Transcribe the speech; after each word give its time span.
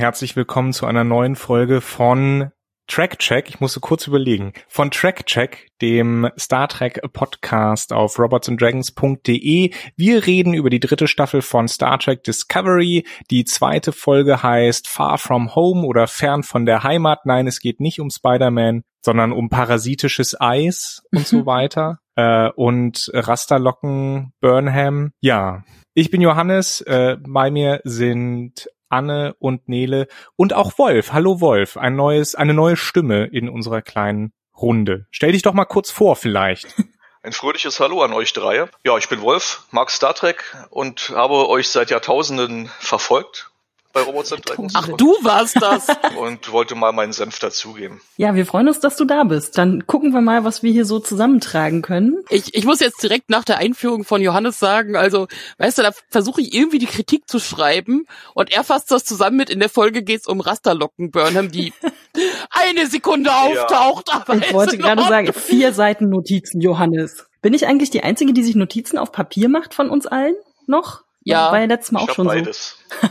Herzlich 0.00 0.34
willkommen 0.34 0.72
zu 0.72 0.86
einer 0.86 1.04
neuen 1.04 1.36
Folge 1.36 1.82
von 1.82 2.52
Track 2.86 3.18
Check. 3.18 3.50
Ich 3.50 3.60
musste 3.60 3.80
kurz 3.80 4.06
überlegen. 4.06 4.54
Von 4.66 4.90
Track 4.90 5.26
Check, 5.26 5.68
dem 5.82 6.30
Star 6.38 6.68
Trek 6.68 7.02
Podcast 7.12 7.92
auf 7.92 8.18
robotsanddragons.de. 8.18 9.74
Wir 9.96 10.26
reden 10.26 10.54
über 10.54 10.70
die 10.70 10.80
dritte 10.80 11.06
Staffel 11.06 11.42
von 11.42 11.68
Star 11.68 11.98
Trek 11.98 12.24
Discovery. 12.24 13.04
Die 13.30 13.44
zweite 13.44 13.92
Folge 13.92 14.42
heißt 14.42 14.88
Far 14.88 15.18
From 15.18 15.54
Home 15.54 15.86
oder 15.86 16.06
Fern 16.06 16.44
von 16.44 16.64
der 16.64 16.82
Heimat. 16.82 17.26
Nein, 17.26 17.46
es 17.46 17.60
geht 17.60 17.80
nicht 17.80 18.00
um 18.00 18.08
Spider-Man, 18.08 18.84
sondern 19.04 19.32
um 19.32 19.50
parasitisches 19.50 20.40
Eis 20.40 21.02
und 21.12 21.26
so 21.26 21.44
weiter. 21.44 21.98
Äh, 22.16 22.48
und 22.52 23.10
Rasterlocken 23.12 24.32
Burnham. 24.40 25.12
Ja, 25.20 25.62
ich 25.92 26.10
bin 26.10 26.22
Johannes. 26.22 26.80
Äh, 26.80 27.18
bei 27.20 27.50
mir 27.50 27.82
sind 27.84 28.66
Anne 28.90 29.34
und 29.38 29.68
Nele 29.68 30.08
und 30.36 30.52
auch 30.52 30.76
Wolf. 30.78 31.12
Hallo 31.12 31.40
Wolf, 31.40 31.76
ein 31.76 31.96
neues, 31.96 32.34
eine 32.34 32.52
neue 32.54 32.76
Stimme 32.76 33.24
in 33.26 33.48
unserer 33.48 33.80
kleinen 33.80 34.32
Runde. 34.56 35.06
Stell 35.10 35.32
dich 35.32 35.42
doch 35.42 35.54
mal 35.54 35.64
kurz 35.64 35.90
vor 35.90 36.16
vielleicht. 36.16 36.74
Ein 37.22 37.32
fröhliches 37.32 37.80
Hallo 37.80 38.02
an 38.02 38.14
euch 38.14 38.32
drei. 38.32 38.66
Ja, 38.82 38.96
ich 38.96 39.10
bin 39.10 39.20
Wolf, 39.20 39.64
mag 39.72 39.90
Star 39.90 40.14
Trek 40.14 40.56
und 40.70 41.10
habe 41.10 41.50
euch 41.50 41.68
seit 41.68 41.90
Jahrtausenden 41.90 42.70
verfolgt 42.78 43.49
bei 43.92 44.02
Dragons. 44.02 44.72
Ach, 44.76 44.88
du 44.96 45.16
warst 45.22 45.60
das. 45.60 45.88
Und 46.18 46.52
wollte 46.52 46.74
mal 46.74 46.92
meinen 46.92 47.12
Senf 47.12 47.38
dazugeben. 47.38 48.00
Ja, 48.16 48.34
wir 48.34 48.46
freuen 48.46 48.68
uns, 48.68 48.80
dass 48.80 48.96
du 48.96 49.04
da 49.04 49.24
bist. 49.24 49.58
Dann 49.58 49.86
gucken 49.86 50.12
wir 50.12 50.20
mal, 50.20 50.44
was 50.44 50.62
wir 50.62 50.72
hier 50.72 50.84
so 50.84 51.00
zusammentragen 51.00 51.82
können. 51.82 52.18
Ich, 52.28 52.54
ich 52.54 52.64
muss 52.64 52.80
jetzt 52.80 53.02
direkt 53.02 53.30
nach 53.30 53.44
der 53.44 53.58
Einführung 53.58 54.04
von 54.04 54.22
Johannes 54.22 54.58
sagen, 54.58 54.96
also, 54.96 55.26
weißt 55.58 55.78
du, 55.78 55.82
da 55.82 55.90
versuche 56.08 56.40
ich 56.40 56.54
irgendwie 56.54 56.78
die 56.78 56.86
Kritik 56.86 57.28
zu 57.28 57.40
schreiben 57.40 58.06
und 58.34 58.52
er 58.52 58.62
fasst 58.64 58.90
das 58.90 59.04
zusammen 59.04 59.36
mit, 59.36 59.50
in 59.50 59.58
der 59.58 59.68
Folge 59.68 60.02
geht's 60.02 60.26
um 60.26 60.40
Rasterlocken 60.40 61.10
Burnham, 61.10 61.50
die 61.50 61.72
eine 62.50 62.86
Sekunde 62.86 63.32
auftaucht. 63.32 64.08
Ja. 64.08 64.20
Aber 64.20 64.36
ich 64.36 64.52
wollte 64.52 64.78
gerade 64.78 65.02
sagen, 65.02 65.32
vier 65.34 65.72
Seiten 65.72 66.08
Notizen, 66.08 66.60
Johannes. 66.60 67.26
Bin 67.42 67.54
ich 67.54 67.66
eigentlich 67.66 67.90
die 67.90 68.02
Einzige, 68.02 68.32
die 68.32 68.42
sich 68.42 68.54
Notizen 68.54 68.98
auf 68.98 69.12
Papier 69.12 69.48
macht 69.48 69.74
von 69.74 69.90
uns 69.90 70.06
allen? 70.06 70.34
Noch? 70.66 71.02
Ja. 71.22 71.50
War 71.50 71.60
ja 71.60 71.66
letztes 71.66 71.92
Mal 71.92 72.04
ich 72.04 72.10
auch 72.10 72.14
schon 72.14 72.26
beides. 72.26 72.76
so. 73.00 73.08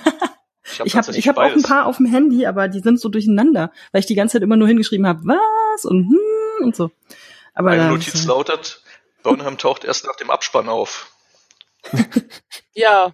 Ich 0.72 0.80
habe 0.80 0.88
ich 0.88 0.96
hab, 0.96 1.10
ich 1.10 1.28
hab 1.28 1.38
auch 1.38 1.52
ein 1.52 1.62
paar 1.62 1.86
auf 1.86 1.98
dem 1.98 2.06
Handy, 2.06 2.46
aber 2.46 2.68
die 2.68 2.80
sind 2.80 3.00
so 3.00 3.10
durcheinander, 3.10 3.72
weil 3.92 4.00
ich 4.00 4.06
die 4.06 4.16
ganze 4.16 4.34
Zeit 4.34 4.44
immer 4.44 4.56
nur 4.56 4.68
hingeschrieben 4.68 5.08
habe, 5.08 5.22
was 5.24 5.86
und 5.86 6.10
hm 6.10 6.66
und 6.66 6.76
so. 6.76 6.92
Aber 7.54 7.70
Meine 7.70 7.90
Notiz 7.90 8.26
lautet, 8.26 8.82
Burnham 9.24 9.58
taucht 9.58 9.84
erst 9.84 10.06
nach 10.06 10.16
dem 10.16 10.30
Abspann 10.30 10.70
auf. 10.70 11.12
ja. 12.74 13.14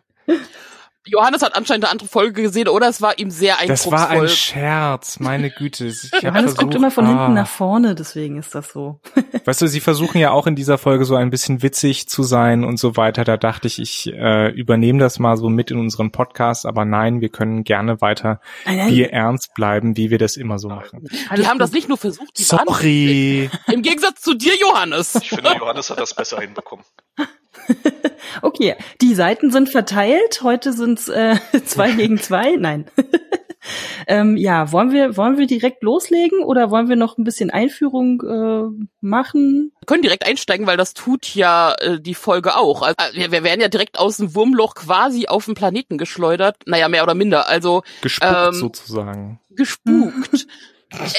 Johannes 1.08 1.44
hat 1.44 1.56
anscheinend 1.56 1.86
eine 1.86 1.92
andere 1.92 2.10
Folge 2.10 2.42
gesehen, 2.42 2.68
oder? 2.68 2.88
Es 2.88 3.02
war 3.02 3.20
ihm 3.20 3.30
sehr 3.30 3.60
eindrucksvoll. 3.60 3.92
Das 3.92 4.02
war 4.02 4.10
ein 4.10 4.28
Scherz, 4.28 5.20
meine 5.20 5.52
Güte. 5.52 5.86
Ich 5.86 6.12
Johannes 6.22 6.54
versucht, 6.54 6.60
guckt 6.60 6.76
immer 6.76 6.90
von 6.90 7.06
ah. 7.06 7.10
hinten 7.10 7.34
nach 7.34 7.48
vorne, 7.48 7.94
deswegen 7.94 8.38
ist 8.38 8.56
das 8.56 8.72
so. 8.72 9.00
weißt 9.46 9.62
du, 9.62 9.68
sie 9.68 9.80
versuchen 9.80 10.18
ja 10.18 10.32
auch 10.32 10.48
in 10.48 10.56
dieser 10.56 10.78
Folge 10.78 11.06
so 11.06 11.16
ein 11.16 11.30
bisschen 11.30 11.62
witzig 11.62 12.10
zu 12.10 12.24
sein 12.24 12.64
und 12.64 12.78
so 12.78 12.98
weiter. 12.98 13.24
Da 13.24 13.38
dachte 13.38 13.68
ich, 13.68 13.80
ich 13.80 14.12
äh, 14.14 14.50
übernehme 14.50 15.00
das 15.00 15.20
mal 15.20 15.38
so 15.38 15.50
mit 15.50 15.70
in 15.70 15.78
unseren 15.78 16.12
Podcast, 16.12 16.66
aber 16.66 16.86
nein, 16.86 17.22
wir 17.22 17.30
können 17.30 17.64
gerne 17.64 18.02
weiter 18.02 18.42
nein, 18.66 18.78
nein. 18.78 19.00
ernst 19.02 19.54
bleiben, 19.54 19.98
wie 19.98 20.10
wir 20.10 20.18
das 20.18 20.38
immer 20.38 20.58
so 20.58 20.70
machen. 20.70 21.08
Die 21.38 21.48
haben 21.48 21.60
das 21.60 21.72
nicht 21.72 21.88
nur 21.88 21.98
versucht, 21.98 22.38
die 22.40 22.44
Sorry. 22.44 23.50
Im 23.72 23.82
Gegensatz 23.84 24.22
zu 24.22 24.34
dir, 24.34 24.54
Johannes. 24.60 25.16
Ich 25.16 25.30
finde, 25.30 25.56
Johannes 25.58 25.90
hat 25.90 26.00
das 26.00 26.14
besser 26.14 26.40
hinbekommen. 26.42 26.84
okay, 28.42 28.76
die 29.02 29.16
Seiten 29.16 29.52
sind 29.52 29.70
verteilt. 29.70 30.42
Heute 30.44 30.74
sind's 30.74 31.08
äh, 31.10 31.36
zwei 31.66 31.92
gegen 31.92 32.18
zwei. 32.18 32.56
Nein. 32.56 32.86
ähm, 34.08 34.38
ja, 34.38 34.72
wollen 34.72 34.92
wir 34.92 35.18
wollen 35.18 35.38
wir 35.38 35.48
direkt 35.48 35.84
loslegen 35.84 36.44
oder 36.44 36.70
wollen 36.72 36.90
wir 36.90 36.96
noch 36.96 37.18
ein 37.18 37.24
bisschen 37.24 37.50
Einführung 37.50 38.22
äh, 38.22 38.86
machen? 39.02 39.72
Wir 39.80 39.86
können 39.86 40.04
direkt 40.04 40.26
einsteigen, 40.26 40.68
weil 40.68 40.78
das 40.78 40.94
tut 40.94 41.34
ja 41.36 41.74
äh, 41.80 42.00
die 42.00 42.16
Folge 42.16 42.56
auch. 42.56 42.82
Also, 42.82 42.98
wir, 43.14 43.32
wir 43.32 43.44
werden 43.44 43.62
ja 43.62 43.70
direkt 43.70 44.00
aus 44.00 44.18
dem 44.18 44.36
Wurmloch 44.36 44.76
quasi 44.76 45.28
auf 45.28 45.46
den 45.46 45.56
Planeten 45.56 45.98
geschleudert. 45.98 46.58
Naja, 46.66 46.90
mehr 46.90 47.04
oder 47.04 47.16
minder. 47.16 47.48
Also 47.48 47.84
gespuckt 48.02 48.48
ähm, 48.48 48.54
sozusagen. 48.54 49.40
Gespukt. 49.52 50.48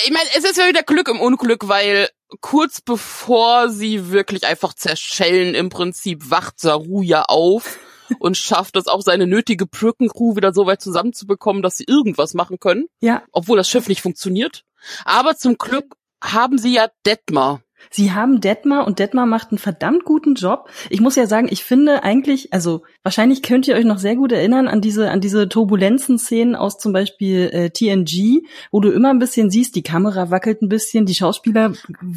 Ich 0.05 0.11
meine, 0.11 0.29
es 0.37 0.45
ist 0.45 0.57
ja 0.57 0.69
wieder 0.69 0.83
Glück 0.83 1.09
im 1.09 1.21
Unglück, 1.21 1.69
weil 1.69 2.09
kurz 2.41 2.81
bevor 2.81 3.69
sie 3.69 4.11
wirklich 4.11 4.47
einfach 4.47 4.75
zerschellen, 4.75 5.55
im 5.55 5.69
Prinzip 5.69 6.31
wacht 6.31 6.59
Saru 6.61 7.03
ja 7.03 7.25
auf 7.25 7.79
und 8.19 8.37
schafft 8.37 8.77
es 8.77 8.87
auch 8.87 9.03
seine 9.03 9.27
nötige 9.27 9.67
Brückencrew 9.67 10.37
wieder 10.37 10.53
so 10.53 10.67
weit 10.67 10.81
zusammenzubekommen, 10.81 11.63
dass 11.63 11.77
sie 11.77 11.85
irgendwas 11.87 12.35
machen 12.35 12.59
können. 12.59 12.87
Ja. 13.01 13.23
Obwohl 13.33 13.57
das 13.57 13.69
Schiff 13.69 13.89
nicht 13.89 14.03
funktioniert. 14.03 14.65
Aber 15.05 15.37
zum 15.37 15.59
Glück 15.59 15.97
haben 16.23 16.59
sie 16.59 16.75
ja 16.75 16.89
Detmar. 17.05 17.63
Sie 17.91 18.13
haben 18.13 18.41
Detmar 18.41 18.87
und 18.87 18.99
Detmar 18.99 19.27
macht 19.27 19.51
einen 19.51 19.59
verdammt 19.59 20.05
guten 20.05 20.35
Job. 20.35 20.69
Ich 20.91 21.01
muss 21.01 21.17
ja 21.17 21.27
sagen, 21.27 21.49
ich 21.51 21.65
finde 21.65 22.03
eigentlich, 22.03 22.53
also 22.53 22.83
wahrscheinlich 23.03 23.43
könnt 23.43 23.69
ihr 23.69 23.77
euch 23.77 23.85
noch 23.85 23.99
sehr 23.99 24.17
gut 24.17 24.33
erinnern 24.33 24.69
an 24.69 24.81
diese 24.81 25.11
an 25.11 25.21
diese 25.21 25.49
Turbulenzen-Szenen 25.49 26.57
aus 26.57 26.79
zum 26.79 26.93
Beispiel 26.93 27.49
äh, 27.53 27.71
TNG, 27.71 28.43
wo 28.71 28.81
du 28.81 28.91
immer 28.91 29.11
ein 29.11 29.19
bisschen 29.19 29.51
siehst, 29.51 29.77
die 29.77 29.83
Kamera 29.83 30.31
wackelt 30.31 30.63
ein 30.63 30.69
bisschen, 30.69 31.07
die 31.07 31.15
Schauspieler 31.15 31.73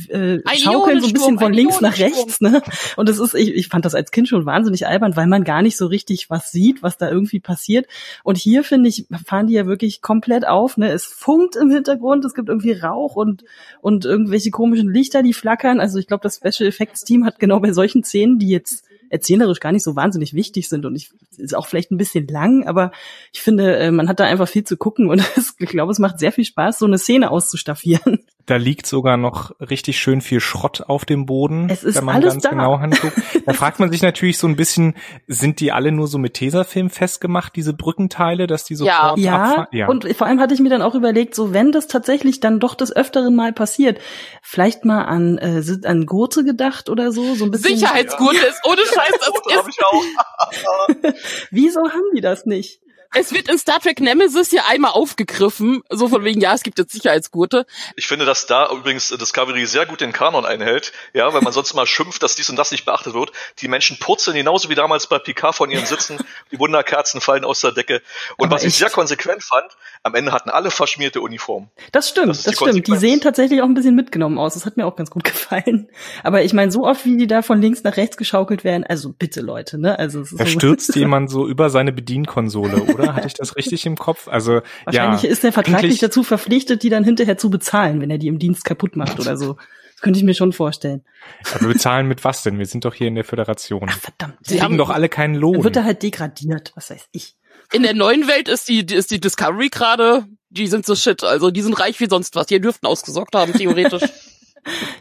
äh, 0.09 0.39
schaukeln 0.57 1.01
so 1.01 1.07
ein 1.07 1.13
bisschen 1.13 1.39
von 1.39 1.53
links 1.53 1.81
nach 1.81 1.99
rechts, 1.99 2.41
ne? 2.41 2.61
Und 2.97 3.07
das 3.07 3.19
ist, 3.19 3.35
ich, 3.35 3.53
ich 3.53 3.67
fand 3.67 3.85
das 3.85 3.95
als 3.95 4.11
Kind 4.11 4.27
schon 4.27 4.45
wahnsinnig 4.45 4.87
albern, 4.87 5.15
weil 5.15 5.27
man 5.27 5.43
gar 5.43 5.61
nicht 5.61 5.77
so 5.77 5.85
richtig 5.85 6.29
was 6.29 6.51
sieht, 6.51 6.81
was 6.81 6.97
da 6.97 7.09
irgendwie 7.09 7.39
passiert. 7.39 7.87
Und 8.23 8.37
hier 8.37 8.63
finde 8.63 8.89
ich, 8.89 9.05
fahren 9.25 9.47
die 9.47 9.53
ja 9.53 9.67
wirklich 9.67 10.01
komplett 10.01 10.47
auf, 10.47 10.77
ne? 10.77 10.91
Es 10.91 11.05
funkt 11.05 11.55
im 11.55 11.69
Hintergrund, 11.69 12.25
es 12.25 12.33
gibt 12.33 12.49
irgendwie 12.49 12.73
Rauch 12.73 13.15
und 13.15 13.43
und 13.81 14.05
irgendwelche 14.05 14.51
komischen 14.51 14.91
Lichter, 14.91 15.23
die 15.23 15.33
flackern 15.33 15.48
flackern. 15.49 15.79
Also 15.79 15.97
ich 15.97 16.07
glaube, 16.07 16.21
das 16.21 16.35
Special 16.35 16.69
Effects 16.69 17.03
Team 17.03 17.25
hat 17.25 17.39
genau 17.39 17.59
bei 17.59 17.73
solchen 17.73 18.03
Szenen, 18.03 18.37
die 18.37 18.49
jetzt 18.49 18.85
erzählerisch 19.09 19.59
gar 19.59 19.71
nicht 19.71 19.83
so 19.83 19.95
wahnsinnig 19.95 20.35
wichtig 20.35 20.69
sind 20.69 20.85
und 20.85 20.95
ich 20.95 21.09
ist 21.37 21.55
auch 21.55 21.65
vielleicht 21.65 21.89
ein 21.89 21.97
bisschen 21.97 22.27
lang, 22.27 22.67
aber 22.67 22.91
ich 23.33 23.41
finde, 23.41 23.75
äh, 23.77 23.89
man 23.89 24.07
hat 24.07 24.19
da 24.19 24.25
einfach 24.25 24.47
viel 24.47 24.63
zu 24.63 24.77
gucken 24.77 25.09
und 25.09 25.19
es, 25.35 25.55
ich 25.57 25.69
glaube, 25.69 25.91
es 25.91 25.97
macht 25.97 26.19
sehr 26.19 26.31
viel 26.31 26.45
Spaß, 26.45 26.77
so 26.77 26.85
eine 26.85 26.99
Szene 26.99 27.31
auszustaffieren. 27.31 28.19
Da 28.49 28.55
liegt 28.55 28.87
sogar 28.87 29.15
noch 29.15 29.51
richtig 29.59 29.99
schön 29.99 30.21
viel 30.21 30.39
Schrott 30.39 30.81
auf 30.87 31.05
dem 31.05 31.27
Boden, 31.27 31.69
es 31.69 31.83
ist 31.83 31.97
wenn 31.97 32.05
man 32.05 32.15
alles 32.15 32.33
ganz 32.33 32.43
da. 32.43 32.49
genau 32.49 32.73
anguckt. 32.73 33.13
Da 33.45 33.53
fragt 33.53 33.79
man 33.79 33.91
sich 33.91 34.01
natürlich 34.01 34.39
so 34.39 34.47
ein 34.47 34.55
bisschen, 34.55 34.95
sind 35.27 35.59
die 35.59 35.71
alle 35.71 35.91
nur 35.91 36.07
so 36.07 36.17
mit 36.17 36.33
Tesafilm 36.33 36.89
festgemacht, 36.89 37.55
diese 37.55 37.73
Brückenteile, 37.73 38.47
dass 38.47 38.63
die 38.63 38.73
sofort 38.73 39.19
ja, 39.19 39.43
abfahren? 39.43 39.67
Ja, 39.71 39.87
und 39.87 40.07
vor 40.15 40.25
allem 40.25 40.39
hatte 40.39 40.55
ich 40.55 40.59
mir 40.59 40.69
dann 40.69 40.81
auch 40.81 40.95
überlegt, 40.95 41.35
so 41.35 41.53
wenn 41.53 41.71
das 41.71 41.87
tatsächlich 41.87 42.39
dann 42.39 42.59
doch 42.59 42.73
des 42.73 42.95
Öfteren 42.95 43.35
mal 43.35 43.53
passiert, 43.53 43.99
vielleicht 44.41 44.83
mal 44.83 45.03
an, 45.03 45.37
äh, 45.37 45.61
an 45.83 46.07
Gurte 46.07 46.43
gedacht 46.43 46.89
oder 46.89 47.11
so, 47.11 47.35
so 47.35 47.45
ein 47.45 47.51
bisschen. 47.51 47.77
Sicherheitsgurte 47.77 48.37
ja. 48.37 48.47
ist 48.47 48.61
ohne 48.65 48.81
Scheiß, 48.81 49.13
das 49.19 49.29
ist. 51.03 51.47
Wieso 51.51 51.81
haben 51.81 52.15
die 52.15 52.21
das 52.21 52.47
nicht? 52.47 52.81
Es 53.15 53.33
wird 53.33 53.49
in 53.49 53.57
Star 53.57 53.79
Trek 53.79 54.01
Nemesis 54.01 54.51
ja 54.51 54.63
einmal 54.67 54.91
aufgegriffen, 54.91 55.81
so 55.89 56.07
von 56.09 56.23
wegen, 56.23 56.39
ja, 56.41 56.53
es 56.53 56.61
gibt 56.61 56.77
jetzt 56.77 56.91
Sicherheitsgurte. 56.91 57.65
Ich 57.95 58.05
finde, 58.05 58.25
dass 58.25 58.45
da 58.45 58.71
übrigens 58.71 59.09
Discovery 59.09 59.65
sehr 59.65 59.87
gut 59.87 60.01
den 60.01 60.13
Kanon 60.13 60.45
einhält, 60.45 60.93
ja, 61.13 61.33
weil 61.33 61.41
man 61.41 61.51
sonst 61.51 61.73
mal 61.73 61.87
schimpft, 61.87 62.21
dass 62.21 62.35
dies 62.35 62.49
und 62.51 62.55
das 62.55 62.69
nicht 62.71 62.85
beachtet 62.85 63.15
wird. 63.15 63.31
Die 63.59 63.67
Menschen 63.67 63.97
purzeln 63.97 64.37
genauso 64.37 64.69
wie 64.69 64.75
damals 64.75 65.07
bei 65.07 65.17
Picard 65.17 65.55
von 65.55 65.71
ihren 65.71 65.87
Sitzen, 65.87 66.19
die 66.51 66.59
Wunderkerzen 66.59 67.19
fallen 67.19 67.45
aus 67.45 67.61
der 67.61 67.71
Decke. 67.71 68.01
Und 68.37 68.47
Aber 68.47 68.57
was 68.57 68.63
echt? 68.63 68.73
ich 68.73 68.79
sehr 68.79 68.91
konsequent 68.91 69.43
fand, 69.43 69.75
am 70.03 70.13
Ende 70.13 70.31
hatten 70.31 70.51
alle 70.51 70.69
verschmierte 70.69 71.21
Uniformen. 71.21 71.69
Das 71.91 72.09
stimmt, 72.09 72.29
das, 72.29 72.43
das 72.43 72.57
die 72.57 72.65
stimmt. 72.65 72.87
Die 72.87 72.95
sehen 72.97 73.21
tatsächlich 73.21 73.61
auch 73.61 73.65
ein 73.65 73.73
bisschen 73.73 73.95
mitgenommen 73.95 74.37
aus. 74.37 74.53
Das 74.53 74.67
hat 74.67 74.77
mir 74.77 74.85
auch 74.85 74.95
ganz 74.95 75.09
gut 75.09 75.23
gefallen. 75.25 75.89
Aber 76.23 76.43
ich 76.43 76.53
meine, 76.53 76.71
so 76.71 76.85
oft 76.85 77.05
wie 77.05 77.17
die 77.17 77.27
da 77.27 77.41
von 77.41 77.59
links 77.59 77.83
nach 77.83 77.97
rechts 77.97 78.17
geschaukelt 78.17 78.63
werden, 78.63 78.83
also 78.83 79.13
bitte 79.17 79.41
Leute, 79.41 79.79
ne? 79.79 79.97
Also 79.97 80.19
da 80.19 80.25
so 80.25 80.45
stürzt 80.45 80.95
jemand 80.95 81.31
so 81.31 81.47
über 81.47 81.69
seine 81.71 81.91
Bedienkonsole, 81.91 82.81
oder? 82.99 83.15
Hatte 83.15 83.27
ich 83.27 83.33
das 83.33 83.55
richtig 83.55 83.85
im 83.85 83.97
Kopf? 83.97 84.27
Also 84.27 84.61
wahrscheinlich 84.85 85.23
ja, 85.23 85.29
ist 85.29 85.43
der 85.43 85.51
vertraglich 85.51 85.99
dazu 85.99 86.23
verpflichtet, 86.23 86.83
die 86.83 86.89
dann 86.89 87.03
hinterher 87.03 87.37
zu 87.37 87.49
bezahlen, 87.49 88.01
wenn 88.01 88.09
er 88.09 88.17
die 88.17 88.27
im 88.27 88.39
Dienst 88.39 88.65
kaputt 88.65 88.95
macht 88.95 89.19
oder 89.19 89.37
so. 89.37 89.57
Das 89.93 90.01
könnte 90.01 90.19
ich 90.19 90.25
mir 90.25 90.33
schon 90.33 90.53
vorstellen. 90.53 91.03
Aber 91.51 91.61
wir 91.61 91.67
bezahlen 91.73 92.07
mit 92.07 92.23
was 92.23 92.43
denn? 92.43 92.57
Wir 92.57 92.65
sind 92.65 92.85
doch 92.85 92.93
hier 92.93 93.07
in 93.07 93.15
der 93.15 93.25
Föderation. 93.25 93.87
Ach, 93.89 93.99
verdammt. 93.99 94.37
Sie 94.41 94.61
haben 94.61 94.77
doch 94.77 94.89
alle 94.89 95.09
keinen 95.09 95.35
Lohn. 95.35 95.55
Dann 95.55 95.63
wird 95.65 95.75
er 95.75 95.83
halt 95.83 96.03
degradiert, 96.03 96.71
was 96.75 96.89
weiß 96.89 97.07
ich. 97.11 97.35
In 97.73 97.83
der 97.83 97.93
neuen 97.93 98.27
Welt 98.27 98.47
ist 98.47 98.69
die, 98.69 98.85
ist 98.85 99.11
die 99.11 99.19
Discovery 99.19 99.69
gerade, 99.69 100.25
die 100.49 100.67
sind 100.67 100.85
so 100.85 100.95
shit. 100.95 101.23
Also 101.23 101.51
die 101.51 101.61
sind 101.61 101.79
reich 101.79 101.99
wie 101.99 102.07
sonst 102.07 102.35
was. 102.35 102.47
Die 102.47 102.59
dürften 102.59 102.87
ausgesorgt 102.87 103.35
haben, 103.35 103.53
theoretisch. 103.53 104.03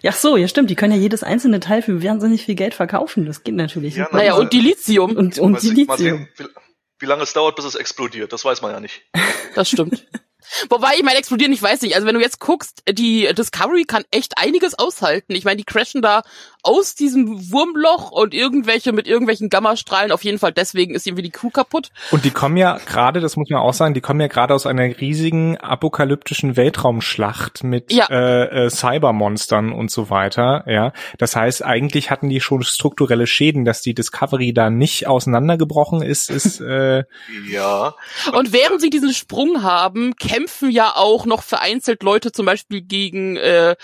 Ja, 0.03 0.13
so, 0.13 0.37
ja 0.37 0.47
stimmt. 0.49 0.71
Die 0.71 0.77
können 0.77 0.93
ja 0.93 0.99
jedes 0.99 1.23
einzelne 1.23 1.61
Teil 1.61 1.83
für 1.83 2.03
wahnsinnig 2.03 2.45
viel 2.45 2.55
Geld 2.55 2.75
verkaufen. 2.75 3.27
Das 3.27 3.43
geht 3.43 3.57
natürlich. 3.57 3.97
Ja, 3.97 4.09
naja, 4.13 4.35
und 4.35 4.53
die 4.53 4.61
Lithium. 4.61 5.17
Und, 5.17 5.39
und 5.39 5.63
die 5.63 5.71
Lithium. 5.71 6.29
Wie, 6.99 7.07
lange 7.07 7.23
es 7.23 7.33
dauert, 7.33 7.57
bis 7.57 7.65
es 7.65 7.75
explodiert, 7.75 8.33
das 8.33 8.45
weiß 8.45 8.63
man 8.63 8.73
ja 8.73 8.81
nicht. 8.81 9.03
Das 9.55 9.71
stimmt. 9.71 10.07
Wobei, 10.69 10.95
ich 10.97 11.03
meine, 11.03 11.19
explodieren, 11.19 11.53
ich 11.53 11.63
weiß 11.63 11.83
nicht. 11.83 11.95
Also 11.95 12.07
wenn 12.07 12.15
du 12.15 12.21
jetzt 12.21 12.39
guckst, 12.39 12.83
die 12.89 13.29
Discovery 13.35 13.85
kann 13.85 14.05
echt 14.11 14.39
einiges 14.39 14.79
aushalten. 14.79 15.35
Ich 15.35 15.45
meine, 15.45 15.57
die 15.57 15.65
crashen 15.65 16.01
da 16.01 16.23
aus 16.63 16.95
diesem 16.95 17.51
Wurmloch 17.51 18.11
und 18.11 18.35
irgendwelche 18.35 18.93
mit 18.93 19.07
irgendwelchen 19.07 19.49
Gammastrahlen. 19.49 20.13
Auf 20.13 20.25
jeden 20.25 20.39
Fall 20.39 20.53
deswegen 20.53 20.95
ist 20.95 21.07
irgendwie 21.07 21.23
die 21.23 21.31
Crew 21.31 21.51
kaputt. 21.51 21.91
Und 22.11 22.25
die 22.25 22.31
kommen 22.31 22.57
ja 22.57 22.79
gerade, 22.87 23.21
das 23.21 23.37
muss 23.37 23.49
man 23.51 23.61
auch 23.61 23.73
sagen, 23.73 23.95
die 23.95 24.01
kommen 24.01 24.21
ja 24.21 24.27
gerade 24.27 24.55
aus 24.55 24.67
einer 24.67 24.85
riesigen 25.01 25.57
apokalyptischen 25.57 26.57
Weltraumschlacht 26.57 27.65
mit 27.65 27.93
Ja. 27.93 28.07
äh, 28.11 28.67
äh, 28.67 28.71
Cybermonstern 28.71 29.73
und 29.73 29.91
so 29.91 30.11
weiter. 30.11 30.65
Ja, 30.67 30.93
das 31.19 31.37
heißt, 31.37 31.65
eigentlich 31.65 32.11
hatten 32.11 32.29
die 32.29 32.41
schon 32.41 32.63
strukturelle 32.63 33.27
Schäden, 33.27 33.65
dass 33.65 33.81
die 33.83 33.95
Discovery 33.95 34.53
da 34.53 34.71
nicht 34.71 35.07
auseinandergebrochen 35.07 36.03
ist, 36.03 36.31
ist 36.31 36.61
äh, 36.61 37.05
Ja. 37.49 37.95
Und 38.33 38.53
während 38.53 38.81
sie 38.81 38.91
diesen 38.91 39.15
Sprung 39.15 39.63
haben, 39.63 40.17
kämpfen 40.17 40.71
ja 40.71 40.93
auch 40.97 41.27
noch 41.27 41.43
vereinzelt 41.43 42.03
Leute 42.03 42.33
zum 42.33 42.47
Beispiel 42.47 42.83
gegen 42.83 43.37
äh, 43.37 43.77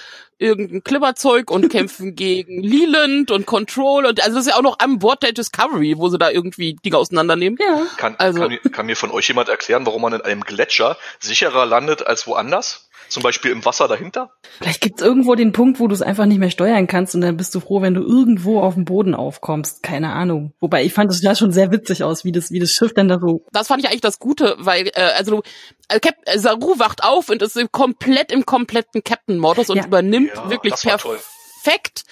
irgendein 0.44 0.84
Klimmerzeug 0.84 1.50
und 1.50 1.68
kämpfen 1.70 2.14
gegen 2.16 2.62
Leland 2.62 3.30
und 3.30 3.46
Control 3.46 4.06
und 4.06 4.22
also 4.22 4.36
das 4.36 4.46
ist 4.46 4.52
ja 4.52 4.58
auch 4.58 4.62
noch 4.62 4.78
an 4.78 4.98
Bord 4.98 5.22
der 5.22 5.32
Discovery, 5.32 5.94
wo 5.98 6.08
sie 6.08 6.18
da 6.18 6.30
irgendwie 6.30 6.74
Dinge 6.84 6.98
auseinandernehmen. 6.98 7.58
Ja. 7.60 7.82
Kann, 7.96 8.14
Also- 8.18 8.40
kann, 8.40 8.48
mir- 8.50 8.58
kann 8.70 8.86
mir 8.86 8.96
von 8.96 9.10
euch 9.10 9.26
jemand 9.28 9.48
erklären, 9.48 9.86
warum 9.86 10.02
man 10.02 10.12
in 10.12 10.20
einem 10.20 10.42
Gletscher 10.42 10.96
sicherer 11.18 11.66
landet 11.66 12.06
als 12.06 12.26
woanders? 12.26 12.83
Zum 13.14 13.22
Beispiel 13.22 13.52
im 13.52 13.64
Wasser 13.64 13.86
dahinter? 13.86 14.32
Vielleicht 14.58 14.80
gibt's 14.80 15.00
irgendwo 15.00 15.36
den 15.36 15.52
Punkt, 15.52 15.78
wo 15.78 15.86
du 15.86 15.94
es 15.94 16.02
einfach 16.02 16.26
nicht 16.26 16.38
mehr 16.40 16.50
steuern 16.50 16.88
kannst 16.88 17.14
und 17.14 17.20
dann 17.20 17.36
bist 17.36 17.54
du 17.54 17.60
froh, 17.60 17.80
wenn 17.80 17.94
du 17.94 18.02
irgendwo 18.02 18.60
auf 18.60 18.74
dem 18.74 18.84
Boden 18.84 19.14
aufkommst. 19.14 19.84
Keine 19.84 20.12
Ahnung. 20.12 20.52
Wobei 20.58 20.84
ich 20.84 20.92
fand 20.92 21.12
es 21.12 21.22
ja 21.22 21.36
schon 21.36 21.52
sehr 21.52 21.70
witzig 21.70 22.02
aus, 22.02 22.24
wie 22.24 22.32
das, 22.32 22.50
wie 22.50 22.58
das 22.58 22.72
Schiff 22.72 22.92
dann 22.92 23.06
da 23.06 23.20
so. 23.20 23.44
Das 23.52 23.68
fand 23.68 23.84
ich 23.84 23.88
eigentlich 23.88 24.00
das 24.00 24.18
Gute, 24.18 24.56
weil 24.58 24.88
äh, 24.88 25.12
also 25.16 25.36
du, 25.36 25.42
äh, 25.88 26.00
Cap 26.00 26.16
äh, 26.24 26.40
Saru 26.40 26.80
wacht 26.80 27.04
auf 27.04 27.28
und 27.28 27.40
ist 27.40 27.56
im 27.56 27.70
komplett 27.70 28.32
im 28.32 28.44
kompletten 28.44 29.04
Captain-Modus 29.04 29.70
und 29.70 29.76
Ja. 29.76 29.86
übernimmt 29.86 30.32
Ja, 30.34 30.50
wirklich 30.50 30.74
perfekt 30.74 32.02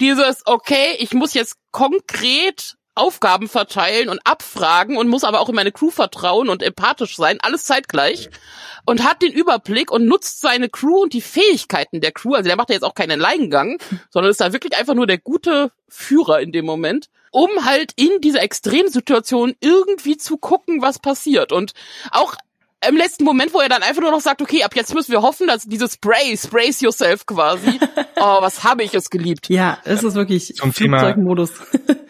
dieses, 0.00 0.42
okay, 0.46 0.94
ich 1.00 1.12
muss 1.12 1.34
jetzt 1.34 1.56
konkret 1.72 2.76
Aufgaben 2.94 3.48
verteilen 3.48 4.08
und 4.08 4.20
abfragen 4.24 4.96
und 4.96 5.08
muss 5.08 5.24
aber 5.24 5.40
auch 5.40 5.48
in 5.48 5.54
meine 5.54 5.72
Crew 5.72 5.90
vertrauen 5.90 6.48
und 6.48 6.62
empathisch 6.62 7.16
sein, 7.16 7.38
alles 7.40 7.64
zeitgleich. 7.64 8.28
Und 8.84 9.04
hat 9.04 9.22
den 9.22 9.32
Überblick 9.32 9.92
und 9.92 10.06
nutzt 10.06 10.40
seine 10.40 10.68
Crew 10.68 11.02
und 11.02 11.12
die 11.12 11.20
Fähigkeiten 11.20 12.00
der 12.00 12.10
Crew. 12.10 12.34
Also 12.34 12.48
der 12.48 12.56
macht 12.56 12.68
ja 12.68 12.74
jetzt 12.74 12.82
auch 12.82 12.96
keinen 12.96 13.20
Leingang, 13.20 13.78
sondern 14.10 14.30
ist 14.30 14.40
da 14.40 14.52
wirklich 14.52 14.76
einfach 14.76 14.94
nur 14.94 15.06
der 15.06 15.18
gute 15.18 15.70
Führer 15.88 16.40
in 16.40 16.50
dem 16.50 16.64
Moment, 16.64 17.08
um 17.30 17.48
halt 17.64 17.92
in 17.96 18.20
dieser 18.20 18.42
Extremsituation 18.42 19.54
irgendwie 19.60 20.16
zu 20.16 20.36
gucken, 20.36 20.82
was 20.82 20.98
passiert. 20.98 21.52
Und 21.52 21.74
auch 22.10 22.34
im 22.86 22.96
letzten 22.96 23.22
Moment, 23.22 23.54
wo 23.54 23.60
er 23.60 23.68
dann 23.68 23.84
einfach 23.84 24.02
nur 24.02 24.10
noch 24.10 24.20
sagt, 24.20 24.42
okay, 24.42 24.64
ab 24.64 24.74
jetzt 24.74 24.92
müssen 24.92 25.12
wir 25.12 25.22
hoffen, 25.22 25.46
dass 25.46 25.62
dieses 25.62 25.92
Spray, 25.94 26.36
Sprays 26.36 26.80
yourself 26.80 27.24
quasi, 27.26 27.78
oh, 28.16 28.38
was 28.42 28.64
habe 28.64 28.82
ich 28.82 28.94
es 28.94 29.10
geliebt. 29.10 29.48
Ja, 29.48 29.78
es 29.84 30.02
ist 30.02 30.14
wirklich 30.16 30.56
Zum 30.56 30.74
Thema- 30.74 30.98
Flugzeugmodus. 30.98 31.52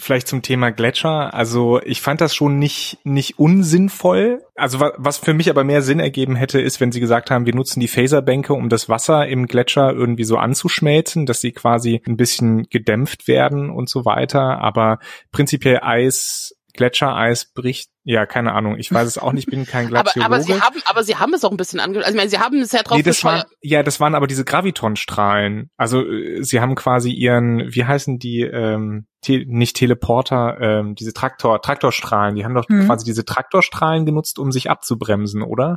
vielleicht 0.00 0.28
zum 0.28 0.42
Thema 0.42 0.70
Gletscher. 0.70 1.32
Also 1.34 1.80
ich 1.82 2.00
fand 2.00 2.20
das 2.20 2.34
schon 2.34 2.58
nicht 2.58 2.98
nicht 3.04 3.38
unsinnvoll. 3.38 4.42
Also 4.54 4.80
wa 4.80 4.92
was 4.96 5.18
für 5.18 5.34
mich 5.34 5.50
aber 5.50 5.64
mehr 5.64 5.82
Sinn 5.82 6.00
ergeben 6.00 6.36
hätte, 6.36 6.60
ist, 6.60 6.80
wenn 6.80 6.92
sie 6.92 7.00
gesagt 7.00 7.30
haben, 7.30 7.46
wir 7.46 7.54
nutzen 7.54 7.80
die 7.80 7.88
Phaserbänke, 7.88 8.52
um 8.52 8.68
das 8.68 8.88
Wasser 8.88 9.26
im 9.26 9.46
Gletscher 9.46 9.92
irgendwie 9.92 10.24
so 10.24 10.36
anzuschmelzen, 10.36 11.26
dass 11.26 11.40
sie 11.40 11.52
quasi 11.52 12.02
ein 12.06 12.16
bisschen 12.16 12.68
gedämpft 12.68 13.28
werden 13.28 13.70
und 13.70 13.88
so 13.88 14.04
weiter. 14.04 14.60
Aber 14.60 14.98
prinzipiell 15.32 15.80
Eis, 15.82 16.54
Gletschereis 16.74 17.52
bricht. 17.52 17.90
Ja, 18.04 18.26
keine 18.26 18.52
Ahnung. 18.54 18.76
Ich 18.78 18.92
weiß 18.92 19.06
es 19.06 19.18
auch 19.18 19.32
nicht. 19.32 19.50
Bin 19.50 19.66
kein 19.66 19.86
Aber, 19.94 20.02
Glaziologe. 20.04 20.26
aber 20.26 20.40
sie 20.42 20.60
haben, 20.60 20.80
aber 20.84 21.02
sie 21.04 21.16
haben 21.16 21.34
es 21.34 21.44
auch 21.44 21.50
ein 21.50 21.56
bisschen 21.56 21.80
ange, 21.80 21.98
also 21.98 22.10
ich 22.10 22.16
meine, 22.16 22.30
sie 22.30 22.38
haben 22.38 22.60
es 22.60 22.72
ja 22.72 22.82
drauf 22.82 22.96
Nee, 22.96 23.02
das 23.02 23.22
waren, 23.24 23.42
ja, 23.60 23.82
das 23.82 24.00
waren 24.00 24.14
aber 24.14 24.26
diese 24.26 24.44
Gravitonstrahlen. 24.44 25.70
Also 25.76 26.02
äh, 26.04 26.42
sie 26.42 26.60
haben 26.60 26.74
quasi 26.74 27.10
ihren, 27.12 27.72
wie 27.74 27.84
heißen 27.84 28.18
die, 28.18 28.40
ähm, 28.42 29.06
te 29.22 29.44
nicht 29.46 29.76
Teleporter, 29.76 30.58
ähm, 30.60 30.94
diese 30.94 31.12
Traktor, 31.12 31.60
Traktorstrahlen. 31.62 32.34
Die 32.36 32.44
haben 32.44 32.54
doch 32.54 32.68
Mhm. 32.68 32.86
quasi 32.86 33.04
diese 33.04 33.24
Traktorstrahlen 33.24 34.06
genutzt, 34.06 34.38
um 34.38 34.50
sich 34.52 34.70
abzubremsen, 34.70 35.42
oder? 35.42 35.76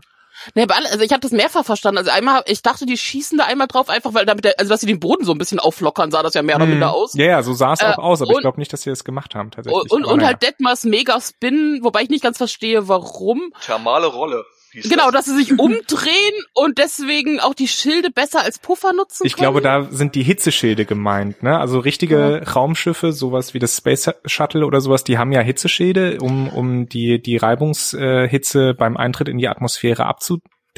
Nee, 0.55 0.63
aber 0.63 0.75
alle- 0.75 0.89
also 0.89 1.03
ich 1.03 1.11
habe 1.11 1.21
das 1.21 1.31
mehrfach 1.31 1.63
verstanden. 1.65 1.97
Also 1.99 2.11
einmal, 2.11 2.43
ich 2.47 2.61
dachte, 2.61 2.85
die 2.85 2.97
schießen 2.97 3.37
da 3.37 3.45
einmal 3.45 3.67
drauf, 3.67 3.89
einfach 3.89 4.13
weil 4.13 4.25
damit, 4.25 4.45
der, 4.45 4.55
also 4.59 4.69
dass 4.69 4.81
sie 4.81 4.87
den 4.87 4.99
Boden 4.99 5.25
so 5.25 5.31
ein 5.31 5.37
bisschen 5.37 5.59
auflockern, 5.59 6.11
sah 6.11 6.23
das 6.23 6.33
ja 6.33 6.41
mehr 6.41 6.55
oder 6.57 6.65
minder 6.65 6.93
aus. 6.93 7.13
Hm. 7.13 7.19
Ja, 7.21 7.25
ja, 7.27 7.43
so 7.43 7.53
sah 7.53 7.73
es 7.73 7.81
Äh, 7.81 7.85
auch 7.85 7.97
aus, 7.99 8.21
aber 8.21 8.31
ich 8.31 8.37
und- 8.37 8.41
glaube 8.41 8.59
nicht, 8.59 8.73
dass 8.73 8.81
sie 8.81 8.89
das 8.89 9.03
gemacht 9.03 9.35
haben 9.35 9.51
tatsächlich. 9.51 9.81
Und, 9.81 9.91
und, 9.91 10.05
und 10.05 10.17
naja. 10.17 10.29
halt 10.29 10.41
Detmers 10.43 10.83
Mega 10.83 11.19
Spin, 11.21 11.79
wobei 11.83 12.01
ich 12.03 12.09
nicht 12.09 12.23
ganz 12.23 12.37
verstehe, 12.37 12.87
warum. 12.87 13.53
Thermale 13.65 14.07
Rolle. 14.07 14.43
Genau, 14.73 15.11
das. 15.11 15.25
dass 15.25 15.35
sie 15.35 15.43
sich 15.43 15.59
umdrehen 15.59 16.33
und 16.53 16.77
deswegen 16.77 17.39
auch 17.39 17.53
die 17.53 17.67
Schilde 17.67 18.09
besser 18.11 18.41
als 18.41 18.59
Puffer 18.59 18.93
nutzen 18.93 19.25
Ich 19.25 19.33
können. 19.35 19.43
glaube, 19.43 19.61
da 19.61 19.83
sind 19.91 20.15
die 20.15 20.23
Hitzeschilde 20.23 20.85
gemeint, 20.85 21.43
ne? 21.43 21.59
Also 21.59 21.79
richtige 21.79 22.43
Raumschiffe, 22.55 23.11
sowas 23.11 23.53
wie 23.53 23.59
das 23.59 23.77
Space 23.77 24.09
Shuttle 24.25 24.65
oder 24.65 24.81
sowas, 24.81 25.03
die 25.03 25.17
haben 25.17 25.31
ja 25.31 25.41
Hitzeschilde, 25.41 26.17
um, 26.19 26.49
um 26.49 26.87
die, 26.89 27.21
die 27.21 27.37
Reibungshitze 27.37 28.27
Hitze 28.29 28.73
beim 28.73 28.97
Eintritt 28.97 29.29
in 29.29 29.37
die 29.37 29.47
Atmosphäre 29.47 30.05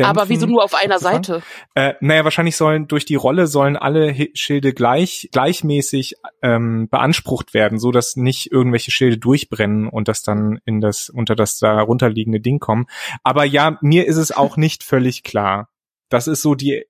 abzudämpfen. 0.03 0.21
Aber 0.21 0.29
wieso 0.29 0.45
nur 0.45 0.63
auf 0.63 0.73
einer? 0.73 0.99
Seite? 0.99 1.41
Äh, 1.73 1.93
naja, 2.01 2.23
wahrscheinlich 2.23 2.55
sollen 2.55 2.87
durch 2.87 3.05
die 3.05 3.15
Rolle 3.15 3.47
sollen 3.47 3.75
alle 3.77 4.13
Hi- 4.13 4.31
Schilde 4.33 4.73
gleich 4.73 5.29
gleichmäßig 5.31 6.15
ähm, 6.41 6.87
beansprucht 6.89 7.53
werden, 7.53 7.79
so 7.79 7.91
dass 7.91 8.15
nicht 8.15 8.51
irgendwelche 8.51 8.91
Schilde 8.91 9.17
durchbrennen 9.17 9.87
und 9.87 10.07
das 10.07 10.21
dann 10.21 10.59
in 10.65 10.81
das 10.81 11.09
unter 11.09 11.35
das 11.35 11.59
darunter 11.59 12.09
liegende 12.09 12.39
Ding 12.39 12.59
kommen. 12.59 12.85
Aber 13.23 13.45
ja, 13.45 13.77
mir 13.81 14.05
ist 14.07 14.17
es 14.17 14.31
auch 14.31 14.57
nicht 14.57 14.83
völlig 14.83 15.23
klar. 15.23 15.69
Das 16.09 16.27
ist 16.27 16.41
so 16.41 16.55
die 16.55 16.85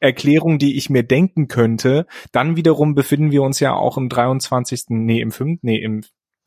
Erklärung, 0.00 0.58
die 0.58 0.76
ich 0.76 0.90
mir 0.90 1.02
denken 1.02 1.48
könnte. 1.48 2.06
Dann 2.32 2.56
wiederum 2.56 2.94
befinden 2.94 3.30
wir 3.30 3.42
uns 3.42 3.60
ja 3.60 3.74
auch 3.74 3.96
im 3.96 4.08
23. 4.08 4.84
Nee, 4.88 5.20
im 5.20 5.30
5. 5.30 5.60
Nee, 5.62 5.78
im 5.78 6.02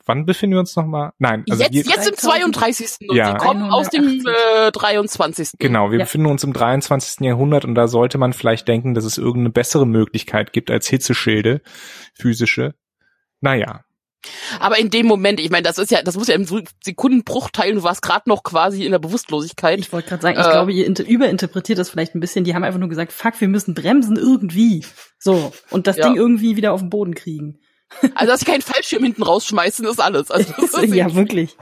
wann 0.07 0.25
befinden 0.25 0.55
wir 0.55 0.59
uns 0.59 0.75
nochmal? 0.75 1.11
Nein, 1.19 1.43
also 1.49 1.63
jetzt, 1.63 1.73
wir, 1.73 1.83
jetzt 1.83 2.07
im 2.09 2.15
32. 2.17 3.09
Und 3.09 3.15
Ja. 3.15 3.31
sie 3.31 3.37
kommen 3.45 3.69
aus 3.71 3.89
dem 3.89 4.03
180. 4.05 4.67
äh, 4.67 4.71
23. 4.71 5.49
Genau, 5.59 5.91
wir 5.91 5.99
Ja. 5.99 6.05
befinden 6.05 6.27
uns 6.27 6.43
im 6.43 6.53
23. 6.53 7.25
Jahrhundert 7.25 7.65
und 7.65 7.75
da 7.75 7.87
sollte 7.87 8.17
man 8.17 8.33
vielleicht 8.33 8.67
denken, 8.67 8.93
dass 8.93 9.05
es 9.05 9.17
irgendeine 9.17 9.51
bessere 9.51 9.85
Möglichkeit 9.85 10.53
gibt 10.53 10.71
als 10.71 10.87
Hitzeschilde, 10.87 11.61
physische. 12.13 12.73
Naja, 13.41 13.83
Aber 14.59 14.77
in 14.79 14.89
dem 14.89 15.05
Moment, 15.05 15.39
ich 15.39 15.51
meine, 15.51 15.63
das 15.63 15.77
ist 15.77 15.91
ja, 15.91 16.01
das 16.01 16.17
muss 16.17 16.27
ja 16.27 16.35
im 16.35 16.45
Sekundenbruchteil, 16.83 17.75
du 17.75 17.83
warst 17.83 18.01
gerade 18.01 18.27
noch 18.27 18.43
quasi 18.43 18.83
in 18.83 18.91
der 18.91 18.99
Bewusstlosigkeit. 18.99 19.79
Ich 19.79 19.93
wollte 19.93 20.09
gerade 20.09 20.21
sagen, 20.21 20.39
ich 20.39 20.45
Äh. 20.45 20.49
glaube, 20.51 20.73
ihr 20.73 20.85
inter 20.85 21.05
überinterpretiert 21.07 21.77
das 21.77 21.89
vielleicht 21.89 22.15
ein 22.15 22.19
bisschen. 22.19 22.43
Die 22.43 22.55
haben 22.55 22.63
einfach 22.63 22.79
nur 22.79 22.89
gesagt, 22.89 23.13
fuck, 23.13 23.39
wir 23.39 23.47
müssen 23.47 23.73
bremsen 23.75 24.17
irgendwie. 24.17 24.83
So. 25.19 25.53
Und 25.69 25.87
das 25.87 25.97
Ja. 25.97 26.07
Ding 26.07 26.15
irgendwie 26.17 26.55
wieder 26.55 26.73
auf 26.73 26.81
den 26.81 26.89
Boden 26.89 27.13
kriegen. 27.15 27.59
Also, 28.15 28.31
dass 28.31 28.41
sie 28.41 28.45
keinen 28.45 28.61
Fallschirm 28.61 29.03
hinten 29.03 29.23
rausschmeißen, 29.23 29.85
ist 29.87 30.01
alles. 30.01 30.29
Also, 30.29 30.53
das 30.59 30.73
ist 30.83 30.93
ja, 30.93 31.13
wirklich. 31.15 31.55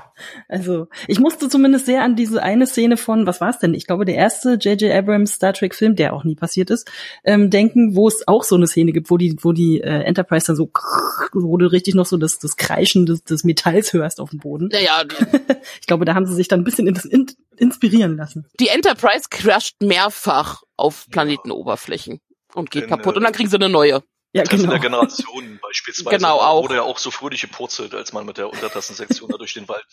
Also, 0.48 0.88
ich 1.08 1.20
musste 1.20 1.50
zumindest 1.50 1.86
sehr 1.86 2.02
an 2.04 2.16
diese 2.16 2.42
eine 2.42 2.66
Szene 2.66 2.98
von, 2.98 3.28
was 3.28 3.42
war 3.42 3.50
es 3.50 3.60
denn? 3.60 3.74
Ich 3.74 3.86
glaube, 3.86 4.06
der 4.06 4.16
erste 4.16 4.54
J.J. 4.54 4.92
Abrams 4.92 5.34
Star 5.34 5.54
Trek 5.54 5.76
Film, 5.76 5.96
der 5.96 6.14
auch 6.14 6.24
nie 6.24 6.36
passiert 6.36 6.70
ist, 6.72 6.90
ähm, 7.24 7.50
denken, 7.50 7.96
wo 7.96 8.08
es 8.08 8.28
auch 8.28 8.44
so 8.44 8.56
eine 8.56 8.66
Szene 8.68 8.92
gibt, 8.92 9.12
wo 9.12 9.18
die, 9.18 9.36
wo 9.42 9.52
die 9.52 9.82
äh, 9.82 10.02
Enterprise 10.04 10.48
dann 10.48 10.56
so, 10.56 10.72
wo 11.34 11.58
du 11.58 11.72
richtig 11.72 11.94
noch 11.96 12.06
so 12.06 12.18
das, 12.18 12.40
das 12.40 12.56
Kreischen 12.56 13.06
des, 13.06 13.24
des 13.24 13.44
Metalls 13.44 13.94
hörst 13.94 14.20
auf 14.20 14.32
dem 14.32 14.40
Boden. 14.40 14.70
Naja, 14.72 15.04
Ich 15.82 15.88
glaube, 15.88 16.06
da 16.06 16.16
haben 16.16 16.26
sie 16.26 16.34
sich 16.34 16.48
dann 16.48 16.62
ein 16.62 16.64
bisschen 16.64 16.88
in, 16.88 16.96
in, 17.10 17.26
inspirieren 17.58 18.18
lassen. 18.18 18.48
die 18.60 18.70
Enterprise 18.70 19.26
crasht 19.30 19.82
mehrfach 19.82 20.64
auf 20.76 21.06
Planetenoberflächen 21.12 22.20
und 22.54 22.72
geht 22.72 22.84
In, 22.84 22.90
kaputt. 22.90 23.14
äh, 23.16 23.18
Und 23.18 23.24
dann 23.24 23.34
kriegen 23.34 23.50
sie 23.50 23.56
eine 23.58 23.70
neue. 23.70 24.02
Ja, 24.36 24.44
Treffen 24.44 24.64
genau. 24.64 24.72
der 24.72 24.82
Generationen 24.82 25.60
beispielsweise. 25.62 26.18
Genau, 26.18 26.40
auch. 26.40 26.64
Wurde 26.64 26.76
ja 26.76 26.82
auch 26.82 26.98
so 26.98 27.10
fröhlich 27.10 27.40
gepurzelt, 27.40 27.96
als 27.96 28.12
man 28.12 28.26
mit 28.26 28.38
der 28.38 28.50
Untertassensektion 28.50 29.30
da 29.30 29.38
durch 29.38 29.54
den 29.54 29.70
Wald. 29.70 29.86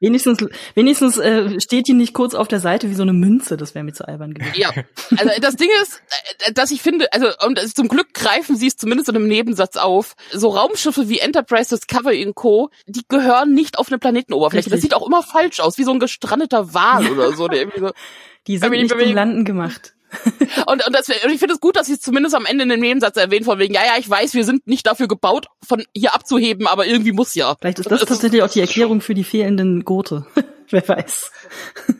Wenigstens, 0.00 0.38
wenigstens 0.74 1.16
äh, 1.16 1.58
steht 1.60 1.88
die 1.88 1.94
nicht 1.94 2.12
kurz 2.12 2.34
auf 2.34 2.46
der 2.46 2.60
Seite 2.60 2.90
wie 2.90 2.94
so 2.94 3.02
eine 3.02 3.14
Münze. 3.14 3.56
Das 3.56 3.74
wäre 3.74 3.82
mir 3.82 3.94
zu 3.94 4.06
albern 4.06 4.34
gewesen. 4.34 4.52
Ja, 4.54 4.70
also 5.16 5.30
das 5.40 5.56
Ding 5.56 5.68
ist, 5.82 6.02
äh, 6.40 6.52
dass 6.52 6.70
ich 6.70 6.82
finde, 6.82 7.10
also 7.12 7.28
und 7.46 7.58
zum 7.74 7.88
Glück 7.88 8.12
greifen 8.12 8.54
sie 8.54 8.66
es 8.66 8.76
zumindest 8.76 9.08
in 9.08 9.16
einem 9.16 9.28
Nebensatz 9.28 9.76
auf. 9.76 10.14
So 10.30 10.50
Raumschiffe 10.50 11.08
wie 11.08 11.18
Enterprise, 11.18 11.74
Discovery 11.74 12.26
und 12.26 12.34
Co., 12.34 12.70
die 12.86 13.04
gehören 13.08 13.54
nicht 13.54 13.78
auf 13.78 13.88
eine 13.88 13.98
Planetenoberfläche. 13.98 14.68
Das 14.68 14.76
Richtig. 14.76 14.90
sieht 14.90 14.94
auch 14.94 15.06
immer 15.06 15.22
falsch 15.22 15.60
aus, 15.60 15.78
wie 15.78 15.84
so 15.84 15.92
ein 15.92 16.00
gestrandeter 16.00 16.74
Wal 16.74 17.10
oder 17.10 17.32
so. 17.32 17.48
Der 17.48 17.60
irgendwie 17.60 17.80
so 17.80 17.90
Die 18.46 18.58
sind 18.58 18.70
nicht 18.72 18.90
zum 18.90 19.00
Landen 19.00 19.44
gemacht. 19.44 19.94
und, 20.66 20.86
und, 20.86 20.94
das, 20.94 21.08
und 21.08 21.30
ich 21.30 21.38
finde 21.38 21.54
es 21.54 21.60
gut, 21.60 21.76
dass 21.76 21.86
sie 21.86 21.94
es 21.94 22.00
zumindest 22.00 22.34
am 22.34 22.46
Ende 22.46 22.64
in 22.64 22.68
dem 22.68 22.80
Nebensatz 22.80 23.16
erwähnt, 23.16 23.44
von 23.44 23.58
wegen, 23.58 23.74
ja, 23.74 23.82
ja, 23.84 23.92
ich 23.98 24.08
weiß, 24.08 24.34
wir 24.34 24.44
sind 24.44 24.66
nicht 24.66 24.86
dafür 24.86 25.08
gebaut, 25.08 25.46
von 25.66 25.84
hier 25.94 26.14
abzuheben, 26.14 26.66
aber 26.66 26.86
irgendwie 26.86 27.12
muss 27.12 27.34
ja. 27.34 27.56
Vielleicht 27.60 27.78
ist 27.78 27.90
das 27.90 28.04
tatsächlich 28.04 28.42
auch 28.42 28.50
die 28.50 28.60
Erklärung 28.60 29.00
für 29.00 29.14
die 29.14 29.24
fehlenden 29.24 29.84
Gurte. 29.84 30.26
Wer 30.72 30.86
weiß. 30.86 31.32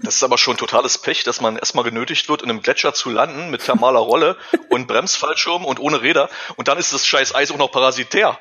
Das 0.03 0.15
ist 0.17 0.23
aber 0.23 0.39
schon 0.39 0.57
totales 0.57 0.99
Pech, 0.99 1.25
dass 1.25 1.41
man 1.41 1.57
erstmal 1.57 1.85
genötigt 1.85 2.29
wird, 2.29 2.43
in 2.43 2.50
einem 2.50 2.62
Gletscher 2.62 2.95
zu 2.95 3.11
landen 3.11 3.50
mit 3.50 3.65
thermaler 3.65 3.99
Rolle 3.99 4.37
und 4.71 4.87
Bremsfallschirm 4.87 5.65
und 5.65 5.81
ohne 5.81 6.03
Räder. 6.03 6.29
Und 6.57 6.69
dann 6.69 6.79
ist 6.79 6.93
das 6.93 7.07
scheiß 7.07 7.35
Eis 7.35 7.50
auch 7.50 7.59
noch 7.59 7.73
parasitär. 7.73 8.39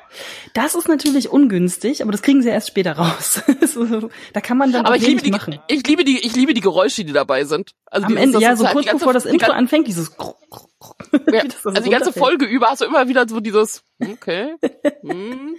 Das 0.54 0.74
ist 0.74 0.88
natürlich 0.88 1.30
ungünstig, 1.30 2.02
aber 2.02 2.12
das 2.12 2.22
kriegen 2.22 2.42
sie 2.42 2.48
erst 2.48 2.68
später 2.68 2.92
raus. 2.92 3.42
da 4.32 4.40
kann 4.40 4.56
man 4.56 4.72
dann 4.72 4.86
aber 4.86 4.94
auch 4.94 4.98
ich 5.00 5.06
liebe, 5.06 5.22
die, 5.22 5.30
machen. 5.30 5.60
ich 5.66 5.86
liebe 5.86 6.04
die, 6.04 6.18
ich 6.24 6.34
liebe 6.36 6.54
die 6.54 6.60
Geräusche, 6.60 7.04
die 7.04 7.12
dabei 7.12 7.44
sind. 7.44 7.72
Also 7.86 8.06
Am 8.06 8.16
Ende, 8.16 8.38
ja, 8.40 8.54
so 8.56 8.64
halt 8.64 8.74
kurz 8.74 8.86
ganze- 8.86 8.98
bevor 9.00 9.12
das 9.12 9.24
Intro 9.24 9.50
anfängt, 9.52 9.88
dieses 9.88 10.12
Ja, 11.32 11.42
also 11.64 11.80
die 11.82 11.90
ganze. 11.90 12.12
Folge 12.12 12.44
über 12.44 12.68
hast 12.68 12.80
du 12.80 12.84
immer 12.84 13.08
wieder 13.08 13.28
so 13.28 13.40
dieses, 13.40 13.82
okay, 14.00 14.54
hm. 15.02 15.56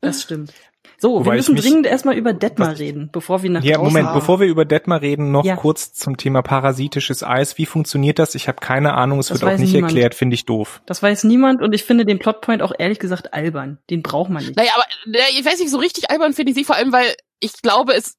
Das 0.00 0.22
stimmt. 0.22 0.52
So, 1.04 1.16
Wobei 1.16 1.32
wir 1.32 1.36
müssen 1.36 1.56
dringend 1.56 1.86
erstmal 1.86 2.16
über 2.16 2.32
Detmar 2.32 2.78
reden, 2.78 3.10
bevor 3.12 3.42
wir 3.42 3.50
nach 3.50 3.62
Ja, 3.62 3.74
draußen 3.76 3.88
Moment, 3.88 4.06
fahren. 4.06 4.18
bevor 4.20 4.40
wir 4.40 4.46
über 4.46 4.64
Detmar 4.64 5.02
reden, 5.02 5.32
noch 5.32 5.44
Ja. 5.44 5.54
kurz 5.54 5.92
zum 5.92 6.16
Thema 6.16 6.40
parasitisches 6.40 7.22
Eis. 7.22 7.58
Wie 7.58 7.66
funktioniert 7.66 8.18
das? 8.18 8.34
Ich 8.34 8.48
habe 8.48 8.58
keine 8.58 8.94
Ahnung, 8.94 9.18
es 9.18 9.28
Das 9.28 9.42
wird 9.42 9.52
auch 9.52 9.58
nicht 9.58 9.70
niemand. 9.74 9.92
erklärt, 9.92 10.14
finde 10.14 10.32
ich 10.32 10.46
doof. 10.46 10.80
Das 10.86 11.02
weiß 11.02 11.24
niemand 11.24 11.60
und 11.60 11.74
ich 11.74 11.84
finde 11.84 12.06
den 12.06 12.18
Plotpoint 12.18 12.62
auch 12.62 12.72
ehrlich 12.78 12.98
gesagt 13.00 13.34
albern. 13.34 13.76
Den 13.90 14.00
braucht 14.00 14.30
man 14.30 14.42
nicht. 14.46 14.56
Naja, 14.56 14.70
aber 14.74 14.84
ich 15.38 15.44
weiß 15.44 15.58
nicht, 15.58 15.70
so 15.70 15.76
richtig 15.76 16.08
albern 16.10 16.32
finde 16.32 16.52
ich 16.52 16.56
sie, 16.56 16.64
vor 16.64 16.76
allem, 16.76 16.90
weil 16.90 17.14
ich 17.38 17.52
glaube, 17.60 17.92
es, 17.92 18.16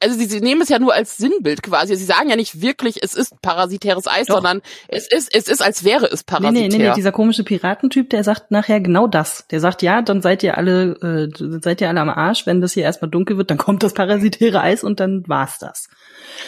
also 0.00 0.16
sie, 0.18 0.26
sie 0.26 0.40
nehmen 0.40 0.60
es 0.62 0.68
ja 0.68 0.78
nur 0.78 0.94
als 0.94 1.16
Sinnbild 1.16 1.62
quasi. 1.62 1.96
Sie 1.96 2.04
sagen 2.04 2.28
ja 2.28 2.36
nicht 2.36 2.60
wirklich, 2.60 3.02
es 3.02 3.14
ist 3.14 3.40
parasitäres 3.42 4.06
Eis, 4.06 4.26
Doch. 4.26 4.36
sondern 4.36 4.62
es 4.88 5.10
ist, 5.10 5.34
es 5.34 5.48
ist, 5.48 5.60
als 5.62 5.84
wäre 5.84 6.06
es 6.06 6.20
Nee, 6.20 6.24
parasitär. 6.26 6.68
nee, 6.68 6.68
nee, 6.78 6.88
nee, 6.88 6.94
dieser 6.94 7.12
komische 7.12 7.44
Piratentyp, 7.44 8.10
der 8.10 8.22
sagt 8.24 8.50
nachher 8.50 8.80
genau 8.80 9.06
das. 9.06 9.46
Der 9.50 9.60
sagt, 9.60 9.82
ja, 9.82 10.02
dann 10.02 10.22
seid 10.22 10.42
ihr 10.42 10.56
alle, 10.56 10.92
äh, 11.32 11.58
seid 11.62 11.80
ihr 11.80 11.88
alle 11.88 12.00
am 12.00 12.10
Arsch, 12.10 12.46
wenn 12.46 12.60
das 12.60 12.72
hier 12.74 12.84
erstmal 12.84 13.10
dunkel 13.10 13.36
wird, 13.38 13.50
dann 13.50 13.58
kommt 13.58 13.82
das 13.82 13.94
parasitäre 13.94 14.60
Eis 14.60 14.84
und 14.84 15.00
dann 15.00 15.24
war's 15.26 15.58
das. 15.58 15.88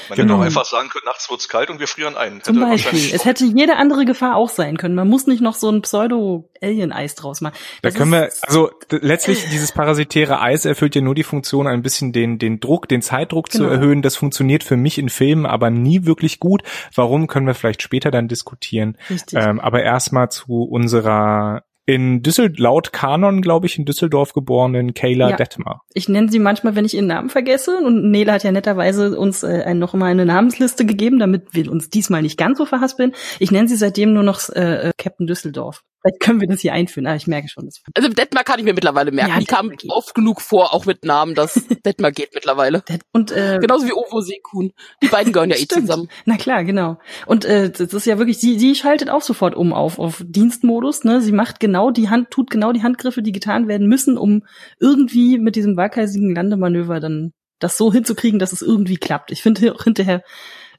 Man 0.08 0.16
Genau. 0.16 0.34
hätte 0.34 0.40
auch 0.42 0.46
einfach 0.46 0.64
sagen 0.66 0.88
können, 0.88 1.04
nachts 1.06 1.28
wird's 1.30 1.48
kalt 1.48 1.70
und 1.70 1.80
wir 1.80 1.88
frieren 1.88 2.16
ein. 2.16 2.40
Zum 2.42 2.56
Hätte 2.58 2.66
Beispiel. 2.70 3.14
Es 3.14 3.24
hätte 3.24 3.44
jede 3.44 3.76
andere 3.76 4.04
Gefahr 4.04 4.36
auch 4.36 4.48
sein 4.48 4.76
können. 4.76 4.94
Man 4.94 5.08
muss 5.08 5.26
nicht 5.26 5.40
noch 5.40 5.54
so 5.54 5.70
ein 5.70 5.82
Pseudo-Alien-Eis 5.82 7.14
draus 7.14 7.40
machen. 7.40 7.54
Da 7.82 7.88
Das 7.88 7.94
können 7.98 8.12
wir, 8.12 8.30
also 8.42 8.70
letztlich 8.90 9.44
dieses 9.50 9.72
parasitäre 9.72 10.40
Eis 10.40 10.64
erfüllt 10.64 10.94
ja 10.94 11.00
nur 11.00 11.14
die 11.14 11.22
Funktion, 11.24 11.66
ein 11.66 11.82
bisschen 11.82 12.12
den, 12.12 12.38
den 12.38 12.60
Druck, 12.60 12.88
den 12.88 13.02
Zeitdruck 13.02 13.39
zu 13.48 13.58
Genau. 13.58 13.70
erhöhen. 13.70 14.02
Das 14.02 14.16
funktioniert 14.16 14.62
für 14.64 14.76
mich 14.76 14.98
in 14.98 15.08
Filmen 15.08 15.46
aber 15.46 15.70
nie 15.70 16.04
wirklich 16.04 16.40
gut. 16.40 16.62
Warum 16.94 17.26
können 17.26 17.46
wir 17.46 17.54
vielleicht 17.54 17.82
später 17.82 18.10
dann 18.10 18.28
diskutieren? 18.28 18.96
Ähm, 19.34 19.60
aber 19.60 19.82
erstmal 19.82 20.30
zu 20.30 20.62
unserer 20.64 21.62
in 21.86 22.22
Düsseldorf, 22.22 22.58
laut 22.60 22.92
Kanon, 22.92 23.40
glaube 23.42 23.66
ich, 23.66 23.76
in 23.76 23.84
Düsseldorf 23.84 24.32
geborenen 24.32 24.94
Kayla 24.94 25.30
Ja. 25.30 25.36
Detmar. 25.36 25.82
Ich 25.92 26.08
nenne 26.08 26.30
sie 26.30 26.38
manchmal, 26.38 26.76
wenn 26.76 26.84
ich 26.84 26.94
ihren 26.94 27.08
Namen 27.08 27.30
vergesse. 27.30 27.78
Und 27.78 28.10
Nele 28.10 28.32
hat 28.32 28.44
ja 28.44 28.52
netterweise 28.52 29.18
uns 29.18 29.42
äh, 29.42 29.64
ein, 29.66 29.80
noch 29.80 29.92
mal 29.94 30.06
eine 30.06 30.24
Namensliste 30.24 30.86
gegeben, 30.86 31.18
damit 31.18 31.52
wir 31.52 31.68
uns 31.70 31.90
diesmal 31.90 32.22
nicht 32.22 32.38
ganz 32.38 32.58
so 32.58 32.66
verhaspeln. 32.66 33.12
Ich 33.40 33.50
nenne 33.50 33.66
sie 33.66 33.76
seitdem 33.76 34.12
nur 34.12 34.22
noch 34.22 34.40
äh, 34.50 34.88
äh, 34.88 34.92
Captain 34.98 35.26
Düsseldorf. 35.26 35.82
Vielleicht 36.00 36.20
können 36.20 36.40
wir 36.40 36.48
das 36.48 36.60
hier 36.60 36.72
einführen. 36.72 37.06
Ah, 37.06 37.14
ich 37.14 37.26
merke 37.26 37.48
schon. 37.48 37.66
Das 37.66 37.82
Also 37.94 38.08
Detmar 38.08 38.44
kann 38.44 38.58
ich 38.58 38.64
mir 38.64 38.72
mittlerweile 38.72 39.12
merken. 39.12 39.32
Ja, 39.32 39.38
die 39.38 39.44
kam 39.44 39.70
geht. 39.70 39.90
oft 39.90 40.14
genug 40.14 40.40
vor, 40.40 40.72
auch 40.72 40.86
mit 40.86 41.04
Namen, 41.04 41.34
dass 41.34 41.54
Detmar 41.84 42.10
geht 42.10 42.30
mittlerweile. 42.34 42.82
und 43.12 43.30
äh, 43.32 43.58
Genauso 43.60 43.86
wie 43.86 43.92
Ovo 43.92 44.20
Sekun. 44.20 44.72
Die 45.02 45.08
beiden 45.08 45.32
gehören 45.32 45.50
ja 45.50 45.56
eh 45.56 45.66
zusammen. 45.68 46.08
Na 46.24 46.36
klar, 46.36 46.64
genau. 46.64 46.98
Und 47.26 47.44
äh, 47.44 47.70
das 47.70 47.92
ist 47.92 48.06
ja 48.06 48.18
wirklich, 48.18 48.38
sie, 48.38 48.58
sie 48.58 48.74
schaltet 48.74 49.10
auch 49.10 49.22
sofort 49.22 49.54
um 49.54 49.72
auf, 49.72 49.98
auf 49.98 50.22
Dienstmodus. 50.26 51.04
Ne? 51.04 51.20
Sie 51.20 51.32
macht 51.32 51.60
genau 51.60 51.90
die 51.90 52.08
Hand, 52.08 52.30
tut 52.30 52.50
genau 52.50 52.72
die 52.72 52.82
Handgriffe, 52.82 53.22
die 53.22 53.32
getan 53.32 53.68
werden 53.68 53.86
müssen, 53.86 54.16
um 54.16 54.44
irgendwie 54.78 55.38
mit 55.38 55.56
diesem 55.56 55.76
waghalsigen 55.76 56.34
Landemanöver 56.34 57.00
dann 57.00 57.32
das 57.58 57.76
so 57.76 57.92
hinzukriegen, 57.92 58.38
dass 58.38 58.52
es 58.52 58.62
irgendwie 58.62 58.96
klappt. 58.96 59.30
Ich 59.30 59.42
finde 59.42 59.74
auch 59.74 59.84
hinterher 59.84 60.22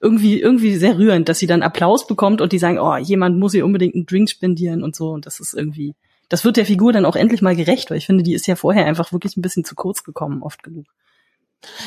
irgendwie 0.01 0.39
irgendwie 0.39 0.75
sehr 0.75 0.97
rührend, 0.97 1.29
dass 1.29 1.39
sie 1.39 1.47
dann 1.47 1.61
Applaus 1.61 2.07
bekommt 2.07 2.41
und 2.41 2.51
die 2.51 2.59
sagen, 2.59 2.79
oh, 2.79 2.97
jemand 2.97 3.37
muss 3.37 3.53
ihr 3.53 3.65
unbedingt 3.65 3.95
einen 3.95 4.05
Drink 4.05 4.29
spendieren 4.29 4.83
und 4.83 4.95
so. 4.95 5.09
Und 5.11 5.25
das 5.25 5.39
ist 5.39 5.53
irgendwie, 5.53 5.93
das 6.29 6.43
wird 6.43 6.57
der 6.57 6.65
Figur 6.65 6.91
dann 6.91 7.05
auch 7.05 7.15
endlich 7.15 7.41
mal 7.41 7.55
gerecht, 7.55 7.91
weil 7.91 7.97
ich 7.97 8.07
finde, 8.07 8.23
die 8.23 8.33
ist 8.33 8.47
ja 8.47 8.55
vorher 8.55 8.85
einfach 8.85 9.13
wirklich 9.13 9.37
ein 9.37 9.41
bisschen 9.41 9.63
zu 9.63 9.75
kurz 9.75 10.03
gekommen, 10.03 10.41
oft 10.41 10.63
genug. 10.63 10.87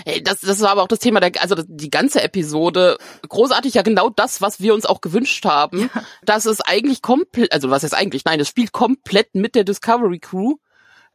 Ey, 0.05 0.23
das, 0.23 0.41
das 0.41 0.61
war 0.61 0.71
aber 0.71 0.83
auch 0.83 0.89
das 0.89 1.01
Thema 1.01 1.19
der, 1.19 1.33
also 1.43 1.57
die 1.67 1.91
ganze 1.91 2.23
Episode. 2.23 2.97
Großartig 3.29 3.75
ja 3.75 3.83
genau 3.83 4.09
das, 4.09 4.41
was 4.41 4.61
wir 4.61 4.73
uns 4.73 4.87
auch 4.87 5.01
gewünscht 5.01 5.45
haben. 5.45 5.91
Dass 6.25 6.47
es 6.47 6.61
eigentlich 6.61 7.03
komplett, 7.03 7.53
also 7.53 7.71
was 7.71 7.83
heißt 7.83 7.95
eigentlich? 7.95 8.25
Nein, 8.25 8.39
es 8.39 8.49
spielt 8.49 8.73
komplett 8.73 9.35
mit 9.35 9.55
der 9.55 9.65
Discovery 9.65 10.21
Crew. 10.21 10.57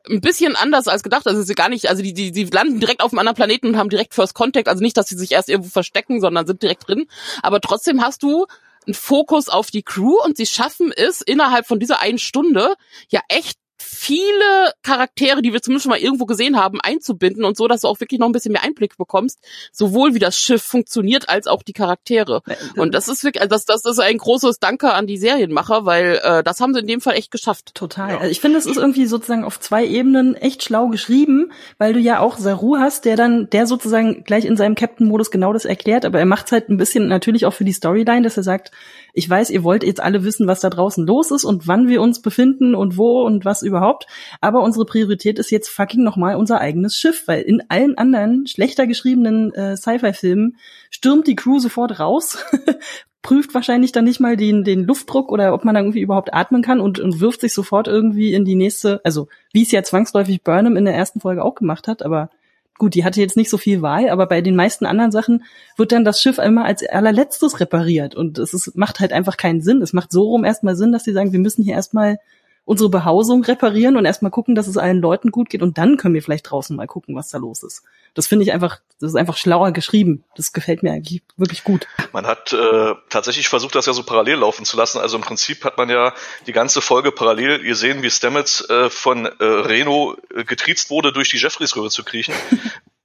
Ein 0.08 0.22
bisschen 0.22 0.56
anders 0.56 0.88
als 0.88 1.04
gedacht. 1.04 1.28
Also 1.28 1.42
sie 1.44 1.56
gar 1.56 1.70
nicht, 1.70 1.90
also 1.90 2.02
die, 2.02 2.14
die, 2.14 2.32
die 2.32 2.46
landen 2.46 2.80
direkt 2.80 3.02
auf 3.02 3.12
einem 3.12 3.20
anderen 3.20 3.36
Planeten 3.36 3.68
und 3.68 3.78
haben 3.78 3.90
direkt 3.90 4.14
First 4.14 4.34
Contact. 4.34 4.68
Also 4.68 4.82
nicht, 4.82 4.98
dass 4.98 5.08
sie 5.08 5.18
sich 5.18 5.32
erst 5.32 5.50
irgendwo 5.50 5.70
verstecken, 5.70 6.22
sondern 6.22 6.48
sind 6.48 6.62
direkt 6.62 6.88
drin. 6.88 7.08
Aber 7.44 7.60
trotzdem 7.60 8.02
hast 8.02 8.24
du 8.24 8.46
einen 8.88 8.94
Fokus 8.94 9.50
auf 9.50 9.72
die 9.72 9.84
Crew 9.84 10.18
und 10.24 10.38
sie 10.38 10.46
schaffen 10.46 10.92
es 10.96 11.22
innerhalb 11.22 11.68
von 11.68 11.80
dieser 11.80 12.02
einen 12.02 12.18
Stunde 12.18 12.76
ja 13.10 13.22
echt 13.28 13.58
viele 13.82 14.74
Charaktere, 14.84 15.42
die 15.42 15.54
wir 15.54 15.62
zumindest 15.62 15.84
schon 15.84 15.92
mal 15.92 16.00
irgendwo 16.00 16.26
gesehen 16.26 16.58
haben, 16.58 16.80
einzubinden 16.82 17.46
und 17.46 17.58
so, 17.58 17.68
dass 17.68 17.82
du 17.82 17.88
auch 17.88 18.00
wirklich 18.00 18.20
noch 18.20 18.28
ein 18.28 18.32
bisschen 18.32 18.52
mehr 18.52 18.64
Einblick 18.64 18.98
bekommst, 18.98 19.40
sowohl 19.72 20.14
wie 20.14 20.20
das 20.20 20.38
Schiff 20.38 20.62
funktioniert, 20.62 21.30
als 21.30 21.48
auch 21.48 21.64
die 21.64 21.74
Charaktere. 21.74 22.42
Und 22.76 22.94
das 22.94 23.08
ist 23.08 23.24
wirklich, 23.24 23.42
also 23.42 23.50
das, 23.50 23.66
das 23.66 23.86
ist 23.86 24.00
ein 24.00 24.18
großes 24.18 24.60
Danke 24.60 24.94
an 24.94 25.08
die 25.08 25.18
Serienmacher, 25.18 25.86
weil 25.86 26.20
äh, 26.24 26.44
das 26.44 26.60
haben 26.60 26.74
sie 26.74 26.82
in 26.82 26.88
dem 26.88 27.02
Fall 27.02 27.16
echt 27.16 27.32
geschafft. 27.32 27.74
Total. 27.74 28.18
Also 28.18 28.30
ich 28.30 28.42
finde, 28.42 28.58
es 28.58 28.66
ist 28.66 28.78
irgendwie 28.78 29.06
sozusagen 29.06 29.44
auf 29.44 29.60
zwei 29.60 29.86
Ebenen 29.86 30.36
echt 30.36 30.64
schlau 30.64 30.88
geschrieben, 30.88 31.52
weil 31.78 31.94
du 31.94 32.00
ja 32.00 32.20
auch 32.20 32.38
Saru 32.38 32.78
hast, 32.78 33.06
der 33.06 33.16
dann, 33.16 33.50
der 33.50 33.68
sozusagen 33.68 34.24
gleich 34.24 34.46
in 34.46 34.58
seinem 34.58 34.76
Captain-Modus 34.76 35.32
genau 35.32 35.54
das 35.54 35.66
erklärt, 35.66 36.06
aber 36.06 36.20
er 36.20 36.26
macht 36.26 36.48
es 36.48 36.52
halt 36.52 36.70
ein 36.70 36.78
bisschen 36.78 37.08
natürlich 37.08 37.46
auch 37.46 37.54
für 37.54 37.66
die 37.66 37.74
Storyline, 37.74 38.22
dass 38.22 38.38
er 38.38 38.44
sagt, 38.44 38.72
ich 39.14 39.30
weiß, 39.30 39.50
ihr 39.50 39.64
wollt 39.64 39.84
jetzt 39.84 40.02
alle 40.02 40.24
wissen, 40.24 40.48
was 40.48 40.60
da 40.60 40.70
draußen 40.70 41.06
los 41.06 41.32
ist 41.32 41.44
und 41.44 41.68
wann 41.68 41.88
wir 41.88 42.02
uns 42.02 42.22
befinden 42.22 42.76
und 42.76 42.98
wo 42.98 43.24
und 43.24 43.46
was 43.46 43.62
überhaupt, 43.64 44.08
aber 44.42 44.62
unsere 44.64 44.86
Priorität 44.86 45.40
ist 45.40 45.52
jetzt 45.52 45.70
fucking 45.70 46.04
nochmal 46.04 46.36
unser 46.36 46.60
eigenes 46.60 46.96
Schiff, 46.96 47.28
weil 47.28 47.42
in 47.42 47.64
allen 47.70 47.98
anderen 47.98 48.48
schlechter 48.48 48.88
geschriebenen 48.88 49.54
äh, 49.54 49.78
Sci-Fi-Filmen 49.78 50.58
stürmt 50.90 51.28
die 51.28 51.36
Crew 51.36 51.60
sofort 51.60 52.00
raus, 52.00 52.38
prüft 53.22 53.54
wahrscheinlich 53.54 53.92
dann 53.92 54.06
nicht 54.06 54.20
mal 54.20 54.38
den, 54.38 54.64
den 54.64 54.86
Luftdruck 54.86 55.32
oder 55.32 55.54
ob 55.54 55.66
man 55.66 55.76
dann 55.76 55.86
irgendwie 55.86 56.02
überhaupt 56.02 56.34
atmen 56.34 56.62
kann 56.62 56.80
und, 56.80 57.00
und 57.00 57.20
wirft 57.20 57.42
sich 57.42 57.54
sofort 57.54 57.88
irgendwie 57.88 58.34
in 58.34 58.46
die 58.46 58.56
nächste, 58.56 59.02
also 59.04 59.28
wie 59.52 59.64
es 59.64 59.72
ja 59.72 59.84
zwangsläufig 59.84 60.42
Burnham 60.44 60.78
in 60.78 60.86
der 60.86 60.96
ersten 60.96 61.20
Folge 61.20 61.44
auch 61.44 61.56
gemacht 61.56 61.88
hat, 61.88 62.04
aber 62.04 62.30
gut, 62.80 62.96
die 62.96 63.06
hatte 63.06 63.22
jetzt 63.22 63.38
nicht 63.38 63.50
so 63.50 63.58
viel 63.58 63.84
Wahl, 63.84 64.10
aber 64.10 64.26
bei 64.26 64.42
den 64.42 64.56
meisten 64.56 64.86
anderen 64.88 65.12
Sachen 65.12 65.44
wird 65.78 65.92
dann 65.92 66.04
das 66.04 66.22
Schiff 66.22 66.40
immer 66.40 66.66
als 66.66 66.84
allerletztes 66.88 67.60
repariert 67.60 68.16
und 68.16 68.40
es 68.40 68.54
ist, 68.54 68.76
macht 68.76 69.00
halt 69.00 69.14
einfach 69.14 69.38
keinen 69.38 69.62
Sinn. 69.62 69.84
Es 69.84 69.94
macht 69.94 70.12
so 70.12 70.24
rum 70.24 70.44
erstmal 70.44 70.76
Sinn, 70.76 70.92
dass 70.92 71.04
die 71.04 71.12
sagen, 71.12 71.32
wir 71.32 71.40
müssen 71.40 71.64
hier 71.64 71.76
erstmal 71.76 72.18
unsere 72.66 72.90
Behausung 72.90 73.44
reparieren 73.44 73.98
und 73.98 74.06
erstmal 74.06 74.32
gucken, 74.32 74.56
dass 74.56 74.68
es 74.68 74.78
allen 74.78 75.00
Leuten 75.00 75.32
gut 75.32 75.50
geht 75.50 75.62
und 75.62 75.78
dann 75.78 75.98
können 75.98 76.14
wir 76.14 76.22
vielleicht 76.22 76.50
draußen 76.50 76.76
mal 76.76 76.88
gucken, 76.88 77.16
was 77.16 77.30
da 77.30 77.38
los 77.38 77.64
ist. 77.64 77.84
Das 78.14 78.28
finde 78.28 78.44
ich 78.44 78.52
einfach, 78.52 78.80
das 79.00 79.12
ist 79.12 79.16
einfach 79.16 79.38
schlauer 79.38 79.72
geschrieben. 79.72 80.24
Das 80.36 80.54
gefällt 80.54 80.84
mir 80.84 80.92
eigentlich 80.92 81.24
wirklich 81.38 81.64
gut. 81.64 81.88
Man 82.14 82.28
hat 82.28 82.54
äh, 82.54 82.94
tatsächlich 83.10 83.50
versucht, 83.50 83.76
das 83.76 83.86
ja 83.86 83.94
so 83.94 84.04
parallel 84.04 84.40
laufen 84.40 84.66
zu 84.66 84.78
lassen. 84.78 85.00
Also 85.00 85.18
im 85.18 85.24
Prinzip 85.24 85.64
hat 85.64 85.78
man 85.78 85.90
ja 85.90 86.14
die 86.48 86.52
ganze 86.52 86.82
Folge 86.82 87.12
parallel 87.12 87.64
gesehen, 87.64 88.04
wie 88.04 88.10
Stamets 88.10 88.68
äh, 88.70 88.90
von 88.90 89.26
äh, 89.26 89.44
Reno 89.44 90.16
äh, 90.36 90.44
getriezt 90.44 90.90
wurde, 90.90 91.12
durch 91.12 91.30
die 91.30 91.38
Jeffreys-Röhre 91.38 91.90
zu 91.90 92.04
kriechen. 92.04 92.34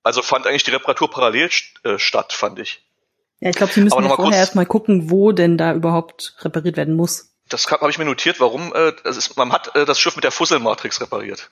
Also 0.07 0.21
fand 0.21 0.47
eigentlich 0.47 0.65
die 0.65 0.71
Reparatur 0.71 1.11
parallel 1.11 1.51
st 1.51 1.83
äh, 1.83 1.99
statt, 1.99 2.35
fand 2.35 2.59
ich. 2.59 2.83
Ja, 3.41 3.49
ich 3.49 3.57
glaube, 3.57 3.73
sie 3.73 3.81
müssen 3.81 4.03
ja 4.03 4.15
vorher 4.15 4.39
erstmal 4.39 4.67
gucken, 4.67 5.11
wo 5.11 5.33
denn 5.33 5.57
da 5.57 5.73
überhaupt 5.73 6.37
repariert 6.43 6.77
werden 6.77 6.95
muss. 6.95 7.34
Das 7.51 7.71
habe 7.71 7.91
ich 7.91 7.99
mir 7.99 8.07
notiert, 8.07 8.41
warum. 8.41 8.73
Äh, 8.75 8.93
das 9.05 9.19
ist, 9.19 9.37
man 9.37 9.53
hat 9.53 9.77
äh, 9.77 9.85
das 9.85 10.01
Schiff 10.01 10.17
mit 10.17 10.25
der 10.25 10.31
Fusselmatrix 10.31 11.01
repariert. 11.01 11.51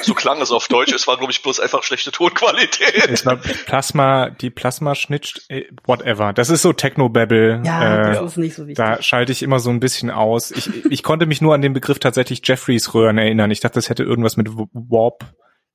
So 0.00 0.14
klang 0.14 0.40
es 0.40 0.50
auf 0.50 0.66
Deutsch. 0.66 0.92
Es 0.92 1.06
war, 1.06 1.18
glaube 1.18 1.30
ich, 1.30 1.42
bloß 1.42 1.60
einfach 1.60 1.82
schlechte 1.82 2.10
Tonqualität. 2.10 3.08
Es 3.08 3.26
war 3.26 3.36
Plasma, 3.36 4.30
die 4.30 4.50
Plasma-Schnitt, 4.50 5.44
äh, 5.48 5.64
whatever. 5.84 6.32
Das 6.32 6.48
ist 6.48 6.62
so 6.62 6.72
Technobabble. 6.72 7.62
Ja, 7.64 8.10
äh, 8.10 8.14
das 8.14 8.32
ist 8.32 8.36
nicht 8.38 8.54
so 8.54 8.62
wichtig. 8.66 8.76
Da 8.76 9.02
schalte 9.02 9.32
ich 9.32 9.42
immer 9.42 9.58
so 9.58 9.70
ein 9.70 9.78
bisschen 9.78 10.10
aus. 10.10 10.50
Ich, 10.50 10.70
ich 10.86 11.02
konnte 11.02 11.26
mich 11.26 11.42
nur 11.42 11.54
an 11.54 11.60
den 11.60 11.74
Begriff 11.74 11.98
tatsächlich 11.98 12.40
Jeffreys 12.42 12.94
Röhren 12.94 13.18
erinnern. 13.18 13.50
Ich 13.50 13.60
dachte, 13.60 13.74
das 13.74 13.90
hätte 13.90 14.04
irgendwas 14.04 14.36
mit 14.36 14.48
Warp 14.50 15.24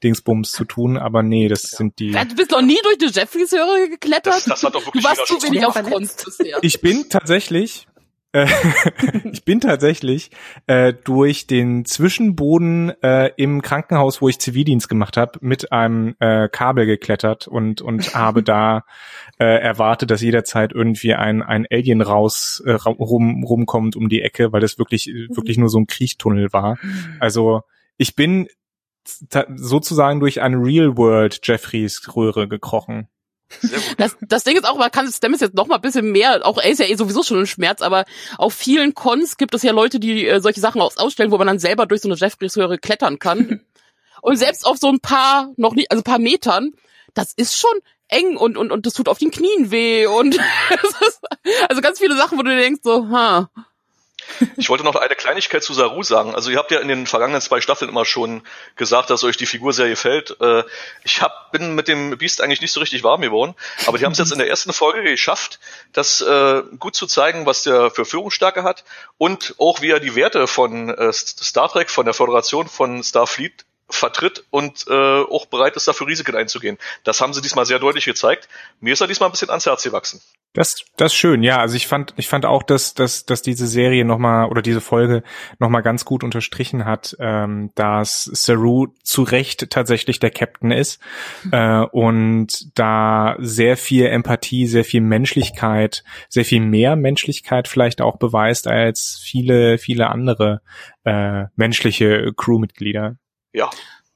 Dingsbums 0.04 0.52
zu 0.52 0.66
tun, 0.66 0.98
aber 0.98 1.22
nee, 1.24 1.48
das 1.48 1.62
sind 1.62 2.00
die. 2.00 2.12
Du 2.12 2.36
bist 2.36 2.52
noch 2.52 2.62
nie 2.62 2.80
durch 2.84 2.98
die 2.98 3.06
Jeffreys-Höre 3.06 3.88
geklettert? 3.90 4.34
Das, 4.34 4.46
das 4.46 4.64
hat 4.64 4.76
doch 4.76 4.86
wirklich 4.86 5.04
du 5.04 5.10
warst 5.10 5.28
zu 5.28 5.36
wenig 5.44 5.66
auf. 5.66 5.76
Kunst 5.84 6.26
bisher. 6.26 6.58
Ich 6.62 6.82
bin 6.82 7.10
tatsächlich, 7.10 7.88
ich 9.32 9.44
bin 9.44 9.60
tatsächlich 9.60 10.32
äh, 10.66 10.94
durch 10.94 11.48
den 11.48 11.84
Zwischenboden 11.84 12.92
äh, 13.04 13.32
im 13.36 13.62
Krankenhaus, 13.62 14.22
wo 14.22 14.30
ich 14.30 14.40
Zivildienst 14.40 14.88
gemacht 14.88 15.18
habe, 15.18 15.40
mit 15.42 15.72
einem 15.72 16.16
äh, 16.20 16.48
Kabel 16.48 16.86
geklettert 16.86 17.48
und 17.48 17.82
und 17.82 18.16
habe 18.16 18.42
da 18.42 18.86
äh, 19.38 19.44
erwartet, 19.44 20.12
dass 20.12 20.22
jederzeit 20.22 20.72
irgendwie 20.72 21.14
ein 21.14 21.42
ein 21.42 21.66
Alien 21.70 22.02
raus 22.02 22.64
äh, 22.66 22.72
rum 22.72 23.44
rumkommt 23.44 23.98
um 23.98 24.08
die 24.08 24.22
Ecke, 24.22 24.54
weil 24.54 24.62
das 24.62 24.78
wirklich 24.78 25.08
wirklich 25.08 25.58
nur 25.58 25.70
so 25.70 25.80
ein 25.80 25.88
Kriechtunnel 25.88 26.54
war. 26.54 26.78
Also 27.20 27.62
ich 27.98 28.16
bin 28.16 28.48
sozusagen 29.56 30.20
durch 30.20 30.42
eine 30.42 30.58
Real 30.58 30.96
World 30.98 31.40
Jeffreys 31.44 32.16
Röhre 32.16 32.48
gekrochen. 32.48 33.08
Das, 33.98 34.18
das 34.22 34.44
Ding 34.44 34.56
ist 34.56 34.66
auch, 34.66 34.78
man 34.78 34.92
kann 34.92 35.12
Stem 35.12 35.34
ist 35.34 35.42
jetzt 35.42 35.56
noch 35.56 35.68
mal 35.68 35.76
ein 35.76 35.82
bisschen 35.82 36.12
mehr, 36.12 36.46
auch 36.46 36.58
er 36.58 36.70
ist 36.70 36.80
ja 36.80 36.86
eh 36.86 36.96
sowieso 36.96 37.24
schon 37.24 37.40
ein 37.40 37.48
Schmerz, 37.48 37.82
aber 37.82 38.06
auf 38.38 38.54
vielen 38.54 38.94
Cons 38.94 39.38
gibt 39.38 39.54
es 39.54 39.64
ja 39.64 39.72
Leute, 39.72 40.00
die 40.00 40.28
äh, 40.28 40.40
solche 40.42 40.60
Sachen 40.60 40.82
aus, 40.82 40.98
ausstellen, 40.98 41.32
wo 41.32 41.38
man 41.38 41.48
dann 41.48 41.60
selber 41.60 41.86
durch 41.86 42.02
so 42.02 42.10
eine 42.10 42.18
Jeffreys-Röhre 42.18 42.78
klettern 42.78 43.20
kann. 43.20 43.62
und 44.22 44.38
selbst 44.38 44.66
auf 44.66 44.78
so 44.78 44.88
ein 44.88 45.00
paar, 45.00 45.52
noch 45.58 45.74
nicht, 45.74 45.92
also 45.92 46.02
ein 46.02 46.06
paar 46.06 46.20
Metern, 46.20 46.72
das 47.14 47.34
ist 47.34 47.58
schon 47.58 47.80
eng 48.08 48.38
und, 48.38 48.58
und, 48.58 48.72
und 48.72 48.86
das 48.86 48.94
tut 48.94 49.10
auf 49.10 49.18
den 49.18 49.32
Knien 49.32 49.72
weh 49.72 50.06
und 50.06 50.36
ist, 51.04 51.22
also 51.70 51.82
ganz 51.82 52.00
viele 52.00 52.16
Sachen, 52.16 52.38
wo 52.38 52.44
du 52.44 52.56
denkst 52.56 52.82
so, 52.84 53.10
ha, 53.10 53.50
ich 54.58 54.70
wollte 54.70 54.84
noch 54.84 54.96
eine 54.96 55.16
Kleinigkeit 55.16 55.64
zu 55.64 55.74
Saru 55.74 56.04
sagen. 56.04 56.36
Also 56.36 56.50
ihr 56.50 56.58
habt 56.58 56.72
ja 56.72 56.80
in 56.80 56.88
den 56.88 57.08
vergangenen 57.08 57.42
zwei 57.42 57.62
Staffeln 57.62 57.90
immer 57.90 58.06
schon 58.06 58.42
gesagt, 58.76 59.10
dass 59.10 59.24
euch 59.24 59.38
die 59.38 59.46
Figur 59.46 59.74
sehr 59.74 59.90
gefällt. 59.90 60.36
Äh, 60.40 60.64
ich 61.04 61.22
hab, 61.22 61.52
bin 61.52 61.76
mit 61.76 61.88
dem 61.88 62.18
Beast 62.18 62.42
eigentlich 62.42 62.62
nicht 62.62 62.72
so 62.72 62.80
richtig 62.80 63.04
warm 63.04 63.22
geworden, 63.22 63.56
aber 63.86 63.98
die 63.98 64.06
haben 64.06 64.14
es 64.14 64.18
jetzt 64.18 64.32
in 64.32 64.40
der 64.40 64.50
ersten 64.50 64.74
Folge 64.74 65.04
geschafft, 65.04 65.60
das 65.94 66.22
äh, 66.22 66.64
gut 66.80 66.96
zu 66.96 67.08
zeigen, 67.08 67.46
was 67.46 67.64
der 67.64 67.92
für 67.92 68.06
Führungsstärke 68.06 68.64
hat 68.64 68.84
und 69.18 69.56
auch 69.58 69.82
wie 69.82 69.90
er 69.90 70.00
die 70.00 70.16
Werte 70.16 70.48
von 70.48 70.90
äh, 70.90 71.12
Star 71.14 71.70
Trek, 71.70 71.90
von 71.90 72.06
der 72.06 72.14
Föderation, 72.14 72.68
von 72.68 73.04
Starfleet 73.04 73.66
vertritt 73.96 74.46
und 74.50 74.86
äh, 74.88 75.22
auch 75.22 75.46
bereit 75.46 75.76
ist, 75.76 75.88
dafür 75.88 76.08
Risiken 76.08 76.36
einzugehen. 76.36 76.78
Das 77.04 77.22
haben 77.22 77.34
sie 77.34 77.42
diesmal 77.42 77.66
sehr 77.66 77.80
deutlich 77.80 78.06
gezeigt. 78.06 78.48
Mir 78.80 78.94
ist 78.94 79.02
er 79.02 79.08
diesmal 79.08 79.30
ein 79.30 79.32
bisschen 79.32 79.50
ans 79.50 79.66
Herz 79.66 79.84
gewachsen. 79.84 80.22
Das, 80.54 80.84
das 80.98 81.14
ist 81.14 81.18
schön, 81.18 81.44
ja. 81.44 81.60
Also 81.60 81.78
ich 81.78 81.88
fand, 81.88 82.14
ich 82.18 82.28
fand 82.28 82.46
auch, 82.46 82.64
dass, 82.64 82.94
dass, 82.94 83.26
dass 83.26 83.42
diese 83.42 83.68
Serie 83.68 84.04
nochmal 84.04 84.50
oder 84.50 84.62
diese 84.62 84.82
Folge 84.82 85.24
nochmal 85.60 85.82
ganz 85.82 86.04
gut 86.04 86.26
unterstrichen 86.26 86.84
hat, 86.84 87.16
ähm, 87.20 87.72
dass 87.76 88.26
Saru 88.26 88.88
zu 89.02 89.24
Recht 89.24 89.70
tatsächlich 89.70 90.20
der 90.20 90.32
Captain 90.32 90.72
ist 90.72 91.00
äh, 91.54 91.86
und 91.92 92.78
da 92.78 93.38
sehr 93.40 93.78
viel 93.78 94.08
Empathie, 94.08 94.68
sehr 94.68 94.84
viel 94.84 95.00
Menschlichkeit, 95.00 96.04
sehr 96.28 96.44
viel 96.44 96.60
mehr 96.60 96.98
Menschlichkeit 96.98 97.70
vielleicht 97.70 98.02
auch 98.02 98.18
beweist 98.18 98.68
als 98.68 99.22
viele, 99.24 99.78
viele 99.78 100.10
andere 100.10 100.62
äh, 101.06 101.46
menschliche 101.56 102.34
Crewmitglieder. 102.36 103.16
Ja. 103.54 103.70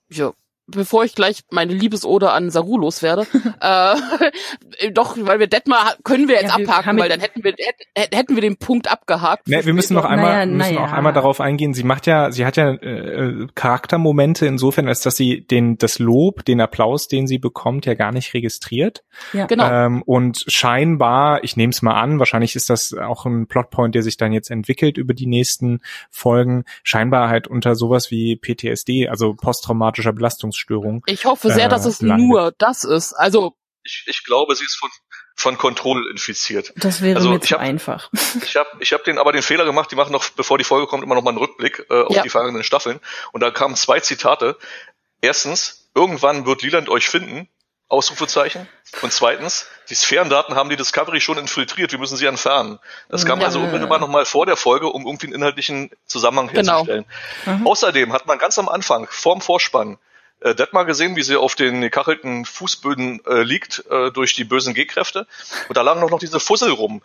Ja, 0.09 0.33
bevor 0.67 1.03
ich 1.03 1.15
gleich 1.15 1.41
meine 1.51 1.73
Liebesode 1.73 2.31
an 2.31 2.49
Saru 2.49 2.77
loswerde, 2.77 3.27
äh, 3.61 4.91
doch, 4.91 5.17
weil 5.19 5.39
wir 5.39 5.47
Detmar 5.47 5.95
können 6.03 6.27
wir 6.27 6.35
jetzt 6.35 6.51
ja, 6.51 6.57
wir 6.57 6.69
abhaken, 6.69 6.99
weil 6.99 7.09
dann 7.09 7.19
hätten 7.19 7.43
wir 7.43 7.51
hätten, 7.51 8.15
hätten 8.15 8.35
wir 8.35 8.41
den 8.41 8.57
Punkt 8.57 8.91
abgehakt. 8.91 9.47
Ne, 9.47 9.65
wir 9.65 9.73
müssen 9.73 9.93
noch 9.93 10.05
einmal 10.05 10.33
naja, 10.33 10.45
müssen 10.45 10.75
naja. 10.75 10.87
auch 10.87 10.91
einmal 10.91 11.13
darauf 11.13 11.39
eingehen. 11.39 11.73
Sie 11.73 11.83
macht 11.83 12.07
ja, 12.07 12.31
sie 12.31 12.45
hat 12.45 12.57
ja 12.57 12.71
äh, 12.71 13.47
Charaktermomente 13.55 14.45
insofern, 14.45 14.87
als 14.87 15.01
dass 15.01 15.15
sie 15.15 15.45
den 15.45 15.77
das 15.77 15.99
Lob, 15.99 16.45
den 16.45 16.61
Applaus, 16.61 17.07
den 17.07 17.27
sie 17.27 17.37
bekommt, 17.37 17.85
ja 17.85 17.93
gar 17.93 18.11
nicht 18.11 18.33
registriert. 18.33 19.03
Ja, 19.33 19.45
genau. 19.45 19.69
Ähm, 19.69 20.01
und 20.03 20.43
scheinbar, 20.47 21.43
ich 21.43 21.57
nehme 21.57 21.71
es 21.71 21.81
mal 21.81 21.93
an, 21.93 22.19
wahrscheinlich 22.19 22.55
ist 22.55 22.69
das 22.69 22.93
auch 22.93 23.25
ein 23.25 23.47
Plotpoint, 23.47 23.95
der 23.95 24.03
sich 24.03 24.17
dann 24.17 24.31
jetzt 24.31 24.49
entwickelt 24.49 24.97
über 24.97 25.13
die 25.13 25.27
nächsten 25.27 25.81
Folgen. 26.09 26.65
Scheinbar 26.83 27.29
halt 27.29 27.47
unter 27.47 27.75
sowas 27.75 28.11
wie 28.11 28.35
PTSD, 28.35 29.07
also 29.09 29.33
posttraumatischer 29.33 30.13
Belastungs 30.13 30.54
Belastungsstörung. 30.55 31.03
Ich 31.07 31.25
hoffe 31.25 31.51
sehr, 31.51 31.65
äh, 31.65 31.69
dass 31.69 31.85
es 31.85 32.01
landet. 32.01 32.27
nur 32.27 32.53
das 32.57 32.83
ist. 32.83 33.13
Also 33.13 33.55
ich, 33.83 34.03
ich 34.07 34.23
glaube, 34.23 34.55
sie 34.55 34.63
ist 34.63 34.77
von 34.77 34.89
von 35.37 35.57
Control 35.57 36.09
infiziert. 36.09 36.71
Das 36.77 37.01
wäre 37.01 37.17
also, 37.17 37.29
mir 37.29 37.41
zu 37.41 37.55
hab, 37.55 37.59
einfach. 37.59 38.09
Ich 38.41 38.55
habe 38.55 38.69
ich 38.79 38.93
hab 38.93 39.03
den 39.03 39.17
aber 39.17 39.33
den 39.33 39.41
Fehler 39.41 39.65
gemacht, 39.65 39.91
die 39.91 39.95
machen 39.95 40.13
noch, 40.13 40.29
bevor 40.29 40.57
die 40.57 40.63
Folge 40.63 40.87
kommt, 40.87 41.03
immer 41.03 41.15
noch 41.15 41.23
mal 41.23 41.31
einen 41.31 41.39
Rückblick 41.39 41.85
äh, 41.89 42.03
auf 42.03 42.15
ja. 42.15 42.21
die 42.21 42.29
vergangenen 42.29 42.63
Staffeln. 42.63 43.01
Und 43.33 43.41
da 43.41 43.51
kamen 43.51 43.75
zwei 43.75 43.99
Zitate. 43.99 44.57
Erstens, 45.19 45.89
irgendwann 45.93 46.45
wird 46.45 46.61
Leland 46.61 46.87
euch 46.87 47.09
finden. 47.09 47.49
Ausrufezeichen. 47.87 48.67
Und 49.01 49.13
zweitens, 49.13 49.67
die 49.89 49.95
Sphärendaten 49.95 50.55
haben 50.55 50.69
die 50.69 50.75
Discovery 50.75 51.21
schon 51.21 51.37
infiltriert, 51.37 51.91
wir 51.91 51.99
müssen 51.99 52.17
sie 52.17 52.25
entfernen. 52.25 52.79
Das 53.09 53.25
kam 53.25 53.39
ja. 53.39 53.45
also 53.45 53.59
unmittelbar 53.59 53.99
nochmal 53.99 54.25
vor 54.25 54.47
der 54.47 54.55
Folge, 54.55 54.87
um 54.87 55.05
irgendwie 55.05 55.27
einen 55.27 55.35
inhaltlichen 55.35 55.91
Zusammenhang 56.05 56.47
genau. 56.47 56.73
herzustellen. 56.73 57.05
Genau. 57.43 57.57
Mhm. 57.57 57.67
Außerdem 57.67 58.13
hat 58.13 58.25
man 58.25 58.39
ganz 58.39 58.57
am 58.57 58.69
Anfang, 58.69 59.07
vorm 59.09 59.39
Vorspann, 59.39 59.97
äh, 60.41 60.55
Detmar 60.55 60.85
gesehen, 60.85 61.15
wie 61.15 61.23
sie 61.23 61.37
auf 61.37 61.55
den 61.55 61.81
gekachelten 61.81 62.45
Fußböden 62.45 63.21
äh, 63.25 63.43
liegt 63.43 63.83
äh, 63.89 64.11
durch 64.11 64.33
die 64.33 64.43
bösen 64.43 64.73
G-Kräfte. 64.73 65.27
Und 65.67 65.77
da 65.77 65.81
lagen 65.81 66.01
noch, 66.01 66.09
noch 66.09 66.19
diese 66.19 66.39
Fussel 66.39 66.71
rum. 66.71 67.01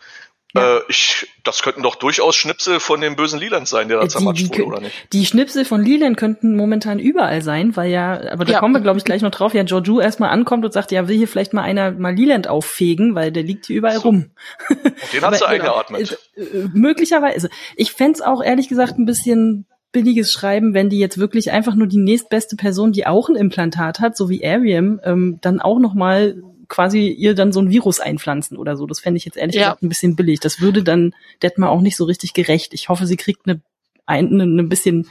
Ja. 0.53 0.77
Äh, 0.77 0.81
ich, 0.89 1.27
das 1.43 1.61
könnten 1.61 1.81
doch 1.81 1.95
durchaus 1.95 2.35
Schnipsel 2.35 2.79
von 2.79 2.99
dem 2.99 3.15
bösen 3.15 3.39
Leland 3.39 3.67
sein, 3.67 3.87
der 3.87 3.99
da 3.99 4.09
zermatscht 4.09 4.49
wurde, 4.49 4.65
oder 4.65 4.81
nicht? 4.81 5.07
Die 5.13 5.25
Schnipsel 5.25 5.63
von 5.63 5.83
Leland 5.83 6.17
könnten 6.17 6.57
momentan 6.57 6.99
überall 6.99 7.41
sein, 7.41 7.75
weil 7.77 7.89
ja, 7.89 8.19
aber 8.31 8.43
da 8.43 8.53
ja. 8.53 8.59
kommen 8.59 8.73
wir, 8.73 8.81
glaube 8.81 8.97
ich, 8.97 9.05
gleich 9.05 9.21
noch 9.21 9.31
drauf, 9.31 9.53
ja, 9.53 9.63
Giorgio 9.63 10.01
erstmal 10.01 10.29
ankommt 10.29 10.65
und 10.65 10.73
sagt, 10.73 10.91
ja, 10.91 11.07
will 11.07 11.15
hier 11.15 11.27
vielleicht 11.27 11.53
mal 11.53 11.61
einer 11.61 11.91
mal 11.91 12.13
Leland 12.13 12.47
auffegen, 12.49 13.15
weil 13.15 13.31
der 13.31 13.43
liegt 13.43 13.67
hier 13.67 13.77
überall 13.77 13.95
so. 13.95 14.01
rum. 14.01 14.31
Und 14.69 15.13
den 15.13 15.21
hat 15.21 15.35
sie 15.37 15.47
eingeatmet. 15.47 16.19
Äh, 16.35 16.41
äh, 16.41 16.69
möglicherweise. 16.73 17.49
Ich 17.77 17.93
fände 17.93 18.27
auch 18.27 18.43
ehrlich 18.43 18.67
gesagt 18.67 18.99
ein 18.99 19.05
bisschen 19.05 19.67
billiges 19.91 20.31
Schreiben, 20.31 20.73
wenn 20.73 20.89
die 20.89 20.99
jetzt 20.99 21.17
wirklich 21.17 21.51
einfach 21.51 21.75
nur 21.75 21.87
die 21.87 21.97
nächstbeste 21.97 22.55
Person, 22.55 22.91
die 22.91 23.07
auch 23.07 23.29
ein 23.29 23.35
Implantat 23.35 23.99
hat, 23.99 24.15
so 24.15 24.29
wie 24.29 24.45
Ariam, 24.45 24.99
ähm, 25.03 25.39
dann 25.41 25.59
auch 25.59 25.79
noch 25.79 25.93
mal 25.93 26.41
quasi 26.67 27.09
ihr 27.09 27.35
dann 27.35 27.51
so 27.51 27.59
ein 27.59 27.69
Virus 27.69 27.99
einpflanzen 27.99 28.57
oder 28.57 28.77
so. 28.77 28.87
Das 28.87 29.01
fände 29.01 29.17
ich 29.17 29.25
jetzt 29.25 29.37
ehrlich 29.37 29.55
ja. 29.55 29.63
gesagt 29.63 29.83
ein 29.83 29.89
bisschen 29.89 30.15
billig. 30.15 30.39
Das 30.39 30.61
würde 30.61 30.83
dann 30.83 31.13
Detmar 31.43 31.69
auch 31.69 31.81
nicht 31.81 31.97
so 31.97 32.05
richtig 32.05 32.33
gerecht. 32.33 32.73
Ich 32.73 32.87
hoffe, 32.87 33.05
sie 33.05 33.17
kriegt 33.17 33.45
eine, 33.45 33.59
eine, 34.05 34.43
eine 34.43 34.63
bisschen 34.63 35.09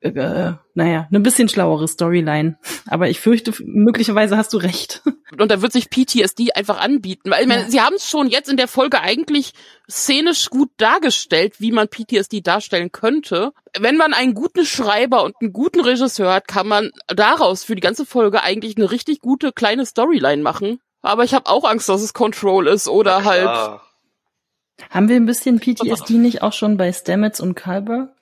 äh, 0.00 0.52
naja, 0.74 1.06
eine 1.10 1.20
bisschen 1.20 1.48
schlauere 1.48 1.86
Storyline. 1.86 2.58
Aber 2.86 3.08
ich 3.08 3.20
fürchte, 3.20 3.52
möglicherweise 3.64 4.36
hast 4.36 4.52
du 4.52 4.56
recht. 4.56 5.02
Und 5.38 5.50
da 5.50 5.60
wird 5.62 5.72
sich 5.72 5.90
PTSD 5.90 6.52
einfach 6.54 6.80
anbieten. 6.80 7.30
Weil 7.30 7.42
ich 7.42 7.48
meine, 7.48 7.62
ja. 7.64 7.70
sie 7.70 7.80
haben 7.80 7.96
es 7.96 8.08
schon 8.08 8.28
jetzt 8.28 8.48
in 8.48 8.56
der 8.56 8.68
Folge 8.68 9.00
eigentlich 9.00 9.52
szenisch 9.88 10.48
gut 10.48 10.70
dargestellt, 10.78 11.60
wie 11.60 11.72
man 11.72 11.88
PTSD 11.88 12.40
darstellen 12.40 12.92
könnte. 12.92 13.52
Wenn 13.78 13.96
man 13.96 14.14
einen 14.14 14.34
guten 14.34 14.64
Schreiber 14.64 15.22
und 15.24 15.34
einen 15.40 15.52
guten 15.52 15.80
Regisseur 15.80 16.32
hat, 16.32 16.48
kann 16.48 16.66
man 16.66 16.90
daraus 17.08 17.64
für 17.64 17.74
die 17.74 17.82
ganze 17.82 18.06
Folge 18.06 18.42
eigentlich 18.42 18.76
eine 18.76 18.90
richtig 18.90 19.20
gute 19.20 19.52
kleine 19.52 19.84
Storyline 19.84 20.42
machen. 20.42 20.80
Aber 21.02 21.24
ich 21.24 21.34
habe 21.34 21.48
auch 21.48 21.64
Angst, 21.64 21.88
dass 21.88 22.02
es 22.02 22.12
Control 22.14 22.66
ist 22.68 22.88
oder 22.88 23.24
halt. 23.24 23.80
Haben 24.88 25.08
wir 25.08 25.16
ein 25.16 25.26
bisschen 25.26 25.60
PTSD 25.60 26.14
nicht 26.14 26.42
auch 26.42 26.54
schon 26.54 26.78
bei 26.78 26.90
Stamets 26.92 27.40
und 27.40 27.54
Kalber? 27.54 28.14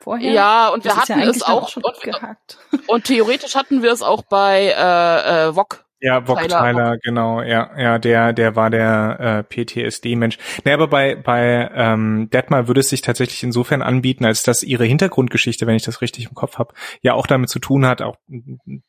Vorher? 0.00 0.32
Ja, 0.32 0.68
und 0.68 0.84
das 0.84 0.94
wir 0.94 1.00
hatten 1.00 1.20
ja 1.20 1.26
es 1.28 1.42
auch, 1.42 1.68
schon 1.68 1.82
und, 1.82 2.58
und, 2.86 3.04
theoretisch 3.04 3.54
hatten 3.54 3.82
wir 3.82 3.92
es 3.92 4.02
auch 4.02 4.22
bei 4.22 4.74
äh, 4.76 5.48
äh, 5.48 5.56
Wok. 5.56 5.84
Ja, 6.02 6.20
Bock 6.20 6.40
Tyler, 6.40 6.60
Tyler 6.60 6.96
genau, 7.02 7.42
ja, 7.42 7.70
ja, 7.78 7.98
der, 7.98 8.32
der 8.32 8.56
war 8.56 8.70
der 8.70 9.44
äh, 9.50 9.64
PTSD-Mensch. 9.64 10.38
Nee, 10.64 10.72
aber 10.72 10.88
bei 10.88 11.14
bei 11.14 11.70
ähm, 11.74 12.30
Detmar 12.30 12.68
würde 12.68 12.80
es 12.80 12.88
sich 12.88 13.02
tatsächlich 13.02 13.42
insofern 13.42 13.82
anbieten, 13.82 14.24
als 14.24 14.42
dass 14.42 14.62
ihre 14.62 14.84
Hintergrundgeschichte, 14.84 15.66
wenn 15.66 15.76
ich 15.76 15.82
das 15.82 16.00
richtig 16.00 16.26
im 16.26 16.34
Kopf 16.34 16.58
habe, 16.58 16.72
ja 17.02 17.12
auch 17.12 17.26
damit 17.26 17.50
zu 17.50 17.58
tun 17.58 17.84
hat, 17.84 18.00
auch 18.00 18.16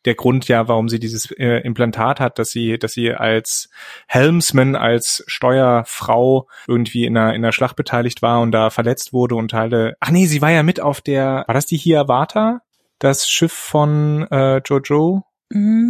der 0.06 0.16
Grund 0.16 0.48
ja, 0.48 0.70
warum 0.70 0.88
sie 0.88 1.00
dieses 1.00 1.30
äh, 1.32 1.58
Implantat 1.60 2.22
hat, 2.22 2.40
dass 2.40 2.50
sie, 2.52 2.80
dass 2.80 2.94
sie 2.94 3.14
als 3.14 3.70
Helmsman, 4.08 4.76
als 4.76 5.24
Steuerfrau 5.28 6.48
irgendwie 6.68 7.06
in 7.06 7.18
einer 7.18 7.34
in 7.34 7.44
einer 7.44 7.52
Schlacht 7.52 7.76
beteiligt 7.76 8.22
war 8.22 8.40
und 8.40 8.52
da 8.52 8.70
verletzt 8.70 9.12
wurde 9.12 9.36
und 9.36 9.52
Teile. 9.52 9.96
Ach 10.00 10.12
nee, 10.12 10.28
sie 10.28 10.42
war 10.42 10.52
ja 10.52 10.64
mit 10.64 10.80
auf 10.80 11.02
der, 11.02 11.44
war 11.46 11.54
das 11.54 11.66
die 11.66 11.78
Hiawatha? 11.78 12.62
Das 13.00 13.28
Schiff 13.28 13.52
von 13.52 14.28
äh, 14.32 14.62
Jojo? 14.64 15.24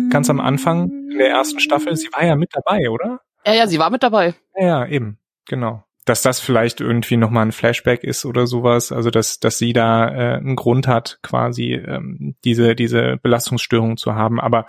Ganz 0.09 0.29
am 0.29 0.39
Anfang 0.39 0.89
in 1.11 1.17
der 1.17 1.29
ersten 1.29 1.59
Staffel. 1.59 1.95
Sie 1.95 2.09
war 2.13 2.23
ja 2.23 2.35
mit 2.35 2.49
dabei, 2.53 2.89
oder? 2.89 3.21
Ja, 3.45 3.53
ja, 3.53 3.67
sie 3.67 3.79
war 3.79 3.89
mit 3.89 4.03
dabei. 4.03 4.35
Ja, 4.55 4.65
ja 4.65 4.85
eben. 4.87 5.17
Genau 5.47 5.83
dass 6.05 6.23
das 6.23 6.39
vielleicht 6.39 6.81
irgendwie 6.81 7.17
nochmal 7.17 7.45
ein 7.45 7.51
Flashback 7.51 8.03
ist 8.03 8.25
oder 8.25 8.47
sowas, 8.47 8.91
also 8.91 9.11
dass, 9.11 9.39
dass 9.39 9.59
sie 9.59 9.71
da 9.71 10.07
äh, 10.07 10.37
einen 10.37 10.55
Grund 10.55 10.87
hat, 10.87 11.19
quasi 11.21 11.73
ähm, 11.73 12.35
diese, 12.43 12.75
diese 12.75 13.17
Belastungsstörung 13.21 13.97
zu 13.97 14.15
haben. 14.15 14.39
Aber 14.39 14.65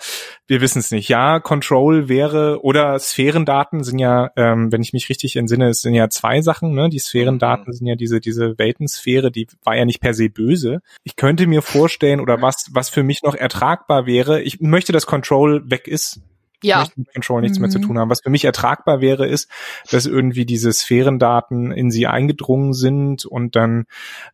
wir 0.46 0.60
wissen 0.60 0.80
es 0.80 0.90
nicht. 0.90 1.08
Ja, 1.08 1.40
Control 1.40 2.08
wäre 2.08 2.62
oder 2.62 2.98
Sphärendaten 2.98 3.82
sind 3.82 3.98
ja, 3.98 4.30
ähm, 4.36 4.70
wenn 4.70 4.82
ich 4.82 4.92
mich 4.92 5.08
richtig 5.08 5.36
entsinne, 5.36 5.70
es 5.70 5.80
sind 5.80 5.94
ja 5.94 6.10
zwei 6.10 6.42
Sachen. 6.42 6.74
Ne? 6.74 6.90
Die 6.90 6.98
Sphärendaten 6.98 7.68
mhm. 7.68 7.72
sind 7.72 7.86
ja 7.86 7.94
diese, 7.94 8.20
diese 8.20 8.58
Weltensphäre, 8.58 9.30
die 9.30 9.46
war 9.64 9.76
ja 9.76 9.86
nicht 9.86 10.00
per 10.00 10.12
se 10.12 10.28
böse. 10.28 10.82
Ich 11.02 11.16
könnte 11.16 11.46
mir 11.46 11.62
vorstellen, 11.62 12.20
oder 12.20 12.42
was, 12.42 12.70
was 12.72 12.90
für 12.90 13.02
mich 13.02 13.22
noch 13.22 13.34
ertragbar 13.34 14.04
wäre, 14.04 14.42
ich 14.42 14.60
möchte, 14.60 14.92
dass 14.92 15.06
Control 15.06 15.62
weg 15.70 15.88
ist 15.88 16.20
ja. 16.62 16.80
möchte 16.80 17.00
mit 17.00 17.12
Control 17.12 17.42
nichts 17.42 17.58
mhm. 17.58 17.62
mehr 17.62 17.70
zu 17.70 17.78
mhm. 17.78 17.82
tun 17.82 17.98
haben. 17.98 18.10
Was 18.10 18.22
für 18.22 18.30
mich 18.30 18.44
ertragbar 18.44 19.00
wäre, 19.00 19.26
ist, 19.26 19.50
dass 19.90 20.06
irgendwie 20.06 20.46
diese 20.46 20.72
Sphärendaten 20.72 21.72
in 21.72 21.90
sie 21.90 22.06
eingedrungen 22.06 22.72
sind 22.72 23.24
und 23.24 23.56
dann 23.56 23.84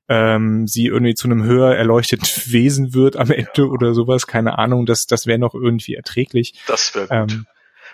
ähm, 0.08 0.66
sie 0.66 0.86
irgendwie 0.86 1.14
zu 1.14 1.28
einem 1.28 1.42
höher 1.44 1.74
erleuchteten 1.74 2.26
Wesen 2.46 2.94
wird 2.94 3.16
am 3.16 3.30
Ende 3.30 3.50
ja. 3.56 3.64
oder 3.64 3.94
sowas. 3.94 4.26
Keine 4.26 4.58
Ahnung, 4.58 4.86
das, 4.86 5.06
das 5.06 5.26
wäre 5.26 5.38
noch 5.38 5.54
irgendwie 5.54 5.94
erträglich. 5.94 6.54
Das 6.66 6.94
wäre 6.94 7.06
gut. 7.06 7.32
Ähm, 7.32 7.46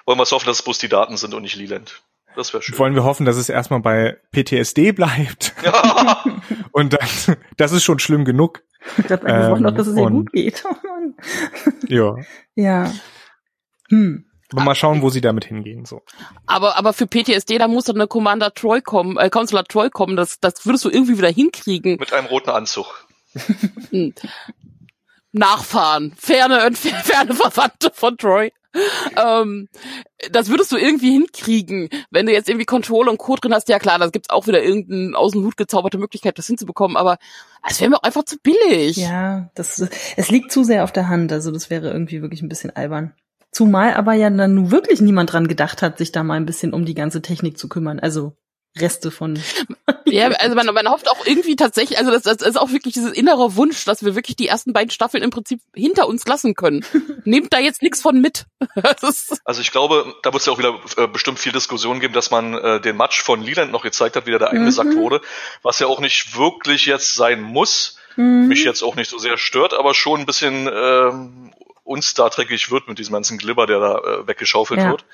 Wollen 0.07 0.19
wir 0.19 0.25
es 0.25 0.33
hoffen, 0.33 0.47
dass 0.47 0.59
es 0.59 0.63
bloß 0.63 0.79
die 0.79 0.89
Daten 0.89 1.17
sind 1.17 1.33
und 1.35 1.43
nicht 1.43 1.57
Leland. 1.57 2.03
Das 2.37 2.53
wäre 2.53 2.63
schön. 2.63 2.79
Wollen 2.79 2.95
wir 2.95 3.05
hoffen, 3.05 3.27
dass 3.27 3.37
es 3.37 3.49
erstmal 3.49 3.81
bei 3.81 4.17
PTSD 4.33 4.93
bleibt. 4.93 5.55
Ja. 5.65 6.25
und 6.73 6.93
dann, 6.93 7.37
das 7.57 7.73
ist 7.73 7.85
schon 7.85 7.99
schlimm 7.99 8.25
genug. 8.25 8.63
Ich 8.99 9.07
glaube, 9.07 9.25
wir 9.25 9.35
ähm, 9.35 9.51
wollen 9.53 9.63
doch, 9.63 9.75
dass 9.75 9.87
es 9.87 9.97
ihr 9.97 10.11
gut 10.11 10.33
geht. 10.33 10.63
ja. 11.89 12.17
Ja. 12.55 12.93
Hm. 13.95 14.25
Aber 14.53 14.63
mal 14.63 14.75
schauen, 14.75 15.03
wo 15.03 15.11
sie 15.11 15.21
damit 15.21 15.47
hingehen. 15.47 15.85
So. 15.85 16.03
Aber, 16.47 16.77
aber 16.77 16.93
für 16.93 17.07
PTSD, 17.07 17.59
da 17.59 17.67
muss 17.67 17.85
doch 17.85 17.95
eine 17.95 18.07
Commander 18.07 18.53
Troy 18.53 18.81
kommen, 18.81 19.17
äh, 19.17 19.31
Counselor 19.31 19.65
Troy 19.65 19.91
kommen. 19.91 20.17
Das, 20.17 20.39
das 20.39 20.67
würdest 20.67 20.85
du 20.85 20.91
irgendwie 20.91 21.19
wieder 21.19 21.31
hinkriegen. 21.31 21.97
Mit 21.99 22.13
einem 22.13 22.27
roten 22.27 22.51
Anzug. 22.51 23.07
Nachfahren, 25.33 26.15
ferne, 26.17 26.71
ferne 26.75 27.35
Verwandte 27.35 27.91
von 27.93 28.17
Troy. 28.17 28.53
ähm, 29.17 29.69
das 30.31 30.49
würdest 30.49 30.73
du 30.73 30.77
irgendwie 30.77 31.13
hinkriegen, 31.13 31.89
wenn 32.11 32.27
du 32.27 32.33
jetzt 32.33 32.49
irgendwie 32.49 32.67
Control 32.67 33.09
und 33.09 33.19
Co. 33.19 33.37
drin 33.37 33.55
hast. 33.55 33.69
Ja 33.69 33.79
klar, 33.79 33.99
da 33.99 34.09
gibt's 34.09 34.31
auch 34.31 34.47
wieder 34.49 34.63
irgendeine 34.63 35.17
aus 35.17 35.33
dem 35.33 35.45
Hut 35.45 35.57
gezauberte 35.57 35.97
Möglichkeit, 35.97 36.39
das 36.39 36.49
hinzubekommen, 36.49 36.97
aber 36.97 37.19
es 37.69 37.81
wäre 37.81 37.91
mir 37.91 37.99
auch 37.99 38.03
einfach 38.03 38.25
zu 38.25 38.37
billig. 38.39 38.97
Ja, 38.97 39.51
das, 39.55 39.81
es 40.17 40.31
liegt 40.31 40.51
zu 40.51 40.65
sehr 40.65 40.83
auf 40.83 40.91
der 40.91 41.09
Hand, 41.09 41.33
also 41.33 41.53
das 41.53 41.71
wäre 41.71 41.91
irgendwie 41.91 42.21
wirklich 42.21 42.43
ein 42.43 42.49
bisschen 42.49 42.75
albern. 42.75 43.15
Zumal 43.55 43.95
aber 43.95 44.15
ja 44.15 44.29
dann 44.31 44.57
nun 44.57 44.71
wirklich 44.73 45.01
niemand 45.01 45.33
dran 45.33 45.47
gedacht 45.47 45.81
hat, 45.81 45.99
sich 45.99 46.11
da 46.11 46.25
mal 46.25 46.35
ein 46.35 46.45
bisschen 46.45 46.73
um 46.73 46.85
die 46.85 46.95
ganze 46.95 47.23
Technik 47.23 47.57
zu 47.57 47.69
kümmern. 47.69 48.01
Also 48.01 48.37
Reste 48.77 49.13
von. 49.13 49.41
ja, 50.05 50.27
also 50.27 50.57
man, 50.57 50.67
man 50.67 50.89
hofft 50.89 51.09
auch 51.09 51.25
irgendwie 51.25 51.55
tatsächlich, 51.55 51.97
also 51.99 52.11
das, 52.11 52.25
das 52.25 52.43
ist 52.43 52.57
auch 52.57 52.73
wirklich 52.73 52.95
dieses 52.95 53.13
innere 53.13 53.55
Wunsch, 53.55 53.85
dass 53.85 54.05
wir 54.05 54.17
wirklich 54.17 54.35
die 54.35 54.49
ersten 54.49 54.73
beiden 54.73 54.91
Staffeln 54.91 55.23
im 55.23 55.31
Prinzip 55.31 55.61
hinter 55.73 56.09
uns 56.09 56.27
lassen 56.27 56.55
können. 56.55 56.85
Nehmt 57.25 57.53
da 57.53 57.61
jetzt 57.61 57.83
nichts 57.83 58.03
von 58.03 58.21
mit. 58.21 58.47
also 59.45 59.61
ich 59.61 59.71
glaube, 59.71 60.13
da 60.25 60.33
wird 60.33 60.41
es 60.41 60.47
ja 60.47 60.53
auch 60.53 60.59
wieder 60.59 60.81
äh, 60.97 61.07
bestimmt 61.07 61.39
viel 61.39 61.53
Diskussion 61.53 62.01
geben, 62.01 62.15
dass 62.15 62.33
man 62.33 62.55
äh, 62.55 62.81
den 62.81 62.97
Match 62.97 63.23
von 63.23 63.41
Leland 63.41 63.71
noch 63.71 63.85
gezeigt 63.85 64.17
hat, 64.17 64.27
wie 64.27 64.31
der 64.31 64.41
da 64.41 64.47
eingesackt 64.47 64.95
mhm. 64.95 64.99
wurde, 64.99 65.21
was 65.63 65.79
ja 65.79 65.87
auch 65.87 66.01
nicht 66.01 66.37
wirklich 66.37 66.87
jetzt 66.87 67.15
sein 67.15 67.41
muss. 67.41 67.99
Mhm. 68.17 68.49
Mich 68.49 68.65
jetzt 68.65 68.83
auch 68.83 68.97
nicht 68.97 69.11
so 69.11 69.19
sehr 69.19 69.39
stört, 69.39 69.75
aber 69.75 69.95
schon 69.95 70.21
ein 70.21 70.27
bisschen 70.27 70.69
ähm, 70.73 71.55
unstar 71.85 72.31
wird 72.37 72.89
mit 72.89 72.99
diesem 72.99 73.13
ganzen 73.13 73.39
Glibber, 73.39 73.67
der 73.67 73.79
da 73.79 73.99
äh, 73.99 74.27
weggeschaufelt 74.27 74.81
ja. 74.81 74.91
wird. 74.91 75.05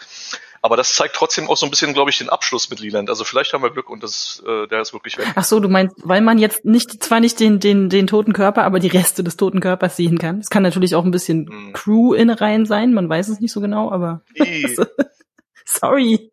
Aber 0.63 0.77
das 0.77 0.95
zeigt 0.95 1.17
trotzdem 1.17 1.49
auch 1.49 1.57
so 1.57 1.67
ein 1.67 1.71
bisschen, 1.71 1.95
glaube 1.95 2.11
ich, 2.11 2.19
den 2.19 2.29
Abschluss 2.29 2.69
mit 2.69 2.81
Leland. 2.81 3.09
Also 3.09 3.25
vielleicht 3.25 3.53
haben 3.53 3.63
wir 3.63 3.71
Glück 3.71 3.89
und 3.89 4.03
das, 4.03 4.43
äh, 4.47 4.67
der 4.69 4.83
ist 4.83 4.93
wirklich 4.93 5.17
weg. 5.17 5.27
Ach 5.35 5.45
so, 5.45 5.59
du 5.59 5.69
meinst, 5.69 5.97
weil 6.03 6.21
man 6.21 6.39
jetzt 6.39 6.67
nicht, 6.67 7.03
zwar 7.03 7.21
nicht 7.21 7.41
den, 7.41 7.61
den, 7.61 7.89
den 7.89 8.07
toten 8.07 8.35
Körper, 8.35 8.65
aber 8.65 8.79
die 8.79 8.89
Reste 8.89 9.25
des 9.25 9.37
toten 9.37 9.61
Körpers 9.61 9.97
sehen 9.97 10.19
kann. 10.19 10.39
Es 10.39 10.51
kann 10.51 10.63
natürlich 10.63 10.95
auch 10.95 11.05
ein 11.05 11.11
bisschen 11.11 11.49
hm. 11.49 11.73
Crew-Innereien 11.73 12.67
sein, 12.67 12.93
man 12.93 13.09
weiß 13.09 13.29
es 13.29 13.41
nicht 13.41 13.53
so 13.53 13.61
genau, 13.61 13.91
aber. 13.91 14.23
Also, 14.63 14.85
sorry. 15.65 16.31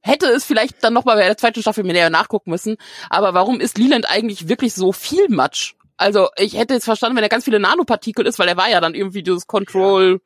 Hätte 0.00 0.26
es 0.26 0.44
vielleicht 0.44 0.82
dann 0.82 0.94
nochmal 0.94 1.16
bei 1.16 1.26
der 1.26 1.36
zweiten 1.36 1.60
Staffel 1.60 1.84
mir 1.84 1.92
näher 1.92 2.08
nachgucken 2.08 2.50
müssen. 2.50 2.76
Aber 3.10 3.34
warum 3.34 3.60
ist 3.60 3.76
Leland 3.76 4.08
eigentlich 4.08 4.48
wirklich 4.48 4.72
so 4.72 4.92
viel 4.92 5.28
Matsch? 5.28 5.74
Also 5.98 6.28
ich 6.38 6.56
hätte 6.56 6.74
jetzt 6.74 6.84
verstanden, 6.84 7.16
wenn 7.16 7.24
er 7.24 7.28
ganz 7.28 7.44
viele 7.44 7.60
Nanopartikel 7.60 8.26
ist, 8.26 8.38
weil 8.38 8.48
er 8.48 8.56
war 8.56 8.70
ja 8.70 8.80
dann 8.80 8.94
irgendwie 8.94 9.22
dieses 9.22 9.46
Control 9.46 10.20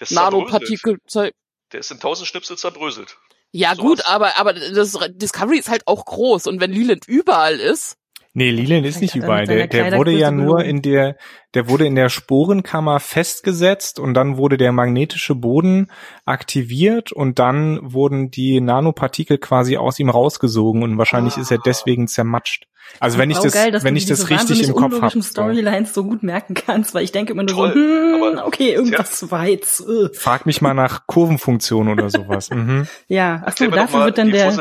ja, 0.00 0.06
Nanopartikel. 0.10 0.98
Der 1.14 1.80
ist 1.80 1.90
in 1.90 1.98
tausend 1.98 2.28
Schnipsel 2.28 2.56
zerbröselt. 2.56 3.16
Ja 3.50 3.74
so 3.74 3.82
gut, 3.82 3.98
was. 4.00 4.06
aber 4.06 4.38
aber 4.38 4.52
das 4.52 4.98
Discovery 5.14 5.58
ist 5.58 5.70
halt 5.70 5.86
auch 5.86 6.04
groß 6.04 6.46
und 6.46 6.60
wenn 6.60 6.72
Leland 6.72 7.08
überall 7.08 7.58
ist. 7.58 7.96
Nee, 8.36 8.50
Leland 8.50 8.84
ist 8.84 9.00
nicht 9.00 9.14
überall. 9.14 9.46
Der, 9.46 9.68
der 9.68 9.96
wurde 9.96 10.10
ja 10.10 10.32
nur 10.32 10.64
in 10.64 10.82
der, 10.82 11.16
der 11.54 11.68
wurde 11.68 11.86
in 11.86 11.94
der 11.94 12.08
Sporenkammer 12.08 12.98
festgesetzt 12.98 14.00
und 14.00 14.12
dann 14.14 14.36
wurde 14.36 14.56
der 14.56 14.72
magnetische 14.72 15.36
Boden 15.36 15.88
aktiviert 16.24 17.12
und 17.12 17.38
dann 17.38 17.78
wurden 17.80 18.32
die 18.32 18.60
Nanopartikel 18.60 19.38
quasi 19.38 19.76
aus 19.76 20.00
ihm 20.00 20.10
rausgesogen 20.10 20.82
und 20.82 20.98
wahrscheinlich 20.98 21.36
ah. 21.36 21.40
ist 21.42 21.52
er 21.52 21.58
deswegen 21.58 22.08
zermatscht. 22.08 22.66
Also 23.00 23.18
wenn 23.18 23.30
ich 23.30 23.38
das, 23.38 23.52
geil, 23.52 23.76
wenn 23.82 23.96
ich 23.96 24.06
das 24.06 24.30
richtig 24.30 24.66
im 24.68 24.74
Kopf 24.74 25.00
habe. 25.00 25.22
Storylines 25.22 25.92
so 25.94 26.04
gut 26.04 26.22
merken 26.22 26.54
kannst, 26.54 26.94
weil 26.94 27.04
ich 27.04 27.12
denke 27.12 27.32
immer 27.32 27.42
nur 27.42 27.54
Toll, 27.54 27.72
so, 27.72 27.74
hm, 27.74 28.38
okay, 28.44 28.72
irgendwas 28.72 29.26
ja. 29.30 29.44
jetzt. 29.44 29.80
Uh. 29.80 30.08
Frag 30.12 30.46
mich 30.46 30.62
mal 30.62 30.74
nach 30.74 31.06
Kurvenfunktion 31.06 31.88
oder 31.88 32.10
sowas. 32.10 32.50
Mhm. 32.54 32.86
Ja, 33.08 33.42
ach 33.44 33.56
so, 33.56 33.66
dafür 33.66 34.04
wird 34.04 34.18
dann 34.18 34.30
der, 34.30 34.52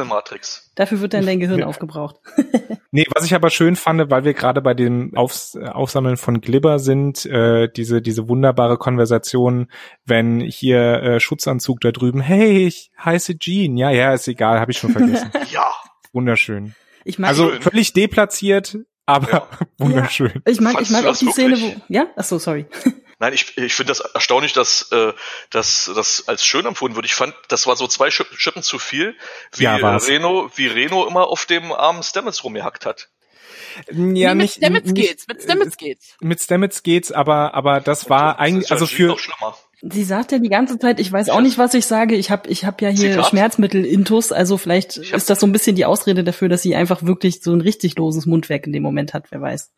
dafür 0.75 1.01
wird 1.01 1.13
dann 1.13 1.25
dein 1.25 1.39
Gehirn 1.39 1.63
aufgebraucht. 1.63 2.15
nee, 2.91 3.05
was 3.13 3.25
ich 3.25 3.35
aber 3.35 3.51
schön 3.51 3.75
fand, 3.75 4.09
weil 4.09 4.23
wir 4.23 4.33
gerade 4.33 4.61
bei 4.61 4.73
dem 4.73 5.15
Aufs 5.15 5.55
Aufsammeln 5.55 6.17
von 6.17 6.41
Glibber 6.41 6.79
sind, 6.79 7.25
äh, 7.25 7.69
diese 7.69 8.01
diese 8.01 8.27
wunderbare 8.29 8.77
Konversation, 8.77 9.67
wenn 10.05 10.39
hier 10.39 11.03
äh, 11.03 11.19
Schutzanzug 11.19 11.81
da 11.81 11.91
drüben, 11.91 12.19
hey, 12.19 12.65
ich 12.65 12.91
heiße 13.03 13.37
Jean. 13.37 13.77
Ja, 13.77 13.91
ja, 13.91 14.13
ist 14.13 14.27
egal, 14.27 14.59
habe 14.59 14.71
ich 14.71 14.77
schon 14.79 14.91
vergessen. 14.91 15.29
ja. 15.51 15.67
Wunderschön. 16.13 16.75
Ich 17.05 17.19
mag 17.19 17.29
also 17.29 17.51
völlig 17.59 17.93
deplatziert, 17.93 18.77
aber 19.05 19.31
ja. 19.31 19.47
wunderschön. 19.77 20.31
Ja, 20.33 20.51
ich 20.51 20.61
mag, 20.61 20.81
ich 20.81 20.89
mag 20.89 21.05
auch 21.05 21.17
die 21.17 21.31
Szene, 21.31 21.59
wo, 21.59 21.75
ja? 21.89 22.07
Ach 22.15 22.23
so, 22.23 22.39
sorry. 22.39 22.65
Nein, 23.19 23.33
ich, 23.33 23.57
ich 23.57 23.73
finde 23.73 23.91
das 23.91 24.01
erstaunlich, 24.01 24.51
dass, 24.53 24.91
äh, 24.91 25.13
dass 25.49 25.89
das 25.95 26.27
als 26.27 26.45
schön 26.45 26.65
empfunden 26.65 26.95
wird. 26.95 27.05
Ich 27.05 27.15
fand, 27.15 27.33
das 27.47 27.67
war 27.67 27.75
so 27.75 27.87
zwei 27.87 28.11
Schippen 28.11 28.63
zu 28.63 28.79
viel, 28.79 29.15
wie 29.55 29.63
ja, 29.63 29.75
Reno, 29.75 30.51
wie 30.55 30.67
Reno 30.67 31.07
immer 31.07 31.27
auf 31.27 31.45
dem 31.45 31.71
armen 31.71 32.03
Stamets 32.03 32.43
rumgehackt 32.43 32.85
hat. 32.85 33.09
Ja, 33.87 33.93
nee, 33.93 34.27
mit 34.27 34.37
nicht, 34.37 34.55
Stamets 34.55 34.91
nicht, 34.91 35.07
geht's, 35.07 35.27
mit 35.27 35.41
Stamets 35.41 35.77
geht's. 35.77 36.15
Mit 36.19 36.41
Stamets 36.41 36.83
geht's, 36.83 37.11
aber 37.11 37.53
aber 37.53 37.79
das 37.79 38.09
war 38.09 38.39
eigentlich 38.39 38.71
also 38.71 38.85
für 38.85 39.15
Sie 39.85 40.05
sagt 40.05 40.31
ja 40.31 40.39
die 40.39 40.49
ganze 40.49 40.79
Zeit, 40.79 41.01
ich 41.01 41.11
weiß 41.11 41.29
auch 41.29 41.41
nicht, 41.41 41.57
was 41.57 41.73
ich 41.73 41.85
sage. 41.85 42.15
Ich 42.15 42.31
habe 42.31 42.47
ich 42.49 42.63
hab 42.63 42.81
ja 42.81 42.87
hier 42.87 43.21
Schmerzmittel-Intus, 43.21 44.31
also 44.31 44.57
vielleicht 44.57 44.95
ist 44.97 45.29
das 45.29 45.41
so 45.41 45.45
ein 45.45 45.51
bisschen 45.51 45.75
die 45.75 45.83
Ausrede 45.83 46.23
dafür, 46.23 46.47
dass 46.47 46.61
sie 46.61 46.75
einfach 46.75 47.03
wirklich 47.03 47.41
so 47.41 47.51
ein 47.53 47.59
richtig 47.59 47.97
loses 47.97 48.25
Mundwerk 48.25 48.65
in 48.65 48.71
dem 48.71 48.81
Moment 48.81 49.13
hat, 49.13 49.25
wer 49.31 49.41
weiß. 49.41 49.73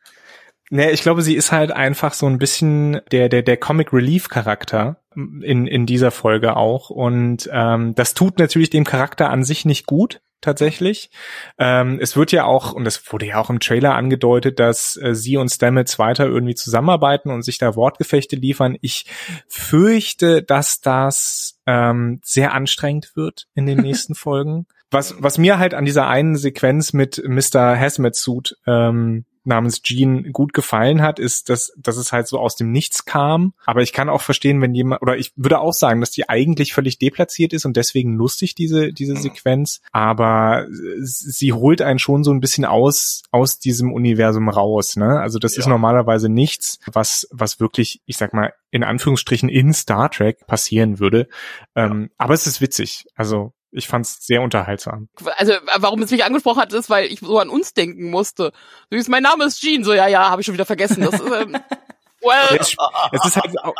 Nee, 0.70 0.92
ich 0.92 1.02
glaube, 1.02 1.24
sie 1.24 1.36
ist 1.36 1.52
halt 1.52 1.72
einfach 1.72 2.14
so 2.14 2.28
ein 2.28 2.38
bisschen 2.38 3.02
der 3.12 3.30
der 3.30 3.42
der 3.42 3.58
Comic 3.58 3.94
Relief 3.94 4.30
Charakter 4.30 5.02
in 5.16 5.66
in 5.66 5.86
dieser 5.88 6.12
Folge 6.12 6.56
auch. 6.56 6.92
Und 6.92 7.50
ähm, 7.52 7.96
das 7.96 8.14
tut 8.14 8.38
natürlich 8.38 8.70
dem 8.70 8.84
Charakter 8.84 9.32
an 9.32 9.44
sich 9.44 9.66
nicht 9.66 9.88
gut 9.88 10.22
tatsächlich. 10.42 11.10
Ähm, 11.58 12.00
es 12.02 12.16
wird 12.16 12.32
ja 12.32 12.46
auch, 12.46 12.74
und 12.74 12.84
das 12.84 13.12
wurde 13.12 13.28
ja 13.28 13.40
auch 13.40 13.50
im 13.50 13.60
Trailer 13.60 13.96
angedeutet, 13.96 14.60
dass 14.60 14.98
äh, 14.98 15.16
sie 15.16 15.38
und 15.38 15.50
Stamets 15.50 16.00
weiter 16.00 16.26
irgendwie 16.26 16.56
zusammenarbeiten 16.56 17.32
und 17.32 17.44
sich 17.44 17.58
da 17.58 17.76
Wortgefechte 17.76 18.36
liefern. 18.36 18.78
Ich 18.82 19.06
fürchte, 19.48 20.44
dass 20.44 20.82
das 20.82 21.60
ähm, 21.66 22.20
sehr 22.24 22.54
anstrengend 22.54 23.16
wird 23.16 23.48
in 23.56 23.66
den 23.66 23.78
nächsten 23.82 24.16
Folgen. 24.16 24.68
Was, 24.92 25.16
was 25.20 25.38
mir 25.38 25.58
halt 25.58 25.74
an 25.74 25.86
dieser 25.86 26.08
einen 26.08 26.36
Sequenz 26.36 26.94
mit 26.94 27.22
Mr. 27.26 27.78
Hazmat 27.78 28.16
Suit 28.16 28.56
ähm, 28.68 29.26
namens 29.46 29.82
Jean 29.82 30.32
gut 30.32 30.54
gefallen 30.54 31.02
hat, 31.02 31.20
ist, 31.20 31.50
dass, 31.50 31.74
dass 31.78 31.98
es 31.98 32.12
halt 32.12 32.28
so 32.28 32.40
aus 32.40 32.56
dem 32.56 32.72
Nichts 32.72 33.06
kam. 33.06 33.54
Aber 33.66 33.82
ich 33.82 33.94
kann 33.94 34.10
auch 34.10 34.22
verstehen, 34.22 34.62
wenn 34.62 34.74
jemand, 34.74 35.02
oder 35.02 35.18
ich 35.18 35.34
würde 35.36 35.60
auch 35.60 35.74
sagen, 35.74 36.02
dass 36.02 36.12
die 36.12 36.30
eigentlich 36.30 36.74
völlig 36.74 37.00
deplatziert 37.00 37.54
ist 37.54 37.66
und 37.66 37.78
deswegen 37.78 38.16
lustig, 38.16 38.56
diese, 38.56 38.94
diese 38.94 39.16
mhm. 39.16 39.20
Sequenz. 39.20 39.82
Aber 39.92 40.66
sie 41.02 41.54
holt 41.54 41.82
einen 41.82 42.00
schon 42.00 42.24
so 42.24 42.32
ein 42.32 42.42
bisschen 42.42 42.66
aus, 42.66 43.24
aus 43.32 43.60
diesem 43.60 43.94
Universum 43.94 44.50
raus, 44.50 44.96
ne? 44.96 45.20
Also 45.20 45.40
das 45.40 45.56
ja. 45.56 45.62
ist 45.62 45.68
normalerweise 45.68 46.30
nichts, 46.30 46.80
was, 46.92 47.28
was 47.32 47.60
wirklich, 47.60 48.02
ich 48.06 48.18
sag 48.18 48.34
mal, 48.34 48.54
in 48.72 48.84
Anführungsstrichen 48.84 49.50
in 49.50 49.74
Star 49.74 50.12
Trek 50.12 50.46
passieren 50.48 51.00
würde. 51.00 51.28
Ja. 51.76 51.86
Ähm, 51.86 52.10
aber 52.18 52.34
es 52.34 52.46
ist 52.46 52.62
witzig. 52.62 53.06
Also 53.16 53.54
ich 53.76 53.88
fand's 53.88 54.26
sehr 54.26 54.42
unterhaltsam. 54.42 55.10
Also 55.38 55.54
warum 55.78 56.02
es 56.02 56.12
mich 56.12 56.24
angesprochen 56.24 56.62
hat, 56.62 56.74
ist, 56.74 56.90
weil 56.90 57.06
ich 57.06 57.20
so 57.20 57.40
an 57.40 57.50
uns 57.50 57.74
denken 57.74 58.10
musste. 58.10 58.52
Du 58.90 59.02
mein 59.08 59.24
Name 59.24 59.46
ist 59.46 59.62
Jean. 59.62 59.84
So, 59.84 59.94
ja, 59.94 60.08
ja, 60.08 60.30
habe 60.30 60.42
ich 60.42 60.46
schon 60.46 60.54
wieder 60.54 60.66
vergessen. 60.66 61.02
Das 61.02 61.16
ist, 61.16 61.22
ähm, 61.22 61.58
well. 62.22 62.58
Es, 62.60 62.76
es 63.12 63.26
ist 63.26 63.36
halt 63.38 63.60
auch, 63.64 63.76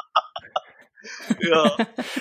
ja. 1.40 1.72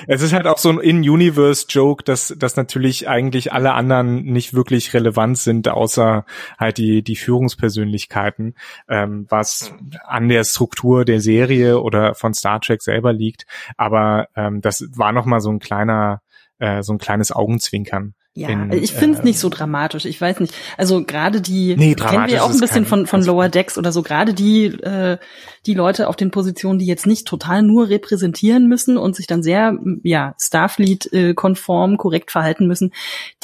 Es 0.06 0.22
ist 0.22 0.32
halt 0.32 0.46
auch 0.46 0.58
so 0.58 0.70
ein 0.70 0.78
In-Universe-Joke, 0.78 2.04
dass, 2.04 2.34
dass 2.36 2.56
natürlich 2.56 3.08
eigentlich 3.08 3.52
alle 3.52 3.72
anderen 3.72 4.24
nicht 4.24 4.54
wirklich 4.54 4.94
relevant 4.94 5.38
sind, 5.38 5.68
außer 5.68 6.24
halt 6.58 6.78
die, 6.78 7.02
die 7.02 7.16
Führungspersönlichkeiten, 7.16 8.54
ähm, 8.88 9.26
was 9.28 9.70
hm. 9.70 9.92
an 10.06 10.28
der 10.28 10.44
Struktur 10.44 11.04
der 11.04 11.20
Serie 11.20 11.80
oder 11.80 12.14
von 12.14 12.34
Star 12.34 12.60
Trek 12.60 12.82
selber 12.82 13.12
liegt. 13.12 13.46
Aber 13.76 14.28
ähm, 14.36 14.60
das 14.60 14.84
war 14.94 15.12
nochmal 15.12 15.40
so 15.40 15.50
ein 15.50 15.58
kleiner 15.58 16.20
äh, 16.58 16.82
so 16.82 16.92
ein 16.92 16.98
kleines 16.98 17.32
Augenzwinkern. 17.32 18.14
Ja, 18.36 18.48
in, 18.48 18.72
ich 18.72 18.92
finde 18.92 19.18
es 19.18 19.20
äh, 19.22 19.26
nicht 19.26 19.38
so 19.38 19.48
dramatisch. 19.48 20.06
Ich 20.06 20.20
weiß 20.20 20.40
nicht. 20.40 20.52
Also 20.76 21.04
gerade 21.04 21.40
die 21.40 21.76
nee, 21.76 21.94
kennen 21.94 22.26
wir 22.26 22.42
auch 22.42 22.50
ein 22.50 22.58
bisschen 22.58 22.84
von 22.84 23.06
von 23.06 23.22
Lower 23.22 23.48
Decks 23.48 23.78
oder 23.78 23.92
so. 23.92 24.02
Gerade 24.02 24.34
die 24.34 24.66
äh, 24.66 25.18
die 25.66 25.74
Leute 25.74 26.08
auf 26.08 26.16
den 26.16 26.32
Positionen, 26.32 26.80
die 26.80 26.86
jetzt 26.86 27.06
nicht 27.06 27.28
total 27.28 27.62
nur 27.62 27.88
repräsentieren 27.88 28.66
müssen 28.66 28.98
und 28.98 29.14
sich 29.14 29.28
dann 29.28 29.44
sehr 29.44 29.78
ja 30.02 30.34
Starfleet 30.40 31.12
äh, 31.12 31.34
konform 31.34 31.96
korrekt 31.96 32.32
verhalten 32.32 32.66
müssen, 32.66 32.92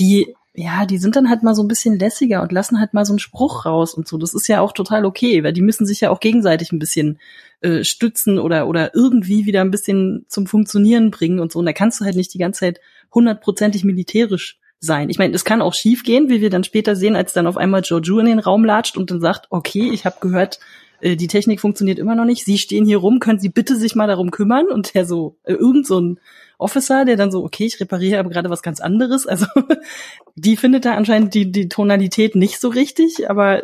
die 0.01 0.35
ja, 0.53 0.85
die 0.85 0.99
sind 0.99 1.15
dann 1.15 1.31
halt 1.31 1.45
mal 1.45 1.55
so 1.55 1.63
ein 1.63 1.69
bisschen 1.69 1.97
lässiger 1.97 2.43
und 2.43 2.51
lassen 2.51 2.81
halt 2.81 2.93
mal 2.93 3.05
so 3.05 3.13
einen 3.13 3.21
Spruch 3.21 3.67
raus 3.67 3.95
und 3.95 4.09
so. 4.09 4.19
Das 4.19 4.35
ist 4.35 4.49
ja 4.49 4.61
auch 4.61 4.73
total 4.73 5.05
okay, 5.05 5.45
weil 5.45 5.53
die 5.53 5.63
müssen 5.63 5.87
sich 5.87 6.01
ja 6.01 6.11
auch 6.11 6.19
gegenseitig 6.19 6.73
ein 6.73 6.81
bisschen 6.81 7.21
äh, 7.61 7.85
stützen 7.85 8.39
oder 8.39 8.67
oder 8.67 8.95
irgendwie 8.95 9.47
wieder 9.47 9.61
ein 9.61 9.71
bisschen 9.71 10.25
zum 10.29 10.47
Funktionieren 10.47 11.13
bringen 11.13 11.39
und 11.39 11.53
so. 11.53 11.61
Und 11.61 11.67
da 11.67 11.73
kannst 11.73 12.01
du 12.01 12.05
halt 12.05 12.17
nicht 12.17 12.35
die 12.35 12.39
ganze 12.39 12.61
Zeit 12.61 12.81
hundertprozentig 13.15 13.85
militärisch 13.85 14.59
sein. 14.81 15.11
Ich 15.11 15.19
meine, 15.19 15.35
es 15.35 15.45
kann 15.45 15.63
auch 15.63 15.75
schief 15.75 16.03
gehen, 16.03 16.29
wie 16.31 16.41
wir 16.41 16.51
dann 16.51 16.65
später 16.65 16.97
sehen, 16.97 17.17
als 17.17 17.33
dann 17.33 17.47
auf 17.47 17.57
einmal 17.57 17.83
Joju 17.83 18.19
in 18.19 18.27
den 18.27 18.39
Raum 18.39 18.65
latscht 18.65 18.97
und 18.97 19.11
dann 19.11 19.21
sagt, 19.21 19.47
okay, 19.51 19.91
ich 19.93 20.07
habe 20.07 20.17
gehört, 20.21 20.59
äh, 21.01 21.17
die 21.17 21.27
Technik 21.27 21.61
funktioniert 21.61 21.99
immer 21.99 22.15
noch 22.15 22.25
nicht. 22.25 22.45
Sie 22.45 22.59
stehen 22.59 22.87
hier 22.87 22.99
rum, 22.99 23.21
können 23.21 23.39
Sie 23.39 23.49
bitte 23.49 23.77
sich 23.77 23.95
mal 23.95 24.07
darum 24.07 24.31
kümmern? 24.31 24.69
Und 24.69 24.95
der 24.95 25.05
so, 25.05 25.37
äh, 25.45 25.53
irgend 25.53 25.87
so 25.87 26.01
ein 26.01 26.21
Officer, 26.59 27.05
der 27.05 27.17
dann 27.17 27.31
so, 27.31 27.45
okay, 27.45 27.67
ich 27.67 27.81
repariere 27.81 28.19
aber 28.19 28.31
gerade 28.31 28.51
was 28.51 28.63
ganz 28.63 28.81
anderes. 28.81 29.27
Also 29.27 29.47
die 30.35 30.57
findet 30.57 30.85
da 30.85 30.95
anscheinend 30.95 31.35
die, 31.35 31.51
die 31.53 31.69
Tonalität 31.69 32.35
nicht 32.35 32.59
so 32.59 32.69
richtig, 32.69 33.29
aber 33.29 33.63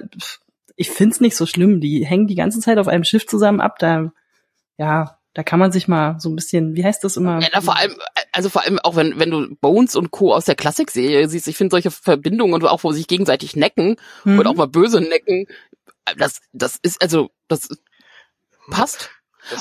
ich 0.76 0.90
find's 0.90 1.20
nicht 1.20 1.36
so 1.36 1.46
schlimm. 1.46 1.80
Die 1.80 2.04
hängen 2.04 2.26
die 2.26 2.34
ganze 2.34 2.60
Zeit 2.60 2.78
auf 2.78 2.88
einem 2.88 3.04
Schiff 3.04 3.26
zusammen 3.26 3.60
ab. 3.60 3.78
Da, 3.78 4.12
ja, 4.78 5.15
da 5.36 5.42
kann 5.42 5.58
man 5.58 5.70
sich 5.70 5.86
mal 5.86 6.18
so 6.18 6.30
ein 6.30 6.34
bisschen, 6.34 6.76
wie 6.76 6.84
heißt 6.84 7.04
das 7.04 7.18
immer? 7.18 7.42
Ja, 7.42 7.60
vor 7.60 7.76
allem, 7.76 7.94
also 8.32 8.48
vor 8.48 8.64
allem 8.64 8.78
auch 8.78 8.96
wenn, 8.96 9.20
wenn 9.20 9.30
du 9.30 9.54
Bones 9.60 9.94
und 9.94 10.10
Co. 10.10 10.32
aus 10.32 10.46
der 10.46 10.54
Klassikserie 10.54 11.28
siehst, 11.28 11.46
ich 11.46 11.58
finde 11.58 11.74
solche 11.74 11.90
Verbindungen 11.90 12.54
und 12.54 12.64
auch 12.64 12.84
wo 12.84 12.92
sich 12.92 13.06
gegenseitig 13.06 13.54
necken 13.54 13.96
mhm. 14.24 14.38
und 14.38 14.46
auch 14.46 14.54
mal 14.54 14.66
böse 14.66 15.02
necken, 15.02 15.46
das, 16.16 16.40
das 16.54 16.78
ist, 16.80 17.02
also, 17.02 17.28
das 17.48 17.68
passt. 18.70 19.10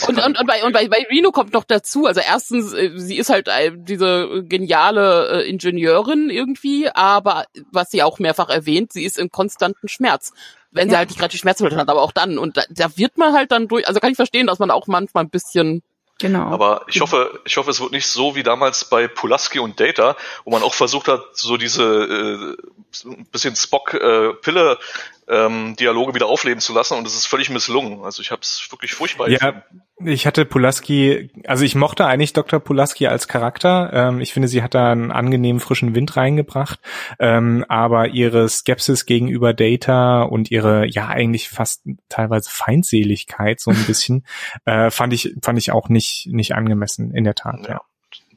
Und, 0.08 0.18
und, 0.18 0.40
und, 0.40 0.48
bei, 0.48 0.64
und 0.64 0.72
bei, 0.72 0.88
bei 0.88 1.06
Reno 1.12 1.32
kommt 1.32 1.52
noch 1.52 1.66
dazu, 1.66 2.06
also 2.06 2.22
erstens, 2.26 2.72
äh, 2.72 2.92
sie 2.96 3.18
ist 3.18 3.30
halt 3.30 3.50
diese 3.76 4.46
geniale 4.46 5.44
äh, 5.44 5.50
Ingenieurin 5.50 6.30
irgendwie, 6.30 6.90
aber 6.90 7.48
was 7.74 7.92
sie 7.92 8.02
auch 8.02 8.18
mehrfach 8.20 8.50
erwähnt, 8.50 8.94
sie 8.94 9.04
ist 9.04 9.20
im 9.20 9.30
konstanten 9.30 9.90
Schmerz. 9.90 10.32
Wenn 10.76 10.90
ja. 10.90 10.94
sie 10.94 10.98
halt 10.98 11.10
nicht 11.10 11.20
gerade 11.20 11.32
die 11.32 11.38
Schmerzmittel 11.38 11.78
hat, 11.78 11.90
aber 11.90 12.02
auch 12.02 12.12
dann. 12.12 12.38
Und 12.38 12.58
da, 12.58 12.64
da 12.70 12.98
wird 12.98 13.18
man 13.18 13.34
halt 13.34 13.52
dann 13.52 13.68
durch, 13.68 13.88
also 13.88 14.00
kann 14.00 14.12
ich 14.12 14.18
verstehen, 14.18 14.48
dass 14.48 14.60
man 14.60 14.72
auch 14.72 14.88
manchmal 14.88 15.24
ein 15.24 15.30
bisschen 15.30 15.82
Genau. 16.18 16.48
Aber 16.48 16.86
ich 16.88 17.02
hoffe, 17.02 17.42
ich 17.44 17.58
hoffe, 17.58 17.72
es 17.72 17.82
wird 17.82 17.92
nicht 17.92 18.08
so 18.08 18.36
wie 18.36 18.44
damals 18.44 18.86
bei 18.86 19.10
Pulaski 19.10 19.60
und 19.60 19.82
Data, 19.82 20.16
wo 20.46 20.52
man 20.52 20.64
auch 20.64 20.74
versucht 20.74 21.10
hat, 21.10 21.22
so 21.34 21.58
diese 21.58 22.56
äh, 23.04 23.14
bisschen 23.34 23.56
Spock-Pille 23.58 24.80
ähm, 25.28 25.76
Dialoge 25.80 26.14
wieder 26.14 26.28
aufleben 26.28 26.62
zu 26.62 26.74
lassen 26.74 26.98
und 26.98 27.08
es 27.08 27.16
ist 27.16 27.26
völlig 27.26 27.50
misslungen. 27.50 28.04
Also 28.04 28.22
ich 28.22 28.32
habe 28.32 28.42
es 28.42 28.68
wirklich 28.70 28.94
furchtbar. 28.94 29.30
Ja, 29.30 29.64
ich 30.04 30.28
hatte 30.28 30.46
Pulaski, 30.46 31.32
also 31.46 31.64
ich 31.64 31.76
mochte 31.76 32.06
eigentlich 32.06 32.34
Dr. 32.34 32.60
Pulaski 32.60 33.08
als 33.08 33.28
Charakter. 33.28 33.92
Ähm, 33.94 34.22
ich 34.22 34.34
finde, 34.34 34.48
sie 34.48 34.62
hat 34.62 34.76
da 34.76 34.92
einen 34.92 35.12
angenehmen 35.12 35.60
frischen 35.60 35.96
Wind 35.96 36.16
reingebracht, 36.16 36.80
ähm, 37.20 37.66
aber 37.70 38.10
ihre 38.10 38.48
Skepsis 38.48 39.06
gegenüber 39.06 39.54
Data 39.54 40.24
und 40.24 40.52
ihre 40.52 40.86
ja 40.88 41.08
eigentlich 41.08 41.50
fast 41.50 41.84
teilweise 42.10 42.50
Feindseligkeit 42.50 43.60
so 43.60 43.72
ein 43.72 43.86
bisschen 43.86 44.26
äh, 44.66 44.92
fand 44.92 45.14
ich 45.14 45.36
fand 45.42 45.58
ich 45.58 45.72
auch 45.72 45.90
nicht 45.90 46.28
nicht 46.28 46.54
angemessen 46.54 47.14
in 47.14 47.24
der 47.24 47.36
Tat. 47.36 47.62
ja. 47.64 47.74
ja 47.76 47.82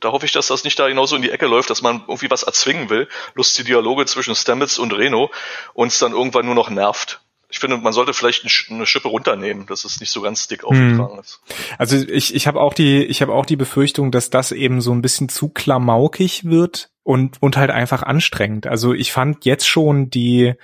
da 0.01 0.13
hoffe 0.13 0.27
ich, 0.27 0.33
dass 0.33 0.49
das 0.49 0.65
nicht 0.65 0.79
da 0.79 0.89
genauso 0.89 1.17
in 1.17 1.23
die 1.23 1.31
Ecke 1.31 1.47
läuft, 1.47 1.71
dass 1.71 1.83
man 1.83 2.03
irgendwie 2.07 2.31
was 2.31 2.43
erzwingen 2.43 2.91
will, 2.91 3.09
lustige 3.35 3.67
Dialoge 3.67 4.07
zwischen 4.07 4.35
Stamets 4.35 4.79
und 4.79 4.93
Reno 4.93 5.31
uns 5.75 5.99
dann 5.99 6.13
irgendwann 6.13 6.47
nur 6.47 6.55
noch 6.55 6.71
nervt. 6.71 7.21
Ich 7.51 7.61
finde, 7.61 7.79
man 7.79 7.95
sollte 7.95 8.13
vielleicht 8.13 8.45
eine 8.71 8.87
Schippe 8.87 9.09
runternehmen, 9.09 9.65
dass 9.67 9.87
es 9.87 10.01
nicht 10.01 10.11
so 10.11 10.21
ganz 10.21 10.49
dick 10.49 10.65
aufgetragen 10.65 11.15
hm. 11.15 11.21
ist. 11.21 11.41
Also 11.79 11.97
ich, 11.97 12.35
ich 12.35 12.47
habe 12.47 12.61
auch 12.61 12.75
die, 12.75 13.05
ich 13.05 13.23
habe 13.23 13.33
auch 13.33 13.47
die 13.47 13.57
Befürchtung, 13.57 14.11
dass 14.11 14.29
das 14.29 14.53
eben 14.53 14.83
so 14.83 14.93
ein 14.93 15.01
bisschen 15.01 15.31
zu 15.31 15.49
klamaukig 15.49 16.45
wird 16.45 16.91
und 17.05 17.39
und 17.41 17.57
halt 17.57 17.71
einfach 17.71 18.03
anstrengend. 18.03 18.67
Also 18.67 18.93
ich 18.93 19.13
fand 19.13 19.47
jetzt 19.47 19.67
schon 19.67 20.11
die 20.11 20.57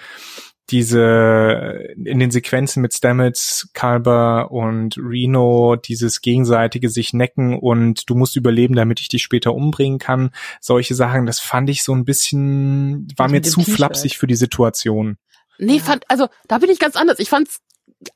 diese 0.70 1.94
in 2.03 2.18
den 2.18 2.31
Sequenzen 2.31 2.81
mit 2.81 2.94
Stamets, 2.94 3.68
Kalber 3.74 4.50
und 4.50 4.96
Reno 4.96 5.77
dieses 5.77 6.22
gegenseitige 6.22 6.88
sich 6.88 7.12
necken 7.12 7.59
und 7.59 8.09
du 8.09 8.14
musst 8.14 8.37
überleben, 8.37 8.74
damit 8.74 9.00
ich 9.00 9.09
dich 9.09 9.22
später 9.22 9.55
umbringen 9.55 9.98
kann. 9.98 10.31
Solche 10.61 10.94
Sachen, 10.94 11.27
das 11.27 11.40
fand 11.40 11.68
ich 11.68 11.83
so 11.83 11.94
ein 11.94 12.05
bisschen, 12.05 13.09
war 13.16 13.29
mir 13.29 13.42
zu 13.42 13.61
flapsig 13.61 14.16
für 14.16 14.27
die 14.27 14.37
Situation. 14.37 15.18
Nee, 15.59 15.77
ja. 15.77 15.83
fand, 15.83 16.05
also 16.09 16.29
da 16.48 16.59
bin 16.59 16.70
ich 16.70 16.79
ganz 16.79 16.96
anders. 16.96 17.18
Ich 17.18 17.29
fand's 17.29 17.61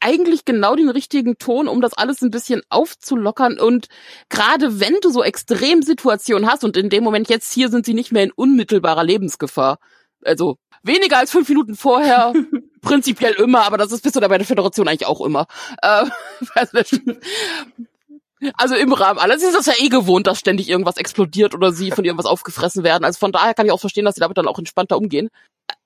eigentlich 0.00 0.44
genau 0.44 0.74
den 0.74 0.88
richtigen 0.88 1.38
Ton, 1.38 1.68
um 1.68 1.80
das 1.80 1.94
alles 1.94 2.22
ein 2.22 2.30
bisschen 2.30 2.62
aufzulockern. 2.68 3.58
Und 3.58 3.88
gerade 4.28 4.80
wenn 4.80 4.96
du 5.02 5.10
so 5.10 5.22
Extremsituationen 5.22 6.48
hast 6.48 6.64
und 6.64 6.76
in 6.76 6.90
dem 6.90 7.04
Moment 7.04 7.28
jetzt 7.28 7.52
hier 7.52 7.68
sind 7.68 7.86
sie 7.86 7.94
nicht 7.94 8.12
mehr 8.12 8.24
in 8.24 8.32
unmittelbarer 8.32 9.04
Lebensgefahr. 9.04 9.78
Also 10.24 10.58
weniger 10.82 11.18
als 11.18 11.30
fünf 11.30 11.48
Minuten 11.48 11.74
vorher, 11.76 12.32
prinzipiell 12.80 13.34
immer, 13.34 13.64
aber 13.64 13.78
das 13.78 13.92
ist 13.92 14.02
bis 14.02 14.12
zu 14.12 14.20
der 14.20 14.28
bei 14.28 14.38
der 14.38 14.46
Föderation 14.46 14.88
eigentlich 14.88 15.06
auch 15.06 15.20
immer. 15.20 15.46
Äh, 15.82 16.06
also 18.56 18.76
im 18.76 18.92
Rahmen 18.92 19.18
alles 19.18 19.42
ist 19.42 19.54
das 19.54 19.66
ja 19.66 19.72
eh 19.78 19.88
gewohnt, 19.88 20.28
dass 20.28 20.38
ständig 20.38 20.68
irgendwas 20.68 20.96
explodiert 20.96 21.54
oder 21.54 21.72
sie 21.72 21.90
von 21.90 22.04
irgendwas 22.04 22.26
aufgefressen 22.26 22.84
werden. 22.84 23.04
Also 23.04 23.18
von 23.18 23.32
daher 23.32 23.52
kann 23.54 23.66
ich 23.66 23.72
auch 23.72 23.80
verstehen, 23.80 24.04
dass 24.04 24.14
sie 24.14 24.20
damit 24.20 24.38
dann 24.38 24.46
auch 24.46 24.58
entspannter 24.58 24.96
umgehen. 24.96 25.28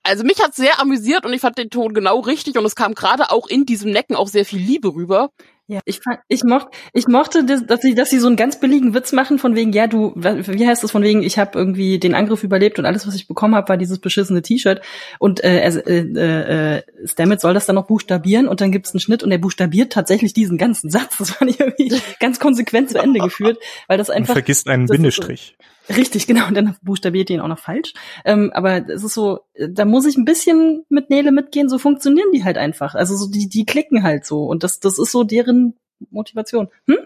Also 0.02 0.24
mich 0.24 0.42
hat 0.42 0.54
sehr 0.54 0.80
amüsiert 0.80 1.24
und 1.24 1.32
ich 1.32 1.40
fand 1.40 1.56
den 1.58 1.70
Ton 1.70 1.94
genau 1.94 2.20
richtig 2.20 2.58
und 2.58 2.64
es 2.66 2.76
kam 2.76 2.94
gerade 2.94 3.30
auch 3.30 3.46
in 3.46 3.64
diesem 3.64 3.90
Necken 3.90 4.16
auch 4.16 4.28
sehr 4.28 4.44
viel 4.44 4.60
Liebe 4.60 4.88
rüber. 4.88 5.30
Ja, 5.72 5.80
ich, 5.86 6.00
ich, 6.28 6.44
mochte, 6.44 6.68
ich 6.92 7.08
mochte, 7.08 7.44
das, 7.46 7.64
dass 7.64 7.80
sie, 7.80 7.94
dass 7.94 8.10
sie 8.10 8.18
so 8.18 8.26
einen 8.26 8.36
ganz 8.36 8.60
billigen 8.60 8.92
Witz 8.92 9.12
machen 9.12 9.38
von 9.38 9.56
wegen, 9.56 9.72
ja, 9.72 9.86
du, 9.86 10.12
wie 10.14 10.66
heißt 10.66 10.84
das 10.84 10.90
von 10.90 11.02
wegen, 11.02 11.22
ich 11.22 11.38
habe 11.38 11.58
irgendwie 11.58 11.98
den 11.98 12.14
Angriff 12.14 12.44
überlebt 12.44 12.78
und 12.78 12.84
alles, 12.84 13.06
was 13.06 13.14
ich 13.14 13.26
bekommen 13.26 13.54
habe, 13.54 13.70
war 13.70 13.78
dieses 13.78 13.98
beschissene 13.98 14.42
T-Shirt. 14.42 14.82
Und 15.18 15.42
äh, 15.42 15.66
äh, 15.66 16.76
äh, 16.76 16.82
Stamets 17.06 17.40
soll 17.40 17.54
das 17.54 17.64
dann 17.64 17.76
noch 17.76 17.86
buchstabieren 17.86 18.48
und 18.48 18.60
dann 18.60 18.70
gibt's 18.70 18.92
einen 18.92 19.00
Schnitt 19.00 19.22
und 19.22 19.32
er 19.32 19.38
buchstabiert 19.38 19.94
tatsächlich 19.94 20.34
diesen 20.34 20.58
ganzen 20.58 20.90
Satz. 20.90 21.16
Das 21.16 21.40
ich 21.46 21.58
irgendwie 21.58 21.98
ganz 22.20 22.38
konsequent 22.38 22.90
zu 22.90 22.98
Ende 22.98 23.20
geführt, 23.20 23.56
weil 23.88 23.96
das 23.96 24.10
einfach. 24.10 24.34
Und 24.34 24.40
vergisst 24.40 24.68
einen 24.68 24.86
Bindestrich. 24.86 25.56
Richtig, 25.96 26.26
genau, 26.28 26.46
und 26.46 26.54
dann 26.54 26.76
buchstabiert 26.82 27.30
ihn 27.30 27.40
auch 27.40 27.48
noch 27.48 27.58
falsch. 27.58 27.92
Ähm, 28.24 28.50
aber 28.54 28.88
es 28.88 29.04
ist 29.04 29.14
so, 29.14 29.40
da 29.56 29.84
muss 29.84 30.06
ich 30.06 30.16
ein 30.16 30.24
bisschen 30.24 30.84
mit 30.88 31.10
Nele 31.10 31.32
mitgehen, 31.32 31.68
so 31.68 31.78
funktionieren 31.78 32.30
die 32.32 32.44
halt 32.44 32.58
einfach. 32.58 32.94
Also 32.94 33.16
so 33.16 33.30
die, 33.30 33.48
die 33.48 33.64
klicken 33.64 34.02
halt 34.02 34.24
so. 34.24 34.44
Und 34.44 34.62
das, 34.62 34.80
das 34.80 34.98
ist 34.98 35.12
so 35.12 35.24
deren 35.24 35.78
Motivation. 36.10 36.68
Hm? 36.86 36.98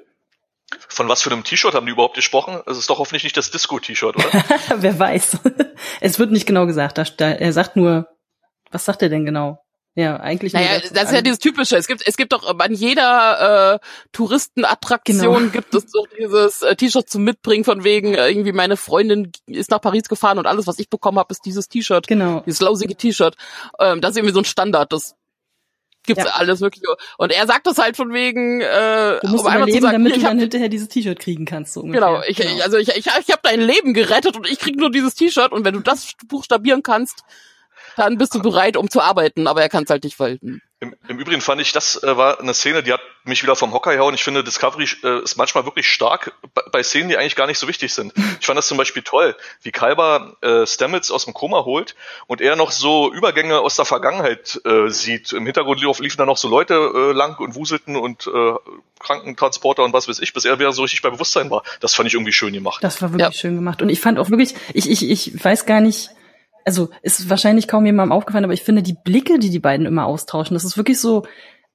Von 0.88 1.08
was 1.08 1.22
für 1.22 1.30
einem 1.30 1.44
T-Shirt 1.44 1.74
haben 1.74 1.86
die 1.86 1.92
überhaupt 1.92 2.16
gesprochen? 2.16 2.60
Es 2.66 2.76
ist 2.76 2.90
doch 2.90 2.98
hoffentlich 2.98 3.22
nicht 3.22 3.36
das 3.36 3.50
Disco-T-Shirt, 3.50 4.16
oder? 4.16 4.44
Wer 4.76 4.98
weiß. 4.98 5.38
es 6.00 6.18
wird 6.18 6.32
nicht 6.32 6.46
genau 6.46 6.66
gesagt. 6.66 6.98
Da, 6.98 7.04
da, 7.04 7.30
er 7.30 7.52
sagt 7.52 7.76
nur, 7.76 8.08
was 8.70 8.84
sagt 8.84 9.02
er 9.02 9.08
denn 9.08 9.24
genau? 9.24 9.64
Ja, 9.96 10.18
eigentlich. 10.20 10.52
Naja, 10.52 10.78
das, 10.78 10.92
das 10.92 11.04
ist 11.04 11.12
ja 11.12 11.22
dieses 11.22 11.38
typische. 11.38 11.74
Es 11.74 11.86
gibt, 11.86 12.06
es 12.06 12.18
gibt 12.18 12.34
doch 12.34 12.46
an 12.58 12.74
jeder 12.74 13.74
äh, 13.74 13.78
Touristenattraktion 14.12 15.34
genau. 15.38 15.50
gibt 15.50 15.74
es 15.74 15.86
doch 15.90 16.06
dieses 16.18 16.60
äh, 16.60 16.76
T-Shirt 16.76 17.08
zum 17.08 17.24
Mitbringen 17.24 17.64
von 17.64 17.82
wegen 17.82 18.12
äh, 18.12 18.28
irgendwie 18.28 18.52
meine 18.52 18.76
Freundin 18.76 19.32
ist 19.46 19.70
nach 19.70 19.80
Paris 19.80 20.06
gefahren 20.10 20.38
und 20.38 20.46
alles, 20.46 20.66
was 20.66 20.78
ich 20.78 20.90
bekommen 20.90 21.18
habe, 21.18 21.32
ist 21.32 21.46
dieses 21.46 21.70
T-Shirt. 21.70 22.06
Genau. 22.08 22.42
Dieses 22.44 22.60
lausige 22.60 22.94
T-Shirt. 22.94 23.36
Ähm, 23.80 24.02
das 24.02 24.10
ist 24.10 24.16
irgendwie 24.18 24.34
so 24.34 24.40
ein 24.40 24.44
Standard. 24.44 24.92
Das 24.92 25.14
gibt's 26.04 26.24
ja. 26.24 26.30
alles 26.32 26.60
wirklich. 26.60 26.82
Und 27.16 27.32
er 27.32 27.46
sagt 27.46 27.66
das 27.66 27.78
halt 27.78 27.96
von 27.96 28.12
wegen. 28.12 28.60
Äh, 28.60 29.18
du 29.22 29.28
musst 29.28 29.46
um 29.46 29.50
überleben, 29.50 29.80
sagen, 29.80 30.04
damit 30.04 30.16
du 30.16 30.20
dann 30.20 30.38
hinterher 30.38 30.68
dieses 30.68 30.88
T-Shirt 30.88 31.18
kriegen 31.18 31.46
kannst. 31.46 31.72
So 31.72 31.80
ungefähr. 31.80 32.06
genau. 32.06 32.22
Ich, 32.28 32.36
genau. 32.36 32.62
also 32.62 32.76
ich, 32.76 32.90
ich, 32.90 33.06
ich 33.06 33.30
habe 33.30 33.40
dein 33.42 33.62
Leben 33.62 33.94
gerettet 33.94 34.36
und 34.36 34.46
ich 34.46 34.58
krieg 34.58 34.76
nur 34.76 34.90
dieses 34.90 35.14
T-Shirt 35.14 35.52
und 35.52 35.64
wenn 35.64 35.72
du 35.72 35.80
das 35.80 36.12
buchstabieren 36.28 36.82
kannst 36.82 37.24
dann 37.96 38.18
bist 38.18 38.34
du 38.34 38.40
bereit, 38.40 38.76
um 38.76 38.90
zu 38.90 39.00
arbeiten, 39.00 39.46
aber 39.46 39.62
er 39.62 39.68
kann 39.68 39.84
es 39.84 39.90
halt 39.90 40.04
nicht 40.04 40.16
verhalten. 40.16 40.62
Im, 40.78 40.94
Im, 41.08 41.18
Übrigen 41.18 41.40
fand 41.40 41.58
ich, 41.62 41.72
das 41.72 42.02
äh, 42.02 42.16
war 42.18 42.38
eine 42.38 42.52
Szene, 42.52 42.82
die 42.82 42.92
hat 42.92 43.00
mich 43.24 43.42
wieder 43.42 43.56
vom 43.56 43.72
Hocker 43.72 43.94
gehauen. 43.94 44.14
Ich 44.14 44.22
finde, 44.22 44.44
Discovery 44.44 44.86
äh, 45.02 45.22
ist 45.22 45.38
manchmal 45.38 45.64
wirklich 45.64 45.88
stark 45.88 46.34
bei, 46.52 46.60
bei, 46.70 46.82
Szenen, 46.82 47.08
die 47.08 47.16
eigentlich 47.16 47.34
gar 47.34 47.46
nicht 47.46 47.58
so 47.58 47.66
wichtig 47.66 47.94
sind. 47.94 48.12
Ich 48.38 48.44
fand 48.44 48.58
das 48.58 48.68
zum 48.68 48.76
Beispiel 48.76 49.02
toll, 49.02 49.34
wie 49.62 49.72
Kalber 49.72 50.36
äh, 50.42 50.66
Stamets 50.66 51.10
aus 51.10 51.24
dem 51.24 51.32
Koma 51.32 51.64
holt 51.64 51.96
und 52.26 52.42
er 52.42 52.54
noch 52.54 52.70
so 52.70 53.10
Übergänge 53.10 53.60
aus 53.60 53.76
der 53.76 53.86
Vergangenheit 53.86 54.60
äh, 54.66 54.90
sieht. 54.90 55.32
Im 55.32 55.46
Hintergrund 55.46 55.80
liefen 55.80 56.18
da 56.18 56.26
noch 56.26 56.36
so 56.36 56.48
Leute 56.48 56.74
äh, 56.74 57.12
lang 57.12 57.38
und 57.38 57.54
wuselten 57.54 57.96
und 57.96 58.26
äh, 58.26 58.52
Krankentransporter 59.00 59.82
und 59.82 59.94
was 59.94 60.08
weiß 60.08 60.20
ich, 60.20 60.34
bis 60.34 60.44
er 60.44 60.58
wieder 60.58 60.72
so 60.72 60.82
richtig 60.82 61.00
bei 61.00 61.08
Bewusstsein 61.08 61.50
war. 61.50 61.62
Das 61.80 61.94
fand 61.94 62.06
ich 62.06 62.14
irgendwie 62.14 62.32
schön 62.32 62.52
gemacht. 62.52 62.84
Das 62.84 63.00
war 63.00 63.10
wirklich 63.12 63.26
ja. 63.26 63.32
schön 63.32 63.56
gemacht. 63.56 63.80
Und 63.80 63.88
ich 63.88 64.00
fand 64.00 64.18
auch 64.18 64.28
wirklich, 64.28 64.54
ich, 64.74 64.90
ich, 64.90 65.08
ich 65.08 65.42
weiß 65.44 65.64
gar 65.64 65.80
nicht, 65.80 66.10
also 66.66 66.90
ist 67.02 67.30
wahrscheinlich 67.30 67.68
kaum 67.68 67.86
jemandem 67.86 68.12
aufgefallen, 68.12 68.44
aber 68.44 68.52
ich 68.52 68.62
finde 68.62 68.82
die 68.82 68.96
Blicke, 69.04 69.38
die 69.38 69.50
die 69.50 69.60
beiden 69.60 69.86
immer 69.86 70.04
austauschen, 70.04 70.54
das 70.54 70.64
ist 70.64 70.76
wirklich 70.76 71.00
so 71.00 71.24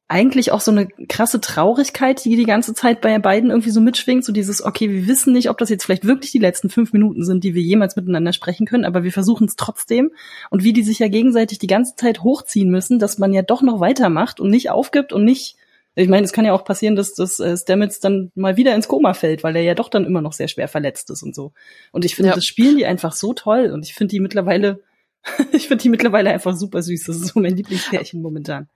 eigentlich 0.09 0.51
auch 0.51 0.59
so 0.59 0.71
eine 0.71 0.89
krasse 1.07 1.39
Traurigkeit, 1.39 2.25
die 2.25 2.35
die 2.35 2.43
ganze 2.43 2.73
Zeit 2.73 2.99
bei 2.99 3.17
beiden 3.17 3.49
irgendwie 3.49 3.69
so 3.69 3.79
mitschwingt, 3.79 4.25
so 4.25 4.33
dieses, 4.33 4.61
okay, 4.61 4.91
wir 4.91 5.07
wissen 5.07 5.31
nicht, 5.31 5.49
ob 5.49 5.57
das 5.57 5.69
jetzt 5.69 5.85
vielleicht 5.85 6.03
wirklich 6.05 6.31
die 6.31 6.37
letzten 6.37 6.69
fünf 6.69 6.91
Minuten 6.91 7.23
sind, 7.23 7.45
die 7.45 7.55
wir 7.55 7.61
jemals 7.61 7.95
miteinander 7.95 8.33
sprechen 8.33 8.67
können, 8.67 8.83
aber 8.83 9.05
wir 9.05 9.13
versuchen 9.13 9.47
es 9.47 9.55
trotzdem. 9.55 10.11
Und 10.49 10.65
wie 10.65 10.73
die 10.73 10.83
sich 10.83 10.99
ja 10.99 11.07
gegenseitig 11.07 11.59
die 11.59 11.67
ganze 11.67 11.95
Zeit 11.95 12.23
hochziehen 12.23 12.69
müssen, 12.69 12.99
dass 12.99 13.19
man 13.19 13.31
ja 13.31 13.41
doch 13.41 13.61
noch 13.61 13.79
weitermacht 13.79 14.41
und 14.41 14.49
nicht 14.49 14.69
aufgibt 14.69 15.13
und 15.13 15.23
nicht 15.23 15.55
ich 15.95 16.07
meine, 16.07 16.23
es 16.23 16.31
kann 16.31 16.45
ja 16.45 16.53
auch 16.53 16.63
passieren, 16.63 16.95
dass, 16.95 17.13
dass 17.13 17.39
äh, 17.39 17.57
Stamets 17.57 17.99
dann 17.99 18.31
mal 18.35 18.55
wieder 18.55 18.73
ins 18.73 18.87
Koma 18.87 19.13
fällt, 19.13 19.43
weil 19.43 19.55
er 19.55 19.63
ja 19.63 19.75
doch 19.75 19.89
dann 19.89 20.05
immer 20.05 20.21
noch 20.21 20.33
sehr 20.33 20.47
schwer 20.47 20.67
verletzt 20.67 21.09
ist 21.09 21.21
und 21.21 21.35
so. 21.35 21.53
Und 21.91 22.05
ich 22.05 22.15
finde, 22.15 22.29
ja. 22.29 22.35
das 22.35 22.45
spielen 22.45 22.77
die 22.77 22.85
einfach 22.85 23.13
so 23.13 23.33
toll 23.33 23.71
und 23.73 23.83
ich 23.83 23.93
finde 23.93 24.11
die 24.11 24.21
mittlerweile, 24.21 24.81
ich 25.51 25.67
finde 25.67 25.83
die 25.83 25.89
mittlerweile 25.89 26.31
einfach 26.31 26.55
super 26.55 26.81
süß. 26.81 27.03
Das 27.05 27.17
ist 27.17 27.27
so 27.33 27.39
mein 27.39 27.57
Lieblingspärchen 27.57 28.21
momentan. 28.21 28.69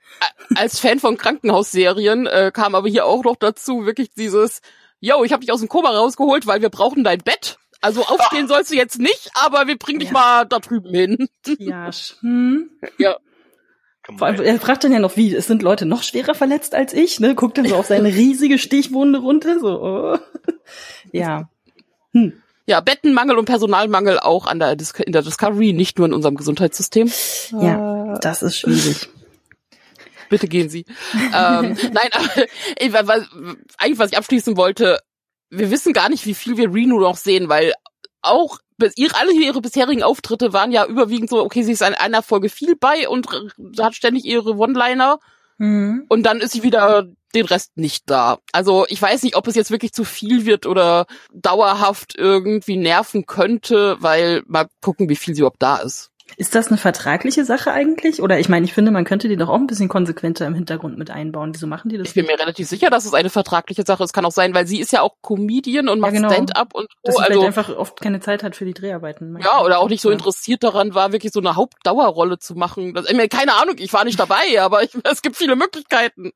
Als 0.55 0.79
Fan 0.79 0.99
von 0.99 1.17
Krankenhausserien 1.17 2.27
äh, 2.27 2.51
kam 2.53 2.75
aber 2.75 2.89
hier 2.89 3.05
auch 3.05 3.23
noch 3.23 3.37
dazu 3.37 3.85
wirklich 3.85 4.11
dieses, 4.11 4.61
yo, 4.99 5.23
ich 5.23 5.31
habe 5.31 5.41
dich 5.41 5.53
aus 5.53 5.61
dem 5.61 5.69
Koma 5.69 5.91
rausgeholt, 5.91 6.47
weil 6.47 6.61
wir 6.61 6.69
brauchen 6.69 7.03
dein 7.03 7.19
Bett. 7.19 7.57
Also 7.79 8.03
aufstehen 8.03 8.47
sollst 8.49 8.71
du 8.71 8.75
jetzt 8.75 8.99
nicht, 8.99 9.31
aber 9.35 9.67
wir 9.67 9.77
bringen 9.77 9.99
dich 9.99 10.09
ja. 10.09 10.13
mal 10.13 10.45
da 10.45 10.59
drüben 10.59 10.93
hin. 10.93 11.29
Ja, 11.59 11.91
hm. 12.19 12.71
ja. 12.97 13.17
Vor 14.17 14.27
allem, 14.27 14.41
er 14.41 14.59
fragt 14.59 14.83
dann 14.83 14.91
ja 14.91 14.99
noch, 14.99 15.17
wie, 15.17 15.33
es 15.33 15.47
sind 15.47 15.63
Leute 15.63 15.85
noch 15.85 16.03
schwerer 16.03 16.35
verletzt 16.35 16.75
als 16.75 16.93
ich, 16.93 17.19
ne? 17.19 17.33
Guckt 17.33 17.57
dann 17.57 17.67
so 17.67 17.75
auf 17.75 17.87
seine 17.87 18.09
riesige 18.15 18.59
Stichwunde 18.59 19.19
runter, 19.19 19.59
so, 19.59 19.81
oh. 19.81 20.17
Ja. 21.11 21.49
Hm. 22.13 22.33
Ja, 22.67 22.81
Bettenmangel 22.81 23.37
und 23.37 23.45
Personalmangel 23.45 24.19
auch 24.19 24.47
an 24.47 24.59
der 24.59 24.75
Dis 24.75 24.91
in 24.91 25.11
der 25.11 25.21
Discovery, 25.21 25.73
nicht 25.73 25.97
nur 25.97 26.07
in 26.07 26.13
unserem 26.13 26.35
Gesundheitssystem. 26.35 27.11
Ja, 27.51 28.17
das 28.19 28.41
ist 28.41 28.57
schwierig. 28.57 29.09
Bitte 30.29 30.47
gehen 30.47 30.69
Sie. 30.69 30.85
ähm, 31.13 31.77
nein, 31.93 32.09
aber 32.11 32.45
ich, 32.79 32.93
was, 32.93 33.29
eigentlich 33.77 33.99
was 33.99 34.11
ich 34.11 34.17
abschließen 34.17 34.57
wollte, 34.57 34.99
wir 35.51 35.69
wissen 35.69 35.93
gar 35.93 36.09
nicht, 36.09 36.25
wie 36.25 36.33
viel 36.33 36.57
wir 36.57 36.73
Reno 36.73 36.99
noch 36.99 37.17
sehen, 37.17 37.49
weil 37.49 37.73
auch 38.25 38.59
ihre, 38.95 39.15
alle 39.15 39.31
ihre 39.33 39.61
bisherigen 39.61 40.03
Auftritte 40.03 40.53
waren 40.53 40.71
ja 40.71 40.85
überwiegend 40.85 41.29
so, 41.29 41.43
okay, 41.43 41.63
sie 41.63 41.71
ist 41.71 41.81
in 41.81 41.93
einer 41.93 42.21
Folge 42.21 42.49
viel 42.49 42.75
bei 42.75 43.07
und 43.07 43.27
hat 43.79 43.95
ständig 43.95 44.25
ihre 44.25 44.55
One-Liner 44.55 45.19
mhm. 45.57 46.05
und 46.09 46.23
dann 46.23 46.41
ist 46.41 46.53
sie 46.53 46.63
wieder 46.63 47.07
den 47.33 47.45
Rest 47.45 47.77
nicht 47.77 48.09
da. 48.09 48.39
Also 48.51 48.85
ich 48.87 49.01
weiß 49.01 49.23
nicht, 49.23 49.35
ob 49.35 49.47
es 49.47 49.55
jetzt 49.55 49.71
wirklich 49.71 49.91
zu 49.91 50.03
viel 50.03 50.45
wird 50.45 50.65
oder 50.65 51.05
dauerhaft 51.33 52.15
irgendwie 52.17 52.77
nerven 52.77 53.25
könnte, 53.25 53.97
weil 53.99 54.43
mal 54.47 54.67
gucken, 54.81 55.09
wie 55.09 55.15
viel 55.15 55.35
sie 55.35 55.41
überhaupt 55.41 55.61
da 55.61 55.77
ist. 55.77 56.11
Ist 56.37 56.55
das 56.55 56.67
eine 56.67 56.77
vertragliche 56.77 57.45
Sache 57.45 57.71
eigentlich? 57.71 58.21
Oder 58.21 58.39
ich 58.39 58.49
meine, 58.49 58.65
ich 58.65 58.73
finde, 58.73 58.91
man 58.91 59.05
könnte 59.05 59.27
die 59.29 59.37
doch 59.37 59.47
auch 59.47 59.55
ein 59.55 59.67
bisschen 59.67 59.87
konsequenter 59.87 60.45
im 60.47 60.55
Hintergrund 60.55 60.97
mit 60.97 61.09
einbauen. 61.09 61.53
Wieso 61.53 61.67
machen 61.67 61.89
die 61.89 61.97
das? 61.97 62.09
Ich 62.09 62.13
bin 62.13 62.25
mir 62.25 62.37
relativ 62.37 62.67
sicher, 62.67 62.89
dass 62.89 63.05
es 63.05 63.13
eine 63.13 63.29
vertragliche 63.29 63.83
Sache 63.85 64.03
ist. 64.03 64.11
Kann 64.11 64.25
auch 64.25 64.31
sein, 64.31 64.53
weil 64.53 64.67
sie 64.67 64.79
ist 64.79 64.91
ja 64.91 65.01
auch 65.01 65.15
Comedian 65.21 65.87
und 65.87 65.99
macht 65.99 66.13
ja, 66.13 66.21
genau. 66.21 66.33
Stand-up 66.33 66.73
und 66.73 66.87
so. 66.91 66.97
Dass 67.03 67.15
sie 67.17 67.23
also, 67.23 67.41
einfach 67.45 67.69
oft 67.69 68.01
keine 68.01 68.19
Zeit 68.19 68.43
hat 68.43 68.55
für 68.55 68.65
die 68.65 68.73
Dreharbeiten. 68.73 69.37
Ja, 69.41 69.61
oder 69.61 69.79
auch 69.79 69.87
nicht 69.87 70.01
so 70.01 70.09
interessiert 70.09 70.63
daran 70.63 70.93
war, 70.93 71.11
wirklich 71.11 71.31
so 71.31 71.39
eine 71.39 71.55
Hauptdauerrolle 71.55 72.39
zu 72.39 72.55
machen. 72.55 72.93
Das, 72.93 73.05
ich 73.09 73.15
meine, 73.15 73.29
keine 73.29 73.53
Ahnung, 73.53 73.75
ich 73.77 73.93
war 73.93 74.03
nicht 74.03 74.19
dabei, 74.19 74.59
aber 74.59 74.83
ich, 74.83 74.91
es 75.03 75.21
gibt 75.21 75.37
viele 75.37 75.55
Möglichkeiten. 75.55 76.31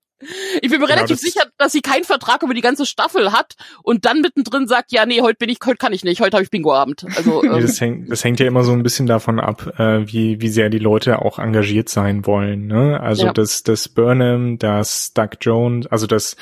Ich 0.61 0.69
bin 0.69 0.71
mir 0.71 0.79
genau, 0.79 0.87
relativ 0.87 1.17
das 1.17 1.21
sicher, 1.21 1.45
dass 1.57 1.71
sie 1.71 1.81
keinen 1.81 2.03
Vertrag 2.03 2.43
über 2.43 2.53
die 2.53 2.61
ganze 2.61 2.85
Staffel 2.85 3.31
hat 3.31 3.55
und 3.83 4.05
dann 4.05 4.21
mittendrin 4.21 4.67
sagt, 4.67 4.91
ja, 4.91 5.05
nee, 5.05 5.21
heute 5.21 5.37
bin 5.37 5.49
ich, 5.49 5.59
heute 5.65 5.77
kann 5.77 5.93
ich 5.93 6.03
nicht, 6.03 6.19
heute 6.19 6.35
habe 6.35 6.43
ich 6.43 6.49
Bingo-Abend. 6.49 7.05
Also, 7.15 7.43
ähm, 7.43 7.51
nee, 7.53 7.61
das, 7.61 7.79
hängt, 7.79 8.11
das 8.11 8.23
hängt 8.23 8.39
ja 8.39 8.47
immer 8.47 8.63
so 8.63 8.73
ein 8.73 8.83
bisschen 8.83 9.05
davon 9.05 9.39
ab, 9.39 9.79
äh, 9.79 10.05
wie, 10.11 10.41
wie 10.41 10.49
sehr 10.49 10.69
die 10.69 10.79
Leute 10.79 11.19
auch 11.19 11.39
engagiert 11.39 11.89
sein 11.89 12.25
wollen. 12.25 12.67
Ne? 12.67 12.99
Also 12.99 13.27
ja. 13.27 13.33
das, 13.33 13.63
das 13.63 13.87
Burnham, 13.87 14.57
das 14.57 15.13
Doug 15.13 15.29
Jones, 15.41 15.87
also 15.87 16.05
das 16.05 16.35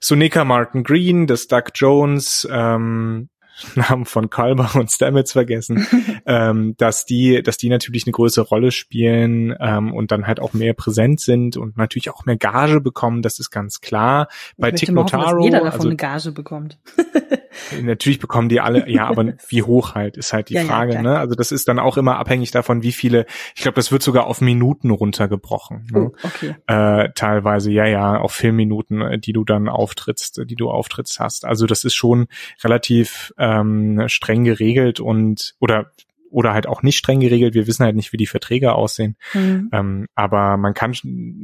Sonika 0.00 0.44
Martin 0.44 0.82
Green, 0.82 1.26
das 1.26 1.46
Doug 1.46 1.72
Jones, 1.74 2.48
ähm, 2.50 3.28
Namen 3.74 4.04
von 4.04 4.30
Kalber 4.30 4.70
und 4.74 4.90
Stamets 4.90 5.32
vergessen, 5.32 5.86
ähm, 6.26 6.74
dass 6.76 7.04
die, 7.04 7.42
dass 7.42 7.56
die 7.56 7.68
natürlich 7.68 8.06
eine 8.06 8.12
größere 8.12 8.46
Rolle 8.46 8.70
spielen 8.70 9.54
ähm, 9.60 9.92
und 9.92 10.10
dann 10.10 10.26
halt 10.26 10.40
auch 10.40 10.52
mehr 10.52 10.74
präsent 10.74 11.20
sind 11.20 11.56
und 11.56 11.76
natürlich 11.76 12.10
auch 12.10 12.24
mehr 12.24 12.36
Gage 12.36 12.80
bekommen, 12.80 13.22
das 13.22 13.38
ist 13.38 13.50
ganz 13.50 13.80
klar. 13.80 14.28
Bei 14.56 14.70
Tick 14.70 14.90
Notaro, 14.90 15.36
dass 15.36 15.44
jeder 15.44 15.60
davon 15.60 15.72
also, 15.72 15.88
eine 15.88 15.96
Gage 15.96 16.32
bekommt. 16.32 16.78
natürlich 17.82 18.18
bekommen 18.18 18.48
die 18.48 18.60
alle, 18.60 18.88
ja, 18.88 19.06
aber 19.06 19.24
wie 19.48 19.62
hoch 19.62 19.94
halt, 19.94 20.16
ist 20.16 20.32
halt 20.32 20.48
die 20.48 20.54
ja, 20.54 20.64
Frage, 20.64 20.94
ja, 20.94 21.02
ne? 21.02 21.18
Also 21.18 21.34
das 21.34 21.52
ist 21.52 21.68
dann 21.68 21.78
auch 21.78 21.96
immer 21.96 22.18
abhängig 22.18 22.50
davon, 22.50 22.82
wie 22.82 22.92
viele, 22.92 23.26
ich 23.54 23.62
glaube, 23.62 23.76
das 23.76 23.92
wird 23.92 24.02
sogar 24.02 24.26
auf 24.26 24.40
Minuten 24.40 24.90
runtergebrochen. 24.90 25.88
Ne? 25.92 26.10
Oh, 26.12 26.16
okay. 26.22 26.54
Äh, 26.66 27.10
teilweise, 27.14 27.70
ja, 27.70 27.86
ja, 27.86 28.18
auf 28.18 28.32
Filmminuten, 28.32 29.02
äh, 29.02 29.18
die 29.18 29.32
du 29.32 29.44
dann 29.44 29.68
auftrittst, 29.68 30.42
die 30.44 30.56
du 30.56 30.70
auftrittst 30.70 31.20
hast. 31.20 31.44
Also 31.44 31.66
das 31.66 31.84
ist 31.84 31.94
schon 31.94 32.26
relativ 32.62 33.32
ähm, 33.38 34.04
streng 34.08 34.44
geregelt 34.44 35.00
und 35.00 35.54
oder 35.60 35.90
oder 36.30 36.54
halt 36.54 36.66
auch 36.66 36.82
nicht 36.82 36.96
streng 36.96 37.20
geregelt. 37.20 37.54
Wir 37.54 37.66
wissen 37.66 37.84
halt 37.84 37.96
nicht, 37.96 38.12
wie 38.12 38.16
die 38.16 38.26
Verträge 38.26 38.72
aussehen. 38.72 39.16
Mhm. 39.34 39.68
Ähm, 39.72 40.06
aber 40.14 40.56
man 40.56 40.74
kann, 40.74 40.94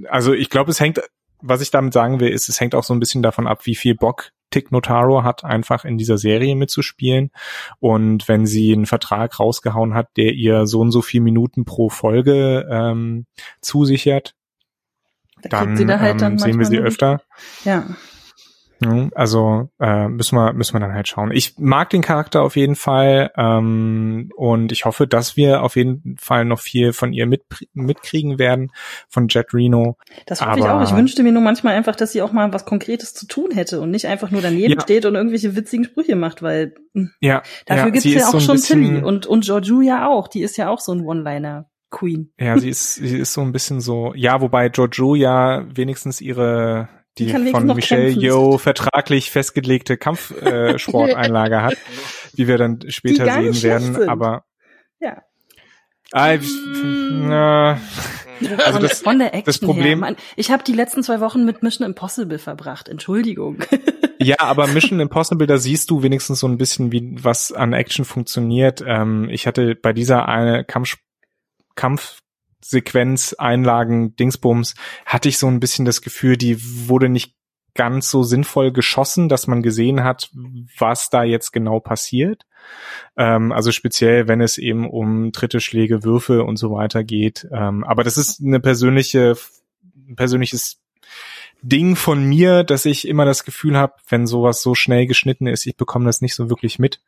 also 0.09 0.33
ich 0.33 0.49
glaube, 0.49 0.71
es 0.71 0.81
hängt, 0.81 1.01
was 1.40 1.61
ich 1.61 1.71
damit 1.71 1.92
sagen 1.92 2.21
will, 2.21 2.31
ist, 2.31 2.49
es 2.49 2.61
hängt 2.61 2.75
auch 2.75 2.85
so 2.85 2.95
ein 2.95 3.01
bisschen 3.01 3.23
davon 3.23 3.47
ab, 3.47 3.66
wie 3.66 3.75
viel 3.75 3.95
Bock 3.95 4.31
Tick 4.57 4.73
Notaro 4.73 5.23
hat, 5.23 5.45
einfach 5.45 5.85
in 5.85 5.99
dieser 5.99 6.16
Serie 6.16 6.57
mitzuspielen. 6.57 7.31
Und 7.79 8.27
wenn 8.27 8.47
sie 8.47 8.73
einen 8.73 8.87
Vertrag 8.87 9.38
rausgehauen 9.38 9.92
hat, 9.92 10.09
der 10.16 10.33
ihr 10.33 10.66
so 10.66 10.81
und 10.81 10.92
so 10.92 11.03
viel 11.03 11.21
Minuten 11.21 11.66
pro 11.66 11.90
Folge 11.90 12.66
ähm, 12.71 13.27
zusichert, 13.61 14.35
da 15.42 15.66
dann, 15.66 15.87
da 15.87 16.01
halt 16.01 16.12
ähm, 16.12 16.19
dann 16.19 16.38
sehen 16.38 16.59
wir 16.59 16.64
sie 16.64 16.79
öfter. 16.79 17.21
Ja. 17.64 17.85
Also 19.14 19.70
äh, 19.80 20.08
müssen 20.08 20.36
wir 20.36 20.52
müssen 20.52 20.74
wir 20.74 20.80
dann 20.80 20.92
halt 20.92 21.08
schauen. 21.08 21.30
Ich 21.32 21.54
mag 21.58 21.90
den 21.90 22.02
Charakter 22.02 22.42
auf 22.42 22.56
jeden 22.56 22.76
Fall 22.76 23.30
ähm, 23.36 24.30
und 24.36 24.70
ich 24.70 24.84
hoffe, 24.84 25.06
dass 25.06 25.36
wir 25.36 25.62
auf 25.62 25.76
jeden 25.76 26.16
Fall 26.18 26.44
noch 26.44 26.60
viel 26.60 26.92
von 26.92 27.12
ihr 27.12 27.26
mit, 27.26 27.44
mitkriegen 27.72 28.38
werden 28.38 28.72
von 29.08 29.28
Jet 29.28 29.54
Reno. 29.54 29.96
Das 30.26 30.40
hoffe 30.40 30.50
Aber, 30.50 30.60
ich 30.60 30.66
auch. 30.66 30.82
Ich 30.82 30.96
wünschte 30.96 31.22
mir 31.22 31.32
nur 31.32 31.42
manchmal 31.42 31.74
einfach, 31.74 31.96
dass 31.96 32.12
sie 32.12 32.20
auch 32.20 32.32
mal 32.32 32.52
was 32.52 32.66
Konkretes 32.66 33.14
zu 33.14 33.26
tun 33.26 33.50
hätte 33.50 33.80
und 33.80 33.90
nicht 33.90 34.06
einfach 34.06 34.30
nur 34.30 34.42
daneben 34.42 34.74
ja. 34.74 34.80
steht 34.80 35.06
und 35.06 35.14
irgendwelche 35.14 35.56
witzigen 35.56 35.84
Sprüche 35.84 36.16
macht, 36.16 36.42
weil 36.42 36.74
hm, 36.94 37.12
ja, 37.20 37.42
dafür 37.64 37.86
ja, 37.86 37.90
gibt's 37.90 38.04
ja 38.04 38.28
auch 38.28 38.32
so 38.32 38.40
schon 38.40 38.58
Tilly 38.58 39.02
und 39.02 39.26
und 39.26 39.44
Georgiou 39.44 39.80
ja 39.80 40.08
auch. 40.08 40.28
Die 40.28 40.42
ist 40.42 40.56
ja 40.58 40.68
auch 40.68 40.80
so 40.80 40.92
ein 40.92 41.00
One-Liner. 41.00 41.70
Queen. 41.88 42.32
Ja, 42.38 42.58
sie 42.58 42.68
ist, 42.68 42.96
sie 42.96 43.16
ist 43.16 43.32
so 43.32 43.42
ein 43.42 43.52
bisschen 43.52 43.80
so, 43.80 44.12
ja, 44.16 44.40
wobei 44.40 44.68
Giorgio 44.68 45.14
ja 45.14 45.64
wenigstens 45.74 46.20
ihre 46.20 46.88
die, 47.18 47.31
von 47.31 47.66
Michelle 47.66 48.09
Yeoh 48.09 48.59
vertraglich 48.59 49.31
festgelegte 49.31 49.96
Kampfsporteinlage 49.96 51.55
äh, 51.55 51.61
hat, 51.62 51.76
wie 52.35 52.48
wir 52.48 52.59
dann 52.59 52.81
später 52.88 53.24
sehen 53.24 53.62
werden. 53.62 53.94
Sind. 53.94 54.09
Aber 54.09 54.44
ja. 55.00 55.22
Äh, 56.12 56.38
na, 57.11 57.81
also 58.64 58.79
das, 58.79 59.00
von 59.00 59.18
der 59.18 59.35
Action 59.35 59.44
das 59.44 59.59
Problem. 59.59 60.05
Her, 60.05 60.16
ich 60.37 60.50
habe 60.50 60.62
die 60.62 60.72
letzten 60.72 61.02
zwei 61.02 61.20
Wochen 61.20 61.44
mit 61.44 61.62
Mission 61.62 61.87
Impossible 61.87 62.38
verbracht. 62.38 62.88
Entschuldigung. 62.88 63.59
Ja, 64.18 64.37
aber 64.40 64.66
Mission 64.66 64.98
Impossible, 64.98 65.46
da 65.46 65.59
siehst 65.59 65.90
du 65.90 66.02
wenigstens 66.02 66.40
so 66.40 66.48
ein 66.48 66.57
bisschen, 66.57 66.90
wie 66.90 67.16
was 67.22 67.52
an 67.52 67.74
Action 67.74 68.07
funktioniert. 68.07 68.83
Ähm, 68.85 69.29
ich 69.29 69.46
hatte 69.46 69.74
bei 69.74 69.92
dieser 69.92 70.26
eine 70.26 70.64
Kampf 70.64 70.96
Kampf 71.74 72.22
Sequenz, 72.70 73.35
Einlagen, 73.35 74.16
Dingsbums, 74.16 74.74
hatte 75.05 75.29
ich 75.29 75.38
so 75.38 75.46
ein 75.46 75.61
bisschen 75.61 75.85
das 75.85 76.02
Gefühl, 76.02 76.37
die 76.37 76.88
wurde 76.88 77.09
nicht 77.09 77.35
ganz 77.74 78.11
so 78.11 78.22
sinnvoll 78.22 78.72
geschossen, 78.72 79.29
dass 79.29 79.46
man 79.46 79.62
gesehen 79.62 80.02
hat, 80.02 80.31
was 80.79 81.11
da 81.11 81.22
jetzt 81.22 81.52
genau 81.52 81.79
passiert. 81.79 82.42
Ähm, 83.16 83.52
also 83.52 83.70
speziell, 83.70 84.26
wenn 84.29 84.40
es 84.40 84.59
eben 84.59 84.88
um 84.88 85.31
dritte 85.31 85.61
Schläge, 85.61 86.02
Würfe 86.02 86.42
und 86.42 86.57
so 86.57 86.72
weiter 86.72 87.05
geht. 87.05 87.46
Ähm, 87.52 87.85
aber 87.85 88.02
das 88.02 88.16
ist 88.16 88.40
eine 88.40 88.61
persönliche, 88.61 89.37
ein 90.09 90.16
persönliches 90.16 90.81
Ding 91.62 91.96
von 91.96 92.24
mir, 92.24 92.64
dass 92.64 92.85
ich 92.85 93.09
immer 93.09 93.24
das 93.24 93.44
Gefühl 93.44 93.76
habe, 93.76 93.94
wenn 94.09 94.26
sowas 94.26 94.62
so 94.62 94.74
schnell 94.74 95.07
geschnitten 95.07 95.46
ist, 95.46 95.66
ich 95.66 95.76
bekomme 95.76 96.05
das 96.05 96.20
nicht 96.20 96.35
so 96.35 96.50
wirklich 96.50 96.79
mit, 96.79 97.00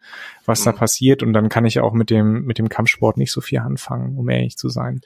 was 0.46 0.60
mhm. 0.60 0.64
da 0.64 0.72
passiert 0.72 1.22
und 1.22 1.32
dann 1.32 1.48
kann 1.48 1.66
ich 1.66 1.80
auch 1.80 1.92
mit 1.92 2.10
dem 2.10 2.44
mit 2.44 2.58
dem 2.58 2.68
Kampfsport 2.68 3.18
nicht 3.18 3.30
so 3.30 3.40
viel 3.40 3.58
anfangen, 3.58 4.16
um 4.16 4.28
ehrlich 4.28 4.56
zu 4.56 4.68
sein. 4.68 5.00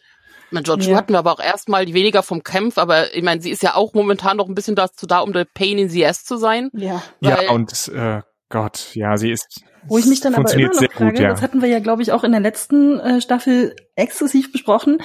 Mit 0.52 0.64
George 0.64 0.90
ja. 0.90 0.96
hatten 0.96 1.12
wir 1.12 1.18
aber 1.18 1.32
auch 1.32 1.40
erstmal 1.40 1.86
weniger 1.92 2.22
vom 2.22 2.42
Kampf, 2.42 2.78
aber 2.78 3.14
ich 3.14 3.22
meine, 3.22 3.40
sie 3.40 3.50
ist 3.50 3.62
ja 3.62 3.74
auch 3.74 3.94
momentan 3.94 4.36
noch 4.36 4.48
ein 4.48 4.54
bisschen 4.54 4.76
dazu 4.76 5.06
da, 5.06 5.20
um 5.20 5.32
der 5.32 5.44
Pain 5.44 5.78
in 5.78 5.88
the 5.88 6.06
Ass 6.06 6.24
zu 6.24 6.36
sein. 6.36 6.70
Ja. 6.74 7.02
Ja, 7.20 7.50
und 7.50 7.88
äh, 7.94 8.20
Gott, 8.48 8.90
ja, 8.94 9.16
sie 9.16 9.30
ist. 9.30 9.62
Wo 9.88 9.98
ich 9.98 10.06
mich 10.06 10.20
dann 10.20 10.34
aber 10.34 10.52
immer 10.52 10.68
noch 10.68 10.74
frage, 10.74 11.10
gut, 11.10 11.18
ja. 11.18 11.30
das 11.30 11.42
hatten 11.42 11.60
wir 11.62 11.68
ja, 11.68 11.80
glaube 11.80 12.02
ich, 12.02 12.12
auch 12.12 12.22
in 12.22 12.30
der 12.32 12.40
letzten 12.40 13.00
äh, 13.00 13.20
Staffel 13.20 13.74
exzessiv 13.96 14.52
besprochen. 14.52 14.98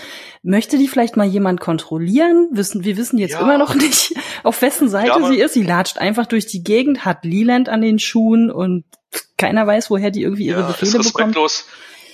Möchte 0.43 0.77
die 0.77 0.88
vielleicht 0.88 1.17
mal 1.17 1.25
jemand 1.25 1.62
kontrollieren? 1.62 2.49
Wissen, 2.51 2.83
wir 2.83 2.97
wissen 2.97 3.17
jetzt 3.17 3.33
ja. 3.33 3.39
immer 3.39 3.57
noch 3.57 3.73
nicht, 3.73 4.13
auf 4.43 4.62
wessen 4.62 4.89
Seite 4.89 5.19
ja, 5.19 5.27
sie 5.27 5.39
ist. 5.39 5.53
Sie 5.53 5.63
latscht 5.63 5.97
einfach 5.97 6.27
durch 6.27 6.45
die 6.45 6.62
Gegend, 6.62 7.05
hat 7.05 7.23
Leland 7.25 7.69
an 7.69 7.81
den 7.81 7.97
Schuhen 7.97 8.51
und 8.51 8.83
keiner 9.38 9.65
weiß, 9.65 9.89
woher 9.89 10.12
die 10.12 10.21
irgendwie 10.21 10.45
ihre 10.45 10.63
Befehle 10.63 10.91
bekommt 10.91 11.05
ist 11.05 11.15
respektlos 11.15 11.65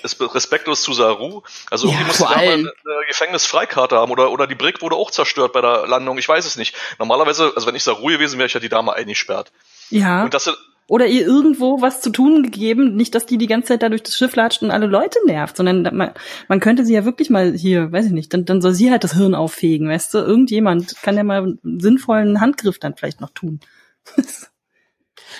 zu 0.03 0.93
Saru. 0.93 1.41
Also 1.69 1.87
irgendwie 1.87 2.01
ja, 2.01 2.07
muss 2.07 2.17
sie 2.17 2.23
da 2.23 2.35
mal 2.35 2.53
eine 2.53 2.71
Gefängnisfreikarte 3.07 3.95
haben 3.97 4.11
oder, 4.11 4.31
oder 4.31 4.47
die 4.47 4.55
Brick 4.55 4.81
wurde 4.81 4.95
auch 4.95 5.11
zerstört 5.11 5.53
bei 5.53 5.61
der 5.61 5.87
Landung. 5.87 6.17
Ich 6.17 6.27
weiß 6.27 6.45
es 6.45 6.57
nicht. 6.57 6.75
Normalerweise, 6.99 7.53
also 7.55 7.67
wenn 7.67 7.75
ich 7.75 7.83
Saru 7.83 8.07
gewesen 8.07 8.37
wäre, 8.37 8.47
ich 8.47 8.53
ja 8.53 8.59
die 8.59 8.69
Dame 8.69 8.93
eingesperrt. 8.93 9.51
Ja. 9.89 10.23
Und 10.23 10.33
das 10.33 10.51
oder 10.87 11.07
ihr 11.07 11.25
irgendwo 11.25 11.81
was 11.81 12.01
zu 12.01 12.09
tun 12.09 12.43
gegeben, 12.43 12.95
nicht, 12.95 13.15
dass 13.15 13.25
die 13.25 13.37
die 13.37 13.47
ganze 13.47 13.69
Zeit 13.69 13.83
da 13.83 13.89
durch 13.89 14.03
das 14.03 14.17
Schiff 14.17 14.35
latscht 14.35 14.61
und 14.63 14.71
alle 14.71 14.85
Leute 14.85 15.17
nervt, 15.25 15.55
sondern 15.55 15.83
man, 15.95 16.11
man 16.49 16.59
könnte 16.59 16.85
sie 16.85 16.93
ja 16.93 17.05
wirklich 17.05 17.29
mal 17.29 17.53
hier, 17.53 17.91
weiß 17.91 18.07
ich 18.07 18.11
nicht, 18.11 18.33
dann, 18.33 18.45
dann 18.45 18.61
soll 18.61 18.73
sie 18.73 18.91
halt 18.91 19.03
das 19.03 19.13
Hirn 19.13 19.33
auffegen, 19.33 19.87
weißt 19.87 20.13
du? 20.13 20.17
Irgendjemand 20.19 21.01
kann 21.01 21.15
ja 21.15 21.23
mal 21.23 21.41
einen 21.41 21.79
sinnvollen 21.79 22.41
Handgriff 22.41 22.79
dann 22.79 22.95
vielleicht 22.95 23.21
noch 23.21 23.31
tun. 23.31 23.61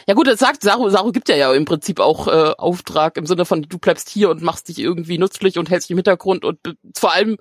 Ja 0.08 0.14
gut, 0.14 0.28
das 0.28 0.40
sagt 0.40 0.64
Saru, 0.64 0.90
Saru 0.90 1.12
gibt 1.12 1.30
ja 1.30 1.36
ja 1.36 1.54
im 1.54 1.66
Prinzip 1.66 2.00
auch 2.00 2.28
äh, 2.28 2.54
Auftrag 2.58 3.18
im 3.18 3.26
Sinne 3.26 3.46
von, 3.46 3.64
du 3.64 3.78
bleibst 3.78 4.10
hier 4.10 4.30
und 4.30 4.42
machst 4.42 4.68
dich 4.68 4.80
irgendwie 4.80 5.18
nützlich 5.18 5.58
und 5.58 5.70
hältst 5.70 5.90
dich 5.90 5.92
im 5.92 5.98
Hintergrund 5.98 6.46
und 6.46 6.60
vor 6.96 7.14
allem, 7.14 7.38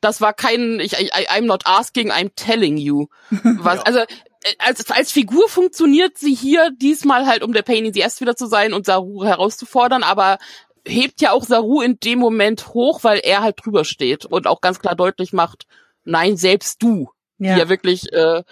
das 0.00 0.20
war 0.20 0.32
kein, 0.32 0.80
ich, 0.80 0.94
I, 0.94 1.28
I'm 1.28 1.46
not 1.46 1.66
asking, 1.66 2.10
I'm 2.10 2.30
telling 2.34 2.76
you. 2.76 3.06
Was, 3.30 3.76
ja. 3.76 3.82
Also 3.82 3.98
äh, 3.98 4.54
als, 4.58 4.90
als 4.90 5.12
Figur 5.12 5.48
funktioniert 5.48 6.18
sie 6.18 6.34
hier 6.34 6.70
diesmal 6.80 7.26
halt, 7.26 7.42
um 7.42 7.52
der 7.52 7.62
Pain 7.62 7.84
in 7.84 7.92
the 7.92 8.04
Ass 8.04 8.20
wieder 8.20 8.36
zu 8.36 8.46
sein 8.46 8.72
und 8.72 8.86
Saru 8.86 9.24
herauszufordern, 9.24 10.02
aber 10.02 10.38
hebt 10.86 11.20
ja 11.20 11.32
auch 11.32 11.44
Saru 11.44 11.82
in 11.82 11.98
dem 12.00 12.18
Moment 12.18 12.68
hoch, 12.68 13.04
weil 13.04 13.20
er 13.22 13.42
halt 13.42 13.56
drüber 13.62 13.84
steht 13.84 14.24
und 14.24 14.46
auch 14.46 14.60
ganz 14.60 14.80
klar 14.80 14.94
deutlich 14.94 15.32
macht, 15.32 15.66
nein, 16.04 16.36
selbst 16.36 16.82
du. 16.82 17.10
Ja, 17.38 17.56
ja 17.56 17.68
wirklich 17.68 18.12
äh, 18.12 18.42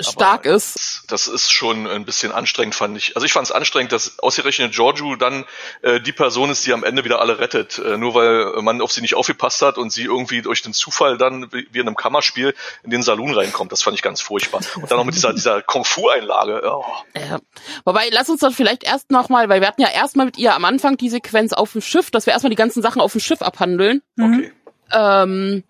stark 0.00 0.46
Aber 0.46 0.56
ist. 0.56 1.02
Das 1.08 1.26
ist 1.26 1.50
schon 1.50 1.86
ein 1.86 2.04
bisschen 2.04 2.32
anstrengend, 2.32 2.74
fand 2.74 2.96
ich. 2.96 3.16
Also 3.16 3.24
ich 3.24 3.32
fand 3.32 3.46
es 3.46 3.52
anstrengend, 3.52 3.92
dass 3.92 4.18
ausgerechnet 4.18 4.72
Giorgio 4.72 5.16
dann 5.16 5.44
äh, 5.82 6.00
die 6.00 6.12
Person 6.12 6.50
ist, 6.50 6.66
die 6.66 6.72
am 6.72 6.84
Ende 6.84 7.04
wieder 7.04 7.20
alle 7.20 7.38
rettet. 7.38 7.78
Äh, 7.78 7.96
nur 7.96 8.14
weil 8.14 8.62
man 8.62 8.80
auf 8.80 8.92
sie 8.92 9.00
nicht 9.00 9.14
aufgepasst 9.14 9.62
hat 9.62 9.78
und 9.78 9.90
sie 9.90 10.04
irgendwie 10.04 10.42
durch 10.42 10.62
den 10.62 10.72
Zufall 10.72 11.18
dann 11.18 11.52
wie 11.52 11.76
wie 11.76 11.80
in 11.80 11.86
einem 11.86 11.96
Kammerspiel 11.96 12.54
in 12.82 12.90
den 12.90 13.02
Saloon 13.02 13.34
reinkommt. 13.34 13.72
Das 13.72 13.82
fand 13.82 13.96
ich 13.96 14.02
ganz 14.02 14.20
furchtbar. 14.20 14.60
Und 14.76 14.90
dann 14.90 14.98
noch 14.98 15.04
mit 15.04 15.14
dieser, 15.14 15.32
dieser 15.32 15.62
Kung-Fu-Einlage. 15.62 16.62
Oh. 16.64 16.84
Ja. 17.14 17.38
Wobei, 17.84 18.08
lass 18.10 18.28
uns 18.28 18.40
dann 18.40 18.52
vielleicht 18.52 18.84
erst 18.84 19.10
nochmal, 19.10 19.48
weil 19.48 19.60
wir 19.60 19.68
hatten 19.68 19.82
ja 19.82 19.90
erstmal 19.90 20.26
mit 20.26 20.38
ihr 20.38 20.54
am 20.54 20.64
Anfang 20.64 20.96
die 20.96 21.08
Sequenz 21.08 21.52
auf 21.52 21.72
dem 21.72 21.80
Schiff, 21.80 22.10
dass 22.10 22.26
wir 22.26 22.32
erstmal 22.32 22.50
die 22.50 22.56
ganzen 22.56 22.82
Sachen 22.82 23.00
auf 23.00 23.12
dem 23.12 23.20
Schiff 23.20 23.42
abhandeln. 23.42 24.02
Okay. 24.18 24.52
Ähm, 24.92 25.64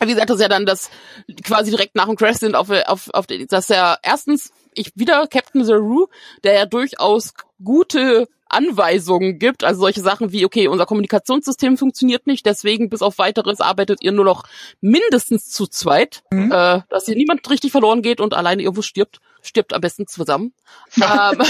wie 0.00 0.12
gesagt, 0.12 0.30
das 0.30 0.36
ist 0.36 0.42
ja 0.42 0.48
dann 0.48 0.66
das 0.66 0.90
quasi 1.44 1.70
direkt 1.70 1.94
nach 1.94 2.06
dem 2.06 2.16
Crash 2.16 2.36
sind 2.36 2.54
auf, 2.54 2.70
auf, 2.70 3.10
auf 3.12 3.26
dass 3.26 3.70
er 3.70 3.98
erstens 4.02 4.52
ich 4.74 4.92
wieder 4.94 5.26
Captain 5.26 5.64
Zaru, 5.64 6.06
der 6.44 6.54
ja 6.54 6.66
durchaus 6.66 7.34
gute 7.62 8.28
Anweisungen 8.48 9.38
gibt, 9.38 9.64
also 9.64 9.80
solche 9.80 10.00
Sachen 10.00 10.32
wie, 10.32 10.44
okay, 10.44 10.68
unser 10.68 10.86
Kommunikationssystem 10.86 11.76
funktioniert 11.76 12.26
nicht, 12.26 12.46
deswegen 12.46 12.88
bis 12.88 13.02
auf 13.02 13.18
weiteres 13.18 13.60
arbeitet 13.60 14.02
ihr 14.02 14.12
nur 14.12 14.24
noch 14.24 14.44
mindestens 14.80 15.50
zu 15.50 15.66
zweit, 15.66 16.22
äh, 16.30 16.80
dass 16.88 17.06
hier 17.06 17.16
niemand 17.16 17.48
richtig 17.50 17.72
verloren 17.72 18.02
geht 18.02 18.20
und 18.20 18.34
alleine 18.34 18.62
irgendwo 18.62 18.82
stirbt. 18.82 19.20
Stirbt 19.40 19.72
am 19.72 19.80
besten 19.80 20.06
zusammen. 20.06 20.52
ähm, 20.96 21.40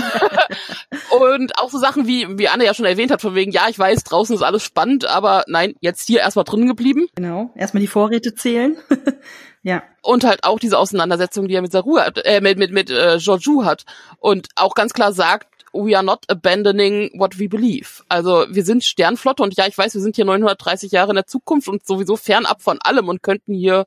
und 1.20 1.58
auch 1.58 1.70
so 1.70 1.78
Sachen 1.78 2.06
wie, 2.06 2.26
wie 2.38 2.48
Anne 2.48 2.64
ja 2.64 2.74
schon 2.74 2.84
erwähnt 2.84 3.10
hat, 3.10 3.22
von 3.22 3.34
wegen, 3.34 3.50
ja, 3.50 3.66
ich 3.68 3.78
weiß, 3.78 4.04
draußen 4.04 4.34
ist 4.36 4.42
alles 4.42 4.62
spannend, 4.62 5.06
aber 5.06 5.44
nein, 5.46 5.74
jetzt 5.80 6.06
hier 6.06 6.20
erstmal 6.20 6.44
drin 6.44 6.66
geblieben. 6.66 7.06
Genau. 7.14 7.50
Erstmal 7.54 7.80
die 7.80 7.86
Vorräte 7.86 8.34
zählen. 8.34 8.76
ja. 9.62 9.82
und 10.02 10.24
halt 10.24 10.44
auch 10.44 10.58
diese 10.58 10.78
Auseinandersetzung, 10.78 11.48
die 11.48 11.54
er 11.54 11.62
mit 11.62 11.72
Saru 11.72 11.98
hat, 11.98 12.18
äh, 12.24 12.40
mit 12.40 12.58
mit 12.58 12.72
mit 12.72 12.90
äh, 12.90 13.18
Georgiou 13.18 13.64
hat 13.64 13.84
und 14.18 14.48
auch 14.56 14.74
ganz 14.74 14.92
klar 14.92 15.12
sagt, 15.12 15.48
we 15.84 15.96
are 15.96 16.02
not 16.02 16.24
abandoning 16.28 17.10
what 17.14 17.38
we 17.38 17.48
believe. 17.48 18.04
Also 18.08 18.46
wir 18.50 18.64
sind 18.64 18.84
Sternflotte 18.84 19.42
und 19.42 19.56
ja, 19.56 19.66
ich 19.66 19.78
weiß, 19.78 19.94
wir 19.94 20.00
sind 20.00 20.16
hier 20.16 20.24
930 20.24 20.92
Jahre 20.92 21.10
in 21.10 21.16
der 21.16 21.26
Zukunft 21.26 21.68
und 21.68 21.86
sowieso 21.86 22.16
fernab 22.16 22.62
von 22.62 22.78
allem 22.80 23.08
und 23.08 23.22
könnten 23.22 23.54
hier 23.54 23.86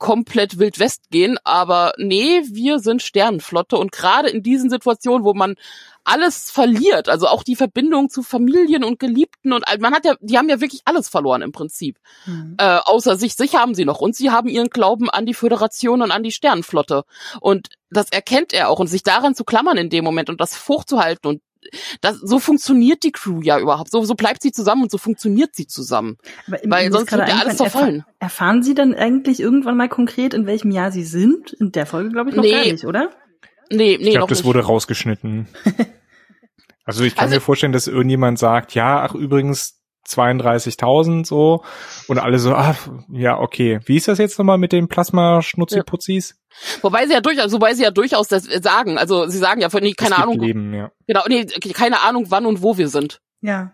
komplett 0.00 0.58
Wild 0.58 0.80
West 0.80 1.10
gehen, 1.10 1.38
aber 1.44 1.92
nee, 1.98 2.42
wir 2.50 2.80
sind 2.80 3.02
Sternenflotte 3.02 3.76
und 3.76 3.92
gerade 3.92 4.30
in 4.30 4.42
diesen 4.42 4.70
Situationen, 4.70 5.24
wo 5.24 5.34
man 5.34 5.54
alles 6.04 6.50
verliert, 6.50 7.10
also 7.10 7.26
auch 7.26 7.42
die 7.42 7.54
Verbindung 7.54 8.08
zu 8.08 8.22
Familien 8.22 8.82
und 8.82 8.98
Geliebten 8.98 9.52
und 9.52 9.64
man 9.78 9.94
hat 9.94 10.06
ja, 10.06 10.14
die 10.20 10.38
haben 10.38 10.48
ja 10.48 10.60
wirklich 10.60 10.80
alles 10.86 11.10
verloren 11.10 11.42
im 11.42 11.52
Prinzip. 11.52 11.98
Mhm. 12.24 12.56
Äh, 12.58 12.78
außer 12.82 13.16
sich, 13.16 13.36
sich 13.36 13.54
haben 13.54 13.74
sie 13.74 13.84
noch 13.84 14.00
und 14.00 14.16
sie 14.16 14.30
haben 14.30 14.48
ihren 14.48 14.70
Glauben 14.70 15.10
an 15.10 15.26
die 15.26 15.34
Föderation 15.34 16.00
und 16.00 16.10
an 16.10 16.22
die 16.22 16.32
Sternenflotte 16.32 17.04
und 17.40 17.68
das 17.90 18.10
erkennt 18.10 18.54
er 18.54 18.70
auch 18.70 18.80
und 18.80 18.86
sich 18.86 19.02
daran 19.02 19.34
zu 19.34 19.44
klammern 19.44 19.76
in 19.76 19.90
dem 19.90 20.04
Moment 20.04 20.30
und 20.30 20.40
das 20.40 20.66
hochzuhalten 20.66 21.28
und 21.28 21.42
das, 22.00 22.18
so 22.18 22.38
funktioniert 22.38 23.02
die 23.02 23.12
Crew 23.12 23.40
ja 23.42 23.58
überhaupt. 23.58 23.90
So, 23.90 24.02
so 24.04 24.14
bleibt 24.14 24.42
sie 24.42 24.52
zusammen 24.52 24.82
und 24.84 24.90
so 24.90 24.98
funktioniert 24.98 25.54
sie 25.54 25.66
zusammen. 25.66 26.16
Aber 26.46 26.62
im- 26.62 26.70
Weil 26.70 26.90
sonst 26.92 27.06
gerade 27.08 27.22
wird 27.22 27.30
ja 27.36 27.38
alles 27.44 27.56
zerfallen. 27.58 28.00
erfa- 28.02 28.04
Erfahren 28.20 28.62
Sie 28.62 28.74
dann 28.74 28.94
eigentlich 28.94 29.40
irgendwann 29.40 29.76
mal 29.76 29.88
konkret, 29.88 30.34
in 30.34 30.46
welchem 30.46 30.70
Jahr 30.70 30.90
Sie 30.92 31.04
sind? 31.04 31.52
In 31.54 31.72
der 31.72 31.86
Folge, 31.86 32.10
glaube 32.10 32.30
ich, 32.30 32.36
noch 32.36 32.42
Nee. 32.42 32.50
gar 32.52 32.64
nicht, 32.72 32.84
oder? 32.84 33.10
Nee, 33.70 33.96
nee, 34.00 34.08
Ich 34.08 34.10
glaube, 34.14 34.28
das 34.28 34.38
nicht. 34.38 34.46
wurde 34.46 34.60
rausgeschnitten. 34.60 35.48
Also 36.84 37.04
ich 37.04 37.14
kann 37.14 37.24
Also- 37.24 37.36
mir 37.36 37.40
vorstellen, 37.40 37.72
dass 37.72 37.86
irgendjemand 37.86 38.38
sagt, 38.38 38.74
ja, 38.74 39.00
ach 39.02 39.14
übrigens 39.14 39.80
32.000 40.08 41.24
so 41.24 41.62
und 42.08 42.18
alle 42.18 42.38
so, 42.40 42.52
ah, 42.54 42.74
ja, 43.12 43.38
okay. 43.38 43.78
Wie 43.84 43.96
ist 43.96 44.08
das 44.08 44.18
jetzt 44.18 44.38
nochmal 44.38 44.58
mit 44.58 44.72
den 44.72 44.88
Plasma-Schnutzi-Putzis? 44.88 46.39
Wobei 46.82 47.06
sie 47.06 47.12
ja 47.12 47.20
durchaus, 47.20 47.52
wobei 47.52 47.74
sie 47.74 47.82
ja 47.82 47.90
durchaus 47.90 48.28
das 48.28 48.44
sagen. 48.44 48.98
Also 48.98 49.26
sie 49.26 49.38
sagen 49.38 49.60
ja 49.60 49.70
von 49.70 49.82
nee, 49.82 49.92
keine 49.92 50.16
Ahnung, 50.16 50.38
Leben, 50.40 50.74
ja. 50.74 50.90
genau, 51.06 51.22
nee, 51.28 51.44
keine 51.44 52.02
Ahnung, 52.02 52.26
wann 52.28 52.46
und 52.46 52.62
wo 52.62 52.76
wir 52.76 52.88
sind. 52.88 53.20
Ja. 53.40 53.72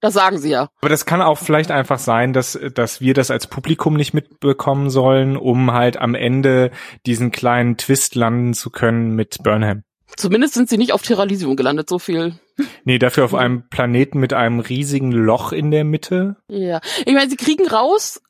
Das 0.00 0.14
sagen 0.14 0.38
sie 0.38 0.50
ja. 0.50 0.68
Aber 0.80 0.90
das 0.90 1.06
kann 1.06 1.22
auch 1.22 1.38
vielleicht 1.38 1.70
einfach 1.70 1.98
sein, 1.98 2.32
dass, 2.34 2.58
dass 2.74 3.00
wir 3.00 3.14
das 3.14 3.30
als 3.30 3.46
Publikum 3.46 3.94
nicht 3.94 4.12
mitbekommen 4.12 4.90
sollen, 4.90 5.36
um 5.36 5.72
halt 5.72 5.96
am 5.96 6.14
Ende 6.14 6.70
diesen 7.06 7.30
kleinen 7.30 7.78
Twist 7.78 8.14
landen 8.14 8.52
zu 8.52 8.70
können 8.70 9.14
mit 9.14 9.42
Burnham. 9.42 9.82
Zumindest 10.16 10.54
sind 10.54 10.68
sie 10.68 10.78
nicht 10.78 10.92
auf 10.92 11.02
Terralysium 11.02 11.56
gelandet, 11.56 11.88
so 11.88 11.98
viel. 11.98 12.38
Nee, 12.84 12.98
dafür 12.98 13.24
auf 13.24 13.34
einem 13.34 13.68
Planeten 13.68 14.20
mit 14.20 14.32
einem 14.32 14.60
riesigen 14.60 15.10
Loch 15.10 15.52
in 15.52 15.70
der 15.70 15.84
Mitte. 15.84 16.36
Ja. 16.48 16.80
Ich 17.04 17.14
meine, 17.14 17.30
sie 17.30 17.36
kriegen 17.36 17.66
raus, 17.66 18.20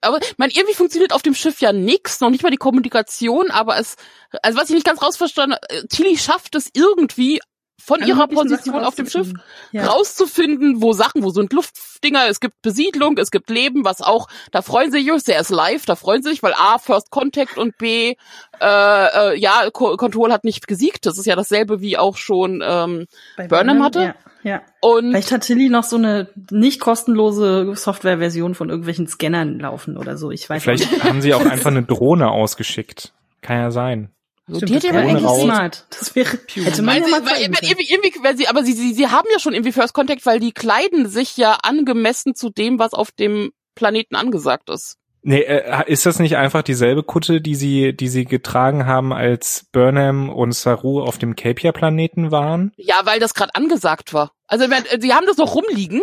aber 0.00 0.20
meine, 0.36 0.52
irgendwie 0.52 0.74
funktioniert 0.74 1.12
auf 1.12 1.22
dem 1.22 1.34
Schiff 1.34 1.60
ja 1.60 1.72
nix, 1.72 2.20
noch 2.20 2.30
nicht 2.30 2.42
mal 2.42 2.50
die 2.50 2.56
Kommunikation, 2.56 3.50
aber 3.50 3.78
es, 3.78 3.96
also 4.42 4.58
was 4.58 4.68
ich 4.68 4.74
nicht 4.74 4.86
ganz 4.86 5.02
rausverstanden 5.02 5.58
äh, 5.68 5.86
Tilly 5.88 6.16
schafft 6.16 6.54
es 6.54 6.70
irgendwie 6.74 7.40
von 7.86 8.00
Alle 8.00 8.08
ihrer 8.08 8.26
Position 8.26 8.84
auf 8.84 8.94
dem 8.94 9.06
Schiff 9.06 9.28
rauszufinden. 9.28 9.42
Ja. 9.72 9.86
rauszufinden, 9.86 10.82
wo 10.82 10.92
Sachen, 10.92 11.22
wo 11.22 11.30
sind 11.30 11.52
Luftdinger, 11.52 12.26
es 12.28 12.40
gibt 12.40 12.60
Besiedlung, 12.62 13.16
es 13.18 13.30
gibt 13.30 13.50
Leben, 13.50 13.84
was 13.84 14.00
auch, 14.00 14.28
da 14.50 14.62
freuen 14.62 14.90
sie 14.90 15.02
sich, 15.02 15.24
der 15.24 15.40
ist 15.40 15.50
live, 15.50 15.84
da 15.86 15.94
freuen 15.94 16.22
sie 16.22 16.30
sich, 16.30 16.42
weil 16.42 16.54
A, 16.54 16.78
First 16.78 17.10
Contact 17.10 17.58
und 17.58 17.76
B, 17.78 18.14
äh, 18.60 18.64
äh, 18.64 19.38
ja, 19.38 19.70
Co 19.70 19.96
Control 19.96 20.32
hat 20.32 20.44
nicht 20.44 20.66
gesiegt, 20.66 21.06
das 21.06 21.18
ist 21.18 21.26
ja 21.26 21.36
dasselbe 21.36 21.80
wie 21.80 21.96
auch 21.98 22.16
schon, 22.16 22.62
ähm, 22.64 23.06
Bei 23.36 23.46
Burnham 23.46 23.82
hatte? 23.82 24.00
Ja. 24.00 24.14
Ja. 24.46 24.62
und 24.80 25.10
Vielleicht 25.10 25.32
hat 25.32 25.42
Tilly 25.42 25.68
noch 25.68 25.84
so 25.84 25.96
eine 25.96 26.28
nicht 26.50 26.80
kostenlose 26.80 27.72
Softwareversion 27.74 28.54
von 28.54 28.70
irgendwelchen 28.70 29.08
Scannern 29.08 29.58
laufen 29.58 29.96
oder 29.96 30.16
so. 30.16 30.30
Ich 30.30 30.48
weiß 30.48 30.62
Vielleicht 30.62 30.90
nicht. 30.90 31.04
haben 31.04 31.20
sie 31.20 31.34
auch 31.34 31.44
einfach 31.50 31.70
eine 31.70 31.82
Drohne 31.82 32.30
ausgeschickt. 32.30 33.12
Kann 33.42 33.58
ja 33.58 33.70
sein. 33.72 34.10
so, 34.46 34.56
Stimmt, 34.56 34.70
die 34.70 34.74
das 34.74 34.84
hat 34.84 34.90
ja 34.90 34.92
wäre 34.94 35.02
Drohne 35.02 35.18
eigentlich 35.18 35.30
raus. 35.30 35.42
smart. 35.42 35.86
Das 35.90 36.14
wäre, 36.14 36.38
hätte 36.54 36.82
man 36.82 36.94
Weil 36.94 37.00
ja 37.00 37.06
sie, 37.06 37.10
mal 37.10 37.24
weil, 37.26 37.32
weil, 37.32 37.42
irgendwie, 37.42 37.92
irgendwie, 37.92 38.12
weil 38.22 38.36
sie, 38.36 38.46
aber 38.48 38.62
sie, 38.64 38.72
sie, 38.72 38.94
sie 38.94 39.08
haben 39.08 39.28
ja 39.32 39.38
schon 39.40 39.52
irgendwie 39.52 39.72
First 39.72 39.92
Contact, 39.94 40.24
weil 40.24 40.38
die 40.40 40.52
kleiden 40.52 41.08
sich 41.08 41.36
ja 41.36 41.58
angemessen 41.62 42.34
zu 42.34 42.48
dem, 42.50 42.78
was 42.78 42.94
auf 42.94 43.10
dem 43.10 43.50
Planeten 43.74 44.14
angesagt 44.14 44.70
ist. 44.70 44.96
Nee, 45.28 45.40
äh, 45.40 45.82
ist 45.90 46.06
das 46.06 46.20
nicht 46.20 46.36
einfach 46.36 46.62
dieselbe 46.62 47.02
Kutte, 47.02 47.40
die 47.40 47.56
sie, 47.56 47.96
die 47.96 48.06
sie 48.06 48.26
getragen 48.26 48.86
haben, 48.86 49.12
als 49.12 49.66
Burnham 49.72 50.28
und 50.28 50.52
Saru 50.52 51.02
auf 51.02 51.18
dem 51.18 51.34
Capia-Planeten 51.34 52.30
waren? 52.30 52.72
Ja, 52.76 53.00
weil 53.02 53.18
das 53.18 53.34
gerade 53.34 53.52
angesagt 53.56 54.14
war. 54.14 54.30
Also 54.46 54.68
meine, 54.68 54.86
sie 55.00 55.12
haben 55.14 55.26
das 55.26 55.36
noch 55.36 55.56
rumliegen 55.56 56.00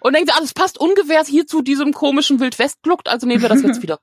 und 0.00 0.14
denken, 0.14 0.30
ah, 0.32 0.40
das 0.40 0.54
passt 0.54 0.80
ungefähr 0.80 1.22
hier 1.24 1.46
zu 1.46 1.60
diesem 1.60 1.92
komischen 1.92 2.40
Wildwest-Gluckt, 2.40 3.10
also 3.10 3.26
nehmen 3.26 3.42
wir 3.42 3.50
das 3.50 3.60
jetzt 3.60 3.82
wieder. 3.82 3.98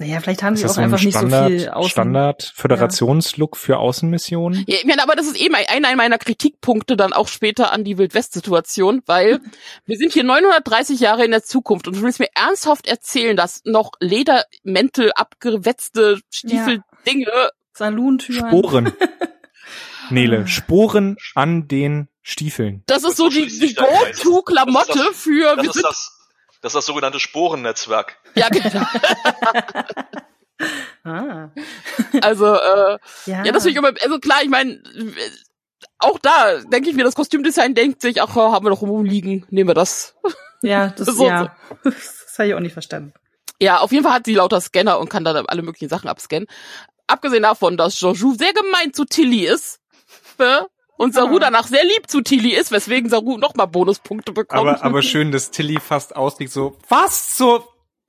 Naja, 0.00 0.18
vielleicht 0.20 0.42
haben 0.42 0.54
Ist 0.54 0.60
sie 0.60 0.66
auch 0.66 0.70
so 0.70 0.80
ein 0.80 0.84
einfach 0.84 1.04
nicht 1.04 1.12
so 1.12 1.18
Standard, 1.18 1.50
viel 1.50 1.68
Außen. 1.68 1.90
Standard 1.90 2.52
Föderationslook 2.54 3.54
für 3.54 3.76
Außenmissionen? 3.76 4.64
Ja, 4.66 4.78
ich 4.78 4.86
meine, 4.86 5.02
aber 5.02 5.14
das 5.14 5.26
ist 5.26 5.38
eben 5.38 5.54
einer 5.54 5.94
meiner 5.94 6.16
Kritikpunkte 6.16 6.96
dann 6.96 7.12
auch 7.12 7.28
später 7.28 7.70
an 7.70 7.84
die 7.84 7.98
Wildwest-Situation, 7.98 9.02
weil 9.04 9.40
wir 9.84 9.98
sind 9.98 10.14
hier 10.14 10.24
930 10.24 11.00
Jahre 11.00 11.26
in 11.26 11.32
der 11.32 11.42
Zukunft 11.42 11.86
und 11.86 11.98
du 11.98 12.02
willst 12.02 12.18
mir 12.18 12.30
ernsthaft 12.34 12.88
erzählen, 12.88 13.36
dass 13.36 13.60
noch 13.66 13.92
Ledermäntel, 14.00 15.12
abgewetzte 15.14 16.22
Stiefel, 16.32 16.82
Dinge, 17.06 17.50
Salontüren. 17.74 18.48
Sporen. 18.48 18.92
Nele, 20.08 20.48
Sporen 20.48 21.18
an 21.34 21.68
den 21.68 22.08
Stiefeln. 22.22 22.84
das 22.86 23.04
ist 23.04 23.18
so 23.18 23.28
die, 23.28 23.46
die. 23.46 23.74
Go-To-Klamotte 23.74 25.12
für, 25.12 25.56
Das 25.56 25.76
ist 25.76 25.84
das, 25.84 26.19
das 26.60 26.70
ist 26.72 26.76
das 26.76 26.86
sogenannte 26.86 27.20
Sporennetzwerk. 27.20 28.16
ja, 28.34 28.48
genau. 28.48 28.84
Ah. 31.04 31.48
also, 32.22 32.54
äh, 32.54 32.98
Ja. 33.24 33.44
Ja, 33.44 33.52
das 33.52 33.62
finde 33.62 33.70
ich 33.70 33.76
immer, 33.76 33.92
also 34.02 34.18
klar, 34.18 34.42
ich 34.42 34.50
meine, 34.50 34.82
auch 35.98 36.18
da 36.18 36.58
denke 36.58 36.90
ich 36.90 36.96
mir, 36.96 37.04
das 37.04 37.14
Kostümdesign 37.14 37.74
denkt 37.74 38.02
sich, 38.02 38.20
ach, 38.20 38.34
haben 38.36 38.66
wir 38.66 38.70
doch 38.70 38.82
rumliegen, 38.82 39.46
nehmen 39.48 39.70
wir 39.70 39.74
das. 39.74 40.14
Ja, 40.60 40.88
das, 40.88 41.06
So- 41.16 41.26
ja. 41.26 41.56
das 41.82 42.34
habe 42.38 42.48
ich 42.48 42.54
auch 42.54 42.60
nicht 42.60 42.74
verstanden. 42.74 43.14
Ja, 43.62 43.78
auf 43.78 43.92
jeden 43.92 44.04
Fall 44.04 44.12
hat 44.12 44.26
sie 44.26 44.34
lauter 44.34 44.60
Scanner 44.60 44.98
und 44.98 45.08
kann 45.08 45.24
da 45.24 45.32
alle 45.46 45.62
möglichen 45.62 45.88
Sachen 45.88 46.08
abscannen. 46.08 46.46
Abgesehen 47.06 47.42
davon, 47.42 47.76
dass 47.78 47.98
Joju 48.00 48.34
sehr 48.34 48.52
gemein 48.52 48.92
zu 48.92 49.04
Tilly 49.06 49.46
ist 49.46 49.80
ne? 50.38 50.66
Und 51.00 51.14
Saru 51.14 51.36
Ah. 51.36 51.40
danach 51.40 51.66
sehr 51.66 51.82
lieb 51.84 52.10
zu 52.10 52.20
Tilly 52.20 52.50
ist, 52.54 52.72
weswegen 52.72 53.08
Saru 53.08 53.38
nochmal 53.38 53.66
Bonuspunkte 53.68 54.32
bekommt. 54.32 54.60
Aber, 54.60 54.84
aber 54.84 55.00
schön, 55.10 55.32
dass 55.32 55.50
Tilly 55.50 55.80
fast 55.80 56.14
ausliegt, 56.14 56.52
so, 56.52 56.76
was 56.88 57.36
so, 57.38 57.64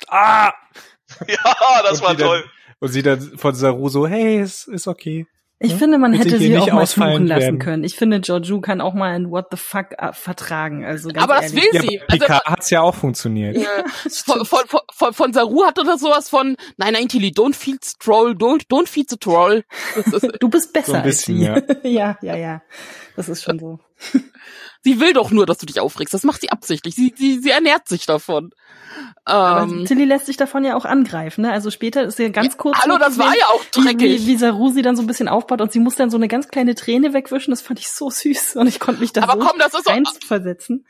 ah! 0.10 0.52
Ja, 1.28 1.56
das 1.84 2.00
Und 2.00 2.06
war 2.08 2.16
die 2.16 2.20
dann- 2.20 2.28
toll. 2.28 2.44
Und 2.80 2.88
sie 2.90 3.02
dann 3.04 3.38
von 3.38 3.54
Saru 3.56 3.90
so, 3.90 4.08
hey, 4.08 4.40
es 4.40 4.68
ist 4.68 4.88
okay. 4.88 5.26
Ich 5.64 5.74
Ja? 5.74 5.78
finde, 5.78 6.00
man 6.00 6.12
hätte 6.14 6.40
sie 6.40 6.50
nicht 6.50 6.60
auch 6.60 6.74
mal 6.74 6.88
fluchen 6.88 7.28
lassen 7.28 7.40
werden. 7.42 7.60
können. 7.60 7.84
Ich 7.84 7.96
finde, 7.96 8.20
Georgiou 8.20 8.62
kann 8.62 8.82
auch 8.82 8.96
mal 8.96 9.14
ein 9.14 9.30
What 9.30 9.50
the 9.52 9.58
fuck 9.58 9.92
äh, 10.00 10.12
vertragen. 10.12 10.84
Also 10.84 11.10
ganz 11.10 11.24
Aber 11.24 11.36
das 11.36 11.54
ehrlich. 11.54 11.64
will 11.64 11.70
Ja, 11.74 11.82
sie. 11.84 11.98
bei 12.00 12.06
Also, 12.14 12.26
Picard 12.26 12.46
hat's 12.46 12.70
ja 12.72 12.82
auch 12.82 12.96
funktioniert. 12.96 13.56
äh, 13.58 13.64
von, 14.10 14.44
von, 14.46 14.60
von, 14.68 14.80
von, 14.92 15.14
von 15.14 15.34
Saru 15.34 15.64
hatte 15.64 15.84
das 15.84 16.02
sowas 16.02 16.30
von, 16.30 16.56
nein, 16.78 16.94
nein, 16.94 17.08
Tilly, 17.08 17.30
don't 17.30 17.54
feed 17.54 17.84
the 17.86 17.94
troll, 18.00 18.32
don't, 18.32 18.68
don't 18.70 18.88
feed 18.88 19.08
the 19.08 19.18
troll. 19.18 19.64
Das 19.96 20.08
ist, 20.08 20.28
Du 20.40 20.50
bist 20.50 20.74
besser 20.74 20.92
So 20.94 20.98
ein 20.98 21.04
bisschen, 21.04 21.48
als 21.48 21.64
sie. 21.84 21.84
Ja. 21.84 22.18
ja, 22.24 22.34
ja, 22.34 22.36
ja. 22.36 22.62
Das 23.16 23.30
ist 23.30 23.44
schon 23.44 23.60
so. 23.60 23.80
Sie 24.84 25.00
will 25.00 25.14
doch 25.14 25.30
nur, 25.32 25.46
dass 25.46 25.60
du 25.60 25.66
dich 25.66 25.80
aufregst. 25.80 26.14
Das 26.14 26.24
macht 26.24 26.42
sie 26.42 26.50
absichtlich. 26.52 26.96
Sie, 26.96 27.14
sie, 27.16 27.40
sie 27.40 27.52
ernährt 27.52 27.88
sich 27.88 28.06
davon. 28.08 28.52
Ähm, 29.28 29.86
Tilly 29.86 30.06
lässt 30.06 30.26
sich 30.26 30.38
davon 30.38 30.64
ja 30.66 30.76
auch 30.76 30.86
angreifen, 30.86 31.44
ne? 31.44 31.52
Also 31.52 31.70
später 31.70 32.04
ist 32.04 32.18
ja 32.20 32.30
ganz 32.30 32.58
kurz. 32.58 32.78
hallo, 32.80 32.98
das 32.98 33.18
war 33.18 33.34
ja 33.38 33.46
auch 33.54 33.64
wie, 33.76 33.82
wie, 33.82 33.86
dreckig. 33.86 34.26
wie 34.26 34.36
Saru 34.38 34.70
sie 34.72 34.82
dann 34.82 34.96
so 34.96 35.04
ein 35.04 35.08
bisschen 35.08 35.28
aufbaut 35.28 35.62
und 35.62 35.72
sie 35.72 35.80
muss 35.80 35.96
dann 35.96 36.10
so 36.10 36.18
eine 36.18 36.28
ganz 36.28 36.48
kleine 36.48 36.76
Träne 36.76 37.14
wegwischen. 37.14 37.52
Das 37.52 37.62
fand 37.62 37.80
ich 37.80 37.90
so 37.90 38.10
süß 38.10 38.56
und 38.56 38.68
ich 38.68 38.80
konnte 38.80 39.00
mich 39.02 39.14
da 39.14 39.24
Aber 39.24 39.34
so 39.42 39.48
komm, 39.48 39.60
das 39.60 39.74
ist 39.76 39.86
doch, 39.88 39.94
reinversetzen. 39.94 40.86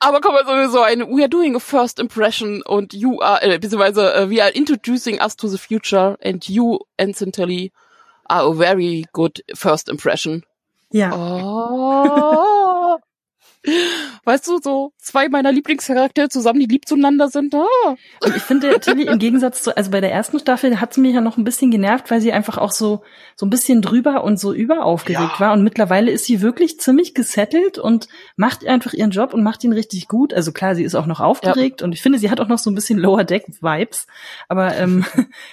aber 0.00 0.20
komm 0.20 0.34
mal 0.34 0.44
sowieso 0.44 0.82
ein, 0.82 1.00
we 1.16 1.20
are 1.22 1.28
doing 1.30 1.54
a 1.56 1.60
first 1.60 2.00
impression 2.00 2.62
und 2.62 2.92
you 2.92 3.20
are, 3.20 3.40
äh, 3.42 3.58
beziehungsweise, 3.58 4.12
äh, 4.14 4.30
we 4.30 4.42
are 4.42 4.50
introducing 4.50 5.20
us 5.20 5.36
to 5.36 5.46
the 5.48 5.58
future 5.58 6.18
and 6.22 6.48
you 6.48 6.80
instantly 6.98 7.72
are 8.24 8.50
a 8.50 8.52
very 8.54 9.06
good 9.12 9.42
first 9.54 9.88
impression. 9.88 10.44
Ja. 10.90 11.12
Oh. 11.14 12.61
Weißt 14.24 14.46
du, 14.46 14.58
so 14.60 14.92
zwei 14.98 15.28
meiner 15.28 15.52
Lieblingscharaktere 15.52 16.28
zusammen, 16.28 16.60
die 16.60 16.66
lieb 16.66 16.86
zueinander 16.86 17.28
sind. 17.28 17.54
Ah. 17.54 17.66
Und 18.24 18.36
ich 18.36 18.42
finde, 18.42 18.78
Tilly 18.80 19.06
im 19.06 19.18
Gegensatz 19.18 19.62
zu, 19.62 19.76
also 19.76 19.90
bei 19.90 20.00
der 20.00 20.12
ersten 20.12 20.38
Staffel 20.38 20.80
hat 20.80 20.94
sie 20.94 21.00
mich 21.00 21.14
ja 21.14 21.20
noch 21.20 21.36
ein 21.36 21.44
bisschen 21.44 21.70
genervt, 21.70 22.10
weil 22.10 22.20
sie 22.20 22.32
einfach 22.32 22.58
auch 22.58 22.72
so, 22.72 23.02
so 23.36 23.46
ein 23.46 23.50
bisschen 23.50 23.82
drüber 23.82 24.24
und 24.24 24.38
so 24.38 24.52
überaufgeregt 24.52 25.34
Ja. 25.34 25.40
war. 25.40 25.52
Und 25.52 25.62
mittlerweile 25.62 26.10
ist 26.10 26.24
sie 26.24 26.40
wirklich 26.40 26.80
ziemlich 26.80 27.14
gesettelt 27.14 27.78
und 27.78 28.08
macht 28.36 28.66
einfach 28.66 28.92
ihren 28.92 29.10
Job 29.10 29.34
und 29.34 29.42
macht 29.42 29.62
ihn 29.64 29.72
richtig 29.72 30.08
gut. 30.08 30.34
Also 30.34 30.52
klar, 30.52 30.74
sie 30.74 30.84
ist 30.84 30.94
auch 30.94 31.06
noch 31.06 31.20
aufgeregt 31.20 31.82
und 31.82 31.92
ich 31.92 32.02
finde, 32.02 32.18
sie 32.18 32.30
hat 32.30 32.40
auch 32.40 32.48
noch 32.48 32.58
so 32.58 32.70
ein 32.70 32.74
bisschen 32.74 32.98
Lower 32.98 33.24
Deck 33.24 33.44
Vibes. 33.60 34.06
Aber, 34.48 34.76
ähm, 34.76 35.04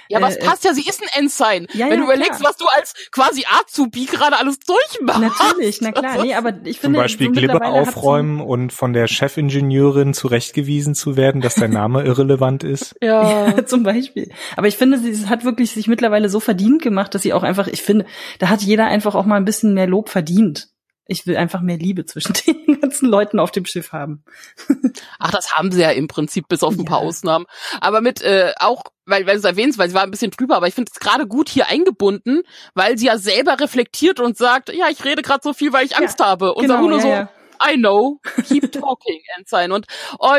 Ja, 0.09 0.17
aber 0.17 0.29
es 0.29 0.35
Äh, 0.37 0.45
passt 0.45 0.63
ja, 0.63 0.73
sie 0.73 0.87
ist 0.87 1.01
ein 1.01 1.09
Ensign. 1.23 1.67
Ja, 1.73 1.85
Wenn 1.85 1.93
ja, 1.93 1.97
du 1.99 2.03
überlegst, 2.05 2.39
klar. 2.39 2.49
was 2.51 2.57
du 2.57 2.65
als 2.75 2.93
quasi 3.11 3.45
Azubi 3.59 4.05
gerade 4.05 4.37
alles 4.37 4.57
durchmachst. 4.59 5.21
natürlich, 5.21 5.79
na 5.81 5.91
klar. 5.91 6.23
Nee, 6.23 6.33
aber 6.33 6.53
ich 6.65 6.77
Zum 6.77 6.81
finde, 6.93 6.99
Beispiel 6.99 7.27
so 7.27 7.33
Glibber 7.33 7.53
mittlerweile 7.55 7.85
sie- 7.85 7.91
aufräumen 7.99 8.41
und 8.41 8.73
von 8.73 8.93
der 8.93 9.07
Chefingenieurin 9.07 10.13
zurechtgewiesen 10.13 10.95
zu 10.95 11.17
werden, 11.17 11.41
dass 11.41 11.55
der 11.55 11.67
Name 11.69 12.03
irrelevant 12.05 12.63
ist. 12.63 12.95
Ja. 13.01 13.49
Ja, 13.49 13.65
zum 13.65 13.83
Beispiel. 13.83 14.31
Aber 14.55 14.67
ich 14.67 14.77
finde, 14.77 14.99
sie 14.99 15.27
hat 15.27 15.45
wirklich 15.45 15.71
sich 15.71 15.87
mittlerweile 15.87 16.29
so 16.29 16.39
verdient 16.39 16.81
gemacht, 16.81 17.13
dass 17.15 17.21
sie 17.21 17.33
auch 17.33 17.43
einfach, 17.43 17.67
ich 17.67 17.81
finde, 17.81 18.05
da 18.39 18.49
hat 18.49 18.61
jeder 18.61 18.85
einfach 18.85 19.15
auch 19.15 19.25
mal 19.25 19.35
ein 19.35 19.45
bisschen 19.45 19.73
mehr 19.73 19.87
Lob 19.87 20.09
verdient. 20.09 20.69
Ich 21.11 21.25
will 21.25 21.37
einfach 21.37 21.61
mehr 21.61 21.77
Liebe 21.77 22.05
zwischen 22.05 22.33
den 22.67 22.79
ganzen 22.79 23.09
Leuten 23.09 23.39
auf 23.39 23.49
dem 23.49 23.65
Schiff 23.65 23.91
haben. 23.93 24.23
Ach, 25.19 25.31
das 25.31 25.53
haben 25.53 25.71
sie 25.71 25.81
ja 25.81 25.89
im 25.89 26.07
Prinzip, 26.07 26.47
bis 26.47 26.61
auf 26.61 26.77
ein 26.77 26.85
paar 26.85 27.01
Ja. 27.01 27.07
Ausnahmen. 27.07 27.45
Aber 27.81 28.01
mit 28.01 28.21
äh, 28.21 28.53
auch, 28.59 28.83
weil, 29.07 29.25
weil 29.25 29.33
du 29.33 29.39
es 29.39 29.43
erwähnst, 29.43 29.79
weil 29.79 29.89
sie 29.89 29.95
war 29.95 30.03
ein 30.03 30.11
bisschen 30.11 30.29
drüber, 30.29 30.55
aber 30.55 30.67
ich 30.67 30.75
finde 30.75 30.91
es 30.93 30.99
gerade 30.99 31.25
gut 31.25 31.49
hier 31.49 31.67
eingebunden, 31.67 32.43
weil 32.75 32.99
sie 32.99 33.07
ja 33.07 33.17
selber 33.17 33.59
reflektiert 33.59 34.19
und 34.19 34.37
sagt, 34.37 34.71
ja, 34.71 34.85
ich 34.91 35.03
rede 35.03 35.23
gerade 35.23 35.41
so 35.43 35.53
viel, 35.53 35.73
weil 35.73 35.83
ich 35.85 35.97
Angst 35.97 36.23
habe. 36.23 36.53
Und 36.53 36.67
Saru 36.67 36.87
nur 36.87 36.97
ja, 36.97 37.01
so, 37.01 37.07
ja. 37.07 37.29
I 37.61 37.75
know, 37.75 38.19
keep 38.45 38.71
talking, 38.71 39.21
Ensign. 39.37 39.71
Und 39.71 39.85
oh, 40.19 40.35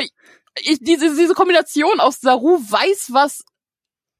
ich, 0.56 0.78
diese, 0.80 1.14
diese 1.14 1.34
Kombination 1.34 2.00
aus 2.00 2.20
Saru 2.20 2.58
weiß, 2.58 3.10
was 3.12 3.44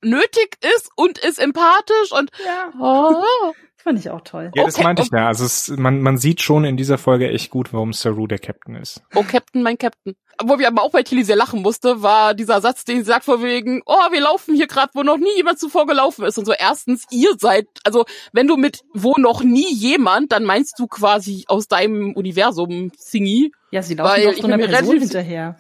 nötig 0.03 0.57
ist 0.77 0.91
und 0.97 1.19
ist 1.19 1.39
empathisch 1.39 2.13
und 2.13 2.31
ja. 2.45 2.73
oh, 2.81 3.53
fand 3.83 3.99
ich 3.99 4.11
auch 4.11 4.21
toll. 4.23 4.51
Ja, 4.55 4.65
das 4.65 4.75
Okay, 4.77 4.85
meinte 4.85 5.03
ich 5.03 5.11
ja. 5.11 5.27
Also 5.27 5.45
es, 5.45 5.69
man, 5.77 6.01
man 6.01 6.19
sieht 6.19 6.41
schon 6.43 6.65
in 6.65 6.77
dieser 6.77 6.99
Folge 6.99 7.29
echt 7.31 7.51
gut, 7.51 7.73
warum 7.73 7.93
Saru 7.93 8.27
der 8.27 8.39
Captain 8.39 8.75
ist. 8.77 9.03
oh 9.15 9.23
Captain, 9.23 9.63
mein 9.63 9.79
Captain. 9.79 10.15
Wo 10.43 10.59
wir 10.59 10.69
aber 10.69 10.83
auch 10.83 10.91
bei 10.93 11.03
Tilly 11.03 11.23
sehr 11.23 11.37
lachen 11.37 11.61
musste, 11.61 12.01
war 12.03 12.33
dieser 12.33 12.63
Satz, 12.63 12.85
den 12.87 12.99
sie 12.99 13.05
sagt 13.05 13.27
vor 13.27 13.43
wegen, 13.43 13.83
oh, 13.85 13.95
wir 14.11 14.23
laufen 14.23 14.55
hier 14.55 14.69
gerade, 14.69 14.91
wo 14.95 15.03
noch 15.03 15.19
nie 15.19 15.37
jemand 15.37 15.59
zuvor 15.59 15.87
gelaufen 15.87 16.25
ist. 16.25 16.39
Und 16.39 16.47
so 16.47 16.53
erstens, 16.53 17.05
ihr 17.11 17.35
seid, 17.39 17.67
also 17.85 18.07
wenn 18.33 18.47
du 18.47 18.57
mit 18.57 18.81
wo 18.95 19.15
noch 19.19 19.43
nie 19.43 19.71
jemand, 19.75 20.33
dann 20.33 20.45
meinst 20.45 20.79
du 20.79 20.87
quasi 20.87 21.45
aus 21.49 21.69
deinem 21.69 22.15
Universum 22.15 22.91
Singy. 22.97 23.53
Ja, 23.71 23.83
sie 23.83 23.95
laufen 23.95 24.11
Weil 24.11 24.25
doch 24.33 24.35
so 24.41 24.45
einer 24.47 24.57
Person 24.59 24.75
relativ- 24.89 25.01
hinterher. 25.03 25.57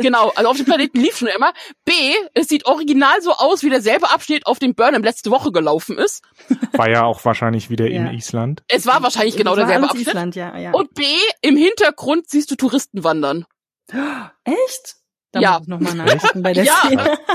Genau, 0.00 0.32
also 0.34 0.50
auf 0.50 0.56
dem 0.56 0.66
Planeten 0.66 0.98
lief 1.00 1.16
schon 1.18 1.28
immer. 1.28 1.52
B, 1.84 1.92
es 2.34 2.48
sieht 2.48 2.66
original 2.66 3.20
so 3.22 3.32
aus, 3.32 3.62
wie 3.62 3.70
derselbe 3.70 4.10
Abschnitt 4.10 4.46
auf 4.46 4.58
dem 4.58 4.74
Burnham 4.74 5.02
letzte 5.02 5.30
Woche 5.30 5.52
gelaufen 5.52 5.98
ist. 5.98 6.22
War 6.72 6.88
ja 6.90 7.04
auch 7.04 7.24
wahrscheinlich 7.24 7.70
wieder 7.70 7.86
Ja. 7.88 8.00
in 8.00 8.06
Island. 8.14 8.62
Es 8.68 8.86
war 8.86 9.02
wahrscheinlich 9.02 9.36
genau 9.36 9.54
derselbe 9.56 9.84
Abschnitt. 9.88 10.08
Island, 10.08 10.36
ja, 10.36 10.56
ja. 10.58 10.72
Und 10.72 10.94
B, 10.94 11.04
im 11.42 11.56
Hintergrund 11.56 12.28
siehst 12.28 12.50
du 12.50 12.56
Touristen 12.56 13.04
wandern. 13.04 13.44
Echt? 14.44 14.96
Da 15.32 15.40
Ja. 15.40 15.52
muss 15.52 15.62
ich 15.62 15.68
nochmal 15.68 16.06
nachgucken 16.06 16.42
bei 16.42 16.52
der 16.52 16.64
Ja. 16.64 16.74
Szene. 16.84 17.18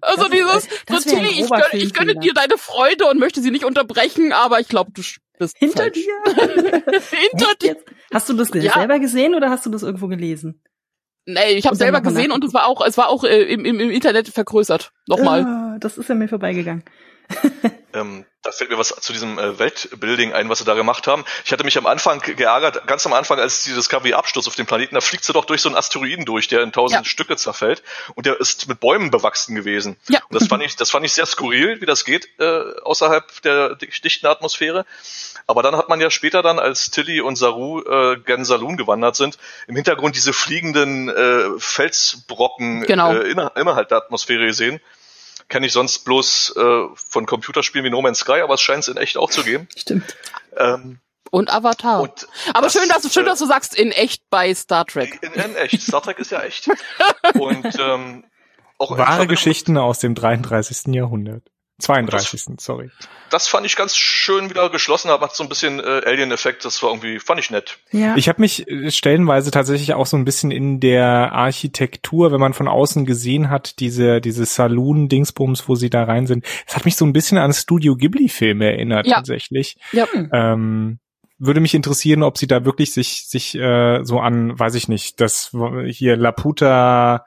Also 0.00 0.22
Das- 0.22 0.30
dieses, 0.30 0.68
das 0.86 1.02
so 1.04 1.10
Tilly, 1.10 1.28
ich 1.42 1.48
gönne, 1.50 1.64
ich 1.72 1.92
gönne 1.94 2.14
dir 2.16 2.32
deine 2.32 2.56
Freude 2.56 3.06
und 3.06 3.18
möchte 3.18 3.42
sie 3.42 3.50
nicht 3.50 3.64
unterbrechen, 3.64 4.32
aber 4.32 4.60
ich 4.60 4.68
glaube, 4.68 4.92
du 4.92 5.02
bist 5.38 5.56
Hinter 5.58 5.82
falsch. 5.84 5.98
dir? 5.98 6.14
Hinter 7.30 7.54
dir. 7.60 7.76
Hast 8.14 8.28
du 8.28 8.32
das 8.34 8.50
Ja. 8.54 8.72
selber 8.74 8.98
gesehen 8.98 9.34
oder 9.34 9.50
hast 9.50 9.66
du 9.66 9.70
das 9.70 9.82
irgendwo 9.82 10.08
gelesen? 10.08 10.62
Nee, 11.26 11.52
ich 11.52 11.66
habe 11.66 11.76
selber 11.76 12.00
gesehen 12.00 12.32
und 12.32 12.44
es 12.44 12.54
war 12.54 12.66
auch, 12.66 12.84
es 12.84 12.96
war 12.96 13.08
auch 13.08 13.24
äh, 13.24 13.42
im, 13.42 13.64
im, 13.64 13.78
im 13.78 13.90
Internet 13.90 14.28
vergrößert. 14.28 14.92
Nochmal. 15.06 15.44
Ah, 15.44 15.76
das 15.78 15.98
ist 15.98 16.08
ja 16.08 16.14
mir 16.14 16.28
vorbeigegangen. 16.28 16.82
Ähm, 17.92 18.24
da 18.42 18.52
fällt 18.52 18.70
mir 18.70 18.78
was 18.78 18.88
zu 19.00 19.12
diesem 19.12 19.36
äh, 19.38 19.58
Weltbuilding 19.58 20.32
ein, 20.32 20.48
was 20.48 20.58
sie 20.58 20.64
da 20.64 20.74
gemacht 20.74 21.08
haben. 21.08 21.24
Ich 21.44 21.52
hatte 21.52 21.64
mich 21.64 21.76
am 21.76 21.86
Anfang 21.86 22.20
geärgert, 22.20 22.86
ganz 22.86 23.04
am 23.04 23.12
Anfang, 23.12 23.40
als 23.40 23.64
die 23.64 23.72
Discovery 23.74 24.12
abstürzt 24.14 24.46
auf 24.46 24.54
den 24.54 24.66
Planeten, 24.66 24.94
da 24.94 25.00
fliegt 25.00 25.24
sie 25.24 25.32
doch 25.32 25.44
durch 25.44 25.60
so 25.60 25.68
einen 25.68 25.76
Asteroiden 25.76 26.24
durch, 26.24 26.46
der 26.46 26.62
in 26.62 26.70
tausend 26.70 27.00
Ja. 27.00 27.04
Stücke 27.04 27.36
zerfällt 27.36 27.82
und 28.14 28.26
der 28.26 28.38
ist 28.38 28.68
mit 28.68 28.78
Bäumen 28.78 29.10
bewachsen 29.10 29.56
gewesen. 29.56 29.96
Ja. 30.08 30.20
Und 30.28 30.40
das 30.40 30.46
fand 30.48 30.62
ich, 30.62 30.76
das 30.76 30.88
fand 30.90 31.04
ich 31.04 31.12
sehr 31.12 31.26
skurril, 31.26 31.80
wie 31.80 31.86
das 31.86 32.04
geht 32.04 32.28
äh, 32.38 32.62
außerhalb 32.84 33.42
der 33.42 33.74
dichten 33.74 34.26
Atmosphäre. 34.28 34.86
Aber 35.48 35.64
dann 35.64 35.74
hat 35.76 35.88
man 35.88 36.00
ja 36.00 36.10
später 36.10 36.42
dann, 36.42 36.60
als 36.60 36.92
Tilly 36.92 37.20
und 37.20 37.34
Saru 37.34 37.80
äh, 37.82 38.18
gen 38.20 38.44
Saloon 38.44 38.76
gewandert 38.76 39.16
sind, 39.16 39.36
im 39.66 39.74
Hintergrund 39.74 40.14
diese 40.14 40.32
fliegenden 40.32 41.08
äh, 41.08 41.58
Felsbrocken 41.58 42.82
Genau. 42.82 43.14
äh, 43.14 43.28
inner, 43.30 43.50
innerhalb 43.56 43.88
der 43.88 43.98
Atmosphäre 43.98 44.46
gesehen. 44.46 44.80
Kenne 45.50 45.66
ich 45.66 45.72
sonst 45.72 45.98
bloß 46.06 46.54
äh, 46.56 46.84
von 46.94 47.26
Computerspielen 47.26 47.84
wie 47.84 47.90
No 47.90 48.00
Man's 48.00 48.20
Sky, 48.20 48.40
aber 48.40 48.54
es 48.54 48.62
scheint 48.62 48.84
es 48.84 48.88
in 48.88 48.96
echt 48.96 49.18
auch 49.18 49.30
zu 49.30 49.42
geben. 49.42 49.68
Stimmt. 49.76 50.16
Ähm, 50.56 51.00
Und 51.30 51.52
Avatar. 51.52 52.00
und 52.00 52.26
aber 52.54 52.62
das, 52.62 52.72
schön, 52.72 52.88
dass 52.88 53.02
du 53.02 53.10
schön, 53.10 53.24
äh, 53.24 53.26
dass 53.26 53.40
du 53.40 53.46
sagst, 53.46 53.74
in 53.76 53.90
echt 53.92 54.22
bei 54.30 54.54
Star 54.54 54.86
Trek. 54.86 55.18
in, 55.22 55.32
in 55.32 55.56
echt. 55.56 55.82
Star 55.82 56.02
Trek 56.02 56.18
ist 56.20 56.30
ja 56.30 56.40
echt. 56.40 56.68
Und 57.34 57.66
ähm, 57.78 58.24
auch 58.78 58.92
in 58.92 58.98
Wahre 58.98 59.26
Geschichten 59.26 59.76
aus 59.76 59.98
dem 59.98 60.14
33. 60.14 60.94
Jahrhundert. 60.94 61.42
32. 61.80 62.58
sorry. 62.58 62.90
Das 63.30 63.48
fand 63.48 63.64
ich 63.64 63.76
ganz 63.76 63.96
schön 63.96 64.50
wieder 64.50 64.70
geschlossen, 64.70 65.08
aber 65.10 65.26
hat 65.26 65.36
so 65.36 65.42
ein 65.42 65.48
bisschen 65.48 65.78
äh, 65.80 66.02
Alien-Effekt. 66.04 66.64
Das 66.64 66.82
war 66.82 66.90
irgendwie, 66.90 67.18
fand 67.20 67.40
ich 67.40 67.50
nett. 67.50 67.78
Ja. 67.92 68.16
Ich 68.16 68.28
habe 68.28 68.40
mich 68.40 68.68
äh, 68.68 68.90
stellenweise 68.90 69.50
tatsächlich 69.50 69.94
auch 69.94 70.06
so 70.06 70.16
ein 70.16 70.24
bisschen 70.24 70.50
in 70.50 70.80
der 70.80 71.32
Architektur, 71.32 72.32
wenn 72.32 72.40
man 72.40 72.54
von 72.54 72.68
außen 72.68 73.04
gesehen 73.06 73.50
hat, 73.50 73.78
diese 73.80 74.20
diese 74.20 74.44
Saloon-Dingsbums, 74.44 75.68
wo 75.68 75.74
sie 75.74 75.90
da 75.90 76.04
rein 76.04 76.26
sind, 76.26 76.44
das 76.66 76.76
hat 76.76 76.84
mich 76.84 76.96
so 76.96 77.04
ein 77.04 77.12
bisschen 77.12 77.38
an 77.38 77.52
Studio 77.52 77.96
Ghibli-Filme 77.96 78.64
erinnert 78.66 79.06
Ja. 79.06 79.16
tatsächlich. 79.16 79.76
Ja. 79.92 80.06
Ähm, 80.32 80.98
würde 81.38 81.60
mich 81.60 81.74
interessieren, 81.74 82.22
ob 82.22 82.36
sie 82.36 82.46
da 82.46 82.64
wirklich 82.64 82.92
sich 82.92 83.26
sich 83.26 83.54
äh, 83.54 84.04
so 84.04 84.20
an, 84.20 84.58
weiß 84.58 84.74
ich 84.74 84.88
nicht, 84.88 85.20
das 85.20 85.56
hier 85.86 86.16
Laputa, 86.16 87.24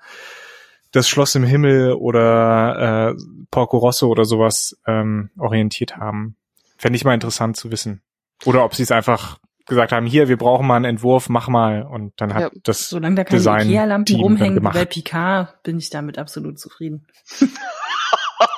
das 0.94 1.10
Schloss 1.10 1.36
im 1.36 1.44
Himmel 1.44 1.94
oder 1.94 3.10
äh, 3.12 3.24
Porco 3.52 3.78
Rosso 3.78 4.08
oder 4.08 4.24
sowas 4.26 4.78
ähm, 4.88 5.30
orientiert 5.38 5.98
haben. 5.98 6.38
Fände 6.78 6.96
ich 6.96 7.04
mal 7.04 7.14
interessant 7.14 7.58
zu 7.58 7.70
wissen. 7.72 8.02
Oder 8.46 8.64
ob 8.64 8.74
sie 8.76 8.84
es 8.84 8.92
einfach 8.92 9.38
gesagt 9.66 9.92
haben, 9.92 10.06
hier, 10.06 10.28
wir 10.28 10.38
brauchen 10.38 10.68
mal 10.68 10.76
einen 10.76 10.86
Entwurf, 10.86 11.30
mach 11.30 11.48
mal. 11.48 11.84
Und 11.84 12.14
dann 12.18 12.34
hat 12.34 12.42
Ja. 12.42 12.50
das 12.64 12.90
Solange 12.90 13.16
da 13.16 13.24
keine 13.24 13.38
Design- 13.38 13.70
Ikea-Lampen 13.70 14.16
rumhängen 14.18 14.62
bei 14.64 14.86
Picard, 14.86 15.64
bin 15.64 15.78
ich 15.78 15.90
damit 15.90 16.18
absolut 16.18 16.60
zufrieden. 16.60 17.08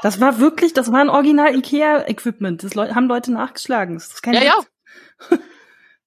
das 0.01 0.19
war 0.19 0.39
wirklich, 0.39 0.73
das 0.73 0.91
war 0.91 0.99
ein 1.01 1.09
Original 1.09 1.55
Ikea-Equipment. 1.55 2.63
Das 2.63 2.75
haben 2.75 3.07
Leute 3.07 3.31
nachgeschlagen. 3.31 3.95
Das 3.95 4.07
ist 4.07 4.21
kein 4.23 4.33
Ja, 4.33 4.41
ja. 4.43 4.55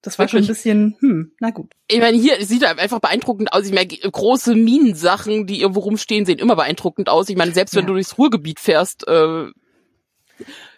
Das 0.08 0.18
war 0.18 0.26
schon 0.26 0.38
ein 0.38 0.42
Wirklich. 0.48 0.56
bisschen, 0.56 0.96
hm, 1.00 1.32
na 1.38 1.50
gut. 1.50 1.70
Ich 1.86 2.00
meine, 2.00 2.16
hier 2.16 2.42
sieht 2.44 2.64
einfach 2.64 2.98
beeindruckend 2.98 3.52
aus. 3.52 3.66
Ich 3.66 3.72
meine, 3.74 3.88
große 3.88 4.54
Minensachen, 4.54 5.46
die 5.46 5.60
irgendwo 5.60 5.80
rumstehen, 5.80 6.24
sehen 6.24 6.38
immer 6.38 6.56
beeindruckend 6.56 7.10
aus. 7.10 7.28
Ich 7.28 7.36
meine, 7.36 7.52
selbst 7.52 7.74
wenn 7.74 7.82
Ja. 7.82 7.88
du 7.88 7.92
durchs 7.92 8.16
Ruhrgebiet 8.16 8.58
fährst, 8.58 9.06
äh, 9.06 9.46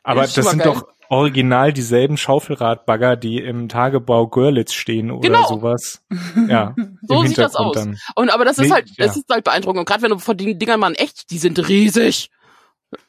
Aber 0.03 0.25
Ist 0.25 0.37
das 0.37 0.51
sind 0.51 0.63
geil. 0.63 0.73
doch 0.75 0.89
original 1.11 1.73
dieselben 1.73 2.17
Schaufelradbagger, 2.17 3.17
die 3.17 3.37
im 3.39 3.69
Tagebau 3.69 4.27
Görlitz 4.27 4.73
stehen 4.73 5.11
oder 5.11 5.29
Genau. 5.29 5.47
sowas. 5.47 6.03
Ja, 6.49 6.75
So 7.07 7.23
sieht 7.25 7.39
das 7.39 7.55
aus. 7.55 7.75
dann. 7.77 7.99
Und 8.17 8.31
aber 8.33 8.45
das 8.45 8.59
ist 8.59 8.67
Nee, 8.69 8.73
halt, 8.73 8.89
ja. 8.97 9.07
das 9.07 9.17
ist 9.17 9.27
halt 9.31 9.45
beeindruckend. 9.45 9.79
Und 9.81 9.85
gerade 9.87 10.03
wenn 10.03 10.11
du 10.11 10.19
von 10.19 10.37
den 10.37 10.59
Dingern 10.59 10.81
mal 10.81 10.89
in 10.89 10.95
echt, 10.97 11.31
die 11.31 11.39
sind 11.39 11.59
riesig. 11.69 12.31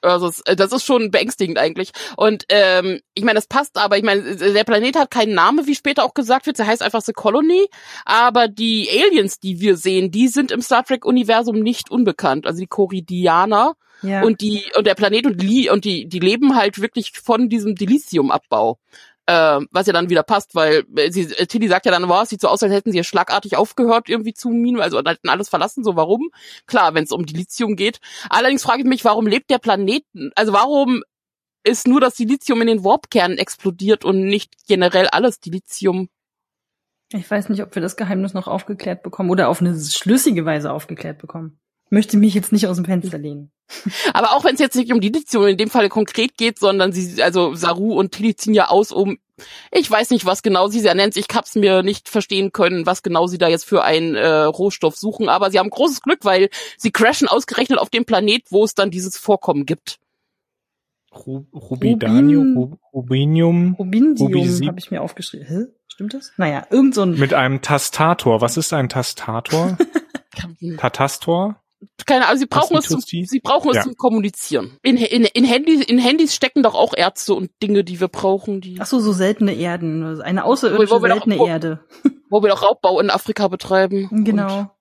Also 0.02 0.28
es- 0.28 0.44
das 0.46 0.72
ist 0.72 0.86
schon 0.86 1.12
beängstigend 1.12 1.58
eigentlich. 1.58 1.92
Und 2.18 2.46
ähm, 2.50 3.00
ich 3.14 3.24
meine, 3.24 3.36
das 3.38 3.48
passt, 3.48 3.78
aber 3.78 3.98
ich 3.98 4.04
meine, 4.04 4.36
der 4.36 4.64
Planet 4.64 4.96
hat 4.96 5.12
keinen 5.12 5.34
Namen, 5.34 5.66
wie 5.68 5.76
später 5.76 6.04
auch 6.04 6.14
gesagt 6.14 6.46
wird. 6.46 6.60
Der 6.60 6.68
heißt 6.68 6.82
einfach 6.84 7.02
The 7.02 7.14
Colony. 7.14 7.68
Aber 8.06 8.48
die 8.48 8.90
Aliens, 8.90 9.40
die 9.40 9.60
wir 9.60 9.78
sehen, 9.78 10.12
die 10.12 10.28
sind 10.28 10.52
im 10.52 10.62
Star 10.62 10.84
Trek-Universum 10.84 11.60
nicht 11.60 11.90
unbekannt. 11.92 12.46
Also 12.46 12.60
die 12.60 12.68
Koridianer 12.68 13.74
Ja. 14.04 14.24
und 14.24 14.42
die 14.42 14.64
und 14.76 14.86
der 14.88 14.96
Planet 14.96 15.26
und 15.26 15.42
die 15.42 15.70
und 15.70 15.86
die 15.86 16.08
die 16.08 16.20
leben 16.20 16.56
halt 16.56 16.82
wirklich 16.82 17.12
von 17.12 17.50
diesem 17.50 17.76
Dilithiumabbau. 17.76 18.78
Äh, 19.32 19.66
was 19.72 19.88
ja 19.88 19.94
dann 19.94 20.10
wieder 20.10 20.24
passt, 20.24 20.56
weil 20.56 20.84
äh, 20.98 21.10
sie, 21.10 21.22
äh, 21.22 21.46
Tilly 21.46 21.70
sagt 21.70 21.86
ja 21.86 21.92
dann, 21.94 22.10
wow, 22.10 22.24
es 22.24 22.30
sieht 22.30 22.42
so 22.42 22.50
aus, 22.50 22.62
als 22.64 22.74
hätten 22.74 22.92
sie 22.92 22.98
ja 22.98 23.04
schlagartig 23.06 23.56
aufgehört 23.56 24.10
irgendwie 24.10 24.34
zu 24.34 24.50
minen, 24.50 24.82
also 24.82 24.98
hätten 24.98 25.30
alles 25.30 25.48
verlassen, 25.48 25.86
so 25.86 25.96
warum? 25.96 26.32
Klar, 26.66 26.96
wenn 26.96 27.06
es 27.06 27.14
um 27.14 27.26
Dilithium 27.26 27.78
geht. 27.78 28.02
Allerdings 28.30 28.64
frage 28.64 28.82
ich 28.82 28.86
mich, 28.86 29.06
warum 29.06 29.28
lebt 29.28 29.50
der 29.50 29.60
Planet, 29.60 30.04
also 30.36 30.52
warum 30.52 31.04
ist 31.64 31.88
nur 31.88 32.02
das 32.02 32.16
Dilithium 32.16 32.60
in 32.60 32.68
den 32.68 32.84
Warpkernen 32.84 33.38
explodiert 33.38 34.04
und 34.04 34.20
nicht 34.20 34.52
generell 34.68 35.08
alles 35.08 35.40
Dilithium? 35.40 36.10
Ich 37.14 37.32
weiß 37.32 37.48
nicht, 37.48 37.62
ob 37.62 37.74
wir 37.74 37.82
das 37.82 37.96
Geheimnis 37.96 38.34
noch 38.34 38.50
aufgeklärt 38.50 39.02
bekommen 39.02 39.30
oder 39.30 39.48
auf 39.48 39.62
eine 39.62 39.80
schlüssige 39.80 40.44
Weise 40.44 40.74
aufgeklärt 40.74 41.20
bekommen. 41.20 41.58
Möchte 41.94 42.16
mich 42.16 42.34
jetzt 42.34 42.54
nicht 42.54 42.68
aus 42.68 42.78
dem 42.78 42.86
Fenster 42.86 43.18
lehnen. 43.18 43.52
Aber 44.14 44.32
auch 44.32 44.46
wenn 44.46 44.54
es 44.54 44.62
jetzt 44.62 44.78
nicht 44.78 44.94
um 44.94 45.02
Dilithium 45.02 45.46
in 45.46 45.58
dem 45.58 45.70
Fall 45.70 45.90
konkret 45.90 46.38
geht, 46.38 46.58
sondern 46.58 46.94
sie, 46.94 47.22
also 47.22 47.54
Saru 47.54 48.00
und 48.00 48.14
Tilly 48.14 48.34
ziehen 48.34 48.54
ja 48.54 48.70
aus, 48.70 48.94
um, 48.94 49.18
ich 49.72 49.92
weiß 49.92 50.12
nicht, 50.12 50.26
was 50.26 50.42
genau 50.42 50.70
sie 50.70 50.80
sie 50.80 50.94
nennt. 50.96 51.18
Ich 51.18 51.26
hab's 51.34 51.56
mir 51.56 51.84
nicht 51.84 52.08
verstehen 52.08 52.54
können, 52.54 52.86
was 52.86 53.04
genau 53.04 53.28
sie 53.28 53.38
da 53.38 53.50
jetzt 53.50 53.66
für 53.66 53.84
einen 53.84 54.16
äh, 54.16 54.26
Rohstoff 54.26 54.96
suchen. 54.96 55.28
Aber 55.28 55.52
sie 55.52 55.60
haben 55.60 55.70
großes 55.70 56.02
Glück, 56.02 56.24
weil 56.24 56.50
sie 56.78 56.92
crashen 56.92 57.28
ausgerechnet 57.28 57.78
auf 57.78 57.90
dem 57.90 58.06
Planet, 58.06 58.44
wo 58.50 58.64
es 58.64 58.74
dann 58.74 58.90
dieses 58.90 59.18
Vorkommen 59.18 59.66
gibt. 59.66 60.00
Ru 61.14 61.46
Rubidanium, 61.54 62.56
Rub 62.56 62.80
Rubinium, 62.94 63.76
Rubindium 63.78 64.66
habe 64.66 64.80
ich 64.80 64.92
mir 64.92 65.02
aufgeschrieben. 65.02 65.46
Hä? 65.46 65.66
Stimmt 65.90 66.14
das? 66.14 66.32
Naja, 66.38 66.66
irgend 66.70 66.96
so 66.96 67.02
ein 67.02 67.20
mit 67.20 67.34
einem 67.34 67.62
Tastator. 67.62 68.40
Was 68.40 68.56
ist 68.56 68.72
ein 68.72 68.88
Tastator? 68.88 69.78
Tatastor? 70.78 71.61
Keine 72.06 72.26
Ahnung, 72.28 72.38
sie 72.40 72.46
brauchen 72.46 72.78
es, 72.78 72.86
zum, 72.88 73.00
sie 73.02 73.40
brauchen 73.44 73.70
es 73.72 73.78
Ja. 73.78 73.84
zum 73.84 73.96
Kommunizieren. 73.96 74.78
In, 74.84 74.98
in, 74.98 75.24
in, 75.24 75.44
Handys, 75.46 75.84
in 75.84 75.98
Handys 75.98 76.36
stecken 76.36 76.62
doch 76.64 76.76
auch 76.76 76.94
Ärzte 76.96 77.34
und 77.34 77.50
Dinge, 77.64 77.84
die 77.84 78.00
wir 78.00 78.08
brauchen, 78.08 78.62
die, 78.62 78.78
Ach 78.80 78.86
so, 78.86 79.00
so 79.00 79.12
seltene 79.14 79.54
Erden, 79.56 80.22
eine 80.22 80.44
außerirdische 80.46 80.92
Wo- 80.92 80.98
wo 81.00 81.02
wir 81.04 81.10
doch- 81.10 81.16
seltene 81.16 81.40
wo- 81.40 81.48
Erde. 81.48 81.84
wo 82.30 82.42
wir 82.44 82.50
doch 82.50 82.62
Raubbau 82.62 83.00
in 83.00 83.10
Afrika 83.10 83.48
betreiben. 83.48 84.10
Genau. 84.24 84.76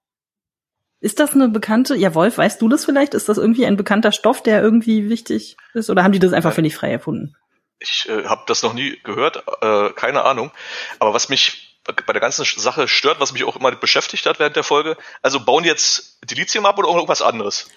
Ist 1.02 1.18
das 1.20 1.32
eine 1.34 1.48
bekannte, 1.48 1.94
ja 1.96 2.14
Wolf, 2.14 2.36
weißt 2.36 2.60
du 2.60 2.68
das 2.68 2.84
vielleicht? 2.84 3.14
Ist 3.14 3.28
das 3.30 3.38
irgendwie 3.38 3.64
ein 3.64 3.78
bekannter 3.78 4.12
Stoff, 4.12 4.42
der 4.42 4.60
irgendwie 4.62 5.08
wichtig 5.08 5.56
ist? 5.72 5.88
Oder 5.88 6.04
haben 6.04 6.12
die 6.12 6.18
das 6.18 6.34
einfach 6.34 6.52
völlig 6.52 6.74
frei 6.76 6.90
erfunden? 6.92 7.34
Ich 7.78 8.06
äh, 8.10 8.24
habe 8.24 8.42
das 8.46 8.62
noch 8.62 8.74
nie 8.74 8.98
gehört, 9.04 9.42
äh, 9.62 9.90
keine 9.94 10.24
Ahnung. 10.26 10.50
Aber 10.98 11.14
was 11.14 11.30
mich 11.30 11.69
bei 11.84 12.12
der 12.12 12.20
ganzen 12.20 12.44
Sache 12.44 12.88
stört, 12.88 13.20
was 13.20 13.32
mich 13.32 13.44
auch 13.44 13.56
immer 13.56 13.72
beschäftigt 13.72 14.26
hat 14.26 14.38
während 14.38 14.56
der 14.56 14.64
Folge, 14.64 14.96
also 15.22 15.40
bauen 15.40 15.64
jetzt 15.64 16.18
Dilithium 16.30 16.66
ab 16.66 16.78
oder 16.78 16.88
irgendwas 16.88 17.22
anderes? 17.22 17.68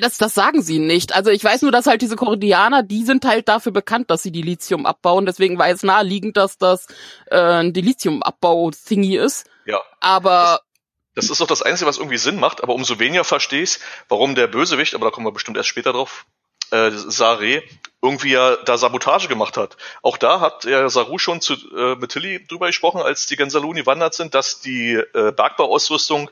Das, 0.00 0.18
das 0.18 0.34
sagen 0.34 0.60
sie 0.62 0.78
nicht. 0.78 1.14
Also 1.14 1.30
ich 1.30 1.42
weiß 1.42 1.62
nur, 1.62 1.72
dass 1.72 1.86
halt 1.86 2.02
diese 2.02 2.16
Kordianer, 2.16 2.82
die 2.82 3.02
sind 3.02 3.24
halt 3.24 3.48
dafür 3.48 3.72
bekannt, 3.72 4.10
dass 4.10 4.22
sie 4.22 4.30
Dilithium 4.30 4.84
abbauen. 4.84 5.24
Deswegen 5.24 5.58
war 5.58 5.68
es 5.68 5.82
naheliegend, 5.82 6.36
dass 6.36 6.58
das 6.58 6.86
äh, 7.30 7.38
ein 7.38 7.72
Dilithium-Abbau-Thingy 7.72 9.16
ist. 9.16 9.46
Ja. 9.64 9.80
Aber 10.00 10.60
Das 11.14 11.30
ist 11.30 11.40
doch 11.40 11.46
das 11.46 11.62
Einzige, 11.62 11.88
was 11.88 11.96
irgendwie 11.96 12.18
Sinn 12.18 12.38
macht, 12.38 12.62
aber 12.62 12.74
umso 12.74 12.98
weniger 12.98 13.24
verstehe 13.24 13.62
ich, 13.62 13.78
warum 14.08 14.34
der 14.34 14.48
Bösewicht, 14.48 14.94
aber 14.94 15.06
da 15.06 15.10
kommen 15.10 15.26
wir 15.26 15.32
bestimmt 15.32 15.56
erst 15.56 15.70
später 15.70 15.92
drauf, 15.92 16.26
äh, 16.70 16.90
Sare, 16.92 17.62
irgendwie 18.02 18.32
ja 18.32 18.56
da 18.56 18.78
Sabotage 18.78 19.28
gemacht 19.28 19.56
hat. 19.56 19.76
Auch 20.02 20.16
da 20.16 20.40
hat 20.40 20.64
ja 20.64 20.88
Saru 20.88 21.18
schon 21.18 21.40
zu, 21.40 21.54
äh, 21.76 21.96
mit 21.96 22.12
Tilly 22.12 22.44
drüber 22.46 22.66
gesprochen, 22.66 23.02
als 23.02 23.26
die 23.26 23.36
Gensaluni 23.36 23.84
wandert 23.86 24.14
sind, 24.14 24.34
dass 24.34 24.60
die 24.60 24.94
äh, 24.94 25.32
Bergbauausrüstung 25.32 26.30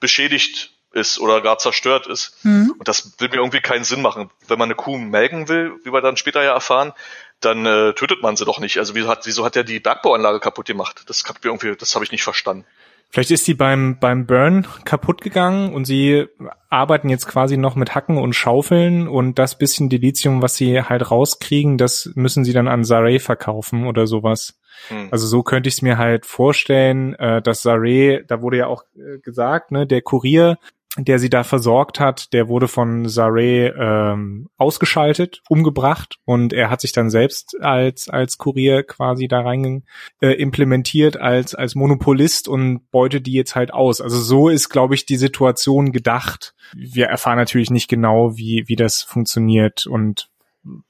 beschädigt 0.00 0.72
ist 0.92 1.20
oder 1.20 1.40
gar 1.40 1.58
zerstört 1.58 2.06
ist. 2.06 2.36
Hm? 2.42 2.74
Und 2.76 2.88
das 2.88 3.12
will 3.18 3.28
mir 3.28 3.36
irgendwie 3.36 3.60
keinen 3.60 3.84
Sinn 3.84 4.02
machen. 4.02 4.30
Wenn 4.48 4.58
man 4.58 4.66
eine 4.66 4.74
Kuh 4.74 4.96
melken 4.96 5.48
will, 5.48 5.78
wie 5.84 5.92
wir 5.92 6.00
dann 6.00 6.16
später 6.16 6.42
ja 6.42 6.52
erfahren, 6.52 6.92
dann 7.40 7.64
äh, 7.64 7.92
tötet 7.94 8.22
man 8.22 8.36
sie 8.36 8.44
doch 8.44 8.58
nicht. 8.58 8.78
Also 8.78 8.94
wieso 8.94 9.08
hat, 9.08 9.26
wieso 9.26 9.44
hat 9.44 9.56
er 9.56 9.64
die 9.64 9.80
Bergbauanlage 9.80 10.40
kaputt 10.40 10.66
gemacht? 10.66 11.02
Das 11.06 11.24
hat 11.24 11.44
mir 11.44 11.50
irgendwie, 11.50 11.76
das 11.76 11.94
habe 11.94 12.04
ich 12.04 12.12
nicht 12.12 12.24
verstanden. 12.24 12.66
Vielleicht 13.10 13.32
ist 13.32 13.44
sie 13.44 13.54
beim, 13.54 13.98
beim 13.98 14.24
Burn 14.24 14.66
kaputt 14.84 15.20
gegangen 15.20 15.74
und 15.74 15.84
sie 15.84 16.26
arbeiten 16.68 17.08
jetzt 17.08 17.26
quasi 17.26 17.56
noch 17.56 17.74
mit 17.74 17.96
Hacken 17.96 18.18
und 18.18 18.34
Schaufeln 18.34 19.08
und 19.08 19.38
das 19.40 19.58
bisschen 19.58 19.88
Dilithium, 19.88 20.42
was 20.42 20.54
sie 20.54 20.82
halt 20.82 21.10
rauskriegen, 21.10 21.76
das 21.76 22.12
müssen 22.14 22.44
sie 22.44 22.52
dann 22.52 22.68
an 22.68 22.84
Saray 22.84 23.18
verkaufen 23.18 23.88
oder 23.88 24.06
sowas. 24.06 24.60
Hm. 24.88 25.08
Also 25.10 25.26
so 25.26 25.42
könnte 25.42 25.68
ich 25.68 25.74
es 25.74 25.82
mir 25.82 25.98
halt 25.98 26.24
vorstellen, 26.24 27.14
äh, 27.14 27.42
dass 27.42 27.62
Saray, 27.62 28.22
da 28.28 28.42
wurde 28.42 28.58
ja 28.58 28.68
auch 28.68 28.84
äh, 28.94 29.18
gesagt, 29.18 29.72
ne, 29.72 29.88
der 29.88 30.02
Kurier, 30.02 30.58
der 30.96 31.20
sie 31.20 31.30
da 31.30 31.44
versorgt 31.44 32.00
hat, 32.00 32.32
der 32.32 32.48
wurde 32.48 32.66
von 32.66 33.08
Saray 33.08 33.68
ähm, 33.68 34.48
ausgeschaltet, 34.56 35.40
umgebracht 35.48 36.18
und 36.24 36.52
er 36.52 36.68
hat 36.68 36.80
sich 36.80 36.90
dann 36.90 37.10
selbst 37.10 37.56
als 37.60 38.08
als 38.08 38.38
Kurier 38.38 38.82
quasi 38.82 39.28
da 39.28 39.40
rein 39.40 39.84
äh, 40.20 40.32
implementiert 40.32 41.16
als 41.16 41.54
als 41.54 41.76
Monopolist 41.76 42.48
und 42.48 42.90
beutet 42.90 43.26
die 43.26 43.32
jetzt 43.32 43.54
halt 43.54 43.72
aus. 43.72 44.00
Also 44.00 44.18
so 44.20 44.48
ist, 44.48 44.68
glaube 44.68 44.94
ich, 44.94 45.06
die 45.06 45.16
Situation 45.16 45.92
gedacht. 45.92 46.54
Wir 46.74 47.06
erfahren 47.06 47.38
natürlich 47.38 47.70
nicht 47.70 47.88
genau, 47.88 48.36
wie 48.36 48.64
wie 48.66 48.76
das 48.76 49.02
funktioniert 49.02 49.86
und 49.86 50.29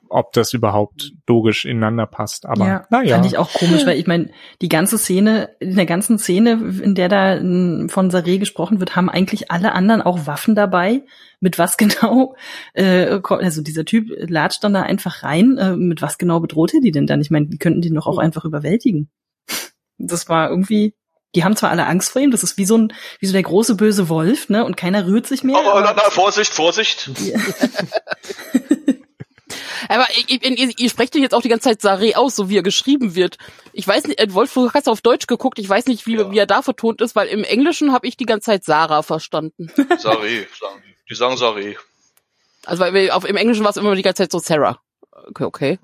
ob 0.09 0.33
das 0.33 0.53
überhaupt 0.53 1.13
logisch 1.29 1.65
ineinander 1.65 2.07
passt. 2.07 2.45
Aber 2.47 2.67
ja, 2.67 2.87
naja. 2.91 3.15
fand 3.15 3.27
ich 3.27 3.39
auch 3.39 3.53
komisch, 3.53 3.87
weil 3.87 3.99
ich 3.99 4.07
meine, 4.07 4.31
die 4.61 4.69
ganze 4.69 4.99
Szene, 4.99 5.51
in 5.61 5.77
der 5.77 5.87
ganzen 5.87 6.19
Szene, 6.19 6.53
in 6.83 6.97
der 6.97 7.09
da 7.09 7.37
von 7.37 8.11
Saré 8.11 8.39
gesprochen 8.39 8.81
wird, 8.81 8.97
haben 8.97 9.09
eigentlich 9.09 9.51
alle 9.51 9.73
anderen 9.73 10.03
auch 10.03 10.27
Waffen 10.27 10.55
dabei. 10.55 11.03
Mit 11.39 11.59
was 11.59 11.77
genau? 11.77 12.35
Äh, 12.75 13.21
also 13.29 13.63
dieser 13.63 13.85
Typ 13.85 14.09
latscht 14.11 14.65
dann 14.65 14.75
da 14.75 14.83
einfach 14.83 15.23
rein. 15.23 15.57
Äh, 15.59 15.77
mit 15.77 16.03
was 16.03 16.19
genau 16.19 16.41
bedroht 16.41 16.75
er 16.75 16.81
die 16.81 16.91
denn 16.91 17.07
dann? 17.07 17.21
Ich 17.21 17.31
meine, 17.31 17.47
die 17.47 17.59
könnten 17.59 17.81
den 17.81 17.95
doch 17.95 18.07
auch 18.07 18.19
einfach 18.19 18.45
überwältigen. 18.45 19.11
Das 19.99 20.29
war 20.29 20.51
irgendwie. 20.51 20.95
Die 21.37 21.45
haben 21.45 21.55
zwar 21.55 21.71
alle 21.71 21.87
Angst 21.87 22.11
vor 22.11 22.21
ihm, 22.21 22.33
das 22.33 22.43
ist 22.43 22.59
wie 22.59 22.65
so 22.65 22.77
ein, 22.77 22.93
wie 23.21 23.27
so 23.27 23.33
der 23.33 23.45
große 23.45 23.77
böse 23.77 24.09
Wolf, 24.09 24.49
ne? 24.49 24.65
Und 24.65 24.77
keiner 24.77 25.07
rührt 25.07 25.29
sich 25.29 25.45
mehr. 25.45 25.57
Aber, 25.57 25.81
na, 25.81 25.91
aber- 25.91 26.03
na, 26.05 26.11
Vorsicht, 26.11 26.53
Vorsicht. 26.53 27.09
Aber 29.89 30.07
ihr, 30.29 30.43
ihr, 30.43 30.79
ihr 30.79 30.91
sprecht 30.91 31.15
ja 31.15 31.21
jetzt 31.21 31.35
auch 31.35 31.43
die 31.43 31.49
ganze 31.49 31.69
Zeit 31.77 31.81
Saré 31.81 32.15
aus, 32.17 32.37
so 32.37 32.49
wie 32.49 32.59
er 32.59 32.63
geschrieben 32.63 33.15
wird. 33.15 33.39
Ich 33.73 33.87
weiß 33.87 34.07
nicht, 34.07 34.21
Wolf, 34.35 34.53
du 34.55 34.71
hast 34.73 34.89
auf 34.89 35.01
Deutsch 35.01 35.27
geguckt, 35.27 35.59
ich 35.59 35.69
weiß 35.69 35.87
nicht, 35.87 36.07
wie, 36.07 36.17
Ja. 36.17 36.31
wie 36.31 36.39
er 36.39 36.47
da 36.47 36.63
vertont 36.63 37.01
ist, 37.01 37.17
weil 37.17 37.29
im 37.29 37.45
Englischen 37.45 37.93
habe 37.93 38.07
ich 38.07 38.17
die 38.17 38.27
ganze 38.27 38.47
Zeit 38.47 38.65
Sarah 38.65 39.03
verstanden. 39.03 39.69
Saré, 39.77 40.47
sagen 40.59 40.83
die. 40.87 40.95
Die 41.09 41.15
sagen 41.15 41.35
Saré. 41.37 41.77
Also 42.67 42.83
weil 42.83 42.93
wir- 42.95 43.17
auf, 43.17 43.25
im 43.25 43.37
Englischen 43.37 43.65
war 43.65 43.71
es 43.71 43.77
immer 43.77 43.95
die 43.95 44.03
ganze 44.03 44.23
Zeit 44.25 44.33
so 44.33 44.39
Sarah. 44.39 44.81
Okay, 45.29 45.45
okay. 45.45 45.79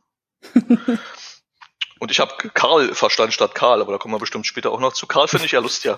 Und 1.98 2.10
ich 2.10 2.20
habe 2.20 2.32
Karl 2.52 2.94
verstanden 2.94 3.32
statt 3.32 3.54
Karl, 3.54 3.80
aber 3.80 3.92
da 3.92 3.98
kommen 3.98 4.12
wir 4.14 4.18
bestimmt 4.18 4.46
später 4.46 4.70
auch 4.70 4.80
noch 4.80 4.92
zu. 4.92 5.06
Karl 5.06 5.28
finde 5.28 5.46
ich 5.46 5.52
ja 5.52 5.60
lustig. 5.60 5.94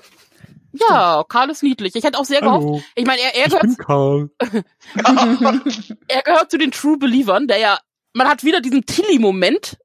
Ja, 0.72 1.24
Karl 1.28 1.50
ist 1.50 1.62
niedlich. 1.64 1.96
Ich 1.96 2.04
hätte 2.04 2.18
auch 2.18 2.24
sehr 2.24 2.40
gehofft. 2.40 2.64
Hallo, 2.66 2.82
Ich 2.94 3.04
meine, 3.04 3.20
er, 3.20 3.34
er, 3.34 3.46
ich 3.46 3.50
gehört, 3.50 3.62
bin 3.62 3.76
Karl. 3.78 4.30
er 6.08 6.22
gehört 6.22 6.50
zu 6.52 6.58
den 6.58 6.70
True 6.70 6.98
Believern, 6.98 7.48
der 7.48 7.58
ja, 7.58 7.78
man 8.18 8.28
hat 8.28 8.44
wieder 8.44 8.60
diesen 8.60 8.84
Tilly-Moment, 8.84 9.78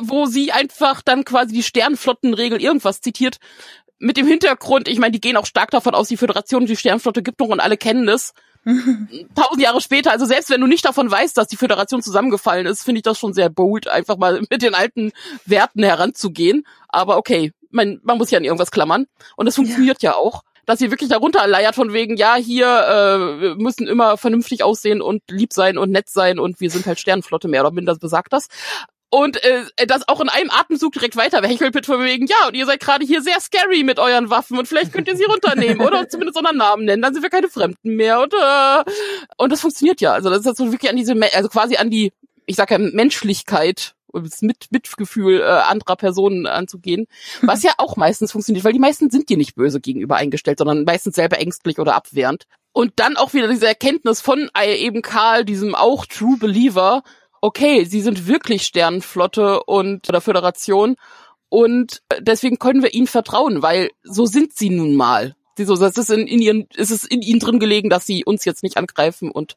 wo 0.00 0.26
sie 0.26 0.50
einfach 0.50 1.02
dann 1.02 1.24
quasi 1.24 1.54
die 1.54 1.62
Sternflottenregel 1.62 2.60
irgendwas 2.60 3.00
zitiert. 3.00 3.36
Mit 3.98 4.16
dem 4.16 4.26
Hintergrund, 4.26 4.88
ich 4.88 4.98
meine, 4.98 5.12
die 5.12 5.20
gehen 5.20 5.36
auch 5.36 5.46
stark 5.46 5.70
davon 5.70 5.94
aus, 5.94 6.08
die 6.08 6.16
Föderation, 6.16 6.66
die 6.66 6.76
Sternflotte 6.76 7.22
gibt 7.22 7.38
noch 7.38 7.48
und 7.48 7.60
alle 7.60 7.76
kennen 7.76 8.08
es. 8.08 8.32
Tausend 9.34 9.60
Jahre 9.60 9.80
später, 9.80 10.10
also 10.10 10.24
selbst 10.24 10.50
wenn 10.50 10.60
du 10.60 10.66
nicht 10.66 10.84
davon 10.84 11.10
weißt, 11.10 11.36
dass 11.36 11.46
die 11.46 11.56
Föderation 11.56 12.02
zusammengefallen 12.02 12.66
ist, 12.66 12.82
finde 12.82 13.00
ich 13.00 13.02
das 13.02 13.18
schon 13.18 13.34
sehr 13.34 13.50
bold, 13.50 13.86
einfach 13.86 14.16
mal 14.16 14.40
mit 14.50 14.62
den 14.62 14.74
alten 14.74 15.12
Werten 15.44 15.82
heranzugehen. 15.82 16.66
Aber 16.88 17.18
okay, 17.18 17.52
man, 17.70 18.00
man 18.02 18.16
muss 18.16 18.30
ja 18.30 18.38
an 18.38 18.44
irgendwas 18.44 18.70
klammern. 18.70 19.06
Und 19.36 19.46
es 19.46 19.56
funktioniert 19.56 20.02
ja. 20.02 20.14
auch. 20.14 20.42
Dass 20.66 20.78
sie 20.78 20.90
wirklich 20.90 21.10
darunter 21.10 21.46
leiert 21.46 21.74
von 21.74 21.92
wegen, 21.92 22.16
ja, 22.16 22.36
hier 22.36 22.66
äh, 22.66 23.54
müssen 23.62 23.86
immer 23.86 24.16
vernünftig 24.16 24.62
aussehen 24.62 25.02
und 25.02 25.22
lieb 25.30 25.52
sein 25.52 25.78
und 25.78 25.90
nett 25.90 26.08
sein 26.08 26.38
und 26.38 26.60
wir 26.60 26.70
sind 26.70 26.86
halt 26.86 26.98
Sternflotte, 26.98 27.48
mehr 27.48 27.62
oder 27.62 27.70
minder 27.70 27.94
besagt 27.96 28.32
das. 28.32 28.48
Und 29.14 29.44
äh, 29.44 29.86
das 29.86 30.08
auch 30.08 30.20
in 30.20 30.28
einem 30.28 30.50
Atemzug 30.50 30.92
direkt 30.92 31.14
weiter 31.14 31.40
mit 31.40 31.86
von 31.86 32.02
wegen, 32.02 32.26
ja, 32.26 32.48
und 32.48 32.54
ihr 32.54 32.66
seid 32.66 32.80
gerade 32.80 33.06
hier 33.06 33.22
sehr 33.22 33.38
scary 33.38 33.84
mit 33.84 34.00
euren 34.00 34.28
Waffen 34.28 34.58
und 34.58 34.66
vielleicht 34.66 34.92
könnt 34.92 35.06
ihr 35.06 35.16
sie 35.16 35.22
runternehmen 35.22 35.86
oder 35.86 36.08
zumindest 36.08 36.36
unseren 36.36 36.56
Namen 36.56 36.84
nennen, 36.84 37.00
dann 37.00 37.14
sind 37.14 37.22
wir 37.22 37.30
keine 37.30 37.48
Fremden 37.48 37.94
mehr. 37.94 38.20
Und, 38.20 38.34
äh, 38.34 38.84
und 39.36 39.52
das 39.52 39.60
funktioniert 39.60 40.00
ja. 40.00 40.14
Also 40.14 40.30
das 40.30 40.40
ist 40.40 40.46
jetzt 40.46 40.58
so 40.58 40.72
wirklich 40.72 40.90
an 40.90 40.96
diese, 40.96 41.14
also 41.32 41.48
quasi 41.48 41.76
an 41.76 41.90
die, 41.90 42.12
ich 42.46 42.56
sag 42.56 42.72
ja, 42.72 42.78
Menschlichkeit 42.78 43.94
das 44.20 44.42
mit 44.42 44.68
Mitgefühl 44.70 45.40
äh, 45.40 45.44
anderer 45.44 45.96
Personen 45.96 46.46
anzugehen, 46.46 47.06
was 47.42 47.62
ja 47.62 47.72
auch 47.78 47.96
meistens 47.96 48.32
funktioniert, 48.32 48.64
weil 48.64 48.72
die 48.72 48.78
meisten 48.78 49.10
sind 49.10 49.28
dir 49.28 49.36
nicht 49.36 49.54
böse 49.54 49.80
gegenüber 49.80 50.16
eingestellt, 50.16 50.58
sondern 50.58 50.84
meistens 50.84 51.16
selber 51.16 51.38
ängstlich 51.38 51.78
oder 51.78 51.94
abwehrend. 51.94 52.46
Und 52.72 52.94
dann 52.96 53.16
auch 53.16 53.34
wieder 53.34 53.48
diese 53.48 53.66
Erkenntnis 53.66 54.20
von 54.20 54.50
äh, 54.58 54.76
eben 54.76 55.02
Karl, 55.02 55.44
diesem 55.44 55.74
auch 55.74 56.06
True 56.06 56.36
Believer, 56.38 57.02
okay, 57.40 57.84
sie 57.84 58.00
sind 58.00 58.26
wirklich 58.26 58.62
Sternenflotte 58.62 59.62
und 59.64 60.08
der 60.08 60.20
Föderation 60.20 60.96
und 61.48 62.02
deswegen 62.18 62.58
können 62.58 62.82
wir 62.82 62.94
ihnen 62.94 63.06
vertrauen, 63.06 63.62
weil 63.62 63.90
so 64.02 64.26
sind 64.26 64.56
sie 64.56 64.70
nun 64.70 64.96
mal. 64.96 65.36
Sie 65.56 65.64
so, 65.64 65.76
das 65.76 65.96
ist 65.96 66.10
in, 66.10 66.26
in 66.26 66.40
ihren, 66.40 66.66
ist 66.74 66.90
es 66.90 67.04
in 67.04 67.22
ihnen 67.22 67.38
drin 67.38 67.60
gelegen, 67.60 67.90
dass 67.90 68.06
sie 68.06 68.24
uns 68.24 68.44
jetzt 68.44 68.64
nicht 68.64 68.76
angreifen 68.76 69.30
und 69.30 69.56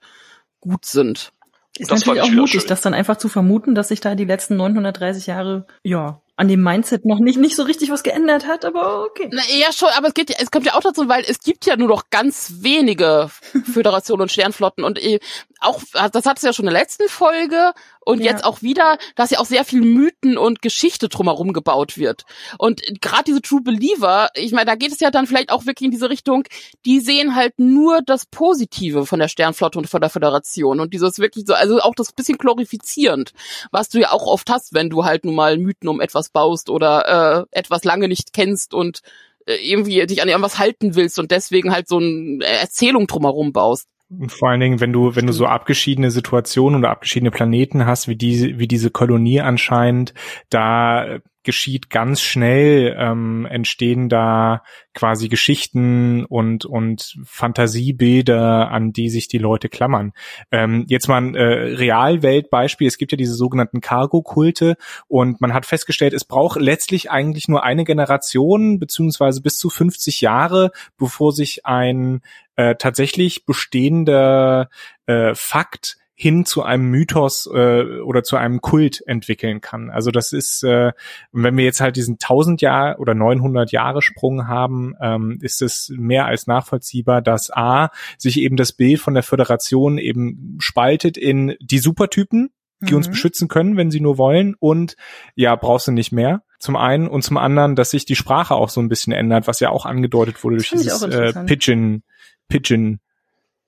gut 0.59 0.85
sind. 0.85 1.33
Ist 1.79 1.91
Das 1.91 2.05
natürlich 2.05 2.23
ich 2.23 2.31
auch 2.31 2.35
mutig, 2.35 2.65
das 2.65 2.81
dann 2.81 2.93
einfach 2.93 3.17
zu 3.17 3.29
vermuten, 3.29 3.75
dass 3.75 3.89
sich 3.89 3.99
da 3.99 4.15
die 4.15 4.25
letzten 4.25 4.55
930 4.57 5.27
Jahre, 5.27 5.65
ja, 5.83 6.21
an 6.35 6.47
dem 6.47 6.61
Mindset 6.61 7.03
noch 7.05 7.19
nicht, 7.19 7.39
nicht 7.39 7.55
so 7.55 7.63
richtig 7.63 7.89
was 7.89 8.03
geändert 8.03 8.45
hat, 8.45 8.63
aber 8.63 9.05
okay. 9.05 9.27
Na, 9.31 9.41
ja, 9.49 9.71
schon, 9.73 9.89
aber 9.97 10.09
es 10.09 10.13
geht, 10.13 10.29
es 10.39 10.51
kommt 10.51 10.67
ja 10.67 10.75
auch 10.75 10.81
dazu, 10.81 11.09
weil 11.09 11.23
es 11.27 11.39
gibt 11.39 11.65
ja 11.65 11.75
nur 11.75 11.87
noch 11.87 12.11
ganz 12.11 12.53
wenige 12.59 13.29
Föderationen 13.73 14.21
und 14.21 14.31
Sternflotten 14.31 14.83
und 14.83 15.03
äh, 15.03 15.19
auch, 15.59 15.81
das 16.11 16.25
hat 16.25 16.37
es 16.37 16.43
ja 16.43 16.53
schon 16.53 16.67
in 16.67 16.73
der 16.73 16.79
letzten 16.79 17.09
Folge 17.09 17.73
und 18.07 18.21
Ja. 18.23 18.31
jetzt 18.31 18.45
auch 18.45 18.61
wieder, 18.61 18.97
dass 19.15 19.31
ja 19.31 19.39
auch 19.39 19.45
sehr 19.45 19.65
viel 19.65 19.81
Mythen 19.81 20.37
und 20.37 20.61
Geschichte 20.61 21.09
drumherum 21.09 21.51
gebaut 21.51 21.97
wird. 21.97 22.23
Und 22.57 22.81
gerade 23.01 23.25
diese 23.25 23.41
True 23.41 23.61
Believer, 23.61 24.29
ich 24.33 24.53
meine, 24.53 24.65
da 24.65 24.75
geht 24.75 24.93
es 24.93 25.01
ja 25.01 25.11
dann 25.11 25.27
vielleicht 25.27 25.51
auch 25.51 25.65
wirklich 25.65 25.85
in 25.87 25.91
diese 25.91 26.09
Richtung, 26.09 26.43
die 26.85 27.01
sehen 27.01 27.35
halt 27.35 27.59
nur 27.59 28.01
das 28.05 28.25
Positive 28.25 29.05
von 29.05 29.19
der 29.19 29.27
Sternflotte 29.27 29.77
und 29.77 29.87
von 29.87 29.99
der 29.99 30.09
Föderation 30.09 30.79
und 30.79 30.93
dieses 30.93 31.19
wirklich 31.19 31.45
so, 31.45 31.53
also 31.53 31.79
auch 31.81 31.95
das 31.95 32.13
bisschen 32.13 32.37
glorifizierend, 32.37 33.33
was 33.71 33.89
du 33.89 33.99
ja 33.99 34.11
auch 34.11 34.25
oft 34.25 34.49
hast, 34.49 34.73
wenn 34.73 34.89
du 34.89 35.03
halt 35.03 35.25
nun 35.25 35.35
mal 35.35 35.57
Mythen 35.57 35.89
um 35.89 35.99
etwas 35.99 36.29
baust 36.29 36.69
oder 36.69 37.45
äh, 37.51 37.57
etwas 37.59 37.83
lange 37.83 38.07
nicht 38.07 38.31
kennst 38.31 38.73
und 38.73 39.01
äh, 39.45 39.55
irgendwie 39.55 40.05
dich 40.05 40.21
an 40.21 40.29
irgendwas 40.29 40.59
halten 40.59 40.95
willst 40.95 41.19
und 41.19 41.31
deswegen 41.31 41.73
halt 41.73 41.89
so 41.89 41.97
eine 41.97 42.43
Erzählung 42.45 43.07
drumherum 43.07 43.51
baust. 43.51 43.87
Und 44.09 44.31
vor 44.31 44.49
allen 44.49 44.61
Dingen, 44.61 44.79
wenn 44.79 44.93
du, 44.93 45.15
wenn 45.15 45.27
du 45.27 45.33
so 45.33 45.45
abgeschiedene 45.45 46.11
Situationen 46.11 46.79
oder 46.79 46.91
abgeschiedene 46.91 47.31
Planeten 47.31 47.85
hast, 47.85 48.07
wie 48.07 48.15
diese, 48.15 48.57
wie 48.57 48.67
diese 48.67 48.89
Kolonie 48.89 49.41
anscheinend, 49.41 50.13
da 50.49 51.19
geschieht 51.47 51.89
ganz 51.89 52.19
schnell, 52.19 52.93
ähm, 52.99 53.47
entstehen 53.49 54.09
da 54.09 54.63
quasi 54.93 55.29
Geschichten 55.29 56.25
und, 56.25 56.65
und 56.65 57.17
Fantasiebilder, 57.23 58.69
an 58.69 58.91
die 58.91 59.09
sich 59.09 59.29
die 59.29 59.37
Leute 59.37 59.69
klammern. 59.69 60.11
Ähm, 60.51 60.83
jetzt 60.89 61.07
mal 61.07 61.21
ein 61.21 61.35
äh, 61.35 61.41
Realweltbeispiel. 61.41 62.85
Es 62.85 62.97
gibt 62.97 63.13
ja 63.13 63.17
diese 63.17 63.33
sogenannten 63.33 63.79
Cargo-Kulte 63.79 64.75
und 65.07 65.39
man 65.39 65.53
hat 65.53 65.65
festgestellt, 65.65 66.11
es 66.11 66.25
braucht 66.25 66.59
letztlich 66.59 67.11
eigentlich 67.11 67.47
nur 67.47 67.63
eine 67.63 67.85
Generation 67.85 68.77
beziehungsweise 68.77 69.41
bis 69.41 69.57
zu 69.57 69.69
50 69.69 70.19
Jahre, 70.19 70.71
bevor 70.97 71.31
sich 71.31 71.65
ein 71.65 72.19
äh, 72.57 72.75
tatsächlich 72.75 73.45
bestehender 73.45 74.69
äh, 75.05 75.33
Fakt 75.33 75.97
hin 76.19 76.45
zu 76.45 76.63
einem 76.63 76.89
Mythos 76.89 77.47
äh, 77.53 77.99
oder 78.01 78.23
zu 78.23 78.37
einem 78.37 78.59
Kult 78.59 79.03
entwickeln 79.05 79.61
kann. 79.61 79.91
Also 79.91 80.09
das 80.09 80.33
ist, 80.33 80.63
äh, 80.63 80.91
wenn 81.31 81.55
wir 81.55 81.63
jetzt 81.63 81.79
halt 81.79 81.95
diesen 81.95 82.17
1000 82.17 82.59
Jahr 82.59 82.99
oder 82.99 83.13
900 83.13 83.71
Jahre 83.71 84.01
Sprung 84.01 84.47
haben, 84.47 84.95
ähm, 84.99 85.37
ist 85.41 85.61
es 85.61 85.93
mehr 85.95 86.25
als 86.25 86.47
nachvollziehbar, 86.47 87.21
dass 87.21 87.51
A, 87.51 87.91
sich 88.17 88.39
eben 88.39 88.57
das 88.57 88.73
Bild 88.73 88.99
von 88.99 89.13
der 89.13 89.21
Föderation 89.21 89.99
eben 89.99 90.57
spaltet 90.59 91.17
in 91.17 91.55
die 91.61 91.77
Supertypen, 91.77 92.49
die 92.79 92.95
uns 92.95 93.07
Mhm. 93.07 93.11
beschützen 93.11 93.47
können, 93.47 93.77
wenn 93.77 93.91
sie 93.91 93.99
nur 93.99 94.17
wollen 94.17 94.55
und 94.57 94.95
ja, 95.35 95.55
brauchst 95.55 95.87
du 95.87 95.91
nicht 95.91 96.11
mehr. 96.11 96.41
Zum 96.57 96.75
einen 96.75 97.07
und 97.07 97.21
zum 97.21 97.37
anderen, 97.37 97.75
dass 97.75 97.91
sich 97.91 98.05
die 98.05 98.15
Sprache 98.15 98.55
auch 98.55 98.69
so 98.69 98.81
ein 98.81 98.89
bisschen 98.89 99.13
ändert, 99.13 99.45
was 99.45 99.59
ja 99.59 99.69
auch 99.69 99.85
angedeutet 99.85 100.43
wurde 100.43 100.55
durch 100.55 100.71
Das 100.71 100.81
ich 100.81 100.87
dieses 100.87 101.03
äh. 101.03 101.45
Pigeon, 101.45 102.01
Pigeon 102.47 103.01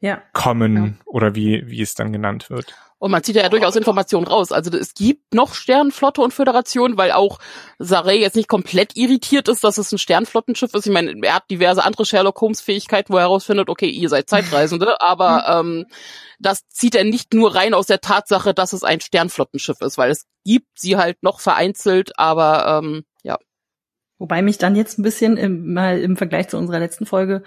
Ja. 0.01 0.21
Common 0.33 0.97
oder 1.05 1.35
wie, 1.35 1.63
wie 1.67 1.81
es 1.81 1.93
dann 1.93 2.13
genannt 2.13 2.49
wird. 2.49 2.73
Und 2.99 3.11
man 3.11 3.23
zieht 3.23 3.37
ja, 3.37 3.47
durchaus 3.47 3.77
Informationen 3.77 4.27
raus. 4.27 4.51
Also 4.51 4.71
es 4.77 4.93
gibt 4.93 5.33
noch 5.33 5.53
Sternenflotte 5.53 6.21
und 6.21 6.33
Föderation, 6.33 6.97
weil 6.97 7.13
auch 7.13 7.39
Saray 7.79 8.19
jetzt 8.19 8.35
nicht 8.35 8.49
komplett 8.49 8.97
irritiert 8.97 9.47
ist, 9.47 9.63
dass 9.63 9.77
es 9.77 9.91
ein 9.93 9.97
Sternflottenschiff 9.97 10.73
ist. 10.73 10.85
Ich 10.85 10.91
meine, 10.91 11.15
er 11.21 11.35
hat 11.35 11.49
diverse 11.49 11.83
andere 11.83 12.05
Sherlock 12.05 12.39
Holmes 12.41 12.59
Fähigkeiten, 12.59 13.13
wo 13.13 13.17
er 13.17 13.23
herausfindet, 13.23 13.69
okay, 13.69 13.87
ihr 13.87 14.09
seid 14.09 14.29
Zeitreisende, 14.29 14.99
aber 14.99 15.45
ähm, 15.47 15.85
das 16.39 16.67
zieht 16.67 16.93
er 16.93 17.05
nicht 17.05 17.33
nur 17.33 17.55
rein 17.55 17.73
aus 17.73 17.87
der 17.87 18.01
Tatsache, 18.01 18.53
dass 18.53 18.73
es 18.73 18.83
ein 18.83 18.99
Sternflottenschiff 18.99 19.79
ist, 19.79 19.97
weil 19.97 20.11
es 20.11 20.27
gibt 20.43 20.67
sie 20.77 20.97
halt 20.97 21.23
noch 21.23 21.39
vereinzelt, 21.39 22.11
aber 22.17 22.81
ähm, 22.83 23.03
ja. 23.23 23.37
Wobei 24.17 24.41
mich 24.41 24.57
dann 24.57 24.75
jetzt 24.75 24.99
ein 24.99 25.03
bisschen 25.03 25.37
im, 25.37 25.73
mal 25.73 25.99
im 25.99 26.17
Vergleich 26.17 26.49
zu 26.49 26.57
unserer 26.57 26.79
letzten 26.79 27.05
Folge, 27.05 27.43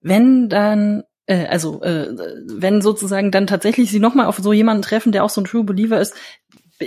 wenn 0.00 0.48
dann, 0.48 1.04
äh, 1.26 1.46
also 1.46 1.82
äh, 1.82 2.08
wenn 2.46 2.82
sozusagen 2.82 3.30
dann 3.30 3.46
tatsächlich 3.46 3.90
sie 3.90 4.00
nochmal 4.00 4.26
auf 4.26 4.38
so 4.38 4.52
jemanden 4.52 4.82
treffen, 4.82 5.12
der 5.12 5.24
auch 5.24 5.30
so 5.30 5.40
ein 5.40 5.44
True 5.44 5.64
Believer 5.64 6.00
ist, 6.00 6.14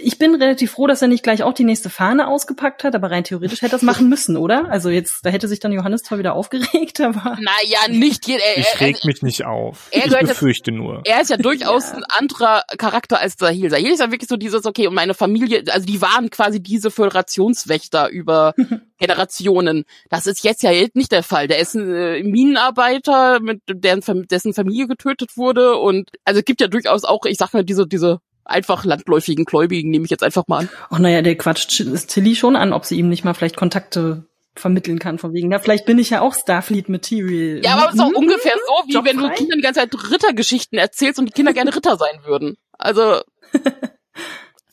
ich 0.03 0.17
bin 0.17 0.35
relativ 0.35 0.71
froh, 0.71 0.87
dass 0.87 1.01
er 1.01 1.07
nicht 1.07 1.23
gleich 1.23 1.43
auch 1.43 1.53
die 1.53 1.63
nächste 1.63 1.89
Fahne 1.89 2.27
ausgepackt 2.27 2.83
hat, 2.83 2.95
aber 2.95 3.11
rein 3.11 3.23
theoretisch 3.23 3.61
hätte 3.61 3.67
er 3.75 3.77
das 3.77 3.81
machen 3.81 4.09
müssen, 4.09 4.37
oder? 4.37 4.69
Also 4.69 4.89
jetzt, 4.89 5.25
da 5.25 5.29
hätte 5.29 5.47
sich 5.47 5.59
dann 5.59 5.71
Johannes 5.71 6.03
zwar 6.03 6.19
wieder 6.19 6.33
aufgeregt, 6.33 7.01
aber 7.01 7.37
Naja, 7.39 7.79
nicht 7.89 8.27
jeder. 8.27 8.43
er- 8.43 8.57
Ich 8.59 8.67
er- 8.75 8.81
reg 8.81 9.03
mich 9.05 9.21
nicht 9.21 9.45
auf. 9.45 9.87
er 9.91 9.99
Ich 9.99 10.03
gehört 10.05 10.21
jetzt- 10.21 10.29
befürchte 10.29 10.71
nur. 10.71 11.01
er 11.05 11.21
ist 11.21 11.29
ja 11.29 11.37
durchaus 11.37 11.91
ein 11.91 12.03
anderer 12.17 12.63
Charakter 12.77 13.19
als 13.19 13.35
Sahil. 13.37 13.69
Sahil 13.69 13.91
ist 13.91 13.99
ja 13.99 14.11
wirklich 14.11 14.29
so 14.29 14.37
dieses, 14.37 14.65
okay, 14.65 14.87
und 14.87 14.93
meine 14.93 15.13
Familie, 15.13 15.63
also 15.71 15.85
die 15.85 16.01
waren 16.01 16.29
quasi 16.29 16.61
diese 16.61 16.91
Föderationswächter 16.91 18.09
über 18.09 18.53
Generationen. 18.99 19.85
Das 20.09 20.25
ist 20.27 20.43
jetzt 20.43 20.63
ja 20.63 20.71
nicht 20.93 21.11
der 21.11 21.23
Fall. 21.23 21.47
Der 21.47 21.59
ist 21.59 21.75
ein 21.75 21.93
äh, 21.93 22.23
Minenarbeiter, 22.23 23.39
mit 23.39 23.61
deren, 23.69 24.01
dessen 24.27 24.53
Familie 24.53 24.87
getötet 24.87 25.37
wurde 25.37 25.75
und 25.77 26.09
also 26.25 26.39
es 26.39 26.45
gibt 26.45 26.61
ja 26.61 26.67
durchaus 26.67 27.03
auch, 27.03 27.25
ich 27.25 27.37
sag 27.37 27.53
mal, 27.53 27.63
diese, 27.63 27.87
diese 27.87 28.19
einfach 28.47 28.85
landläufigen 28.85 29.45
Gläubigen, 29.45 29.89
nehme 29.89 30.05
ich 30.05 30.11
jetzt 30.11 30.23
einfach 30.23 30.43
mal 30.47 30.59
an. 30.59 30.69
ach 30.89 30.99
naja, 30.99 31.21
der 31.21 31.35
quatscht 31.37 31.69
Tilly 32.07 32.35
schon 32.35 32.55
an, 32.55 32.73
ob 32.73 32.85
sie 32.85 32.97
ihm 32.97 33.09
nicht 33.09 33.23
mal 33.23 33.33
vielleicht 33.33 33.57
Kontakte 33.57 34.25
vermitteln 34.55 34.97
kann, 34.97 35.19
von 35.19 35.33
wegen, 35.33 35.49
na, 35.49 35.59
vielleicht 35.59 35.85
bin 35.85 35.99
ich 35.99 36.09
ja 36.09 36.21
auch 36.21 36.33
Starfleet 36.33 36.89
Material. 36.89 37.61
Ja, 37.63 37.75
aber 37.75 37.89
es 37.89 37.93
ist 37.95 38.01
auch 38.01 38.09
Mhm. 38.09 38.15
ungefähr 38.15 38.53
so, 38.55 38.87
wie 38.87 38.93
Job 38.93 39.05
wenn 39.05 39.17
du 39.17 39.25
frei. 39.27 39.35
Kindern 39.35 39.59
die 39.59 39.63
ganze 39.63 39.81
Zeit 39.81 39.93
Rittergeschichten 40.11 40.79
erzählst 40.79 41.19
und 41.19 41.27
die 41.27 41.31
Kinder 41.31 41.53
gerne 41.53 41.75
Ritter 41.75 41.95
sein 41.97 42.21
würden. 42.25 42.57
Also, 42.71 43.21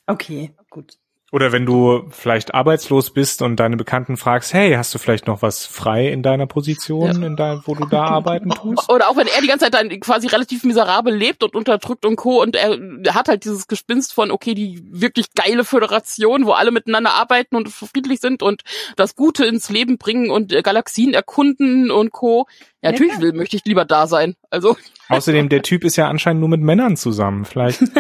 Okay, 0.07 0.53
gut. 0.71 0.95
Oder 1.35 1.51
wenn 1.51 1.67
du 1.67 2.05
vielleicht 2.11 2.55
arbeitslos 2.55 3.11
bist 3.11 3.43
und 3.43 3.57
deine 3.57 3.77
Bekannten 3.77 4.17
fragst, 4.17 4.55
hey, 4.55 4.75
hast 4.75 4.95
du 4.95 5.01
vielleicht 5.01 5.27
noch 5.27 5.43
was 5.43 5.67
frei 5.67 6.07
in 6.07 6.23
deiner 6.23 6.47
Position, 6.47 7.25
in 7.25 7.35
dein, 7.35 7.61
wo 7.65 7.75
du 7.75 7.87
da 7.87 8.05
arbeiten 8.05 8.51
tust? 8.51 8.89
Oder 8.89 9.11
auch 9.11 9.17
wenn 9.17 9.27
er 9.27 9.41
die 9.41 9.49
ganze 9.49 9.65
Zeit 9.65 9.75
dann 9.75 9.89
quasi 9.99 10.29
relativ 10.29 10.63
miserabel 10.63 11.13
lebt 11.13 11.43
und 11.43 11.57
unterdrückt 11.57 12.07
und 12.07 12.15
Co. 12.15 12.41
Und 12.41 12.55
er, 12.55 12.79
hat 13.13 13.27
halt 13.27 13.45
dieses 13.45 13.67
Gespinst 13.67 14.13
von, 14.13 14.31
okay, 14.31 14.55
die 14.55 14.81
wirklich 14.89 15.35
geile 15.35 15.65
Föderation, 15.65 16.47
wo 16.47 16.53
alle 16.53 16.71
miteinander 16.71 17.15
arbeiten 17.15 17.57
und 17.57 17.69
friedlich 17.69 18.21
sind 18.21 18.41
und 18.41 18.63
das 18.95 19.17
Gute 19.17 19.45
ins 19.45 19.71
Leben 19.71 19.99
bringen 19.99 20.31
und 20.31 20.53
Galaxien 20.63 21.15
erkunden 21.15 21.91
und 21.91 22.13
Co. 22.13 22.47
Ja, 22.81 22.91
Ja, 22.91 22.93
natürlich 22.93 23.19
will, 23.19 23.33
möchte 23.33 23.57
ich 23.57 23.65
lieber 23.65 23.85
da 23.85 24.07
sein. 24.07 24.37
Also, 24.51 24.77
Außerdem, 25.09 25.49
der 25.49 25.63
Typ 25.63 25.83
ist 25.83 25.97
ja 25.97 26.07
anscheinend 26.09 26.39
nur 26.39 26.49
mit 26.49 26.61
Männern 26.61 26.97
zusammen. 26.97 27.45
Vielleicht. 27.45 27.83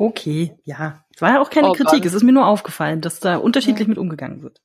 Okay, 0.00 0.54
ja. 0.64 1.04
Es 1.14 1.20
war 1.20 1.32
ja 1.34 1.40
auch 1.42 1.50
keine 1.50 1.68
Oh 1.70 1.72
Kritik, 1.72 1.90
Gott. 2.02 2.06
es 2.06 2.14
ist 2.14 2.22
mir 2.22 2.32
nur 2.32 2.46
aufgefallen, 2.46 3.00
dass 3.00 3.18
da 3.20 3.36
unterschiedlich 3.36 3.88
mit 3.88 3.98
umgegangen 3.98 4.42
wird. 4.42 4.60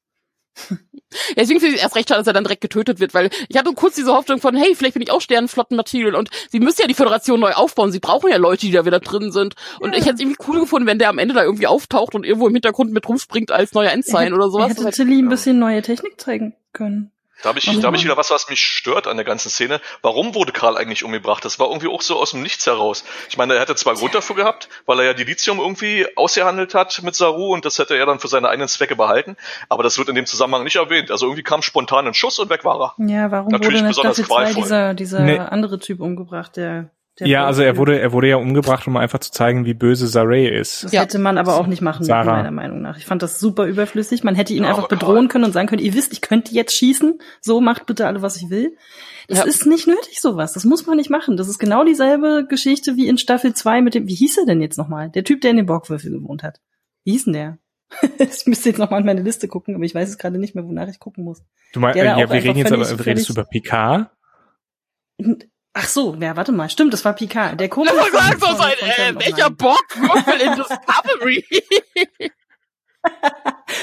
deswegen 1.36 1.60
finde 1.60 1.70
ich 1.70 1.76
es 1.78 1.82
erst 1.82 1.96
recht 1.96 2.08
schade, 2.10 2.20
dass 2.20 2.28
er 2.28 2.34
dann 2.34 2.44
direkt 2.44 2.62
getötet 2.62 3.00
wird, 3.00 3.16
weil 3.16 3.32
ich 3.50 3.58
hatte 3.58 3.74
kurz 3.74 3.96
diese 3.96 4.14
Hoffnung 4.14 4.40
von, 4.40 4.56
hey, 4.56 4.76
vielleicht 4.76 4.94
bin 4.94 5.02
ich 5.02 5.10
auch 5.12 5.22
Sternenflottenmaterial 5.22 6.14
und 6.14 6.30
sie 6.52 6.60
müssen 6.60 6.82
ja 6.82 6.88
die 6.88 6.94
Föderation 6.94 7.40
neu 7.40 7.54
aufbauen, 7.54 7.92
sie 7.92 8.00
brauchen 8.00 8.30
ja 8.30 8.38
Leute, 8.38 8.68
die 8.68 8.72
da 8.72 8.86
wieder 8.86 9.00
drin 9.00 9.32
sind. 9.32 9.56
Und 9.80 9.94
Ja. 9.94 9.98
ich 9.98 10.06
hätte 10.06 10.16
es 10.16 10.22
irgendwie 10.22 10.38
cool 10.48 10.60
gefunden, 10.60 10.88
wenn 10.88 11.00
der 11.00 11.10
am 11.10 11.18
Ende 11.18 11.34
da 11.34 11.44
irgendwie 11.44 11.66
auftaucht 11.66 12.14
und 12.14 12.24
irgendwo 12.26 12.48
im 12.48 12.54
Hintergrund 12.54 12.92
mit 12.92 13.10
rumspringt 13.10 13.50
als 13.52 13.74
neuer 13.74 13.90
Ensign 13.92 14.34
oder 14.34 14.52
sowas. 14.52 14.78
Er 14.78 14.84
hätte- 14.86 14.96
Tilly 14.96 15.18
ein 15.20 15.30
bisschen 15.30 15.58
neue 15.58 15.82
Technik 15.82 16.22
zeigen 16.22 16.56
können. 16.74 17.12
Da 17.44 17.50
habe 17.50 17.60
ich, 17.60 17.66
da 17.66 17.88
hab 17.88 17.94
ich 17.94 18.04
wieder 18.04 18.18
was, 18.18 18.32
was 18.32 18.50
mich 18.50 18.62
stört 18.62 19.06
an 19.06 19.18
der 19.18 19.26
ganzen 19.26 19.50
Szene. 19.50 19.82
Warum 20.02 20.34
wurde 20.34 20.52
Karl 20.54 20.78
eigentlich 20.78 21.04
umgebracht? 21.04 21.44
Das 21.46 21.60
war 21.60 21.68
irgendwie 21.68 21.88
auch 21.90 22.02
so 22.02 22.18
aus 22.20 22.32
dem 22.32 22.42
Nichts 22.42 22.66
heraus. 22.66 23.04
Ich 23.30 23.38
meine, 23.38 23.54
er 23.56 23.60
hätte 23.62 23.76
zwar 23.76 23.94
Grund 23.96 24.16
dafür 24.16 24.36
gehabt, 24.38 24.70
weil 24.86 25.00
er 25.00 25.06
ja 25.08 25.14
die 25.14 25.26
Lithium 25.26 25.60
irgendwie 25.60 26.08
ausgehandelt 26.16 26.74
hat 26.74 27.02
mit 27.04 27.16
Saru 27.16 27.54
und 27.54 27.66
das 27.66 27.78
hätte 27.80 27.96
er 27.98 28.06
dann 28.06 28.20
für 28.20 28.30
seine 28.30 28.48
eigenen 28.50 28.70
Zwecke 28.70 28.96
behalten. 28.96 29.36
Aber 29.70 29.84
das 29.84 29.98
wird 29.98 30.08
in 30.10 30.16
dem 30.16 30.26
Zusammenhang 30.26 30.64
nicht 30.64 30.78
erwähnt. 30.78 31.12
Also 31.12 31.26
irgendwie 31.26 31.44
kam 31.44 31.62
spontan 31.62 32.08
ein 32.08 32.14
Schuss 32.14 32.40
und 32.40 32.50
weg 32.50 32.64
war 32.64 32.80
er. 32.98 33.06
Ja, 33.08 33.30
warum 33.30 33.50
Natürlich 33.52 33.76
wurde 33.76 33.80
in 33.80 33.88
besonders 33.90 34.16
Staffel 34.18 34.26
2 34.30 34.36
qualvoll. 34.44 34.64
dieser, 34.64 34.94
dieser 34.94 35.20
Nee. 35.20 35.38
andere 35.40 35.80
Typ 35.80 36.00
umgebracht, 36.00 36.56
der, 36.56 36.90
der 37.20 37.28
Ja, 37.28 37.46
also 37.46 37.62
er 37.62 37.78
wurde, 37.78 38.00
er 38.00 38.12
wurde 38.12 38.28
ja 38.30 38.38
umgebracht, 38.38 38.88
um 38.88 38.98
einfach 38.98 39.20
zu 39.20 39.32
zeigen, 39.32 39.66
wie 39.66 39.74
böse 39.74 40.08
Saray 40.08 40.48
ist. 40.48 40.84
Das 40.84 40.92
Ja. 40.92 41.02
hätte 41.02 41.20
man 41.20 41.38
aber 41.38 41.56
auch 41.58 41.68
nicht 41.68 41.82
machen 41.82 42.04
Sarah. 42.06 42.24
müssen, 42.24 42.36
meiner 42.38 42.52
Meinung 42.52 42.82
nach. 42.82 42.98
Ich 42.98 43.06
fand 43.06 43.22
das 43.22 43.40
super 43.40 43.66
überflüssig. 43.66 44.24
Man 44.24 44.34
hätte 44.36 44.54
ihn 44.54 44.64
Ja, 44.64 44.70
einfach 44.70 44.88
bedrohen 44.88 45.28
können 45.28 45.44
und 45.44 45.52
sagen 45.52 45.68
können, 45.68 45.82
ihr 45.82 45.94
wisst, 45.94 46.12
ich 46.12 46.22
könnte 46.22 46.54
jetzt 46.54 46.74
schießen. 46.76 47.20
So 47.42 47.62
macht 47.62 47.86
bitte 47.86 48.08
alle, 48.08 48.22
was 48.22 48.38
ich 48.38 48.50
will. 48.50 48.76
Das 49.28 49.38
Ja. 49.40 49.44
ist 49.46 49.66
nicht 49.68 49.88
nötig, 49.88 50.20
sowas. 50.22 50.54
Das 50.54 50.66
muss 50.66 50.86
man 50.88 50.98
nicht 50.98 51.10
machen. 51.10 51.38
Das 51.38 51.48
ist 51.48 51.60
genau 51.60 51.84
dieselbe 51.86 52.46
Geschichte 52.50 52.96
wie 52.96 53.08
in 53.08 53.18
Staffel 53.18 53.54
2 53.54 53.82
mit 53.82 53.94
dem, 53.94 54.08
wie 54.08 54.16
hieß 54.16 54.40
er 54.40 54.46
denn 54.46 54.62
jetzt 54.62 54.78
nochmal? 54.78 55.10
Der 55.12 55.24
Typ, 55.24 55.42
der 55.42 55.52
in 55.52 55.58
dem 55.58 55.66
Borgwürfel 55.68 56.12
gewohnt 56.12 56.42
hat. 56.44 56.62
Wie 57.04 57.12
hieß 57.12 57.26
denn 57.26 57.34
der? 57.34 57.58
ich 58.18 58.48
müsste 58.48 58.70
jetzt 58.70 58.80
nochmal 58.80 59.02
in 59.02 59.06
meine 59.06 59.22
Liste 59.22 59.48
gucken, 59.48 59.76
aber 59.76 59.84
ich 59.84 59.94
weiß 59.94 60.10
es 60.10 60.18
gerade 60.18 60.40
nicht 60.40 60.56
mehr, 60.56 60.66
wonach 60.66 60.88
ich 60.88 61.00
gucken 61.00 61.24
muss. 61.24 61.44
Du 61.74 61.80
meinst, 61.80 61.96
ja, 61.98 62.18
wir 62.18 62.30
reden 62.32 62.58
jetzt 62.58 62.72
aber, 62.72 63.06
redest 63.06 63.30
du 63.30 63.34
über 63.34 63.44
Picard? 63.46 64.10
Ach 65.74 65.88
so, 65.88 66.16
ja, 66.20 66.36
warte 66.36 66.52
mal. 66.52 66.70
Stimmt, 66.70 66.94
das 66.94 67.04
war 67.04 67.14
Picard. 67.14 67.60
Der 67.60 67.68
komische 67.70 67.96
Ich 67.96 68.02
wollte 68.02 68.18
sagen, 68.18 68.40
so 68.40 68.46
von- 68.48 68.58
sein, 68.58 68.74
äh, 68.82 69.16
welcher 69.16 69.50
Nine. 69.50 69.56
Borgwürfel 69.56 70.42
in 70.42 70.56
Discovery? 70.56 71.46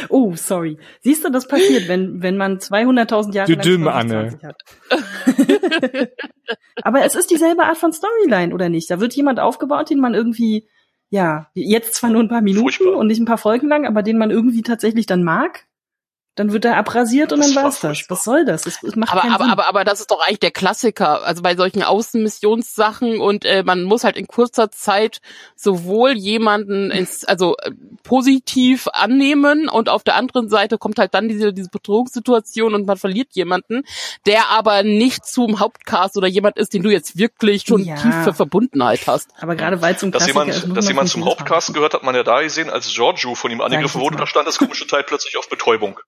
Oh, 0.09 0.35
sorry. 0.35 0.79
Siehst 1.03 1.25
du, 1.25 1.31
das 1.31 1.47
passiert, 1.47 1.89
wenn, 1.89 2.23
wenn 2.23 2.39
man 2.39 2.59
200.000 2.59 3.35
Jahre 3.35 3.55
Du 3.55 3.77
lang 3.77 4.03
2020 4.33 4.45
hat. 4.45 4.63
Aber 6.83 7.05
es 7.05 7.15
ist 7.15 7.31
dieselbe 7.31 7.65
Art 7.65 7.77
von 7.77 7.93
Storyline, 7.93 8.55
oder 8.55 8.71
nicht? 8.71 8.91
Da 8.91 8.99
wird 9.01 9.15
jemand 9.15 9.39
aufgebaut, 9.41 9.91
den 9.91 10.01
man 10.01 10.15
irgendwie 10.15 10.67
ja, 11.11 11.49
jetzt 11.55 11.95
zwar 11.95 12.09
nur 12.09 12.23
ein 12.23 12.29
paar 12.29 12.41
Minuten 12.41 12.63
Furchtbar. 12.71 12.97
und 12.97 13.09
nicht 13.09 13.21
ein 13.21 13.25
paar 13.27 13.37
Folgen 13.37 13.69
lang, 13.69 13.85
aber 13.85 14.03
den 14.03 14.17
man 14.17 14.31
irgendwie 14.31 14.63
tatsächlich 14.63 15.07
dann 15.07 15.25
mag, 15.25 15.67
dann 16.41 16.53
wird 16.55 16.65
er 16.65 16.77
abrasiert 16.79 17.33
und 17.33 17.41
Das 17.41 17.49
dann 17.49 17.57
war 17.57 17.65
war's 17.65 17.75
das. 17.75 17.81
furchtbar. 17.81 18.17
Was 18.17 18.25
soll 18.25 18.45
das? 18.47 18.67
Es, 18.67 18.83
es 18.83 18.97
macht 18.97 19.13
Aber, 19.13 19.21
keinen 19.21 19.33
aber, 19.33 19.45
Sinn. 19.45 19.53
aber, 19.53 19.69
aber 19.69 19.85
das 19.85 20.01
ist 20.01 20.11
doch 20.11 20.21
eigentlich 20.27 20.41
der 20.41 20.51
Klassiker. 20.51 21.23
Also 21.25 21.43
bei 21.43 21.55
solchen 21.55 21.83
Außenmissionssachen 21.83 23.21
und 23.21 23.45
äh, 23.45 23.63
man 23.63 23.85
muss 23.85 24.05
halt 24.05 24.17
in 24.17 24.27
kurzer 24.27 24.71
Zeit 24.71 25.21
sowohl 25.55 26.13
jemanden 26.13 26.91
ins, 26.91 27.25
also 27.25 27.57
äh, 27.63 27.71
positiv 28.03 28.89
annehmen 28.93 29.69
und 29.69 29.89
auf 29.89 30.03
der 30.03 30.17
anderen 30.17 30.49
Seite 30.49 30.79
kommt 30.79 30.99
halt 30.99 31.13
dann 31.15 31.29
diese, 31.29 31.53
diese 31.53 31.69
Bedrohungssituation 31.69 32.75
und 32.75 32.87
man 32.87 32.97
verliert 32.97 33.29
jemanden, 33.33 33.83
der 34.27 34.49
aber 34.49 34.83
nicht 34.83 35.27
zum 35.27 35.61
Hauptcast 35.61 36.17
oder 36.17 36.27
jemand 36.29 36.57
ist, 36.57 36.73
den 36.73 36.83
du 36.83 36.91
jetzt 36.91 37.19
wirklich 37.19 37.65
schon 37.67 37.85
Ja. 37.85 37.97
tiefe 37.97 38.33
Verbundenheit 38.33 39.07
hast. 39.07 39.29
aber 39.41 39.57
gerade 39.57 39.83
weil 39.83 39.95
es 39.95 40.01
zum 40.01 40.11
Dass 40.11 40.25
Klassiker 40.25 40.45
jemand, 40.47 40.57
ist, 40.57 40.77
dass 40.77 40.85
man 40.87 40.95
jemand 40.95 41.09
zum 41.11 41.25
Hauptcast 41.27 41.75
gehört, 41.75 41.93
hat 41.95 42.03
man 42.03 42.15
ja 42.15 42.23
da 42.23 42.41
gesehen, 42.41 42.71
als 42.71 42.89
Giorgio 42.93 43.35
von 43.35 43.51
ihm 43.51 43.61
angegriffen 43.61 44.01
wurde, 44.01 44.17
da 44.17 44.27
stand 44.27 44.47
das 44.49 44.59
komische 44.59 44.87
Teil 44.87 45.05
plötzlich 45.05 45.37
auf 45.37 45.49
Betäubung. 45.49 45.99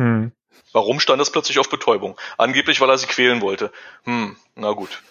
Hm. 0.00 0.32
Warum 0.72 1.00
stand 1.00 1.20
das 1.20 1.30
plötzlich 1.30 1.58
auf 1.58 1.68
Betäubung? 1.68 2.16
Angeblich, 2.38 2.80
weil 2.80 2.88
er 2.90 2.96
sie 2.98 3.06
quälen 3.06 3.40
wollte. 3.42 3.72
Hm, 4.04 4.36
na 4.54 4.72
gut. 4.72 5.02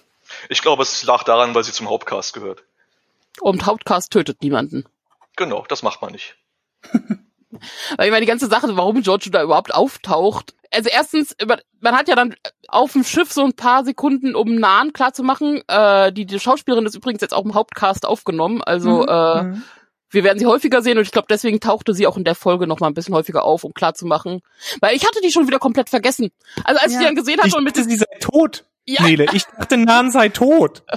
Ich 0.48 0.62
glaube, 0.62 0.84
es 0.84 1.04
lag 1.04 1.24
daran, 1.24 1.54
weil 1.54 1.64
sie 1.64 1.72
zum 1.74 1.90
Hauptcast 1.90 2.34
gehört. 2.34 2.64
Und 3.42 3.66
Hauptcast 3.66 4.12
tötet 4.12 4.42
niemanden. 4.42 4.86
Genau, 5.36 5.66
das 5.68 5.84
macht 5.84 6.02
man 6.02 6.12
nicht. 6.12 6.36
Weil 7.98 8.06
ich 8.06 8.12
meine, 8.12 8.22
die 8.22 8.28
ganze 8.28 8.48
Sache, 8.48 8.68
warum 8.78 9.02
Giorgio 9.02 9.32
da 9.32 9.42
überhaupt 9.42 9.74
auftaucht. 9.74 10.54
Also 10.72 10.90
erstens, 10.92 11.36
man 11.80 11.96
hat 11.98 12.08
ja 12.08 12.16
dann 12.16 12.36
auf 12.68 12.94
dem 12.94 13.04
Schiff 13.04 13.32
so 13.34 13.44
ein 13.44 13.54
paar 13.54 13.84
Sekunden, 13.84 14.36
um 14.36 14.56
Nahen 14.56 14.94
klarzumachen. 14.94 15.64
Äh, 15.68 16.14
die, 16.14 16.26
die 16.28 16.40
Schauspielerin 16.40 16.86
ist 16.86 16.96
übrigens 16.96 17.22
jetzt 17.22 17.34
auch 17.34 17.44
im 17.46 17.56
Hauptcast 17.56 18.06
aufgenommen. 18.06 18.62
Also 18.64 19.02
Mhm. 19.02 19.08
äh, 19.10 19.44
Mhm. 19.44 19.64
Wir 20.12 20.24
werden 20.24 20.40
sie 20.40 20.46
häufiger 20.46 20.82
sehen 20.82 20.98
und 20.98 21.04
ich 21.04 21.12
glaube, 21.12 21.28
deswegen 21.30 21.60
tauchte 21.60 21.94
sie 21.94 22.08
auch 22.08 22.18
in 22.18 22.24
der 22.24 22.36
Folge 22.36 22.68
noch 22.68 22.80
mal 22.80 22.88
ein 22.88 22.94
bisschen 22.94 23.14
häufiger 23.16 23.44
auf, 23.44 23.64
um 23.64 23.74
klarzumachen. 23.74 24.42
Weil 24.82 24.96
ich 24.96 25.06
hatte 25.06 25.22
die 25.22 25.32
schon 25.32 25.48
wieder 25.48 25.60
komplett 25.60 25.90
vergessen. 25.90 26.32
Also 26.64 26.80
als 26.82 26.92
ich 26.92 26.96
Ja. 26.96 27.00
die 27.00 27.06
dann 27.06 27.16
gesehen 27.16 27.36
Ich 27.40 27.44
hatte 27.46 27.58
und 27.58 27.64
mit 27.64 27.78
dachte, 27.78 27.90
sie 27.90 27.98
sei 27.98 28.06
tot. 28.20 28.66
Ja. 28.86 29.04
Nele, 29.04 29.28
ich 29.34 29.44
dachte, 29.46 29.78
Nan 29.78 30.12
sei 30.12 30.30
tot. 30.30 30.84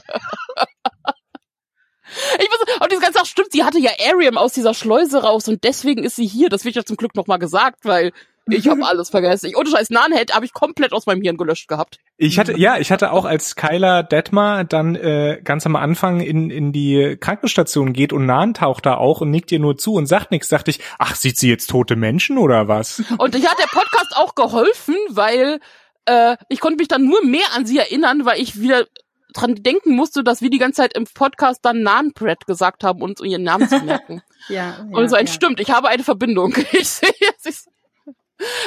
Ich 2.38 2.48
muss, 2.50 2.76
und 2.80 2.92
diese 2.92 3.00
ganze 3.00 3.18
Sache 3.20 3.26
stimmt, 3.26 3.52
sie 3.52 3.64
hatte 3.64 3.78
ja 3.78 3.90
Ariam 4.10 4.36
aus 4.36 4.52
dieser 4.52 4.74
Schleuse 4.74 5.22
raus 5.22 5.48
und 5.48 5.64
deswegen 5.64 6.04
ist 6.04 6.16
sie 6.16 6.26
hier. 6.26 6.50
Das 6.50 6.64
wird 6.66 6.74
ja 6.74 6.84
zum 6.84 6.96
Glück 6.98 7.14
nochmal 7.14 7.38
gesagt, 7.38 7.84
weil 7.84 8.12
ich 8.48 8.68
habe 8.68 8.84
alles 8.84 9.10
vergessen. 9.10 9.46
Ich, 9.46 9.56
ohne 9.56 9.70
Scheiß, 9.70 9.90
Nanhead 9.90 10.34
habe 10.34 10.44
ich 10.44 10.52
komplett 10.52 10.92
aus 10.92 11.06
meinem 11.06 11.22
Hirn 11.22 11.36
gelöscht 11.36 11.68
gehabt. 11.68 11.98
Ich 12.16 12.38
hatte, 12.38 12.58
ja, 12.58 12.78
ich 12.78 12.90
hatte 12.92 13.12
auch, 13.12 13.24
als 13.24 13.56
Kyler 13.56 14.02
Detmar 14.02 14.64
dann 14.64 14.94
äh, 14.96 15.40
ganz 15.44 15.64
am 15.66 15.76
Anfang 15.76 16.20
in, 16.20 16.50
in 16.50 16.72
die 16.72 17.16
Krankenstation 17.20 17.92
geht 17.92 18.12
und 18.12 18.26
Nan 18.26 18.54
taucht 18.54 18.86
da 18.86 18.96
auch 18.96 19.20
und 19.20 19.30
nickt 19.30 19.52
ihr 19.52 19.58
nur 19.60 19.76
zu 19.76 19.94
und 19.94 20.06
sagt 20.06 20.30
nichts, 20.30 20.48
dachte 20.48 20.70
ich, 20.70 20.80
ach, 20.98 21.14
sieht 21.14 21.38
sie 21.38 21.48
jetzt 21.48 21.68
tote 21.70 21.96
Menschen 21.96 22.38
oder 22.38 22.68
was? 22.68 23.02
Und 23.18 23.34
ich 23.34 23.46
hat 23.48 23.58
der 23.58 23.66
Podcast 23.66 24.16
auch 24.16 24.34
geholfen, 24.34 24.96
weil 25.10 25.60
äh, 26.06 26.36
ich 26.48 26.60
konnte 26.60 26.78
mich 26.78 26.88
dann 26.88 27.04
nur 27.04 27.24
mehr 27.24 27.46
an 27.54 27.64
sie 27.66 27.78
erinnern, 27.78 28.24
weil 28.24 28.40
ich 28.40 28.60
wieder 28.60 28.86
dran 29.34 29.54
denken 29.54 29.94
musste, 29.96 30.22
dass 30.22 30.42
wir 30.42 30.50
die 30.50 30.58
ganze 30.58 30.82
Zeit 30.82 30.94
im 30.94 31.04
Podcast 31.04 31.60
dann 31.64 31.82
Nanpred 31.82 32.46
gesagt 32.46 32.84
haben, 32.84 33.00
um 33.02 33.10
uns 33.10 33.20
ihren 33.22 33.44
Namen 33.44 33.68
zu 33.68 33.78
merken. 33.80 34.22
Ja, 34.48 34.84
Und 34.90 35.08
so 35.08 35.14
ein 35.14 35.28
stimmt, 35.28 35.60
ich 35.60 35.70
habe 35.70 35.88
eine 35.88 36.02
Verbindung. 36.02 36.52
Ich 36.72 36.88
sehe 36.88 37.10
es. 37.38 37.46
ist- 37.46 37.68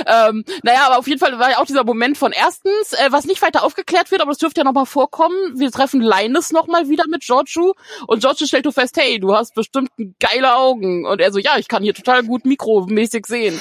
Ähm, 0.06 0.44
naja, 0.64 0.86
aber 0.86 0.98
auf 0.98 1.08
jeden 1.08 1.20
Fall 1.20 1.38
war 1.40 1.52
ja 1.52 1.58
auch 1.60 1.66
dieser 1.66 1.84
Moment 1.84 2.18
von 2.18 2.32
erstens, 2.32 2.94
äh, 2.94 3.12
was 3.12 3.26
nicht 3.26 3.42
weiter 3.42 3.64
aufgeklärt 3.64 4.12
wird, 4.12 4.22
aber 4.22 4.32
das 4.32 4.38
dürfte 4.38 4.62
ja 4.62 4.66
nochmal 4.66 4.86
vorkommen. 4.86 5.36
Wir 5.56 5.72
treffen 5.72 6.02
Linus 6.02 6.52
nochmal 6.52 6.90
wieder 6.90 7.06
mit 7.08 7.22
Giorgio 7.22 7.76
und 8.08 8.22
Giorgio 8.22 8.48
stellt 8.48 8.66
du 8.66 8.72
fest, 8.72 8.98
hey, 8.98 9.20
du 9.20 9.36
hast 9.36 9.56
bestimmt 9.56 9.90
geile 10.20 10.56
Augen. 10.56 11.06
Und 11.06 11.22
er 11.22 11.32
so, 11.32 11.40
ja, 11.40 11.58
ich 11.58 11.68
kann 11.68 11.84
hier 11.84 11.94
total 11.94 12.24
gut 12.24 12.46
mikromäßig 12.46 13.26
sehen. 13.26 13.60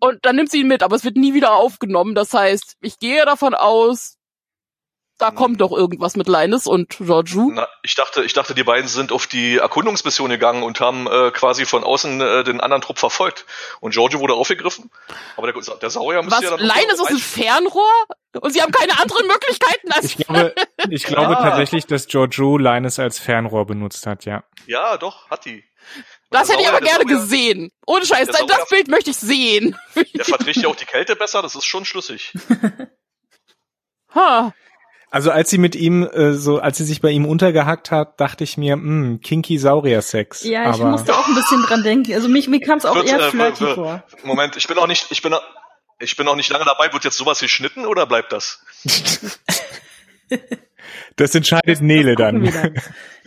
Und 0.00 0.24
dann 0.24 0.36
nimmt 0.36 0.50
sie 0.50 0.60
ihn 0.60 0.68
mit, 0.68 0.82
aber 0.82 0.94
es 0.94 1.04
wird 1.04 1.16
nie 1.16 1.34
wieder 1.34 1.54
aufgenommen. 1.54 2.14
Das 2.14 2.32
heißt, 2.32 2.76
ich 2.80 2.98
gehe 2.98 3.24
davon 3.24 3.54
aus, 3.54 4.17
da 5.18 5.30
kommt 5.32 5.60
doch 5.60 5.72
irgendwas 5.72 6.16
mit 6.16 6.28
Linus 6.28 6.66
und 6.66 6.90
Giorgio. 6.98 7.50
Na, 7.52 7.68
ich 7.82 7.94
dachte, 7.96 8.22
ich 8.24 8.32
dachte, 8.32 8.54
die 8.54 8.62
beiden 8.64 8.88
sind 8.88 9.10
auf 9.12 9.26
die 9.26 9.56
Erkundungsmission 9.56 10.30
gegangen 10.30 10.62
und 10.62 10.80
haben 10.80 11.06
äh, 11.06 11.30
quasi 11.32 11.66
von 11.66 11.82
außen 11.84 12.20
äh, 12.20 12.44
den 12.44 12.60
anderen 12.60 12.80
Trupp 12.82 12.98
verfolgt. 12.98 13.44
Und 13.80 13.92
Giorgio 13.94 14.20
wurde 14.20 14.34
aufgegriffen. 14.34 14.90
Aber 15.36 15.52
der, 15.52 15.60
der 15.76 15.90
Saurier 15.90 16.22
müsste 16.22 16.36
Was? 16.36 16.50
ja 16.50 16.56
dann 16.56 16.60
Linus 16.60 17.00
ist 17.00 17.10
ein 17.10 17.18
Fernrohr? 17.18 17.90
Und 18.40 18.52
sie 18.52 18.62
haben 18.62 18.72
keine 18.72 18.98
anderen 19.00 19.26
Möglichkeiten 19.28 19.90
als 19.92 20.04
Ich 20.04 20.16
glaube, 20.18 20.54
ich 20.90 21.04
glaube 21.04 21.32
Ja. 21.38 21.42
tatsächlich, 21.42 21.86
dass 21.86 22.06
Giorgio 22.06 22.56
Linus 22.56 22.98
als 22.98 23.18
Fernrohr 23.18 23.66
benutzt 23.66 24.06
hat, 24.06 24.24
ja. 24.24 24.44
Ja, 24.66 24.96
doch, 24.98 25.28
hat 25.30 25.44
die. 25.44 25.64
Das 26.30 26.48
hätte 26.50 26.60
ich 26.60 26.66
Saurier- 26.68 26.76
aber 26.76 26.80
gerne 26.86 27.04
Saurier- 27.04 27.20
gesehen. 27.20 27.72
Ohne 27.86 28.04
Scheiß, 28.06 28.28
der 28.28 28.46
das, 28.46 28.68
Bild 28.68 28.88
möchte 28.88 29.10
ich 29.10 29.16
sehen. 29.16 29.76
Der 30.14 30.24
verträgt 30.24 30.58
ja 30.58 30.68
auch 30.68 30.76
die 30.76 30.84
Kälte 30.84 31.16
besser, 31.16 31.40
das 31.42 31.54
ist 31.54 31.64
schon 31.64 31.84
schlüssig. 31.86 32.32
ha. 34.14 34.52
Also 35.10 35.30
als 35.30 35.48
sie 35.48 35.58
mit 35.58 35.74
ihm 35.74 36.02
äh, 36.06 36.34
so, 36.34 36.58
als 36.58 36.76
sie 36.76 36.84
sich 36.84 37.00
bei 37.00 37.10
ihm 37.10 37.24
untergehackt 37.24 37.90
hat, 37.90 38.20
dachte 38.20 38.44
ich 38.44 38.58
mir, 38.58 38.74
hm, 38.74 39.20
kinky 39.22 39.58
Saurier-Sex. 39.58 40.44
Ja, 40.44 40.62
ich 40.70 40.80
Aber 40.80 40.90
musste 40.90 41.14
auch 41.16 41.26
ein 41.26 41.34
bisschen 41.34 41.62
dran 41.62 41.82
denken. 41.82 42.12
Also 42.12 42.28
mich, 42.28 42.46
mir 42.48 42.60
kam 42.60 42.76
es 42.78 42.84
auch 42.84 42.94
Wird, 42.94 43.08
eher 43.08 43.18
äh, 43.18 43.30
flirty 43.30 43.60
wird- 43.60 43.74
vor. 43.74 44.04
Moment, 44.24 44.56
ich 44.56 44.68
bin 44.68 44.76
auch 44.78 44.86
nicht, 44.86 45.06
ich 45.10 45.22
bin, 45.22 45.34
ich 45.98 46.16
bin 46.16 46.28
auch 46.28 46.36
nicht 46.36 46.50
lange 46.50 46.66
dabei. 46.66 46.92
Wird 46.92 47.04
jetzt 47.04 47.16
sowas 47.16 47.40
geschnitten 47.40 47.86
oder 47.86 48.06
bleibt 48.06 48.32
das? 48.32 48.62
das 51.16 51.34
entscheidet 51.34 51.80
Nele 51.80 52.14
das 52.14 52.26
dann. 52.26 52.44
dann. 52.44 52.74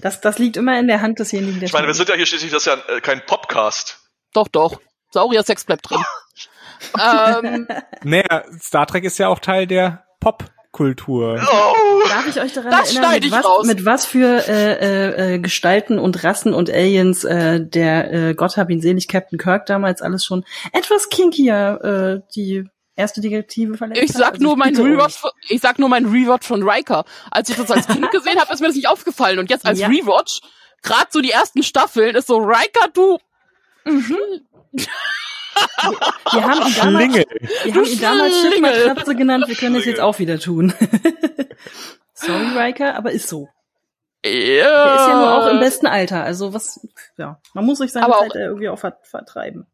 Das, 0.01 0.21
das 0.21 0.37
liegt 0.39 0.57
immer 0.57 0.79
in 0.79 0.87
der 0.87 1.01
Hand 1.01 1.17
desjenigen, 1.19 1.59
der 1.59 1.67
Ich 1.67 1.73
meine, 1.73 1.87
wir 1.87 1.93
sind 1.93 2.09
ja 2.09 2.15
hier 2.15 2.25
schließlich, 2.25 2.51
das 2.51 2.65
ist 2.65 2.67
ja 2.67 2.95
äh, 2.95 3.01
kein 3.01 3.25
Popcast. 3.25 3.99
Doch, 4.33 4.47
doch. 4.47 4.79
Saurier-Sex 5.11 5.65
bleibt 5.65 5.89
drin. 5.89 6.03
ähm, 7.43 7.67
Naja, 8.03 8.43
Star 8.59 8.85
Trek 8.87 9.03
ist 9.03 9.17
ja 9.19 9.27
auch 9.27 9.39
Teil 9.39 9.67
der 9.67 10.05
Popkultur. 10.71 11.39
Oh! 11.41 12.07
Darf 12.09 12.27
ich 12.27 12.39
euch 12.41 12.53
daran 12.53 12.71
Das 12.71 12.89
erinnern, 12.93 13.03
schneide 13.11 13.15
mit 13.15 13.25
ich 13.25 13.31
was, 13.31 13.45
raus. 13.45 13.65
mit 13.67 13.85
was 13.85 14.05
für 14.05 14.47
äh, 14.47 14.73
äh, 14.73 15.33
äh, 15.35 15.39
Gestalten 15.39 15.99
und 15.99 16.23
Rassen 16.23 16.53
und 16.53 16.69
Aliens 16.69 17.23
äh, 17.23 17.59
der 17.65 18.13
äh, 18.13 18.33
Gott 18.33 18.57
hab 18.57 18.69
ihn 18.69 18.81
selig 18.81 19.07
Captain 19.07 19.37
Kirk 19.37 19.65
damals 19.65 20.01
alles 20.01 20.25
schon 20.25 20.43
etwas 20.73 21.09
kinkier 21.09 22.21
äh, 22.25 22.31
die 22.35 22.65
erste 22.95 23.21
Detektive 23.21 23.75
verletzt 23.77 24.01
ich 24.01 24.09
hat? 24.11 24.17
sag 24.17 24.31
Also 24.33 24.43
nur 24.43 24.57
mein 24.57 24.73
bitte 24.73 24.83
euch. 24.83 24.93
Rewatch, 24.93 25.17
von- 25.17 25.31
ich 25.49 25.61
sag 25.61 25.79
nur 25.79 25.89
mein 25.89 26.05
Rewatch 26.05 26.47
von 26.47 26.67
Riker. 26.67 27.05
Als 27.31 27.49
ich 27.49 27.55
das 27.57 27.69
als 27.71 27.87
Kind 27.87 28.09
gesehen 28.11 28.39
habe, 28.39 28.51
ist 28.53 28.59
mir 28.61 28.67
das 28.67 28.75
nicht 28.75 28.87
aufgefallen. 28.87 29.39
Und 29.39 29.49
jetzt 29.49 29.65
als 29.65 29.79
Ja. 29.79 29.87
Rewatch, 29.87 30.41
gerade 30.83 31.07
so 31.11 31.21
die 31.21 31.31
ersten 31.31 31.63
Staffeln, 31.63 32.15
ist 32.15 32.27
so 32.27 32.37
Riker, 32.37 32.87
du, 32.93 33.17
Wir 36.33 36.43
haben 36.47 36.67
ihn 36.67 36.75
damals, 36.75 37.05
Schlingel. 37.05 37.25
wir 37.63 37.73
haben 37.75 37.83
ihn 37.85 37.99
damals 38.01 38.39
Schlingel. 38.39 38.73
Schiffmatratze 38.73 39.15
genannt, 39.15 39.45
wir 39.47 39.55
können 39.55 39.75
das 39.75 39.85
jetzt 39.85 39.99
auch 39.99 40.19
wieder 40.19 40.39
tun. 40.39 40.73
Sorry, 42.13 42.57
Riker, 42.57 42.95
aber 42.95 43.11
ist 43.11 43.27
so. 43.27 43.49
ja. 44.25 44.31
Der 44.31 44.95
ist 44.95 45.07
ja 45.07 45.19
nur 45.19 45.33
auch 45.43 45.47
im 45.47 45.59
besten 45.59 45.87
Alter. 45.87 46.23
Also 46.23 46.53
was, 46.53 46.79
ja, 47.17 47.39
man 47.53 47.65
muss 47.65 47.79
sich 47.79 47.91
seine 47.91 48.05
Aber 48.05 48.17
auch- 48.17 48.23
Zeit 48.23 48.35
äh, 48.35 48.45
irgendwie 48.45 48.69
auch 48.69 48.79
ver 48.79 48.97
vertreiben. 49.03 49.65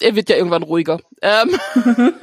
er 0.00 0.14
wird 0.16 0.28
ja 0.30 0.36
irgendwann 0.36 0.62
ruhiger. 0.62 1.00
Ähm, 1.22 1.58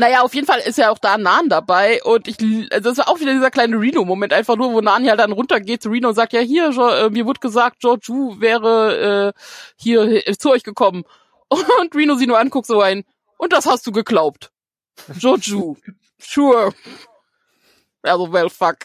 naja, 0.00 0.22
auf 0.22 0.34
jeden 0.34 0.46
Fall 0.46 0.58
ist 0.60 0.78
ja 0.78 0.90
auch 0.90 0.98
da 0.98 1.16
Nan 1.18 1.48
dabei 1.48 2.02
und 2.02 2.26
ich, 2.26 2.36
also 2.72 2.90
das 2.90 2.98
war 2.98 3.08
auch 3.08 3.20
wieder 3.20 3.32
dieser 3.32 3.50
kleine 3.50 3.78
Reno-Moment, 3.78 4.32
einfach 4.32 4.56
nur, 4.56 4.72
wo 4.72 4.80
Nan 4.80 5.08
halt 5.08 5.20
dann 5.20 5.32
runtergeht 5.32 5.82
zu 5.82 5.90
Reno 5.90 6.08
und 6.08 6.14
sagt, 6.14 6.32
ja 6.32 6.40
hier, 6.40 6.70
Jo- 6.70 6.88
äh, 6.88 7.10
mir 7.10 7.24
wurde 7.26 7.40
gesagt, 7.40 7.80
George 7.80 8.06
Wu 8.08 8.40
wäre 8.40 9.32
äh, 9.36 9.40
hier 9.76 10.26
äh, 10.26 10.36
zu 10.36 10.50
euch 10.50 10.64
gekommen. 10.64 11.04
Und 11.80 11.94
Reno 11.96 12.14
sie 12.14 12.26
nur 12.28 12.38
anguckt 12.38 12.66
so 12.66 12.80
ein, 12.80 13.04
und 13.38 13.52
das 13.52 13.66
hast 13.66 13.84
du 13.86 13.90
geglaubt. 13.92 14.52
George 15.18 15.52
Wu, 15.54 15.76
sure. 16.18 16.72
Also, 18.02 18.32
well, 18.32 18.48
fuck. 18.50 18.76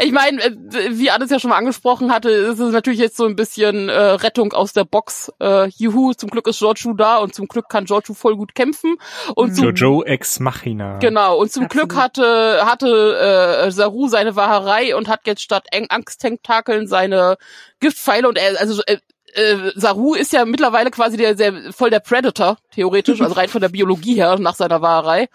Ich 0.00 0.12
meine, 0.12 0.42
äh, 0.42 0.52
wie 0.90 1.10
Alles 1.10 1.30
ja 1.30 1.40
schon 1.40 1.50
mal 1.50 1.56
angesprochen 1.56 2.12
hatte, 2.12 2.30
ist 2.30 2.58
es 2.58 2.72
natürlich 2.72 3.00
jetzt 3.00 3.16
so 3.16 3.24
ein 3.24 3.36
bisschen 3.36 3.88
äh, 3.88 3.94
Rettung 3.94 4.52
aus 4.52 4.72
der 4.72 4.84
Box. 4.84 5.32
Äh, 5.40 5.68
juhu, 5.76 6.12
zum 6.12 6.30
Glück 6.30 6.46
ist 6.46 6.58
Giorgio 6.58 6.92
da 6.92 7.18
und 7.18 7.34
zum 7.34 7.46
Glück 7.46 7.68
kann 7.68 7.86
Giorgio 7.86 8.14
voll 8.14 8.36
gut 8.36 8.54
kämpfen. 8.54 8.96
Und 9.34 9.54
zum, 9.54 9.64
Jojo 9.64 10.02
ex 10.04 10.40
Machina. 10.40 10.98
genau, 10.98 11.38
und 11.38 11.50
zum 11.52 11.64
Absolut. 11.64 11.88
Glück 11.88 12.00
hatte, 12.00 12.66
hatte 12.66 13.66
äh, 13.66 13.70
Saru 13.70 14.08
seine 14.08 14.36
Wahrerei 14.36 14.94
und 14.94 15.08
hat 15.08 15.20
jetzt 15.26 15.42
statt 15.42 15.66
Angsttentakeln 15.72 16.86
seine 16.86 17.36
Giftpfeile 17.80 18.28
und 18.28 18.38
er, 18.38 18.60
also 18.60 18.82
äh, 18.86 18.98
äh, 19.34 19.72
Saru 19.74 20.14
ist 20.14 20.32
ja 20.32 20.44
mittlerweile 20.44 20.90
quasi 20.90 21.16
der, 21.16 21.34
der 21.34 21.72
voll 21.72 21.90
der 21.90 22.00
Predator, 22.00 22.58
theoretisch, 22.72 23.20
also 23.20 23.34
rein 23.34 23.48
von 23.48 23.62
der 23.62 23.70
Biologie 23.70 24.14
her 24.14 24.38
nach 24.38 24.54
seiner 24.54 24.82
Wahrerei. 24.82 25.28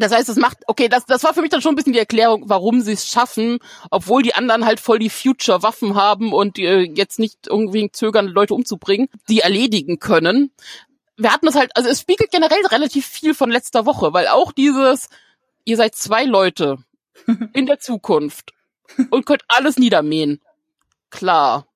Das 0.00 0.12
heißt, 0.12 0.30
es 0.30 0.36
macht, 0.36 0.58
okay, 0.66 0.88
das, 0.88 1.04
das 1.04 1.22
war 1.24 1.34
für 1.34 1.42
mich 1.42 1.50
dann 1.50 1.60
schon 1.60 1.72
ein 1.72 1.76
bisschen 1.76 1.92
die 1.92 1.98
Erklärung, 1.98 2.44
warum 2.46 2.80
sie 2.80 2.92
es 2.92 3.06
schaffen, 3.06 3.58
obwohl 3.90 4.22
die 4.22 4.34
anderen 4.34 4.64
halt 4.64 4.80
voll 4.80 4.98
die 4.98 5.10
Future-Waffen 5.10 5.94
haben 5.94 6.32
und 6.32 6.58
äh, 6.58 6.80
jetzt 6.80 7.18
nicht 7.18 7.48
irgendwie 7.48 7.92
zögern, 7.92 8.26
Leute 8.26 8.54
umzubringen, 8.54 9.08
die 9.28 9.40
erledigen 9.40 9.98
können. 9.98 10.52
Wir 11.18 11.34
hatten 11.34 11.44
das 11.44 11.54
halt, 11.54 11.76
also 11.76 11.90
es 11.90 12.00
spiegelt 12.00 12.30
generell 12.30 12.64
relativ 12.66 13.06
viel 13.06 13.34
von 13.34 13.50
letzter 13.50 13.84
Woche, 13.84 14.14
weil 14.14 14.28
auch 14.28 14.52
dieses, 14.52 15.10
ihr 15.66 15.76
seid 15.76 15.94
zwei 15.94 16.24
Leute 16.24 16.78
in 17.52 17.66
der 17.66 17.78
Zukunft 17.78 18.54
und 19.10 19.26
könnt 19.26 19.42
alles 19.48 19.76
niedermähen. 19.76 20.40
klar. 21.10 21.66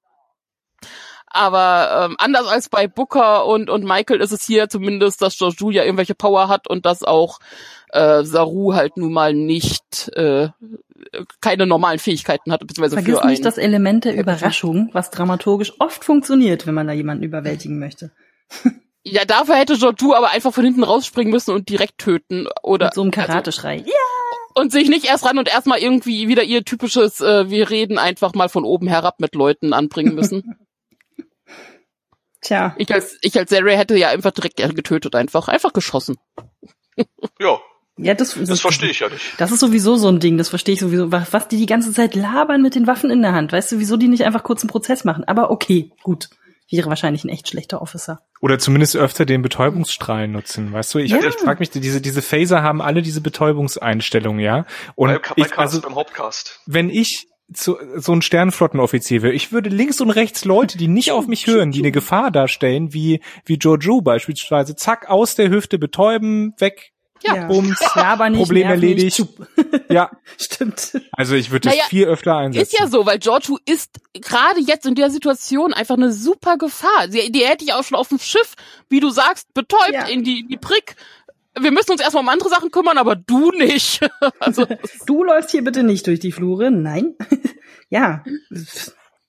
Aber 1.34 2.06
ähm, 2.06 2.16
anders 2.18 2.46
als 2.46 2.68
bei 2.68 2.86
Booker 2.86 3.44
und, 3.46 3.68
und 3.68 3.82
Michael 3.82 4.20
ist 4.20 4.30
es 4.30 4.44
hier 4.44 4.68
zumindest, 4.68 5.20
dass 5.20 5.36
George 5.36 5.56
Julia 5.58 5.82
irgendwelche 5.82 6.14
Power 6.14 6.46
hat 6.46 6.68
und 6.68 6.86
dass 6.86 7.02
auch 7.02 7.40
äh, 7.88 8.22
Saru 8.22 8.74
halt 8.74 8.96
nun 8.96 9.12
mal 9.12 9.34
nicht 9.34 10.12
äh, 10.14 10.50
keine 11.40 11.66
normalen 11.66 11.98
Fähigkeiten 11.98 12.52
hat, 12.52 12.60
beziehungsweise 12.60 12.94
Vergiss 12.94 13.18
für 13.18 13.26
nicht 13.26 13.44
das 13.44 13.58
Element 13.58 14.04
der 14.04 14.14
Überraschung, 14.14 14.90
was 14.92 15.10
dramaturgisch 15.10 15.72
oft 15.80 16.04
funktioniert, 16.04 16.68
wenn 16.68 16.74
man 16.74 16.86
da 16.86 16.92
jemanden 16.92 17.24
überwältigen 17.24 17.78
möchte. 17.78 18.12
Ja, 19.06 19.26
dafür 19.26 19.56
hätte 19.56 19.74
Joju 19.74 20.14
aber 20.14 20.30
einfach 20.30 20.54
von 20.54 20.64
hinten 20.64 20.82
rausspringen 20.82 21.30
müssen 21.30 21.54
und 21.54 21.68
direkt 21.68 21.98
töten 21.98 22.46
oder 22.62 22.86
Mit 22.86 22.94
so 22.94 23.02
einem 23.02 23.10
also, 23.14 23.26
Karateschrei. 23.26 23.76
Ja. 23.84 24.54
und 24.54 24.72
sich 24.72 24.88
nicht 24.88 25.04
erst 25.04 25.26
ran 25.26 25.36
und 25.36 25.46
erstmal 25.46 25.78
irgendwie 25.78 26.26
wieder 26.26 26.42
ihr 26.42 26.64
typisches 26.64 27.20
äh, 27.20 27.50
wir 27.50 27.68
reden 27.68 27.98
einfach 27.98 28.32
mal 28.32 28.48
von 28.48 28.64
oben 28.64 28.86
herab 28.88 29.20
mit 29.20 29.34
Leuten 29.34 29.74
anbringen 29.74 30.14
müssen. 30.14 30.56
Tja. 32.44 32.74
ich 32.78 32.92
als 32.94 33.18
ich 33.22 33.36
als 33.36 33.50
Zeri 33.50 33.74
hätte 33.74 33.96
ja 33.96 34.10
einfach 34.10 34.30
direkt 34.30 34.58
getötet 34.76 35.16
einfach, 35.16 35.48
einfach 35.48 35.72
geschossen. 35.72 36.16
Ja, 37.40 37.58
Ja, 37.96 38.14
das, 38.14 38.34
das 38.40 38.60
verstehe 38.60 38.90
ich 38.90 39.00
ja 39.00 39.08
nicht. 39.08 39.34
Das 39.38 39.50
ist 39.50 39.60
sowieso 39.60 39.96
so 39.96 40.08
ein 40.08 40.20
Ding, 40.20 40.38
das 40.38 40.48
verstehe 40.48 40.74
ich 40.74 40.80
sowieso. 40.80 41.10
Was 41.10 41.32
was 41.32 41.48
die 41.48 41.56
die 41.56 41.66
ganze 41.66 41.92
Zeit 41.92 42.14
labern 42.14 42.62
mit 42.62 42.74
den 42.74 42.86
Waffen 42.86 43.10
in 43.10 43.22
der 43.22 43.32
Hand. 43.32 43.52
Weißt 43.52 43.72
du, 43.72 43.78
wieso 43.78 43.96
die 43.96 44.08
nicht 44.08 44.24
einfach 44.24 44.42
kurz 44.44 44.62
einen 44.62 44.70
Prozess 44.70 45.04
machen? 45.04 45.24
Aber 45.24 45.50
okay, 45.50 45.90
gut. 46.02 46.28
Wäre 46.70 46.88
wahrscheinlich 46.88 47.22
ein 47.24 47.28
echt 47.28 47.48
schlechter 47.48 47.80
Officer. 47.82 48.20
Oder 48.40 48.58
zumindest 48.58 48.96
öfter 48.96 49.26
den 49.26 49.42
Betäubungsstrahl 49.42 50.26
nutzen, 50.28 50.72
weißt 50.72 50.94
du? 50.94 50.98
Ich, 50.98 51.10
Ja. 51.12 51.18
ich 51.18 51.34
frage 51.34 51.60
mich, 51.60 51.70
diese, 51.70 52.00
diese 52.00 52.22
Phaser 52.22 52.62
haben 52.62 52.80
alle 52.82 53.02
diese 53.02 53.20
Betäubungseinstellungen, 53.20 54.40
ja? 54.40 54.64
Und 54.96 55.10
Bei, 55.10 55.18
bei 55.18 55.32
ich, 55.36 55.58
also, 55.58 55.80
beim 55.82 55.94
Hauptcast. 55.94 56.60
wenn 56.66 56.88
ich 56.90 57.28
zu, 57.52 57.76
so 57.96 58.12
ein 58.12 58.22
Sternflottenoffizier 58.22 59.22
wäre, 59.22 59.34
ich 59.34 59.52
würde 59.52 59.68
links 59.70 60.00
und 60.00 60.10
rechts 60.10 60.44
Leute, 60.44 60.78
die 60.78 60.88
nicht 60.88 61.12
auf 61.12 61.26
mich 61.26 61.46
hören, 61.46 61.72
die 61.72 61.80
eine 61.80 61.92
Gefahr 61.92 62.30
darstellen, 62.30 62.92
wie, 62.94 63.20
wie 63.44 63.54
Jojo 63.54 64.00
beispielsweise, 64.00 64.76
zack, 64.76 65.08
aus 65.10 65.34
der 65.34 65.50
Hüfte 65.50 65.78
betäuben, 65.78 66.54
weg, 66.58 66.92
Ja. 67.22 67.46
Bums, 67.46 67.78
nicht, 67.80 68.38
Problem 68.38 68.68
erledigt. 68.68 69.24
ja. 69.88 70.10
Stimmt. 70.38 71.00
Also 71.12 71.34
ich 71.34 71.50
würde 71.50 71.68
das 71.68 71.76
Naja, 71.76 71.86
viel 71.88 72.04
öfter 72.06 72.36
einsetzen. 72.36 72.62
Ist 72.74 72.78
ja 72.78 72.86
so, 72.86 73.06
weil 73.06 73.18
Giorgio 73.18 73.58
ist 73.66 73.98
gerade 74.12 74.60
jetzt 74.60 74.86
in 74.86 74.94
der 74.94 75.10
Situation 75.10 75.72
einfach 75.72 75.96
eine 75.96 76.12
super 76.12 76.56
Gefahr. 76.58 77.08
Sie, 77.08 77.30
die 77.30 77.44
hätte 77.44 77.64
ich 77.64 77.72
auch 77.72 77.84
schon 77.84 77.96
auf 77.96 78.08
dem 78.08 78.18
Schiff, 78.18 78.54
wie 78.88 79.00
du 79.00 79.10
sagst, 79.10 79.52
betäubt 79.54 79.92
Ja. 79.92 80.06
in 80.06 80.24
die, 80.24 80.40
in 80.40 80.48
die 80.48 80.56
Prick. 80.58 80.96
Wir 81.58 81.70
müssen 81.70 81.92
uns 81.92 82.00
erstmal 82.00 82.22
um 82.22 82.28
andere 82.28 82.48
Sachen 82.48 82.70
kümmern, 82.70 82.98
aber 82.98 83.16
du 83.16 83.50
nicht. 83.52 84.00
also, 84.40 84.66
Du 85.06 85.24
läufst 85.24 85.50
hier 85.50 85.62
bitte 85.62 85.82
nicht 85.82 86.06
durch 86.06 86.20
die 86.20 86.32
Flure. 86.32 86.70
Nein. 86.70 87.14
ja. 87.88 88.24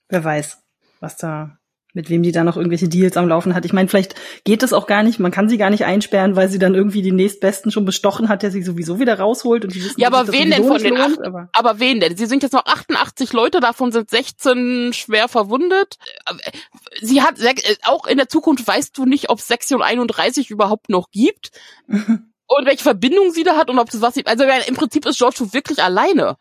Wer 0.09 0.23
weiß, 0.23 0.63
was 0.99 1.17
da, 1.17 1.57
mit 1.95 2.09
wem 2.11 2.21
die 2.21 2.31
da 2.31 2.43
noch 2.43 2.57
irgendwelche 2.57 2.87
Deals 2.87 3.17
am 3.17 3.27
Laufen 3.27 3.55
hat. 3.55 3.65
Ich 3.65 3.73
meine, 3.73 3.87
vielleicht 3.87 4.13
geht 4.43 4.61
das 4.61 4.73
auch 4.73 4.85
gar 4.85 5.01
nicht. 5.01 5.17
Man 5.19 5.31
kann 5.31 5.49
sie 5.49 5.57
gar 5.57 5.69
nicht 5.71 5.85
einsperren, 5.85 6.35
weil 6.35 6.49
sie 6.49 6.59
dann 6.59 6.75
irgendwie 6.75 7.01
den 7.01 7.15
nächstbesten 7.15 7.71
schon 7.71 7.85
bestochen 7.85 8.29
hat, 8.29 8.43
der 8.43 8.51
sie 8.51 8.61
sowieso 8.61 8.99
wieder 8.99 9.17
rausholt 9.17 9.63
und 9.65 9.73
die 9.73 9.83
wissen, 9.83 9.99
Ja, 9.99 10.09
dass 10.11 10.19
aber 10.19 10.33
wen 10.33 10.51
denn 10.51 10.63
von 10.67 10.77
den 10.77 10.95
lohnt, 10.95 11.17
acht- 11.19 11.25
aber 11.25 11.49
aber 11.53 11.79
wen 11.79 11.99
denn? 11.99 12.15
Sie 12.15 12.27
sind 12.27 12.43
jetzt 12.43 12.53
noch 12.53 12.65
88 12.65 13.33
Leute, 13.33 13.59
davon 13.61 13.91
sind 13.91 14.09
16 14.09 14.91
schwer 14.93 15.27
verwundet. 15.27 15.95
Sie 17.01 17.21
hat, 17.21 17.39
äh, 17.39 17.55
auch 17.83 18.05
in 18.05 18.17
der 18.17 18.29
Zukunft 18.29 18.67
weißt 18.67 18.97
du 18.97 19.05
nicht, 19.05 19.29
ob 19.29 19.39
es 19.39 19.47
Sektion 19.47 19.81
31 19.81 20.49
überhaupt 20.51 20.89
noch 20.89 21.09
gibt. 21.11 21.51
Und 22.47 22.67
welche 22.67 22.83
Verbindung 22.83 23.31
sie 23.31 23.43
da 23.43 23.55
hat 23.57 23.71
und 23.71 23.79
ob 23.79 23.89
das 23.89 24.01
was 24.01 24.13
sie, 24.13 24.23
also 24.27 24.43
im 24.67 24.75
Prinzip 24.75 25.07
ist 25.07 25.17
Giorgio 25.17 25.51
wirklich 25.51 25.81
alleine. 25.81 26.37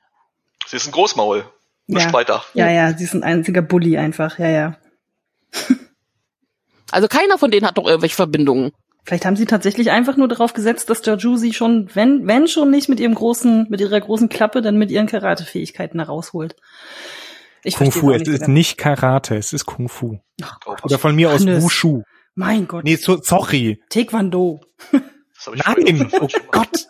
Sie 0.67 0.77
ist 0.77 0.87
ein 0.87 0.93
Großmaul. 0.93 1.47
Nicht 1.87 2.07
Ja. 2.09 2.13
weiter. 2.13 2.45
Ja, 2.53 2.69
ja, 2.71 2.93
sie 2.97 3.05
ist 3.05 3.15
ein 3.15 3.23
einziger 3.23 3.63
Bully 3.63 3.97
einfach. 3.97 4.39
Ja, 4.39 4.49
ja. 4.51 4.77
Also 6.91 7.09
keiner 7.09 7.39
von 7.39 7.51
denen 7.51 7.67
hat 7.67 7.79
doch 7.79 7.87
irgendwelche 7.87 8.15
Verbindungen. 8.15 8.71
Vielleicht 9.05 9.27
haben 9.27 9.37
sie 9.37 9.47
tatsächlich 9.47 9.91
einfach 9.91 10.17
nur 10.17 10.29
darauf 10.29 10.55
gesetzt, 10.55 10.89
dass 10.89 11.03
Georgiou 11.03 11.37
sie 11.37 11.53
schon, 11.53 11.91
wenn, 11.95 12.27
wenn 12.27 12.47
schon 12.49 12.71
nicht 12.71 12.89
mit 12.89 13.01
ihrem 13.01 13.15
großen, 13.15 13.67
mit 13.69 13.81
ihrer 13.81 14.01
großen 14.01 14.29
Klappe, 14.29 14.63
dann 14.63 14.79
mit 14.79 14.91
ihren 14.91 15.07
Karate-Fähigkeiten 15.07 15.99
da 15.99 16.05
rausholt. 16.05 16.57
Ich 17.63 17.77
Kung 17.77 17.93
Fu, 17.93 18.13
es 18.13 18.21
nicht 18.21 18.29
ist 18.29 18.49
nicht 18.49 18.79
Karate, 18.79 19.37
es 19.37 19.53
ist 19.53 19.67
Kung 19.67 19.89
Fu. 19.89 20.19
Oh, 20.67 20.77
Oder 20.83 20.99
von 20.99 21.15
mir 21.15 21.31
aus 21.31 21.41
Hannes. 21.41 21.65
Wushu. 21.65 22.03
Mein 22.35 22.67
Gott. 22.67 22.85
Nee, 22.85 22.97
so, 22.97 23.21
sorry. 23.21 23.83
Taekwondo. 23.91 24.61
Nein, 25.55 26.11
oh. 26.21 26.29
Gott. 26.51 26.89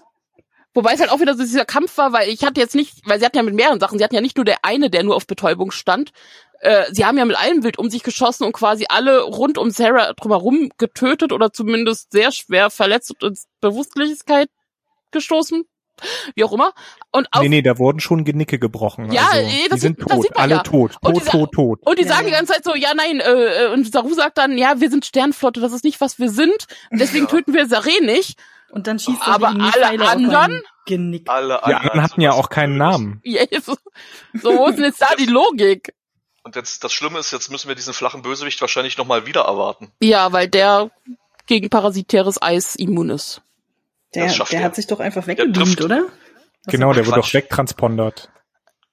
Wobei 0.74 0.94
es 0.94 1.00
halt 1.00 1.10
auch 1.10 1.20
wieder 1.20 1.36
so 1.36 1.44
dieser 1.44 1.64
Kampf 1.64 1.96
war, 1.98 2.12
weil 2.12 2.28
ich 2.28 2.44
hatte 2.44 2.60
jetzt 2.60 2.74
nicht, 2.74 3.08
weil 3.08 3.20
sie 3.20 3.24
hatten 3.24 3.36
ja 3.36 3.44
mit 3.44 3.54
mehreren 3.54 3.78
Sachen, 3.78 3.98
sie 3.98 4.04
hatten 4.04 4.16
ja 4.16 4.20
nicht 4.20 4.36
nur 4.36 4.44
der 4.44 4.58
eine, 4.62 4.90
der 4.90 5.04
nur 5.04 5.14
auf 5.14 5.26
Betäubung 5.26 5.70
stand. 5.70 6.12
Äh, 6.60 6.84
sie 6.92 7.04
haben 7.04 7.18
ja 7.18 7.24
mit 7.24 7.36
allem 7.38 7.62
Wild 7.62 7.78
um 7.78 7.90
sich 7.90 8.02
geschossen 8.02 8.44
und 8.44 8.52
quasi 8.52 8.86
alle 8.88 9.22
rund 9.22 9.58
um 9.58 9.70
Sarah 9.70 10.12
drumherum 10.14 10.70
getötet 10.78 11.32
oder 11.32 11.52
zumindest 11.52 12.12
sehr 12.12 12.32
schwer 12.32 12.70
verletzt 12.70 13.10
und 13.10 13.22
ins 13.22 13.46
Bewusstlosigkeit 13.60 14.48
gestoßen. 15.10 15.64
Wie 16.34 16.42
auch 16.42 16.52
immer. 16.52 16.72
Und 17.12 17.28
auf 17.30 17.42
Nee, 17.42 17.48
nee, 17.48 17.62
da 17.62 17.78
wurden 17.78 18.00
schon 18.00 18.24
Genicke 18.24 18.58
gebrochen. 18.58 19.12
Ja, 19.12 19.28
also, 19.30 19.46
nee, 19.46 19.66
das 19.68 19.76
die 19.76 19.80
sind 19.80 19.98
sieht- 20.00 20.08
das 20.10 20.16
tot, 20.16 20.22
sieht 20.22 20.34
man 20.34 20.42
alle 20.42 20.54
ja. 20.56 20.62
tot, 20.64 20.96
Und 21.00 21.12
tot, 21.14 21.22
dieser- 21.22 21.30
tot, 21.30 21.52
tot. 21.52 21.80
Und 21.84 21.98
die 21.98 22.02
Ja, 22.02 22.08
sagen 22.08 22.26
die 22.26 22.32
ja. 22.32 22.38
ganze 22.38 22.52
Zeit 22.54 22.64
so, 22.64 22.74
ja, 22.74 22.94
nein, 22.94 23.20
äh, 23.20 23.68
und 23.72 23.92
Saru 23.92 24.12
sagt 24.12 24.38
dann, 24.38 24.58
ja, 24.58 24.80
wir 24.80 24.90
sind 24.90 25.04
Sternflotte, 25.04 25.60
das 25.60 25.72
ist 25.72 25.84
nicht, 25.84 26.00
was 26.00 26.18
wir 26.18 26.30
sind. 26.30 26.66
Deswegen 26.90 27.24
Ja. 27.26 27.30
töten 27.30 27.54
wir 27.54 27.66
Sare 27.68 28.02
nicht. 28.02 28.38
Und 28.70 28.88
dann 28.88 28.98
schießt 28.98 29.22
Aber 29.22 29.48
er 29.48 29.54
die 29.54 29.60
alle 29.60 29.70
Pfeile 29.72 30.08
anderen? 30.08 30.62
Genick. 30.86 31.30
Alle 31.30 31.60
Die 31.64 31.74
anderen 31.74 32.02
hatten 32.02 32.20
ja 32.20 32.32
auch 32.32 32.48
keinen. 32.50 32.76
Namen. 32.76 33.20
Ja, 33.24 33.44
so, 33.64 33.76
so, 34.32 34.56
wo 34.58 34.66
ist 34.66 34.76
denn 34.76 34.84
jetzt 34.86 35.00
da 35.00 35.14
die 35.16 35.26
Logik? 35.26 35.94
Und 36.44 36.56
jetzt, 36.56 36.84
das 36.84 36.92
Schlimme 36.92 37.18
ist, 37.18 37.32
jetzt 37.32 37.50
müssen 37.50 37.68
wir 37.68 37.74
diesen 37.74 37.94
flachen 37.94 38.20
Bösewicht 38.22 38.60
wahrscheinlich 38.60 38.98
nochmal 38.98 39.26
wieder 39.26 39.42
erwarten. 39.42 39.90
Ja, 40.00 40.32
weil 40.32 40.46
der 40.46 40.90
gegen 41.46 41.70
parasitäres 41.70 42.40
Eis 42.40 42.76
immun 42.76 43.10
ist. 43.10 43.40
Der, 44.14 44.26
der 44.32 44.60
er. 44.60 44.64
hat 44.64 44.74
sich 44.76 44.86
doch 44.86 45.00
einfach 45.00 45.24
trifft. 45.24 45.38
weggebeamt, 45.38 45.80
oder? 45.82 46.04
Genau, 46.66 46.92
der 46.92 47.06
wurde 47.06 47.20
doch 47.20 47.34
wegtranspondert. 47.34 48.30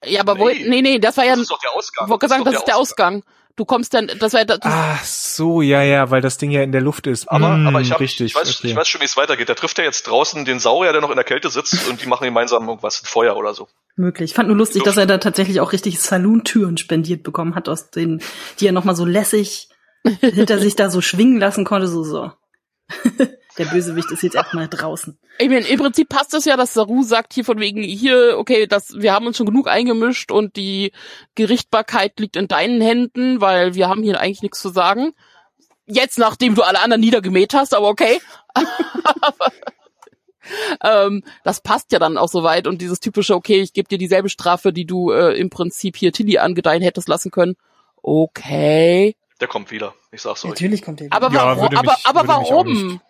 Ja, 0.04 0.22
aber 0.22 0.40
wo, 0.40 0.48
Nee. 0.48 0.66
nee, 0.68 0.82
nee, 0.82 1.00
das 1.00 1.18
war 1.18 1.26
ja, 1.26 1.32
Das 1.34 1.42
ist 1.42 1.52
doch 1.52 1.60
der 1.60 1.74
Ausgang. 1.74 2.06
ich 2.08 2.10
wollte 2.10 2.28
sagen, 2.28 2.44
das 2.46 2.56
ist 2.56 2.66
der 2.66 2.78
Ausgang. 2.78 3.24
Du 3.58 3.66
kommst 3.66 3.94
dann, 3.94 4.10
das 4.20 4.34
war 4.34 4.46
das, 4.46 4.60
Ach 4.64 5.04
so, 5.04 5.62
ja, 5.62 5.84
ja, 5.84 6.10
weil 6.10 6.22
das 6.22 6.38
Ding 6.38 6.52
ja 6.52 6.64
in 6.64 6.72
der 6.72 6.82
Luft 6.82 7.06
ist. 7.06 7.28
Aber, 7.30 7.50
Hm, 7.54 7.68
aber 7.68 7.82
ich, 7.82 7.92
hab, 7.92 8.00
richtig, 8.00 8.28
ich, 8.28 8.36
weiß, 8.36 8.58
okay. 8.60 8.70
ich 8.70 8.76
weiß 8.76 8.88
schon, 8.88 9.02
wie 9.02 9.06
es 9.06 9.18
weitergeht. 9.18 9.50
Da 9.50 9.54
trifft 9.56 9.78
er 9.78 9.86
jetzt 9.86 10.04
draußen 10.08 10.46
den 10.46 10.60
Saurier, 10.60 10.94
der 10.94 11.02
noch 11.02 11.10
in 11.10 11.18
der 11.18 11.26
Kälte 11.26 11.50
sitzt 11.50 11.88
und 11.90 12.02
die 12.02 12.08
machen 12.08 12.24
gemeinsam 12.24 12.68
irgendwas, 12.68 13.04
ein 13.04 13.06
Feuer 13.06 13.36
oder 13.36 13.54
so. 13.54 13.68
Möglich. 13.96 14.32
Ich 14.32 14.36
fand 14.36 14.48
nur 14.48 14.58
lustig, 14.58 14.84
dass 14.84 14.98
er 14.98 15.06
da 15.06 15.18
tatsächlich 15.18 15.60
auch 15.60 15.74
richtig 15.74 16.00
Saloon-Türen 16.00 16.78
spendiert 16.78 17.24
bekommen 17.24 17.56
hat, 17.56 17.68
aus 17.68 17.92
denen, 17.92 18.22
die 18.60 18.68
er 18.68 18.72
nochmal 18.72 18.96
so 18.96 19.06
lässig 19.06 19.70
hinter 20.22 20.60
sich 20.60 20.76
da 20.76 20.90
so 20.90 21.02
schwingen 21.02 21.40
lassen 21.40 21.66
konnte, 21.66 21.88
so, 21.88 22.04
so. 22.04 22.32
Der 23.58 23.66
Bösewicht 23.66 24.10
ist 24.12 24.24
jetzt 24.24 24.36
erstmal 24.36 24.70
draußen. 24.70 25.20
ich 25.38 25.50
meine, 25.50 25.68
im 25.68 25.80
Prinzip 25.80 26.08
passt 26.08 26.34
das 26.34 26.46
ja, 26.46 26.56
dass 26.56 26.74
Saru 26.74 27.04
sagt 27.04 27.34
hier 27.34 27.44
von 27.44 27.60
wegen, 27.60 27.84
hier, 27.84 28.38
okay, 28.38 28.66
das, 28.66 28.94
wir 28.96 29.14
haben 29.14 29.28
uns 29.28 29.36
schon 29.36 29.46
genug 29.46 29.68
eingemischt 29.68 30.32
und 30.32 30.56
die 30.56 30.94
Gerichtbarkeit 31.36 32.18
liegt 32.20 32.38
in 32.38 32.48
deinen 32.48 32.80
Händen, 32.80 33.42
weil 33.42 33.76
wir 33.76 33.90
haben 33.90 34.04
hier 34.04 34.20
eigentlich 34.20 34.42
nichts 34.42 34.62
zu 34.62 34.70
sagen. 34.70 35.12
Jetzt, 35.86 36.18
nachdem 36.18 36.56
du 36.56 36.62
alle 36.62 36.80
anderen 36.80 37.02
niedergemäht 37.02 37.54
hast, 37.54 37.76
aber 37.76 37.90
okay. 37.90 38.22
ähm, 40.84 41.24
das 41.44 41.62
passt 41.62 41.92
ja 41.92 42.00
dann 42.00 42.18
auch 42.18 42.30
soweit 42.30 42.68
und 42.68 42.82
dieses 42.82 43.00
typische, 43.00 43.36
okay, 43.36 43.62
ich 43.62 43.74
gebe 43.74 43.88
dir 43.88 43.98
dieselbe 43.98 44.30
Strafe, 44.30 44.72
die 44.74 44.86
du 44.86 45.12
äh, 45.12 45.38
im 45.40 45.50
Prinzip 45.50 45.96
hier 45.98 46.12
Tilly 46.12 46.38
angedeihen 46.38 46.82
hättest 46.82 47.08
lassen 47.08 47.32
können. 47.32 47.56
Okay. 48.02 49.16
Der 49.40 49.48
kommt 49.48 49.72
wieder. 49.72 49.94
Ich 50.12 50.22
sag's 50.22 50.44
euch. 50.44 50.50
Natürlich 50.50 50.82
kommt 50.82 51.00
der 51.00 51.08
wieder. 51.08 51.16
Aber 51.18 51.34
Ja, 51.34 51.44
aber 51.44 51.70
mich- 51.70 52.06
aber 52.06 52.22
auch 52.22 52.28
warum? 52.52 53.02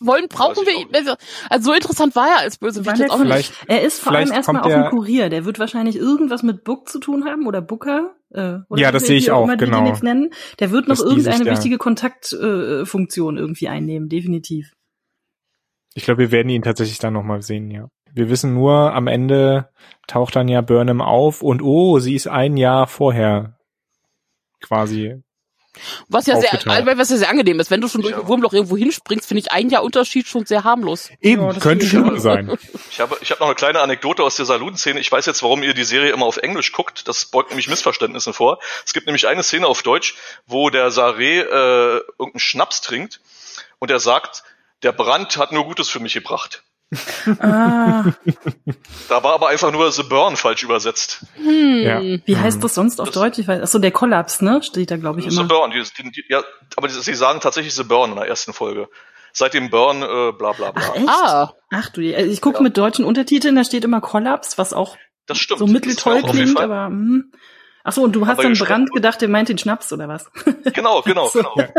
Wollen 0.00 0.28
brauchen 0.28 0.64
wir 0.64 0.86
also, 0.96 1.14
also 1.50 1.70
so 1.70 1.74
interessant 1.74 2.14
war 2.14 2.28
er 2.28 2.38
als 2.38 2.58
Bösewicht 2.58 2.98
jetzt 2.98 3.08
er, 3.10 3.14
auch 3.14 3.18
nicht. 3.18 3.26
vielleicht- 3.26 3.52
er 3.66 3.82
ist 3.82 3.98
vor 4.00 4.12
allem 4.12 4.30
erstmal 4.30 4.62
auf 4.62 4.68
dem 4.72 4.90
Kurier. 4.90 5.28
Der 5.28 5.44
wird 5.44 5.58
wahrscheinlich 5.58 5.96
irgendwas 5.96 6.44
mit 6.44 6.62
Book 6.62 6.88
zu 6.88 7.00
tun 7.00 7.24
haben 7.24 7.48
oder 7.48 7.60
Booker. 7.60 8.14
Äh, 8.30 8.58
oder 8.68 8.80
Ja, 8.80 8.92
das 8.92 9.02
wir- 9.02 9.06
sehe 9.08 9.16
ich 9.16 9.32
auch, 9.32 9.42
immer 9.44 9.56
die 9.56 9.64
den 9.64 9.72
genau. 9.74 9.88
jetzt 9.88 10.04
nennen. 10.04 10.30
Der 10.60 10.70
wird 10.70 10.86
noch 10.86 10.94
die 10.94 11.00
sich 11.02 11.08
irgendeine 11.26 11.50
wichtige 11.50 11.78
Kontaktfunktion 11.78 13.36
äh, 13.36 13.40
irgendwie 13.40 13.66
einnehmen, 13.68 14.08
definitiv. 14.08 14.72
Ich 15.94 16.04
glaube, 16.04 16.20
wir 16.20 16.32
werden 16.32 16.48
ihn 16.48 16.62
tatsächlich 16.62 16.98
dann 16.98 17.14
nochmal 17.14 17.42
sehen, 17.42 17.70
ja. 17.70 17.88
Wir 18.12 18.30
wissen 18.30 18.54
nur, 18.54 18.94
am 18.94 19.06
Ende 19.06 19.70
taucht 20.06 20.36
dann 20.36 20.48
ja 20.48 20.60
Burnham 20.60 21.00
auf 21.00 21.42
und 21.42 21.62
oh, 21.62 21.98
sie 21.98 22.14
ist 22.14 22.26
ein 22.26 22.56
Jahr 22.56 22.86
vorher 22.86 23.58
quasi. 24.60 25.22
Was 26.08 26.26
ja 26.26 26.40
sehr, 26.40 26.52
also, 26.52 26.86
was 26.98 27.10
ja 27.10 27.16
sehr 27.16 27.28
angenehm 27.28 27.60
ist. 27.60 27.70
Wenn 27.70 27.80
du 27.80 27.88
schon 27.88 28.02
durch 28.02 28.14
ein 28.14 28.26
Wurmloch 28.26 28.52
irgendwo 28.52 28.76
hinspringst, 28.76 29.28
finde 29.28 29.40
ich 29.40 29.52
ein 29.52 29.68
Jahr 29.68 29.84
Unterschied 29.84 30.26
schon 30.26 30.44
sehr 30.44 30.64
harmlos. 30.64 31.10
Eben, 31.20 31.42
Ja, 31.42 31.52
könnte 31.54 31.86
schlimmer 31.86 32.18
sein. 32.18 32.56
Ich 32.90 33.00
habe, 33.00 33.16
ich 33.20 33.30
habe 33.30 33.40
noch 33.40 33.46
eine 33.46 33.54
kleine 33.54 33.80
Anekdote 33.80 34.24
aus 34.24 34.34
der 34.34 34.44
Saloon-Szene. 34.44 34.98
Ich 34.98 35.12
weiß 35.12 35.24
jetzt, 35.26 35.44
warum 35.44 35.62
ihr 35.62 35.72
die 35.72 35.84
Serie 35.84 36.10
immer 36.10 36.26
auf 36.26 36.38
Englisch 36.38 36.72
guckt. 36.72 37.06
Das 37.06 37.26
beugt 37.26 37.50
nämlich 37.50 37.68
Missverständnissen 37.68 38.32
vor. 38.32 38.58
Es 38.84 38.92
gibt 38.92 39.06
nämlich 39.06 39.28
eine 39.28 39.44
Szene 39.44 39.68
auf 39.68 39.84
Deutsch, 39.84 40.16
wo 40.48 40.68
der 40.68 40.90
Saré 40.90 41.42
äh, 41.42 42.00
irgendeinen 42.18 42.40
Schnaps 42.40 42.80
trinkt 42.80 43.20
und 43.78 43.92
er 43.92 44.00
sagt, 44.00 44.42
der 44.82 44.92
Brand 44.92 45.36
hat 45.36 45.52
nur 45.52 45.64
Gutes 45.64 45.88
für 45.88 46.00
mich 46.00 46.14
gebracht. 46.14 46.62
Ah, 47.40 48.12
Da 49.08 49.22
war 49.22 49.34
aber 49.34 49.48
einfach 49.48 49.70
nur 49.70 49.92
The 49.92 50.04
Burn 50.04 50.36
falsch 50.36 50.62
übersetzt. 50.62 51.26
Hm. 51.36 51.82
Ja. 51.82 52.00
wie 52.00 52.36
heißt 52.36 52.64
das 52.64 52.74
sonst 52.74 53.00
auf 53.00 53.10
Deutsch? 53.10 53.38
Ich 53.38 53.46
weiß, 53.46 53.60
achso, 53.60 53.78
der 53.78 53.90
Kollaps, 53.90 54.40
ne? 54.40 54.62
Steht 54.62 54.90
da, 54.90 54.96
glaube 54.96 55.20
ich, 55.20 55.26
The 55.28 55.32
immer. 55.40 55.44
Burn, 55.48 55.70
die, 55.70 55.82
die, 55.82 56.10
die, 56.10 56.24
ja, 56.28 56.42
aber 56.76 56.88
die, 56.88 56.94
sie 56.94 57.14
sagen 57.14 57.40
tatsächlich 57.40 57.74
The 57.74 57.84
Burn 57.84 58.10
in 58.12 58.16
der 58.16 58.26
ersten 58.26 58.52
Folge. 58.54 58.88
Seit 59.34 59.52
dem 59.52 59.68
Burn, 59.68 60.02
äh, 60.02 60.32
bla 60.32 60.52
bla 60.52 60.70
bla. 60.72 60.72
Ach, 60.76 60.94
echt? 60.94 61.08
Ah, 61.08 61.52
Ach 61.70 61.90
du, 61.90 62.00
also 62.16 62.30
ich 62.30 62.40
gucke 62.40 62.56
Ja. 62.58 62.62
mit 62.62 62.78
deutschen 62.78 63.04
Untertiteln, 63.04 63.54
da 63.56 63.64
steht 63.64 63.84
immer 63.84 64.00
Kollaps, 64.00 64.56
was 64.56 64.72
auch 64.72 64.96
Das 65.26 65.36
stimmt. 65.38 65.58
so 65.58 65.66
Das 65.66 65.72
mitteltoll 65.74 66.22
klingt, 66.22 66.58
aber 66.58 66.86
hm. 66.86 67.32
Ach 67.84 67.92
so, 67.92 68.02
und 68.02 68.12
du 68.12 68.26
hast 68.26 68.38
Aber 68.38 68.48
an 68.48 68.54
Brand 68.54 68.92
gedacht, 68.92 69.20
der 69.20 69.28
meint 69.28 69.48
den 69.50 69.58
Schnaps 69.58 69.92
oder 69.92 70.08
was? 70.08 70.30
Genau, 70.72 71.02
genau, 71.04 71.28
So. 71.28 71.40
genau. 71.42 71.54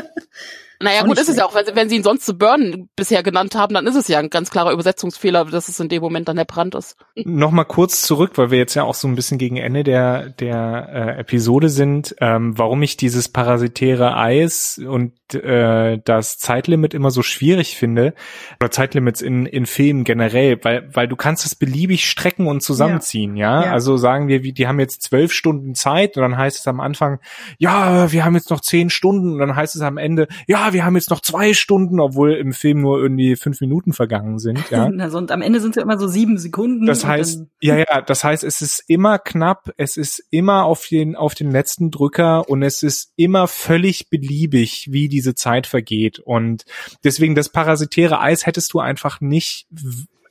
naja 0.82 1.04
gut, 1.04 1.18
ist 1.18 1.30
es 1.30 1.36
ja 1.36 1.46
auch, 1.46 1.54
wenn, 1.56 1.76
wenn 1.76 1.90
sie 1.90 1.98
ihn 1.98 2.04
sonst 2.04 2.26
The 2.26 2.34
Burn 2.34 2.90
bisher 2.96 3.22
genannt 3.22 3.56
haben, 3.56 3.74
dann 3.74 3.86
ist 3.86 3.96
es 3.96 4.08
ja 4.08 4.20
ein 4.20 4.30
ganz 4.30 4.50
klarer 4.50 4.72
Übersetzungsfehler, 4.72 5.46
dass 5.46 5.68
es 5.68 5.80
in 5.80 5.90
dem 5.90 6.02
Moment 6.02 6.28
dann 6.30 6.38
der 6.38 6.46
Brand 6.46 6.76
ist. 6.76 6.96
Nochmal 7.16 7.66
kurz 7.66 8.02
zurück, 8.02 8.34
weil 8.36 8.52
wir 8.52 8.58
jetzt 8.58 8.76
ja 8.76 8.84
auch 8.84 8.96
so 8.96 9.08
ein 9.08 9.16
bisschen 9.16 9.38
gegen 9.38 9.58
Ende 9.58 9.84
der, 9.84 10.30
der 10.30 10.90
äh, 10.92 11.20
Episode 11.20 11.70
sind, 11.70 12.16
ähm, 12.22 12.58
warum 12.58 12.82
ich 12.82 12.98
dieses 12.98 13.28
parasitäre 13.28 14.16
Eis 14.16 14.80
und 14.80 15.14
äh, 15.34 16.00
das 16.04 16.38
Zeitlimit 16.38 16.94
immer 16.94 17.12
so 17.12 17.24
schwierig 17.24 17.76
finde, 17.76 18.14
oder 18.60 18.72
Zeitlimits 18.72 19.22
in, 19.22 19.46
in 19.46 19.66
Filmen 19.66 20.04
generell, 20.06 20.60
weil, 20.64 20.90
weil 20.94 21.08
du 21.08 21.16
kannst 21.16 21.46
es 21.46 21.56
beliebig 21.56 22.10
strecken 22.10 22.48
und 22.48 22.62
zusammenziehen, 22.62 23.36
ja? 23.36 23.66
Ja. 23.66 23.72
Also 23.72 23.98
sagen 23.98 24.28
wir, 24.28 24.44
wie, 24.44 24.54
die 24.54 24.68
haben 24.68 24.80
jetzt 24.80 25.04
zwölf 25.04 25.34
Stunden 25.34 25.76
Zeit 25.76 26.16
und 26.16 26.24
dann 26.24 26.38
heißt 26.38 26.60
es 26.60 26.68
am 26.68 26.80
Anfang, 26.80 27.20
ja, 27.58 28.12
wir 28.12 28.24
haben 28.24 28.36
jetzt 28.36 28.50
noch 28.50 28.62
zehn 28.62 28.90
Stunden 28.90 29.34
und 29.34 29.40
dann 29.40 29.56
heißt 29.56 29.76
es 29.76 29.82
am 29.82 29.98
Ende, 29.98 30.28
ja, 30.48 30.69
wir 30.74 30.86
haben 30.86 30.96
jetzt 30.96 31.10
noch 31.10 31.22
zwei 31.22 31.54
Stunden, 31.54 32.00
obwohl 32.00 32.34
im 32.34 32.54
Film 32.54 32.82
nur 32.82 33.02
irgendwie 33.02 33.36
fünf 33.36 33.62
Minuten 33.62 33.94
vergangen 33.94 34.40
sind, 34.40 34.70
ja? 34.70 34.90
Also, 35.00 35.18
und 35.18 35.32
am 35.32 35.42
Ende 35.42 35.60
sind 35.62 35.72
es 35.72 35.76
ja 35.78 35.84
immer 35.84 35.98
so 35.98 36.08
sieben 36.08 36.38
Sekunden. 36.38 36.86
Das 36.86 37.06
heißt, 37.06 37.44
ja, 37.62 37.78
ja, 37.78 38.02
das 38.02 38.24
heißt, 38.24 38.44
es 38.44 38.62
ist 38.62 38.84
immer 38.88 39.18
knapp, 39.18 39.72
es 39.78 39.98
ist 39.98 40.24
immer 40.30 40.66
auf 40.66 40.86
den, 40.88 41.16
auf 41.16 41.36
den 41.36 41.52
letzten 41.52 41.90
Drücker 41.90 42.50
und 42.50 42.64
es 42.64 42.84
ist 42.84 43.14
immer 43.16 43.48
völlig 43.48 44.10
beliebig, 44.10 44.88
wie 44.92 45.08
diese 45.08 45.36
Zeit 45.36 45.68
vergeht. 45.68 46.20
Und 46.20 46.66
deswegen 47.04 47.36
das 47.36 47.50
parasitäre 47.50 48.20
Eis 48.20 48.46
hättest 48.46 48.74
du 48.74 48.80
einfach 48.80 49.22
nicht 49.22 49.68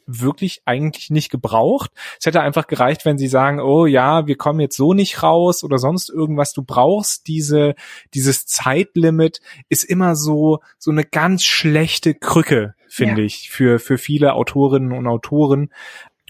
wirklich 0.09 0.63
eigentlich 0.65 1.11
nicht 1.11 1.31
gebraucht. 1.31 1.91
Es 2.19 2.27
hätte 2.27 2.41
einfach 2.41 2.67
gereicht, 2.67 3.05
wenn 3.05 3.19
sie 3.19 3.29
sagen, 3.29 3.61
oh 3.61 3.87
ja, 3.87 4.27
wir 4.27 4.37
kommen 4.37 4.59
jetzt 4.61 4.77
so 4.77 4.95
nicht 4.95 5.23
raus 5.23 5.63
oder 5.63 5.79
sonst 5.79 6.09
irgendwas. 6.09 6.53
Du 6.55 6.63
brauchst 6.63 7.29
diese, 7.29 7.75
dieses 8.15 8.47
Zeitlimit 8.47 9.41
ist 9.69 9.85
immer 9.85 10.17
so, 10.17 10.61
so 10.79 10.91
eine 10.91 11.05
ganz 11.05 11.45
schlechte 11.45 12.15
Krücke, 12.15 12.75
finde 12.89 13.21
Ja. 13.21 13.27
ich, 13.27 13.51
für, 13.51 13.79
für 13.79 13.99
viele 13.99 14.33
Autorinnen 14.33 14.93
und 14.93 15.07
Autoren 15.07 15.71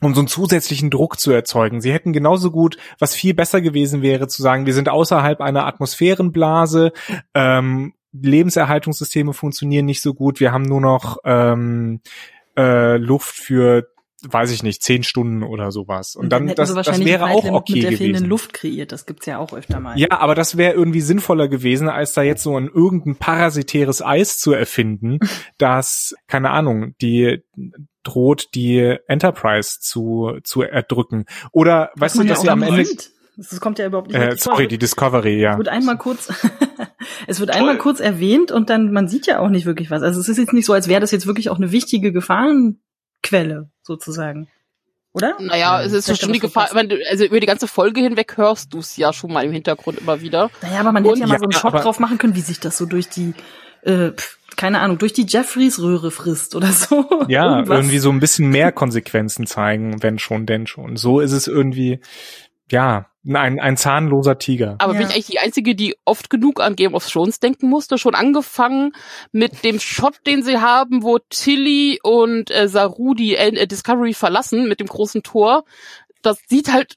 um 0.00 0.14
so 0.14 0.20
einen 0.20 0.28
zusätzlichen 0.28 0.90
Druck 0.90 1.18
zu 1.18 1.32
erzeugen. 1.32 1.80
Sie 1.80 1.92
hätten 1.92 2.12
genauso 2.12 2.52
gut, 2.52 2.76
was 3.00 3.16
viel 3.16 3.34
besser 3.34 3.60
gewesen 3.60 4.00
wäre, 4.00 4.28
zu 4.28 4.42
sagen, 4.42 4.64
wir 4.64 4.72
sind 4.74 4.88
außerhalb 4.88 5.40
einer 5.40 5.66
Atmosphärenblase, 5.66 6.92
ähm, 7.34 7.94
Lebenserhaltungssysteme 8.12 9.32
funktionieren 9.32 9.86
nicht 9.86 10.00
so 10.00 10.14
gut, 10.14 10.38
wir 10.40 10.52
haben 10.52 10.62
nur 10.62 10.80
noch 10.80 11.18
ähm, 11.24 12.00
äh, 12.58 12.96
Luft 12.96 13.36
für, 13.36 13.88
weiß 14.22 14.50
ich 14.50 14.62
nicht, 14.62 14.82
zehn 14.82 15.04
Stunden 15.04 15.42
oder 15.42 15.70
sowas. 15.70 16.16
Und 16.16 16.30
dann, 16.30 16.48
hätten 16.48 16.56
das, 16.56 16.74
das 16.74 17.04
wäre 17.04 17.26
auch 17.26 17.44
okay 17.44 17.74
mit 17.74 17.82
der 17.84 17.92
fehlenden 17.92 18.12
gewesen. 18.14 18.28
Luft 18.28 18.52
kreiert. 18.52 18.92
Das 18.92 19.06
gibt's 19.06 19.26
ja 19.26 19.38
auch 19.38 19.52
öfter 19.52 19.78
mal. 19.78 19.98
Ja, 19.98 20.08
aber 20.10 20.34
das 20.34 20.56
wäre 20.56 20.74
irgendwie 20.74 21.00
sinnvoller 21.00 21.48
gewesen, 21.48 21.88
als 21.88 22.14
da 22.14 22.22
jetzt 22.22 22.42
so 22.42 22.58
ein 22.58 22.68
irgendein 22.68 23.16
parasitäres 23.16 24.02
Eis 24.02 24.38
zu 24.38 24.52
erfinden, 24.52 25.20
das, 25.58 26.14
keine 26.26 26.50
Ahnung, 26.50 26.94
die 27.00 27.42
droht, 28.02 28.48
die 28.54 28.96
Enterprise 29.06 29.78
zu, 29.80 30.38
zu 30.42 30.62
erdrücken. 30.62 31.26
Oder, 31.52 31.90
weißt 31.94 32.18
du, 32.18 32.24
dass 32.24 32.40
sie 32.40 32.50
am 32.50 32.62
Ende, 32.62 32.84
sieht. 32.84 33.12
Das 33.40 33.60
kommt 33.60 33.78
ja 33.78 33.86
überhaupt 33.86 34.08
nicht 34.08 34.16
äh, 34.20 34.36
sorry, 34.36 34.66
die 34.66 34.78
Discovery, 34.78 35.40
ja. 35.40 35.52
Es 35.52 35.58
wird 35.58 35.68
einmal 35.68 35.96
kurz, 35.96 36.28
es 37.28 37.38
wird 37.38 37.50
Toll. 37.50 37.58
einmal 37.58 37.78
kurz 37.78 38.00
erwähnt 38.00 38.50
und 38.50 38.68
dann, 38.68 38.92
man 38.92 39.06
sieht 39.08 39.26
ja 39.26 39.38
auch 39.38 39.48
nicht 39.48 39.64
wirklich 39.64 39.90
was. 39.90 40.02
Also 40.02 40.20
es 40.20 40.28
ist 40.28 40.38
jetzt 40.38 40.52
nicht 40.52 40.66
so, 40.66 40.72
als 40.72 40.88
wäre 40.88 41.00
das 41.00 41.12
jetzt 41.12 41.26
wirklich 41.26 41.48
auch 41.48 41.56
eine 41.58 41.70
wichtige 41.70 42.10
Gefahrenquelle, 42.12 43.70
sozusagen. 43.82 44.48
Oder? 45.12 45.36
Naja, 45.40 45.80
es 45.82 45.92
ist 45.92 46.04
Vielleicht 46.06 46.20
schon 46.22 46.32
die 46.32 46.38
Gefahr, 46.38 46.68
du, 46.84 46.96
also 47.08 47.24
über 47.24 47.40
die 47.40 47.46
ganze 47.46 47.66
Folge 47.66 48.00
hinweg 48.00 48.36
hörst 48.36 48.74
du 48.74 48.78
es 48.78 48.96
ja 48.96 49.12
schon 49.12 49.32
mal 49.32 49.44
im 49.44 49.52
Hintergrund 49.52 49.98
immer 50.00 50.20
wieder. 50.20 50.50
Naja, 50.62 50.80
aber 50.80 50.92
man 50.92 51.02
hätte 51.04 51.14
Und 51.14 51.20
ja 51.20 51.26
mal 51.26 51.34
ja, 51.34 51.38
so 51.38 51.44
einen 51.46 51.54
aber- 51.74 51.80
drauf 51.80 51.98
machen 51.98 52.18
können, 52.18 52.34
wie 52.34 52.40
sich 52.40 52.60
das 52.60 52.76
so 52.76 52.86
durch 52.86 53.08
die, 53.08 53.32
äh, 53.82 54.10
keine 54.56 54.80
Ahnung, 54.80 54.98
durch 54.98 55.12
die 55.14 55.26
Jeffreys-Röhre 55.26 56.10
frisst 56.10 56.54
oder 56.54 56.68
so. 56.72 57.04
Ja, 57.28 57.56
Irgendwas. 57.56 57.78
irgendwie 57.78 57.98
so 57.98 58.10
ein 58.10 58.20
bisschen 58.20 58.48
mehr 58.50 58.70
Konsequenzen 58.72 59.46
zeigen, 59.46 60.02
wenn 60.02 60.18
schon, 60.18 60.46
denn 60.46 60.66
schon. 60.66 60.96
So 60.96 61.20
ist 61.20 61.32
es 61.32 61.46
irgendwie, 61.46 62.00
ja, 62.70 63.06
ein, 63.26 63.60
ein 63.60 63.76
zahnloser 63.76 64.38
Tiger. 64.38 64.76
Aber 64.78 64.94
Ja. 64.94 65.00
bin 65.00 65.08
ich 65.08 65.14
eigentlich 65.14 65.26
die 65.26 65.38
Einzige, 65.38 65.74
die 65.74 65.96
oft 66.04 66.30
genug 66.30 66.60
an 66.60 66.76
Game 66.76 66.94
of 66.94 67.06
Thrones 67.06 67.40
denken 67.40 67.68
musste? 67.68 67.98
Schon 67.98 68.14
angefangen 68.14 68.92
mit 69.32 69.64
dem 69.64 69.80
Shot, 69.80 70.14
den 70.26 70.42
sie 70.42 70.58
haben, 70.58 71.02
wo 71.02 71.18
Tilly 71.18 71.98
und 72.02 72.50
äh, 72.50 72.68
Saru 72.68 73.14
die 73.14 73.36
äh, 73.36 73.66
Discovery 73.66 74.14
verlassen 74.14 74.68
mit 74.68 74.80
dem 74.80 74.86
großen 74.86 75.22
Tor. 75.22 75.64
Das 76.22 76.38
sieht 76.48 76.72
halt 76.72 76.94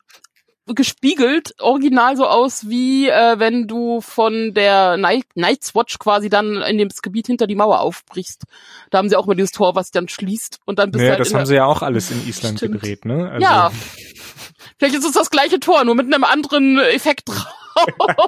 gespiegelt 0.68 1.53
original 1.59 2.16
so 2.16 2.28
aus, 2.28 2.70
wie 2.70 3.09
äh, 3.09 3.39
wenn 3.39 3.68
du 3.68 3.99
von 4.01 4.53
der 4.53 4.95
Night 4.97 5.26
Night's 5.36 5.76
Watch 5.76 5.97
quasi 5.99 6.30
dann 6.30 6.62
in 6.62 6.78
dem 6.78 6.89
Gebiet 7.01 7.28
hinter 7.28 7.47
die 7.47 7.55
Mauer 7.55 7.80
aufbrichst. 7.82 8.43
Da 8.89 8.99
haben 8.99 9.09
sie 9.09 9.16
auch 9.16 9.26
mal 9.26 9.36
dieses 9.36 9.51
Tor, 9.51 9.76
was 9.76 9.91
dann 9.91 10.07
schließt 10.07 10.59
und 10.66 10.80
dann 10.80 10.91
bist 10.91 11.01
du 11.01 11.05
Ja, 11.05 11.12
halt 11.12 11.20
das 11.20 11.34
haben 11.34 11.45
sie 11.45 11.55
ja 11.55 11.66
auch 11.66 11.82
alles 11.82 12.12
in 12.12 12.26
Island 12.28 12.59
Stimmt. 12.59 12.74
gedreht, 12.82 13.05
ne? 13.05 13.30
Also, 13.30 13.41
Ja. 13.41 13.72
Vielleicht 14.78 14.95
ist 14.95 15.05
es 15.05 15.14
das 15.14 15.30
gleiche 15.30 15.59
Tor, 15.59 15.84
nur 15.84 15.95
mit 15.95 16.05
einem 16.14 16.24
anderen 16.24 16.80
Effekt 16.80 17.30
drauf. 17.30 17.47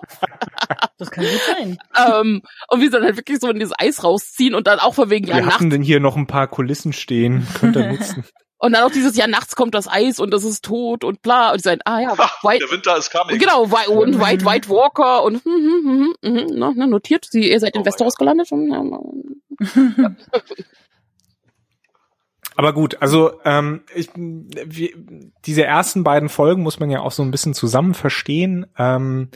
Das 0.98 1.12
kann 1.12 1.26
gut 1.26 1.42
sein. 1.58 1.78
ähm, 1.98 2.42
und 2.70 2.80
wie 2.80 2.86
sie 2.86 2.92
dann 2.92 3.04
halt 3.04 3.18
wirklich 3.18 3.40
so 3.42 3.50
in 3.50 3.60
dieses 3.60 3.74
Eis 3.78 4.04
rausziehen 4.04 4.56
und 4.56 4.68
dann 4.68 4.80
auch 4.80 4.94
von 4.94 5.10
wegen, 5.10 5.28
ja, 5.28 5.36
Wir 5.36 5.46
hatten 5.48 5.70
denn 5.70 5.82
hier 5.82 6.00
noch 6.00 6.16
ein 6.16 6.28
paar 6.28 6.48
Kulissen 6.48 6.94
stehen, 6.94 7.46
könnt 7.60 7.76
ihr 7.76 7.88
nutzen. 7.92 8.24
Und 8.64 8.72
dann 8.72 8.84
auch 8.84 8.92
dieses, 8.92 9.18
ja, 9.18 9.28
nachts 9.28 9.58
kommt 9.58 9.76
das 9.76 9.90
Eis 9.90 10.22
und 10.22 10.32
das 10.32 10.46
ist 10.46 10.64
tot 10.64 11.04
und 11.04 11.22
bla. 11.22 11.52
Und 11.52 11.58
die 11.58 11.64
sagen, 11.64 11.82
ah 11.84 12.00
ja, 12.00 12.18
White, 12.44 12.60
der 12.66 12.72
Winter 12.72 12.96
ist 12.96 13.12
coming. 13.12 13.38
genau, 13.38 13.70
White, 13.70 13.92
und 13.92 14.22
White, 14.22 14.46
White 14.46 14.70
Walker 14.70 15.22
und, 15.24 15.44
hm, 15.44 15.52
hm, 15.52 15.84
hm, 15.84 16.16
hm, 16.24 16.50
hm, 16.50 16.78
ne, 16.78 16.88
notiert, 16.88 17.28
sie, 17.30 17.52
ihr 17.52 17.60
seid 17.60 17.76
in 17.76 17.82
Oh, 17.82 17.86
Westeros 17.86 18.16
gelandet. 18.16 18.54
Und, 18.54 18.72
ja, 18.72 18.82
Aber 22.56 22.74
gut, 22.74 23.02
also 23.02 23.40
ähm, 23.46 23.82
ich, 23.96 24.10
wir, 24.16 24.90
diese 25.46 25.64
ersten 25.64 26.04
beiden 26.04 26.30
Folgen 26.30 26.64
muss 26.64 26.80
man 26.80 26.90
ja 26.90 27.02
auch 27.02 27.12
so 27.12 27.24
ein 27.24 27.32
bisschen 27.32 27.54
zusammen 27.54 27.94
verstehen. 27.94 28.66
Ähm, 28.78 29.30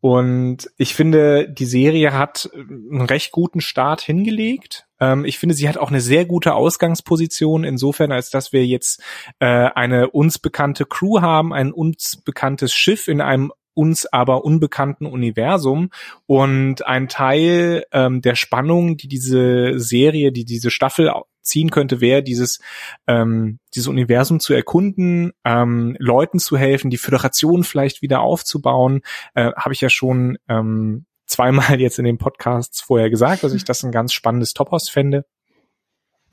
und 0.00 0.68
ich 0.78 0.94
finde, 0.94 1.48
die 1.48 1.64
Serie 1.64 2.12
hat 2.12 2.50
einen 2.54 3.02
recht 3.02 3.32
guten 3.32 3.60
Start 3.60 4.00
hingelegt. 4.00 4.86
Ähm, 5.00 5.24
ich 5.24 5.38
finde, 5.38 5.54
sie 5.54 5.68
hat 5.68 5.78
auch 5.78 5.90
eine 5.90 6.00
sehr 6.00 6.24
gute 6.24 6.54
Ausgangsposition, 6.54 7.64
insofern, 7.64 8.12
als 8.12 8.30
dass 8.30 8.52
wir 8.52 8.66
jetzt 8.66 9.02
äh, 9.38 9.46
eine 9.46 10.10
uns 10.10 10.38
bekannte 10.38 10.86
Crew 10.86 11.20
haben, 11.20 11.52
ein 11.52 11.72
uns 11.72 12.22
bekanntes 12.24 12.72
Schiff 12.74 13.08
in 13.08 13.20
einem 13.20 13.52
uns 13.74 14.06
aber 14.06 14.44
unbekannten 14.44 15.06
Universum 15.06 15.90
und 16.26 16.86
ein 16.86 17.08
Teil 17.08 17.84
ähm, 17.92 18.20
der 18.20 18.34
Spannung, 18.34 18.96
die 18.96 19.08
diese 19.08 19.78
Serie, 19.78 20.30
die 20.32 20.44
diese 20.44 20.70
Staffel 20.70 21.10
ziehen 21.42 21.70
könnte, 21.70 22.00
wäre 22.00 22.22
dieses 22.22 22.60
ähm, 23.06 23.58
dieses 23.74 23.88
Universum 23.88 24.40
zu 24.40 24.54
erkunden, 24.54 25.32
ähm, 25.44 25.96
Leuten 25.98 26.38
zu 26.38 26.56
helfen, 26.56 26.90
die 26.90 26.98
Föderation 26.98 27.64
vielleicht 27.64 28.02
wieder 28.02 28.20
aufzubauen. 28.20 29.02
Äh, 29.34 29.52
Habe 29.56 29.74
ich 29.74 29.80
ja 29.80 29.90
schon 29.90 30.38
ähm, 30.48 31.06
zweimal 31.26 31.80
jetzt 31.80 31.98
in 31.98 32.04
den 32.04 32.18
Podcasts 32.18 32.80
vorher 32.80 33.10
gesagt, 33.10 33.42
dass 33.44 33.54
ich 33.54 33.64
das 33.64 33.82
ein 33.82 33.92
ganz 33.92 34.12
spannendes 34.12 34.54
Topos 34.54 34.88
fände. 34.88 35.24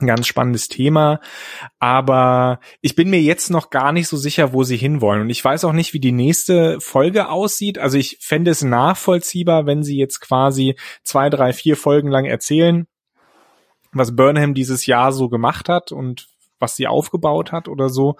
Ein 0.01 0.07
ganz 0.07 0.27
spannendes 0.27 0.69
Thema. 0.69 1.19
Aber 1.79 2.61
ich 2.79 2.95
bin 2.95 3.09
mir 3.09 3.21
jetzt 3.21 3.49
noch 3.49 3.69
gar 3.69 3.91
nicht 3.91 4.07
so 4.07 4.15
sicher, 4.15 4.53
wo 4.53 4.63
sie 4.63 4.77
hinwollen. 4.77 5.23
Und 5.23 5.29
ich 5.29 5.43
weiß 5.43 5.65
auch 5.65 5.73
nicht, 5.73 5.93
wie 5.93 5.99
die 5.99 6.13
nächste 6.13 6.79
Folge 6.79 7.27
aussieht. 7.27 7.77
Also 7.77 7.97
ich 7.97 8.17
fände 8.21 8.51
es 8.51 8.63
nachvollziehbar, 8.63 9.65
wenn 9.65 9.83
sie 9.83 9.97
jetzt 9.97 10.21
quasi 10.21 10.77
zwei, 11.03 11.29
drei, 11.29 11.51
vier 11.51 11.75
Folgen 11.75 12.09
lang 12.09 12.23
erzählen, 12.23 12.87
was 13.91 14.15
Burnham 14.15 14.53
dieses 14.53 14.85
Jahr 14.85 15.11
so 15.11 15.29
gemacht 15.29 15.69
hat 15.69 15.91
und 15.91 16.27
was 16.59 16.75
sie 16.75 16.87
aufgebaut 16.87 17.51
hat 17.51 17.67
oder 17.67 17.89
so. 17.89 18.17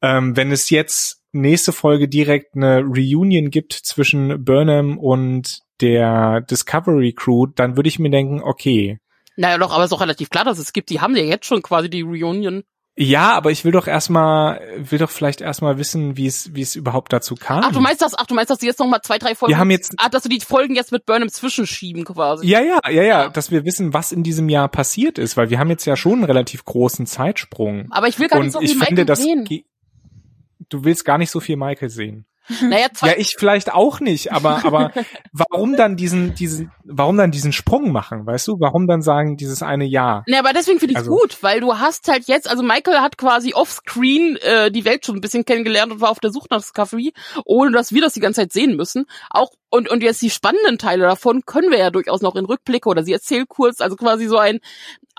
Ähm, 0.00 0.36
wenn 0.36 0.50
es 0.50 0.70
jetzt 0.70 1.22
nächste 1.32 1.72
Folge 1.72 2.08
direkt 2.08 2.56
eine 2.56 2.80
Reunion 2.80 3.50
gibt 3.50 3.72
zwischen 3.72 4.44
Burnham 4.44 4.98
und 4.98 5.60
der 5.80 6.40
Discovery 6.42 7.12
Crew, 7.12 7.46
dann 7.46 7.76
würde 7.76 7.88
ich 7.88 7.98
mir 7.98 8.10
denken, 8.10 8.40
okay, 8.42 8.98
naja, 9.36 9.56
doch, 9.56 9.72
aber 9.72 9.84
ist 9.84 9.92
auch 9.92 10.00
relativ 10.00 10.28
klar, 10.30 10.44
dass 10.44 10.58
es 10.58 10.72
gibt. 10.72 10.90
Die 10.90 11.00
haben 11.00 11.16
ja 11.16 11.22
jetzt 11.22 11.46
schon 11.46 11.62
quasi 11.62 11.88
die 11.88 12.02
Reunion. 12.02 12.64
Ja, 12.94 13.32
aber 13.32 13.50
ich 13.50 13.64
will 13.64 13.72
doch 13.72 13.86
erstmal, 13.86 14.60
will 14.76 14.98
doch 14.98 15.08
vielleicht 15.08 15.40
erstmal 15.40 15.78
wissen, 15.78 16.18
wie 16.18 16.26
es, 16.26 16.54
wie 16.54 16.60
es 16.60 16.76
überhaupt 16.76 17.10
dazu 17.12 17.34
kam. 17.34 17.62
Ach, 17.64 17.72
du 17.72 17.80
meinst 17.80 18.02
das, 18.02 18.14
ach, 18.14 18.26
du 18.26 18.34
meinst, 18.34 18.50
dass 18.50 18.58
sie 18.60 18.66
jetzt 18.66 18.80
noch 18.80 18.86
mal 18.86 19.00
zwei, 19.00 19.16
drei 19.16 19.34
Folgen, 19.34 19.50
Wir 19.54 19.58
haben 19.58 19.70
jetzt- 19.70 19.94
ah, 19.96 20.10
dass 20.10 20.24
du 20.24 20.28
die 20.28 20.40
Folgen 20.40 20.74
jetzt 20.74 20.92
mit 20.92 21.06
Burnham 21.06 21.30
zwischenschieben 21.30 22.04
quasi. 22.04 22.46
Ja, 22.46 22.60
ja, 22.60 22.80
ja, 22.84 22.90
ja, 22.90 23.02
Ja. 23.02 23.28
dass 23.30 23.50
wir 23.50 23.64
wissen, 23.64 23.94
was 23.94 24.12
in 24.12 24.22
diesem 24.22 24.50
Jahr 24.50 24.68
passiert 24.68 25.16
ist, 25.18 25.38
weil 25.38 25.48
wir 25.48 25.58
haben 25.58 25.70
jetzt 25.70 25.86
ja 25.86 25.96
schon 25.96 26.12
einen 26.18 26.24
relativ 26.24 26.66
großen 26.66 27.06
Zeitsprung. 27.06 27.88
Aber 27.92 28.08
ich 28.08 28.18
will 28.18 28.28
gar 28.28 28.40
nicht 28.40 28.52
so 28.52 28.58
Und 28.58 28.66
viel 28.66 28.76
ich 28.76 28.84
finde, 28.84 29.04
Michael 29.04 29.06
das, 29.06 29.22
sehen. 29.22 29.64
du 30.68 30.84
willst 30.84 31.06
gar 31.06 31.16
nicht 31.16 31.30
so 31.30 31.40
viel 31.40 31.56
Michael 31.56 31.88
sehen. 31.88 32.26
Naja, 32.60 32.88
zwei, 32.92 33.08
Ja, 33.08 33.14
ich 33.16 33.36
vielleicht 33.38 33.72
auch 33.72 34.00
nicht, 34.00 34.32
aber, 34.32 34.64
aber 34.64 34.92
warum 35.32 35.76
dann 35.76 35.96
diesen, 35.96 36.34
diesen, 36.34 36.72
warum 36.84 37.16
dann 37.16 37.30
diesen 37.30 37.52
Sprung 37.52 37.92
machen, 37.92 38.26
weißt 38.26 38.48
du? 38.48 38.56
Warum 38.58 38.86
dann 38.86 39.02
sagen, 39.02 39.36
dieses 39.36 39.62
eine 39.62 39.84
Jahr? 39.84 40.24
Ne, 40.26 40.38
aber 40.38 40.52
deswegen 40.52 40.78
finde 40.80 40.92
ich 40.92 40.98
Also- 40.98 41.10
gut, 41.12 41.42
weil 41.42 41.60
du 41.60 41.78
hast 41.78 42.08
halt 42.08 42.26
jetzt, 42.26 42.50
also 42.50 42.62
Michael 42.62 42.98
hat 42.98 43.16
quasi 43.16 43.54
offscreen 43.54 44.36
äh, 44.36 44.70
die 44.70 44.84
Welt 44.84 45.06
schon 45.06 45.16
ein 45.16 45.20
bisschen 45.20 45.44
kennengelernt 45.44 45.92
und 45.92 46.00
war 46.00 46.10
auf 46.10 46.20
der 46.20 46.32
Suche 46.32 46.48
nach 46.50 46.58
Discovery, 46.58 47.12
ohne 47.44 47.70
dass 47.70 47.92
wir 47.92 48.00
das 48.02 48.12
die 48.14 48.20
ganze 48.20 48.40
Zeit 48.42 48.52
sehen 48.52 48.76
müssen. 48.76 49.06
Auch 49.30 49.50
und 49.70 49.88
und 49.90 50.02
jetzt 50.02 50.20
die 50.20 50.28
spannenden 50.28 50.76
Teile 50.78 51.04
davon 51.04 51.42
können 51.46 51.70
wir 51.70 51.78
ja 51.78 51.90
durchaus 51.90 52.20
noch 52.20 52.36
in 52.36 52.44
Rückblicke 52.44 52.88
oder 52.88 53.04
sie 53.04 53.12
erzählt 53.12 53.48
kurz, 53.48 53.80
also 53.80 53.96
quasi 53.96 54.26
so 54.26 54.36
ein 54.36 54.58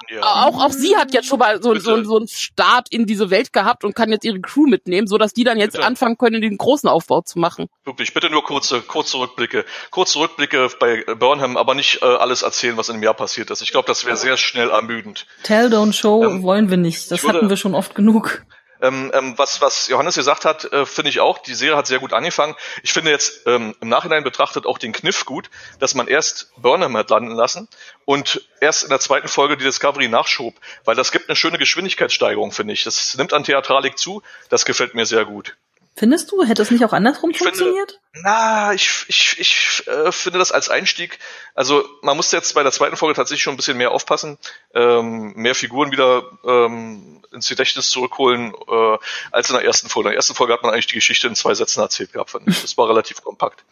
Ja. 0.09 0.21
auch 0.21 0.63
auch 0.63 0.71
sie 0.71 0.95
hat 0.95 1.13
jetzt 1.13 1.27
schon 1.27 1.39
mal 1.39 1.61
so, 1.61 1.73
so, 1.75 1.95
Bitte. 1.95 2.05
so 2.05 2.17
einen 2.17 2.27
Start 2.27 2.87
in 2.91 3.05
diese 3.05 3.29
Welt 3.29 3.53
gehabt 3.53 3.83
und 3.83 3.95
kann 3.95 4.09
jetzt 4.11 4.25
ihre 4.25 4.39
Crew 4.41 4.67
mitnehmen, 4.67 5.07
so 5.07 5.17
dass 5.17 5.33
die 5.33 5.43
dann 5.43 5.57
jetzt 5.57 5.73
Bitte. 5.73 5.85
anfangen 5.85 6.17
können, 6.17 6.41
den 6.41 6.57
großen 6.57 6.89
Aufbau 6.89 7.21
zu 7.21 7.39
machen. 7.39 7.67
Wirklich, 7.85 8.13
bitte 8.13 8.29
nur 8.29 8.43
kurze, 8.43 8.81
kurze 8.81 9.17
Rückblicke. 9.19 9.65
Kurze 9.91 10.19
Rückblicke 10.19 10.69
bei 10.79 11.03
Burnham, 11.15 11.57
aber 11.57 11.75
nicht 11.75 12.01
äh, 12.01 12.05
alles 12.05 12.41
erzählen, 12.41 12.77
was 12.77 12.89
in 12.89 12.95
dem 12.97 13.03
Jahr 13.03 13.13
passiert 13.13 13.49
ist. 13.51 13.61
Ich 13.61 13.71
glaube, 13.71 13.87
das 13.87 14.05
wäre 14.05 14.17
sehr 14.17 14.37
schnell 14.37 14.69
ermüdend. 14.69 15.25
Tell, 15.43 15.67
don't 15.67 15.93
show 15.93 16.23
Ähm, 16.23 16.43
wollen 16.43 16.69
wir 16.69 16.77
nicht. 16.77 17.11
Das 17.11 17.23
würde- 17.23 17.37
hatten 17.37 17.49
wir 17.49 17.57
schon 17.57 17.75
oft 17.75 17.95
genug. 17.95 18.43
Ähm, 18.83 19.11
ähm, 19.13 19.33
was, 19.37 19.61
was 19.61 19.87
Johannes 19.87 20.15
gesagt 20.15 20.43
hat, 20.43 20.65
äh, 20.65 20.85
finde 20.85 21.09
ich 21.09 21.21
auch. 21.21 21.37
Die 21.37 21.53
Serie 21.53 21.77
hat 21.77 21.87
sehr 21.87 21.99
gut 21.99 22.11
angefangen. 22.11 22.55
Ich 22.83 22.91
finde 22.91 23.11
jetzt 23.11 23.47
ähm, 23.47 23.73
im 23.79 23.87
Nachhinein 23.87 24.25
betrachtet 24.25 24.65
auch 24.65 24.77
den 24.77 24.91
Kniff 24.91 25.23
gut, 25.23 25.49
dass 25.79 25.95
man 25.95 26.07
erst 26.07 26.51
Burnham 26.57 26.97
hat 26.97 27.09
landen 27.09 27.31
lassen 27.31 27.69
und 28.03 28.41
erst 28.59 28.83
in 28.83 28.89
der 28.89 28.99
zweiten 28.99 29.29
Folge 29.29 29.55
die 29.55 29.63
Discovery 29.63 30.09
nachschob, 30.09 30.55
weil 30.83 30.95
das 30.95 31.13
gibt 31.13 31.29
eine 31.29 31.37
schöne 31.37 31.57
Geschwindigkeitssteigerung, 31.57 32.51
finde 32.51 32.73
ich. 32.73 32.83
Das 32.83 33.15
nimmt 33.15 33.31
an 33.31 33.45
Theatralik 33.45 33.97
zu. 33.97 34.21
Das 34.49 34.65
gefällt 34.65 34.95
mir 34.95 35.05
sehr 35.05 35.23
gut. 35.23 35.55
Findest 35.95 36.31
du, 36.31 36.43
hätte 36.43 36.61
es 36.63 36.71
nicht 36.71 36.83
auch 36.83 36.93
andersrum 36.93 37.29
Ich 37.29 37.37
finde- 37.37 37.51
funktioniert? 37.51 37.99
Na, 38.23 38.73
ich, 38.73 39.05
ich, 39.07 39.39
ich 39.39 39.87
äh, 39.87 40.11
finde 40.11 40.39
das 40.39 40.51
als 40.51 40.69
Einstieg, 40.69 41.19
also 41.55 41.87
man 42.01 42.15
muss 42.17 42.31
jetzt 42.31 42.53
bei 42.55 42.63
der 42.63 42.71
zweiten 42.71 42.95
Folge 42.95 43.15
tatsächlich 43.15 43.43
schon 43.43 43.53
ein 43.53 43.57
bisschen 43.57 43.77
mehr 43.77 43.91
aufpassen, 43.91 44.37
ähm, 44.73 45.33
mehr 45.35 45.53
Figuren 45.55 45.91
wieder 45.91 46.23
ähm, 46.45 47.23
ins 47.31 47.47
Gedächtnis 47.47 47.89
zurückholen, 47.89 48.53
äh, 48.53 48.97
als 49.31 49.49
in 49.49 49.55
der 49.55 49.65
ersten 49.65 49.87
Folge. 49.89 50.09
In 50.09 50.13
der 50.13 50.17
ersten 50.17 50.35
Folge 50.35 50.53
hat 50.53 50.63
man 50.63 50.73
eigentlich 50.73 50.87
die 50.87 50.95
Geschichte 50.95 51.27
in 51.27 51.35
zwei 51.35 51.53
Sätzen 51.53 51.79
erzählt 51.81 52.13
gehabt, 52.13 52.31
fand 52.31 52.47
ich. 52.47 52.61
Das 52.61 52.77
war 52.77 52.89
relativ 52.89 53.23
kompakt. 53.23 53.63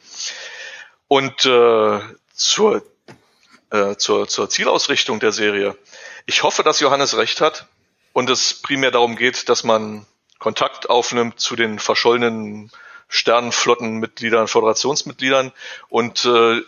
Und 1.08 1.46
äh, 1.46 2.00
zur, 2.34 2.84
äh, 3.72 3.96
zur, 3.98 4.28
zur 4.28 4.50
Zielausrichtung 4.50 5.20
der 5.20 5.32
Serie. 5.32 5.78
Ich 6.26 6.44
hoffe, 6.44 6.64
dass 6.64 6.80
Johannes 6.80 7.18
recht 7.18 7.42
hat 7.42 7.68
und 8.14 8.30
es 8.30 8.54
primär 8.56 8.92
darum 8.92 9.16
geht, 9.16 9.50
dass 9.50 9.64
man 9.64 10.06
Kontakt 10.42 10.90
aufnimmt 10.90 11.40
zu 11.40 11.56
den 11.56 11.78
verschollenen 11.78 12.72
Sternenflottenmitgliedern, 13.10 14.48
Föderationsmitgliedern 14.48 15.52
und 15.88 16.26
äh, 16.26 16.62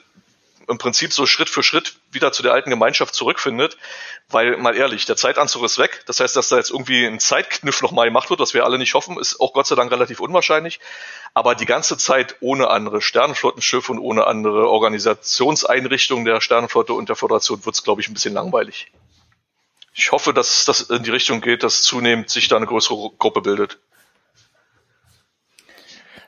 im 0.68 0.78
Prinzip 0.78 1.12
so 1.12 1.26
Schritt 1.26 1.50
für 1.50 1.64
Schritt 1.64 1.96
wieder 2.12 2.32
zu 2.32 2.44
der 2.44 2.54
alten 2.54 2.70
Gemeinschaft 2.70 3.16
zurückfindet. 3.16 3.78
Weil, 4.30 4.58
mal 4.58 4.76
ehrlich, 4.76 5.06
der 5.06 5.16
Zeitanzug 5.16 5.64
ist 5.64 5.80
weg. 5.80 6.04
Das 6.06 6.20
heißt, 6.20 6.36
dass 6.36 6.50
da 6.50 6.58
jetzt 6.58 6.70
irgendwie 6.70 7.04
ein 7.06 7.20
Zeitkniff 7.20 7.82
nochmal 7.82 8.06
gemacht 8.06 8.30
wird, 8.30 8.40
was 8.40 8.54
wir 8.54 8.64
alle 8.64 8.78
nicht 8.78 8.94
hoffen, 8.94 9.20
ist 9.20 9.42
auch 9.42 9.54
Gott 9.54 9.66
sei 9.66 9.76
Dank 9.76 9.92
relativ 9.92 10.20
unwahrscheinlich. 10.20 10.80
Aber 11.34 11.56
die 11.56 11.66
ganze 11.66 11.98
Zeit 11.98 12.36
ohne 12.42 12.70
andere 12.70 13.02
Sternenflottenschiffe 13.02 13.92
und 13.92 14.00
ohne 14.00 14.28
andere 14.28 14.70
Organisationseinrichtungen 14.70 16.26
der 16.26 16.42
Sternenflotte 16.42 16.94
und 16.94 17.10
der 17.10 17.16
Föderation 17.16 17.66
wird 17.66 17.74
es, 17.74 17.84
glaube 17.84 18.02
ich, 18.02 18.08
ein 18.08 18.14
bisschen 18.14 18.36
langweilig. 18.36 18.92
Ich 19.94 20.12
hoffe, 20.12 20.34
dass 20.34 20.66
das 20.66 20.82
in 20.82 21.04
die 21.04 21.12
Richtung 21.12 21.42
geht, 21.42 21.64
dass 21.64 21.84
zunehmend 21.84 22.30
sich 22.30 22.48
da 22.48 22.58
eine 22.58 22.66
größere 22.66 23.12
Gruppe 23.18 23.42
bildet. 23.42 23.80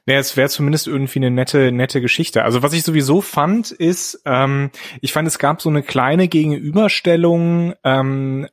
Naja, 0.05 0.19
es 0.19 0.37
wäre 0.37 0.49
zumindest 0.49 0.85
irgendwie 0.85 1.17
eine 1.17 1.31
nette, 1.31 1.71
nette 1.71 1.99
Geschichte. 1.99 2.43
Also 2.43 2.61
was 2.61 2.73
ich 2.73 2.83
sowieso 2.83 3.21
fand, 3.21 3.71
ist, 3.71 4.21
ähm, 4.25 4.69
ich 5.01 5.13
fand, 5.13 5.27
es 5.27 5.39
gab 5.39 5.61
so 5.61 5.69
eine 5.69 5.81
kleine 5.81 6.27
Gegenüberstellung 6.27 7.73
ähm, 7.83 8.47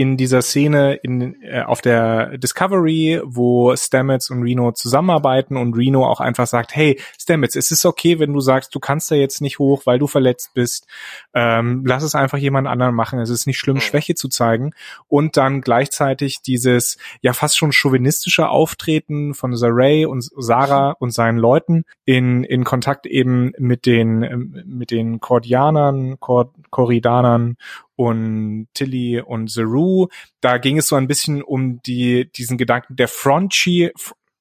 in 0.00 0.16
dieser 0.16 0.40
Szene 0.40 0.94
in, 0.94 1.42
äh, 1.42 1.60
auf 1.60 1.82
der 1.82 2.38
Discovery, 2.38 3.20
wo 3.22 3.76
Stamets 3.76 4.30
und 4.30 4.42
Reno 4.42 4.72
zusammenarbeiten 4.72 5.58
und 5.58 5.74
Reno 5.74 6.06
auch 6.06 6.20
einfach 6.20 6.46
sagt, 6.46 6.74
hey, 6.74 6.98
Stamets, 7.20 7.54
es 7.54 7.70
ist 7.70 7.84
okay, 7.84 8.18
wenn 8.18 8.32
du 8.32 8.40
sagst, 8.40 8.74
du 8.74 8.80
kannst 8.80 9.10
da 9.10 9.14
jetzt 9.14 9.42
nicht 9.42 9.58
hoch, 9.58 9.82
weil 9.84 9.98
du 9.98 10.06
verletzt 10.06 10.54
bist. 10.54 10.86
Ähm, 11.34 11.84
lass 11.84 12.02
es 12.02 12.14
einfach 12.14 12.38
jemand 12.38 12.66
anderen 12.66 12.94
machen. 12.94 13.18
Es 13.18 13.28
ist 13.28 13.46
nicht 13.46 13.58
schlimm, 13.58 13.76
Mhm. 13.76 13.80
Schwäche 13.80 14.14
zu 14.14 14.30
zeigen. 14.30 14.72
Und 15.06 15.36
dann 15.36 15.60
gleichzeitig 15.60 16.40
dieses 16.40 16.96
ja 17.20 17.34
fast 17.34 17.58
schon 17.58 17.70
chauvinistische 17.70 18.48
Auftreten 18.48 19.34
von 19.34 19.54
Saray 19.54 20.06
und 20.06 20.24
Sarah 20.34 20.92
und 20.98 21.10
seinen 21.10 21.36
Leuten 21.36 21.84
in, 22.06 22.42
in 22.42 22.64
Kontakt 22.64 23.04
eben 23.04 23.52
mit 23.58 23.84
den, 23.84 24.64
mit 24.64 24.92
den 24.92 25.20
Kordianern, 25.20 26.18
Kor 26.20 26.54
Korridanern 26.70 27.56
und 28.00 28.68
Tilly 28.72 29.20
und 29.20 29.50
Zeru. 29.50 30.08
Da 30.40 30.56
ging 30.56 30.78
es 30.78 30.88
so 30.88 30.96
ein 30.96 31.06
bisschen 31.06 31.42
um 31.42 31.82
die, 31.82 32.32
diesen 32.32 32.56
Gedanken 32.56 32.96
der 32.96 33.08
Frontier, 33.08 33.92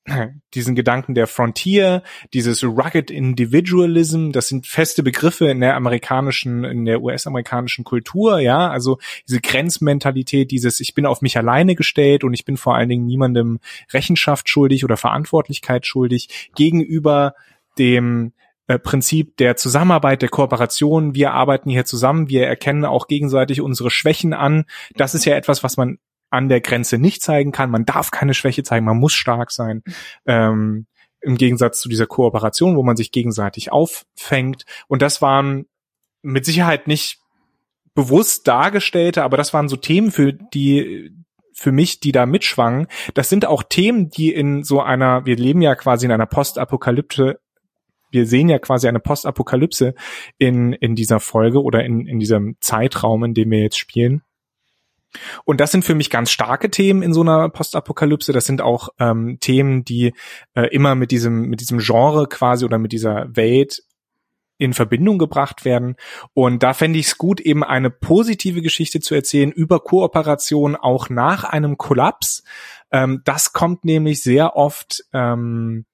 diesen 0.53 0.75
Gedanken 0.75 1.13
der 1.13 1.27
Frontier, 1.27 2.01
dieses 2.33 2.63
Rugged 2.63 3.11
Individualism, 3.11 4.31
das 4.31 4.47
sind 4.47 4.65
feste 4.65 5.03
Begriffe 5.03 5.49
in 5.49 5.59
der 5.59 5.75
amerikanischen, 5.75 6.63
in 6.63 6.85
der 6.85 7.01
US-amerikanischen 7.01 7.83
Kultur, 7.83 8.39
ja, 8.39 8.69
also 8.69 8.97
diese 9.27 9.41
Grenzmentalität, 9.41 10.51
dieses 10.51 10.79
ich 10.79 10.93
bin 10.93 11.05
auf 11.05 11.21
mich 11.21 11.37
alleine 11.37 11.75
gestellt 11.75 12.23
und 12.23 12.33
ich 12.33 12.45
bin 12.45 12.55
vor 12.55 12.75
allen 12.75 12.87
Dingen 12.87 13.07
niemandem 13.07 13.59
Rechenschaft 13.91 14.47
schuldig 14.47 14.85
oder 14.85 14.95
Verantwortlichkeit 14.95 15.85
schuldig 15.85 16.49
gegenüber 16.55 17.33
dem 17.77 18.31
äh, 18.69 18.77
Prinzip 18.77 19.35
der 19.37 19.55
Zusammenarbeit, 19.55 20.21
der 20.21 20.29
Kooperation. 20.29 21.15
Wir 21.15 21.33
arbeiten 21.33 21.71
hier 21.71 21.85
zusammen, 21.85 22.29
wir 22.29 22.45
erkennen 22.45 22.85
auch 22.85 23.07
gegenseitig 23.07 23.61
unsere 23.61 23.89
Schwächen 23.89 24.31
an. 24.31 24.65
Das 24.95 25.15
ist 25.15 25.25
ja 25.25 25.35
etwas, 25.35 25.63
was 25.63 25.75
man 25.75 25.97
an 26.29 26.49
der 26.49 26.61
Grenze 26.61 26.99
nicht 26.99 27.23
zeigen 27.23 27.51
kann. 27.51 27.71
Man 27.71 27.85
darf 27.85 28.11
keine 28.11 28.35
Schwäche 28.35 28.61
zeigen, 28.61 28.85
man 28.85 28.99
muss 28.99 29.13
stark 29.13 29.49
sein. 29.49 29.81
Ähm, 30.27 30.85
Im 31.19 31.35
Gegensatz 31.35 31.81
zu 31.81 31.89
dieser 31.89 32.05
Kooperation, 32.05 32.75
wo 32.75 32.83
man 32.83 32.95
sich 32.95 33.11
gegenseitig 33.11 33.71
auffängt. 33.71 34.65
Und 34.87 35.01
das 35.01 35.19
waren 35.19 35.65
mit 36.21 36.45
Sicherheit 36.45 36.87
nicht 36.87 37.17
bewusst 37.95 38.47
dargestellte, 38.47 39.23
aber 39.23 39.35
das 39.35 39.51
waren 39.51 39.67
so 39.67 39.77
Themen, 39.77 40.11
für 40.11 40.31
die 40.31 41.11
für 41.53 41.71
mich, 41.71 41.99
die 41.99 42.11
da 42.11 42.27
mitschwangen. 42.27 42.85
Das 43.15 43.29
sind 43.29 43.45
auch 43.45 43.63
Themen, 43.63 44.11
die 44.11 44.31
in 44.31 44.63
so 44.63 44.79
einer, 44.79 45.25
wir 45.25 45.35
leben 45.37 45.63
ja 45.63 45.73
quasi 45.73 46.05
in 46.05 46.11
einer 46.11 46.27
Postapokalypse, 46.27 47.39
wir 48.11 48.25
sehen 48.25 48.49
ja 48.49 48.59
quasi 48.59 48.87
eine 48.87 48.99
Postapokalypse 48.99 49.93
in, 50.37 50.73
in 50.73 50.95
dieser 50.95 51.19
Folge 51.19 51.61
oder 51.61 51.83
in, 51.83 52.07
in 52.07 52.19
diesem 52.19 52.57
Zeitraum, 52.59 53.23
in 53.23 53.33
dem 53.33 53.51
wir 53.51 53.61
jetzt 53.61 53.77
spielen. 53.77 54.23
Und 55.43 55.59
das 55.59 55.71
sind 55.71 55.83
für 55.83 55.95
mich 55.95 56.09
ganz 56.09 56.29
starke 56.31 56.69
Themen 56.69 57.01
in 57.01 57.13
so 57.13 57.21
einer 57.21 57.49
Postapokalypse. 57.49 58.31
Das 58.31 58.45
sind 58.45 58.61
auch 58.61 58.89
ähm, 58.99 59.37
Themen, 59.39 59.83
die 59.83 60.13
äh, 60.53 60.67
immer 60.67 60.95
mit 60.95 61.11
diesem, 61.11 61.49
mit 61.49 61.61
diesem 61.61 61.79
Genre 61.79 62.27
quasi 62.27 62.65
oder 62.65 62.77
mit 62.77 62.91
dieser 62.91 63.35
Welt 63.35 63.83
in 64.59 64.73
Verbindung 64.73 65.17
gebracht 65.17 65.65
werden. 65.65 65.95
Und 66.33 66.63
da 66.63 66.73
fände 66.73 66.99
ich 66.99 67.07
es 67.07 67.17
gut, 67.17 67.39
eben 67.39 67.63
eine 67.63 67.89
positive 67.89 68.61
Geschichte 68.61 68.99
zu 68.99 69.15
erzählen 69.15 69.51
über 69.51 69.79
Kooperation 69.79 70.75
auch 70.75 71.09
nach 71.09 71.45
einem 71.45 71.77
Kollaps. 71.77 72.43
Ähm, 72.91 73.21
das 73.23 73.53
kommt 73.53 73.85
nämlich 73.85 74.21
sehr 74.21 74.55
oft 74.55 75.05
ähm, 75.13 75.85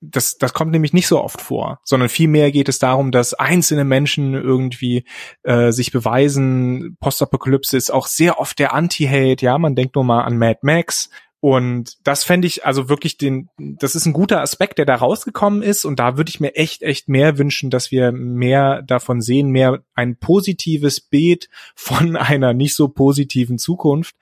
das, 0.00 0.38
das 0.38 0.54
kommt 0.54 0.72
nämlich 0.72 0.92
nicht 0.92 1.06
so 1.06 1.22
oft 1.22 1.40
vor, 1.40 1.80
sondern 1.84 2.08
vielmehr 2.08 2.50
geht 2.50 2.68
es 2.68 2.78
darum, 2.78 3.10
dass 3.10 3.34
einzelne 3.34 3.84
Menschen 3.84 4.34
irgendwie 4.34 5.04
äh, 5.42 5.72
sich 5.72 5.92
beweisen. 5.92 6.96
Postapokalypse 7.00 7.76
ist 7.76 7.90
auch 7.90 8.06
sehr 8.06 8.40
oft 8.40 8.58
der 8.58 8.72
Anti-Held, 8.72 9.42
ja, 9.42 9.58
man 9.58 9.74
denkt 9.74 9.94
nur 9.94 10.04
mal 10.04 10.22
an 10.22 10.38
Mad 10.38 10.60
Max. 10.62 11.10
Und 11.40 11.96
das 12.06 12.22
fände 12.22 12.46
ich 12.46 12.66
also 12.66 12.90
wirklich 12.90 13.16
den, 13.16 13.48
das 13.58 13.94
ist 13.94 14.04
ein 14.04 14.12
guter 14.12 14.42
Aspekt, 14.42 14.76
der 14.76 14.84
da 14.84 14.96
rausgekommen 14.96 15.62
ist. 15.62 15.86
Und 15.86 15.98
da 15.98 16.18
würde 16.18 16.28
ich 16.28 16.38
mir 16.38 16.54
echt, 16.54 16.82
echt 16.82 17.08
mehr 17.08 17.38
wünschen, 17.38 17.70
dass 17.70 17.90
wir 17.90 18.12
mehr 18.12 18.82
davon 18.82 19.22
sehen, 19.22 19.48
mehr 19.48 19.82
ein 19.94 20.16
positives 20.16 21.00
Bild 21.00 21.48
von 21.74 22.16
einer 22.16 22.52
nicht 22.52 22.74
so 22.74 22.88
positiven 22.88 23.58
Zukunft 23.58 24.14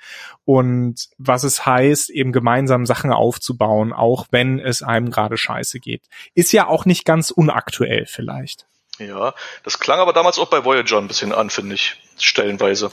und 0.44 1.08
was 1.18 1.44
es 1.44 1.66
heißt, 1.66 2.10
eben 2.10 2.32
gemeinsam 2.32 2.86
Sachen 2.86 3.12
aufzubauen, 3.12 3.92
auch 3.92 4.26
wenn 4.30 4.58
es 4.58 4.82
einem 4.82 5.10
gerade 5.10 5.36
scheiße 5.36 5.80
geht. 5.80 6.04
Ist 6.34 6.52
ja 6.52 6.68
auch 6.68 6.86
nicht 6.86 7.04
ganz 7.04 7.30
unaktuell 7.30 8.06
vielleicht. 8.06 8.66
Ja, 8.98 9.34
das 9.62 9.78
klang 9.78 10.00
aber 10.00 10.12
damals 10.12 10.38
auch 10.38 10.48
bei 10.48 10.64
Voyager 10.64 10.98
ein 10.98 11.08
bisschen 11.08 11.32
an, 11.32 11.50
finde 11.50 11.74
ich, 11.74 11.96
stellenweise. 12.18 12.92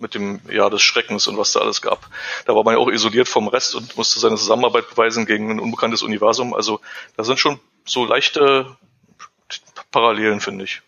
Mit 0.00 0.14
dem 0.14 0.40
Jahr 0.50 0.70
des 0.70 0.82
Schreckens 0.82 1.26
und 1.26 1.36
was 1.36 1.52
da 1.52 1.60
alles 1.60 1.82
gab. 1.82 2.08
Da 2.46 2.54
war 2.54 2.64
man 2.64 2.74
ja 2.74 2.80
auch 2.80 2.88
isoliert 2.88 3.28
vom 3.28 3.48
Rest 3.48 3.74
und 3.74 3.96
musste 3.96 4.20
seine 4.20 4.36
Zusammenarbeit 4.36 4.88
beweisen 4.90 5.26
gegen 5.26 5.50
ein 5.50 5.60
unbekanntes 5.60 6.02
Universum. 6.02 6.54
Also 6.54 6.80
da 7.16 7.24
sind 7.24 7.38
schon 7.38 7.60
so 7.84 8.04
leichte 8.04 8.76
Parallelen, 9.90 10.40
finde 10.40 10.64
ich. 10.64 10.82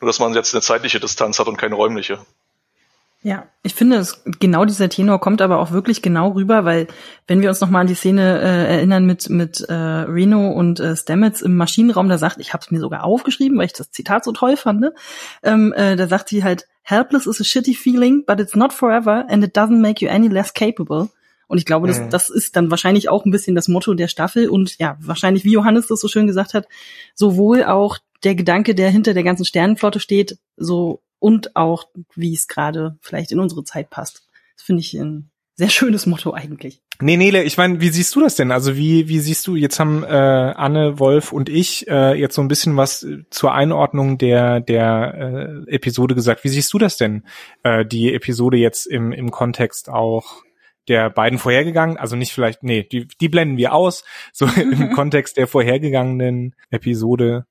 Nur 0.00 0.06
dass 0.06 0.18
man 0.18 0.34
jetzt 0.34 0.54
eine 0.54 0.62
zeitliche 0.62 1.00
Distanz 1.00 1.38
hat 1.38 1.48
und 1.48 1.56
keine 1.56 1.74
räumliche. 1.74 2.24
Ja, 3.22 3.48
ich 3.62 3.74
finde, 3.74 3.96
es, 3.96 4.22
genau 4.40 4.64
dieser 4.64 4.88
Tenor 4.88 5.20
kommt 5.20 5.42
aber 5.42 5.58
auch 5.58 5.72
wirklich 5.72 6.00
genau 6.00 6.30
rüber, 6.30 6.64
weil 6.64 6.86
wenn 7.26 7.42
wir 7.42 7.50
uns 7.50 7.60
nochmal 7.60 7.82
an 7.82 7.86
die 7.86 7.94
Szene 7.94 8.40
äh, 8.40 8.76
erinnern 8.76 9.04
mit 9.04 9.28
mit 9.28 9.60
äh, 9.60 9.74
Reno 9.74 10.50
und 10.52 10.80
äh, 10.80 10.96
Stamets 10.96 11.42
im 11.42 11.54
Maschinenraum, 11.54 12.08
da 12.08 12.16
sagt, 12.16 12.40
ich 12.40 12.54
habe 12.54 12.62
es 12.64 12.70
mir 12.70 12.80
sogar 12.80 13.04
aufgeschrieben, 13.04 13.58
weil 13.58 13.66
ich 13.66 13.74
das 13.74 13.90
Zitat 13.90 14.24
so 14.24 14.32
toll 14.32 14.56
fand, 14.56 14.80
ne? 14.80 14.94
ähm, 15.42 15.74
äh, 15.74 15.96
da 15.96 16.06
sagt 16.06 16.30
sie 16.30 16.42
halt, 16.42 16.66
helpless 16.82 17.26
is 17.26 17.42
a 17.42 17.44
shitty 17.44 17.74
feeling, 17.74 18.24
but 18.26 18.40
it's 18.40 18.56
not 18.56 18.72
forever 18.72 19.26
and 19.28 19.44
it 19.44 19.54
doesn't 19.54 19.80
make 19.80 20.02
you 20.02 20.10
any 20.10 20.28
less 20.28 20.54
capable. 20.54 21.10
Und 21.46 21.58
ich 21.58 21.66
glaube, 21.66 21.88
das, 21.88 22.00
mhm. 22.00 22.08
das 22.10 22.30
ist 22.30 22.56
dann 22.56 22.70
wahrscheinlich 22.70 23.10
auch 23.10 23.26
ein 23.26 23.32
bisschen 23.32 23.54
das 23.54 23.68
Motto 23.68 23.92
der 23.92 24.08
Staffel 24.08 24.48
und 24.48 24.78
ja, 24.78 24.96
wahrscheinlich, 25.00 25.44
wie 25.44 25.52
Johannes 25.52 25.88
das 25.88 26.00
so 26.00 26.08
schön 26.08 26.26
gesagt 26.26 26.54
hat, 26.54 26.68
sowohl 27.14 27.64
auch 27.64 27.98
der 28.24 28.34
Gedanke, 28.34 28.74
der 28.74 28.88
hinter 28.88 29.12
der 29.12 29.24
ganzen 29.24 29.44
Sternenflotte 29.44 30.00
steht, 30.00 30.38
so 30.56 31.02
und 31.20 31.54
auch, 31.54 31.84
wie 32.16 32.34
es 32.34 32.48
gerade 32.48 32.98
vielleicht 33.00 33.30
in 33.30 33.38
unsere 33.38 33.62
Zeit 33.62 33.90
passt. 33.90 34.26
Das 34.56 34.64
finde 34.64 34.80
ich 34.80 34.94
ein 34.94 35.30
sehr 35.54 35.68
schönes 35.68 36.06
Motto 36.06 36.32
eigentlich. 36.32 36.80
Nee, 37.02 37.16
Nele, 37.16 37.44
ich 37.44 37.56
meine, 37.56 37.80
wie 37.80 37.88
siehst 37.88 38.14
du 38.14 38.20
das 38.20 38.34
denn? 38.34 38.50
Also 38.50 38.76
wie, 38.76 39.08
wie 39.08 39.20
siehst 39.20 39.46
du, 39.46 39.56
jetzt 39.56 39.78
haben 39.80 40.04
äh, 40.04 40.08
Anne, 40.08 40.98
Wolf 40.98 41.32
und 41.32 41.48
ich 41.48 41.88
äh, 41.88 42.14
jetzt 42.14 42.34
so 42.34 42.42
ein 42.42 42.48
bisschen 42.48 42.76
was 42.76 43.06
zur 43.30 43.54
Einordnung 43.54 44.18
der, 44.18 44.60
der 44.60 45.64
äh, 45.68 45.74
Episode 45.74 46.14
gesagt. 46.14 46.44
Wie 46.44 46.48
siehst 46.48 46.72
du 46.72 46.78
das 46.78 46.96
denn? 46.96 47.24
Äh, 47.62 47.86
die 47.86 48.12
Episode 48.12 48.58
jetzt 48.58 48.86
im, 48.86 49.12
im 49.12 49.30
Kontext 49.30 49.88
auch 49.88 50.42
der 50.88 51.08
beiden 51.08 51.38
vorhergegangen, 51.38 51.96
also 51.96 52.16
nicht 52.16 52.32
vielleicht, 52.32 52.62
nee, 52.62 52.82
die, 52.82 53.06
die 53.06 53.28
blenden 53.28 53.56
wir 53.56 53.72
aus, 53.72 54.04
so 54.32 54.46
im 54.56 54.90
Kontext 54.94 55.36
der 55.36 55.46
vorhergegangenen 55.46 56.54
Episode. 56.70 57.46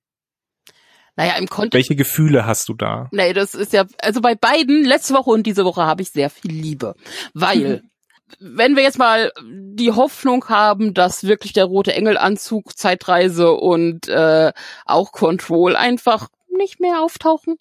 Naja, 1.15 1.35
im 1.37 1.47
Kontext. 1.47 1.73
Welche 1.73 1.95
Gefühle 1.95 2.45
hast 2.45 2.69
du 2.69 2.73
da? 2.73 3.09
Nee, 3.11 3.33
das 3.33 3.55
ist 3.55 3.73
ja, 3.73 3.85
also 4.01 4.21
bei 4.21 4.35
beiden, 4.35 4.83
letzte 4.83 5.13
Woche 5.13 5.29
und 5.29 5.43
diese 5.43 5.65
Woche 5.65 5.83
habe 5.83 6.01
ich 6.01 6.11
sehr 6.11 6.29
viel 6.29 6.51
Liebe. 6.51 6.95
Weil, 7.33 7.83
wenn 8.39 8.75
wir 8.75 8.83
jetzt 8.83 8.99
mal 8.99 9.31
die 9.43 9.91
Hoffnung 9.91 10.47
haben, 10.49 10.93
dass 10.93 11.23
wirklich 11.23 11.53
der 11.53 11.65
rote 11.65 11.93
Engelanzug, 11.93 12.77
Zeitreise 12.77 13.51
und 13.51 14.07
äh, 14.07 14.53
auch 14.85 15.11
Control 15.11 15.75
einfach 15.75 16.29
nicht 16.49 16.79
mehr 16.79 17.01
auftauchen, 17.01 17.57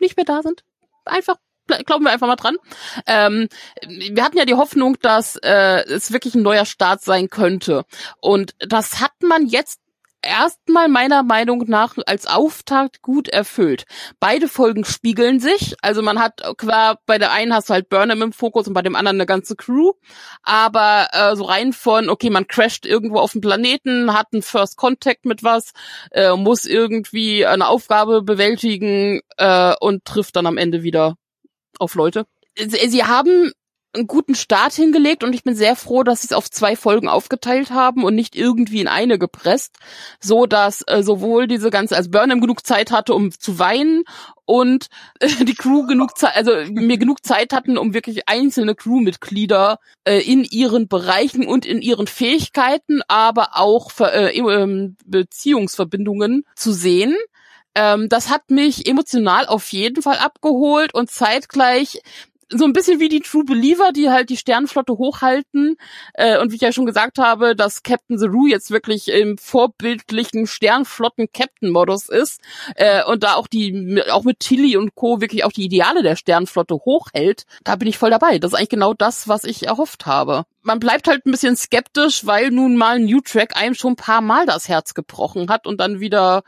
nicht 0.00 0.16
mehr 0.16 0.26
da 0.26 0.42
sind, 0.42 0.62
einfach 1.04 1.36
glauben 1.84 2.04
wir 2.04 2.10
einfach 2.10 2.26
mal 2.26 2.36
dran. 2.36 2.56
Ähm, 3.06 3.48
wir 3.86 4.24
hatten 4.24 4.38
ja 4.38 4.44
die 4.44 4.54
Hoffnung, 4.54 4.96
dass 5.00 5.36
äh, 5.36 5.84
es 5.84 6.12
wirklich 6.12 6.34
ein 6.34 6.42
neuer 6.42 6.64
Start 6.64 7.02
sein 7.02 7.28
könnte. 7.28 7.84
Und 8.20 8.54
das 8.58 9.00
hat 9.00 9.12
man 9.22 9.46
jetzt 9.46 9.80
erstmal 10.22 10.88
meiner 10.88 11.22
Meinung 11.22 11.64
nach 11.66 11.96
als 12.06 12.26
Auftakt 12.26 13.02
gut 13.02 13.28
erfüllt. 13.28 13.84
Beide 14.20 14.48
Folgen 14.48 14.84
spiegeln 14.84 15.40
sich. 15.40 15.74
Also 15.82 16.02
man 16.02 16.18
hat 16.18 16.42
qua 16.56 16.98
bei 17.06 17.18
der 17.18 17.32
einen 17.32 17.54
hast 17.54 17.68
du 17.68 17.74
halt 17.74 17.88
Burnham 17.88 18.22
im 18.22 18.32
Fokus 18.32 18.66
und 18.66 18.74
bei 18.74 18.82
dem 18.82 18.96
anderen 18.96 19.16
eine 19.16 19.26
ganze 19.26 19.56
Crew. 19.56 19.92
Aber 20.42 21.08
äh, 21.12 21.36
so 21.36 21.44
rein 21.44 21.72
von, 21.72 22.08
okay, 22.08 22.30
man 22.30 22.46
crasht 22.46 22.86
irgendwo 22.86 23.18
auf 23.18 23.32
dem 23.32 23.40
Planeten, 23.40 24.12
hat 24.12 24.28
einen 24.32 24.42
First 24.42 24.76
Contact 24.76 25.24
mit 25.24 25.42
was, 25.42 25.72
äh, 26.10 26.34
muss 26.34 26.64
irgendwie 26.64 27.46
eine 27.46 27.68
Aufgabe 27.68 28.22
bewältigen 28.22 29.20
äh, 29.36 29.74
und 29.80 30.04
trifft 30.04 30.36
dann 30.36 30.46
am 30.46 30.58
Ende 30.58 30.82
wieder 30.82 31.16
auf 31.78 31.94
Leute. 31.94 32.26
Sie 32.56 33.04
haben 33.04 33.52
einen 33.98 34.06
guten 34.06 34.34
Start 34.34 34.72
hingelegt 34.72 35.22
und 35.24 35.34
ich 35.34 35.44
bin 35.44 35.54
sehr 35.54 35.76
froh, 35.76 36.02
dass 36.02 36.22
sie 36.22 36.28
es 36.28 36.32
auf 36.32 36.50
zwei 36.50 36.76
Folgen 36.76 37.08
aufgeteilt 37.08 37.70
haben 37.70 38.04
und 38.04 38.14
nicht 38.14 38.36
irgendwie 38.36 38.80
in 38.80 38.88
eine 38.88 39.18
gepresst, 39.18 39.76
so 40.20 40.46
dass 40.46 40.82
äh, 40.86 41.02
sowohl 41.02 41.46
diese 41.46 41.70
ganze, 41.70 41.96
also 41.96 42.10
Burnham 42.10 42.40
genug 42.40 42.64
Zeit 42.64 42.90
hatte, 42.90 43.14
um 43.14 43.30
zu 43.32 43.58
weinen 43.58 44.04
und 44.46 44.86
äh, 45.20 45.28
die 45.44 45.54
Crew 45.54 45.86
genug 45.86 46.16
Zeit, 46.16 46.36
also 46.36 46.52
mir 46.72 46.98
genug 46.98 47.24
Zeit 47.24 47.52
hatten, 47.52 47.76
um 47.76 47.92
wirklich 47.92 48.28
einzelne 48.28 48.74
Crewmitglieder 48.74 49.78
äh, 50.04 50.20
in 50.20 50.44
ihren 50.44 50.88
Bereichen 50.88 51.46
und 51.46 51.66
in 51.66 51.82
ihren 51.82 52.06
Fähigkeiten, 52.06 53.02
aber 53.08 53.50
auch 53.56 53.90
äh, 54.00 54.38
ähm, 54.38 54.96
Beziehungsverbindungen 55.04 56.44
zu 56.56 56.72
sehen. 56.72 57.14
Ähm, 57.74 58.08
das 58.08 58.30
hat 58.30 58.50
mich 58.50 58.88
emotional 58.88 59.46
auf 59.46 59.70
jeden 59.72 60.02
Fall 60.02 60.16
abgeholt 60.16 60.94
und 60.94 61.10
zeitgleich 61.10 62.00
so 62.50 62.64
ein 62.64 62.72
bisschen 62.72 62.98
wie 63.00 63.08
die 63.08 63.20
True 63.20 63.44
Believer, 63.44 63.92
die 63.92 64.10
halt 64.10 64.30
die 64.30 64.36
Sternenflotte 64.36 64.94
hochhalten. 64.94 65.76
Äh, 66.14 66.38
und 66.38 66.50
wie 66.50 66.56
ich 66.56 66.62
ja 66.62 66.72
schon 66.72 66.86
gesagt 66.86 67.18
habe, 67.18 67.54
dass 67.54 67.82
Captain 67.82 68.18
Zero 68.18 68.46
jetzt 68.46 68.70
wirklich 68.70 69.08
im 69.08 69.36
vorbildlichen 69.36 70.46
Sternflotten-Captain-Modus 70.46 72.08
ist 72.08 72.40
äh, 72.76 73.04
und 73.04 73.22
da 73.22 73.34
auch 73.34 73.46
die, 73.46 74.02
auch 74.10 74.24
mit 74.24 74.40
Tilly 74.40 74.76
und 74.76 74.94
Co. 74.94 75.20
wirklich 75.20 75.44
auch 75.44 75.52
die 75.52 75.64
Ideale 75.64 76.02
der 76.02 76.16
Sternenflotte 76.16 76.74
hochhält, 76.74 77.44
da 77.64 77.76
bin 77.76 77.88
ich 77.88 77.98
voll 77.98 78.10
dabei. 78.10 78.38
Das 78.38 78.52
ist 78.52 78.58
eigentlich 78.58 78.68
genau 78.70 78.94
das, 78.94 79.28
was 79.28 79.44
ich 79.44 79.66
erhofft 79.66 80.06
habe. 80.06 80.44
Man 80.62 80.80
bleibt 80.80 81.08
halt 81.08 81.26
ein 81.26 81.30
bisschen 81.30 81.56
skeptisch, 81.56 82.26
weil 82.26 82.50
nun 82.50 82.76
mal 82.76 82.98
New 82.98 83.20
Track 83.20 83.56
einem 83.56 83.74
schon 83.74 83.92
ein 83.92 83.96
paar 83.96 84.20
Mal 84.20 84.46
das 84.46 84.68
Herz 84.68 84.94
gebrochen 84.94 85.50
hat 85.50 85.66
und 85.66 85.80
dann 85.80 86.00
wieder 86.00 86.42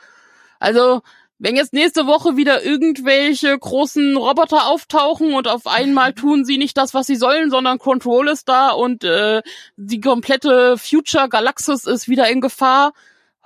also 0.60 1.00
wenn 1.40 1.56
jetzt 1.56 1.72
nächste 1.72 2.06
Woche 2.06 2.36
wieder 2.36 2.62
irgendwelche 2.62 3.58
großen 3.58 4.16
Roboter 4.16 4.68
auftauchen 4.68 5.32
und 5.32 5.48
auf 5.48 5.66
einmal 5.66 6.12
tun 6.12 6.44
sie 6.44 6.58
nicht 6.58 6.76
das, 6.76 6.92
was 6.92 7.06
sie 7.06 7.16
sollen, 7.16 7.50
sondern 7.50 7.78
Control 7.78 8.28
ist 8.28 8.48
da 8.48 8.70
und 8.70 9.04
äh, 9.04 9.40
die 9.76 10.00
komplette 10.00 10.76
Future 10.76 11.30
Galaxis 11.30 11.86
ist 11.86 12.08
wieder 12.08 12.28
in 12.28 12.42
Gefahr, 12.42 12.92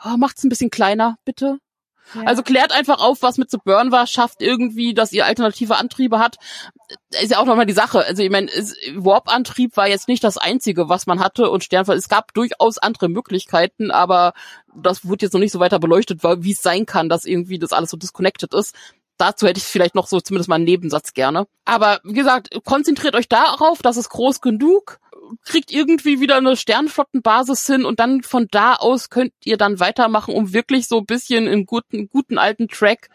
oh, 0.05 0.17
macht's 0.19 0.43
ein 0.43 0.49
bisschen 0.49 0.71
kleiner, 0.71 1.19
bitte. 1.25 1.59
Also 2.27 2.43
klärt 2.43 2.73
einfach 2.73 3.01
auf, 3.01 3.23
was 3.23 3.39
mit 3.39 3.51
The 3.51 3.59
Burn 3.65 3.91
war, 3.91 4.07
schafft 4.07 4.43
irgendwie, 4.43 4.93
dass 4.93 5.13
ihr 5.13 5.25
alternative 5.25 5.77
Antriebe 5.77 6.19
hat. 6.19 6.37
Ist 7.21 7.31
ja 7.31 7.39
auch 7.39 7.47
nochmal 7.47 7.67
die 7.67 7.73
Sache. 7.73 8.05
Also 8.05 8.23
ich 8.23 8.31
meine, 8.31 8.51
Warp-Antrieb 8.95 9.77
war 9.77 9.89
jetzt 9.89 10.09
nicht 10.09 10.23
das 10.23 10.37
Einzige, 10.37 10.89
was 10.89 11.07
man 11.07 11.21
hatte 11.21 11.51
und 11.51 11.65
Sternfall. 11.65 11.97
Es 11.97 12.09
gab 12.09 12.35
durchaus 12.35 12.79
andere 12.79 13.09
Möglichkeiten, 13.09 13.91
aber 13.91 14.35
das 14.75 15.07
wurde 15.07 15.27
jetzt 15.27 15.33
noch 15.33 15.41
nicht 15.41 15.53
so 15.53 15.61
weiter 15.61 15.79
beleuchtet, 15.79 16.23
wie 16.23 16.53
es 16.53 16.63
sein 16.63 16.87
kann, 16.87 17.09
dass 17.09 17.25
irgendwie 17.25 17.59
das 17.59 17.73
alles 17.73 17.91
so 17.91 17.97
disconnected 17.97 18.53
ist 18.55 18.75
dazu 19.17 19.47
hätte 19.47 19.59
ich 19.59 19.65
vielleicht 19.65 19.95
noch 19.95 20.09
so 20.09 20.21
zumindest 20.21 20.49
mal 20.49 20.57
einen 20.57 20.65
Nebensatz 20.65 21.15
gerne. 21.15 21.47
Aber 21.65 22.01
wie 22.03 22.15
gesagt, 22.15 22.51
konzentriert 22.65 23.15
euch 23.15 23.29
darauf, 23.29 23.81
das 23.81 23.97
ist 23.97 24.09
groß 24.09 24.41
genug 24.41 24.99
kriegt 25.45 25.73
irgendwie 25.73 26.21
wieder 26.21 26.37
eine 26.37 26.57
Sternflottenbasis 26.57 27.67
hin 27.67 27.85
und 27.85 28.01
dann 28.01 28.23
von 28.23 28.49
da 28.51 28.75
aus 28.75 29.11
könnt 29.11 29.33
ihr 29.45 29.57
dann 29.57 29.81
weitermachen, 29.81 30.35
um 30.35 30.53
wirklich 30.53 30.87
so 30.89 30.99
ein 30.99 31.07
bisschen 31.07 31.47
im 31.47 31.67
guten, 31.67 32.09
guten 32.09 32.39
alten 32.39 32.69
Track 32.69 33.09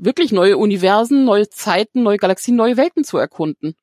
wirklich 0.00 0.32
neue 0.32 0.56
Universen, 0.56 1.24
neue 1.24 1.48
Zeiten, 1.48 2.02
neue 2.02 2.18
Galaxien, 2.18 2.56
neue 2.56 2.76
Welten 2.76 3.04
zu 3.04 3.18
erkunden. 3.18 3.74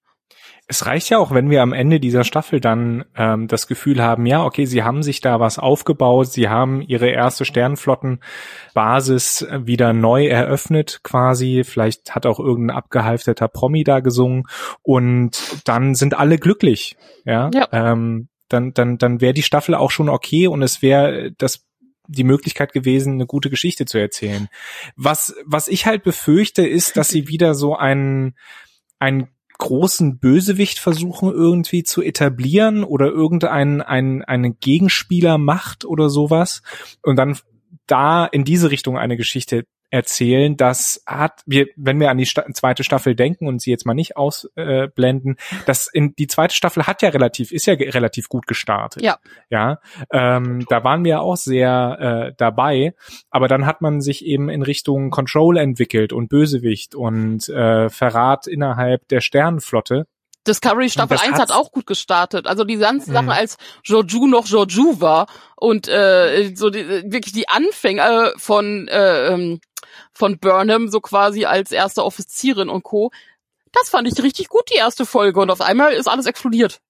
Es 0.67 0.87
reicht 0.87 1.11
ja 1.11 1.19
auch, 1.19 1.31
wenn 1.31 1.51
wir 1.51 1.61
am 1.61 1.73
Ende 1.73 1.99
dieser 1.99 2.23
Staffel 2.23 2.59
dann 2.59 3.05
ähm, 3.15 3.47
das 3.47 3.67
Gefühl 3.67 4.01
haben, 4.01 4.25
ja, 4.25 4.43
okay, 4.43 4.65
sie 4.65 4.81
haben 4.81 5.03
sich 5.03 5.21
da 5.21 5.39
was 5.39 5.59
aufgebaut, 5.59 6.31
sie 6.31 6.49
haben 6.49 6.81
ihre 6.81 7.09
erste 7.09 7.45
Sternflottenbasis 7.45 9.45
wieder 9.59 9.93
neu 9.93 10.25
eröffnet 10.25 11.01
quasi, 11.03 11.63
vielleicht 11.63 12.15
hat 12.15 12.25
auch 12.25 12.39
irgendein 12.39 12.77
abgehalfterter 12.77 13.47
Promi 13.47 13.83
da 13.83 13.99
gesungen 13.99 14.45
und 14.81 15.37
dann 15.65 15.93
sind 15.93 16.17
alle 16.17 16.39
glücklich, 16.39 16.97
ja. 17.25 17.51
ja. 17.53 17.67
Ähm, 17.71 18.29
dann 18.49 18.73
dann 18.73 18.97
dann 18.97 19.21
wäre 19.21 19.33
die 19.33 19.43
Staffel 19.43 19.75
auch 19.75 19.91
schon 19.91 20.09
okay 20.09 20.47
und 20.47 20.63
es 20.63 20.81
wäre 20.81 21.31
das 21.37 21.63
die 22.07 22.23
Möglichkeit 22.23 22.73
gewesen, 22.73 23.13
eine 23.13 23.25
gute 23.25 23.49
Geschichte 23.49 23.85
zu 23.85 23.97
erzählen. 23.97 24.47
Was 24.95 25.35
was 25.45 25.67
ich 25.67 25.85
halt 25.85 26.03
befürchte, 26.03 26.67
ist, 26.67 26.97
dass 26.97 27.09
sie 27.09 27.27
wieder 27.27 27.55
so 27.55 27.75
ein 27.75 28.35
ein 28.99 29.29
großen 29.57 30.19
Bösewicht 30.19 30.79
versuchen 30.79 31.31
irgendwie 31.31 31.83
zu 31.83 32.01
etablieren 32.01 32.83
oder 32.83 33.07
irgendeinen 33.07 33.81
einen, 33.81 34.23
einen 34.23 34.59
Gegenspieler 34.59 35.37
macht 35.37 35.85
oder 35.85 36.09
sowas 36.09 36.61
und 37.01 37.15
dann 37.15 37.37
da 37.87 38.25
in 38.25 38.43
diese 38.43 38.71
Richtung 38.71 38.97
eine 38.97 39.15
Geschichte 39.15 39.65
erzählen. 39.89 40.57
Das 40.57 41.01
hat, 41.05 41.41
wir, 41.45 41.67
wenn 41.75 41.99
wir 41.99 42.09
an 42.09 42.17
die 42.17 42.25
Sta 42.25 42.45
zweite 42.53 42.83
Staffel 42.83 43.15
denken 43.15 43.47
und 43.47 43.61
sie 43.61 43.71
jetzt 43.71 43.85
mal 43.85 43.93
nicht 43.93 44.17
ausblenden, 44.17 45.35
äh, 45.35 45.55
das 45.65 45.87
in 45.91 46.15
die 46.15 46.27
zweite 46.27 46.55
Staffel 46.55 46.87
hat 46.87 47.01
ja 47.01 47.09
relativ, 47.09 47.51
ist 47.51 47.65
ja 47.65 47.73
relativ 47.73 48.29
gut 48.29 48.47
gestartet. 48.47 49.01
Ja. 49.01 49.17
Ja. 49.49 49.79
Ähm, 50.11 50.65
da 50.69 50.83
waren 50.83 51.03
wir 51.03 51.21
auch 51.21 51.37
sehr 51.37 52.29
äh, 52.29 52.33
dabei, 52.37 52.93
aber 53.29 53.47
dann 53.47 53.65
hat 53.65 53.81
man 53.81 54.01
sich 54.01 54.25
eben 54.25 54.49
in 54.49 54.61
Richtung 54.61 55.09
Control 55.09 55.57
entwickelt 55.57 56.13
und 56.13 56.29
Bösewicht 56.29 56.95
und 56.95 57.47
äh, 57.49 57.89
Verrat 57.89 58.47
innerhalb 58.47 59.07
der 59.07 59.21
Sternenflotte. 59.21 60.07
Discovery 60.47 60.89
Staffel 60.89 61.17
1 61.17 61.39
hat 61.39 61.51
auch 61.51 61.71
gut 61.71 61.87
gestartet. 61.87 62.47
Also 62.47 62.63
die 62.63 62.77
ganzen 62.77 63.13
Sachen, 63.13 63.25
mhm. 63.25 63.31
als 63.31 63.57
Joju 63.83 64.27
noch 64.27 64.45
Joju 64.45 65.01
war 65.01 65.27
und 65.55 65.87
äh, 65.87 66.53
so 66.55 66.69
die, 66.69 66.87
wirklich 66.87 67.33
die 67.33 67.49
Anfänge 67.49 68.33
von 68.37 68.87
äh, 68.87 69.27
ähm, 69.27 69.59
von 70.13 70.39
Burnham, 70.39 70.89
so 70.89 71.01
quasi 71.01 71.45
als 71.45 71.71
erste 71.71 72.03
Offizierin 72.03 72.69
und 72.69 72.83
Co. 72.83 73.11
das 73.71 73.89
fand 73.89 74.07
ich 74.07 74.23
richtig 74.23 74.49
gut, 74.49 74.69
die 74.71 74.77
erste 74.77 75.05
Folge. 75.05 75.39
Und 75.39 75.51
auf 75.51 75.61
einmal 75.61 75.93
ist 75.93 76.07
alles 76.07 76.25
explodiert. 76.25 76.81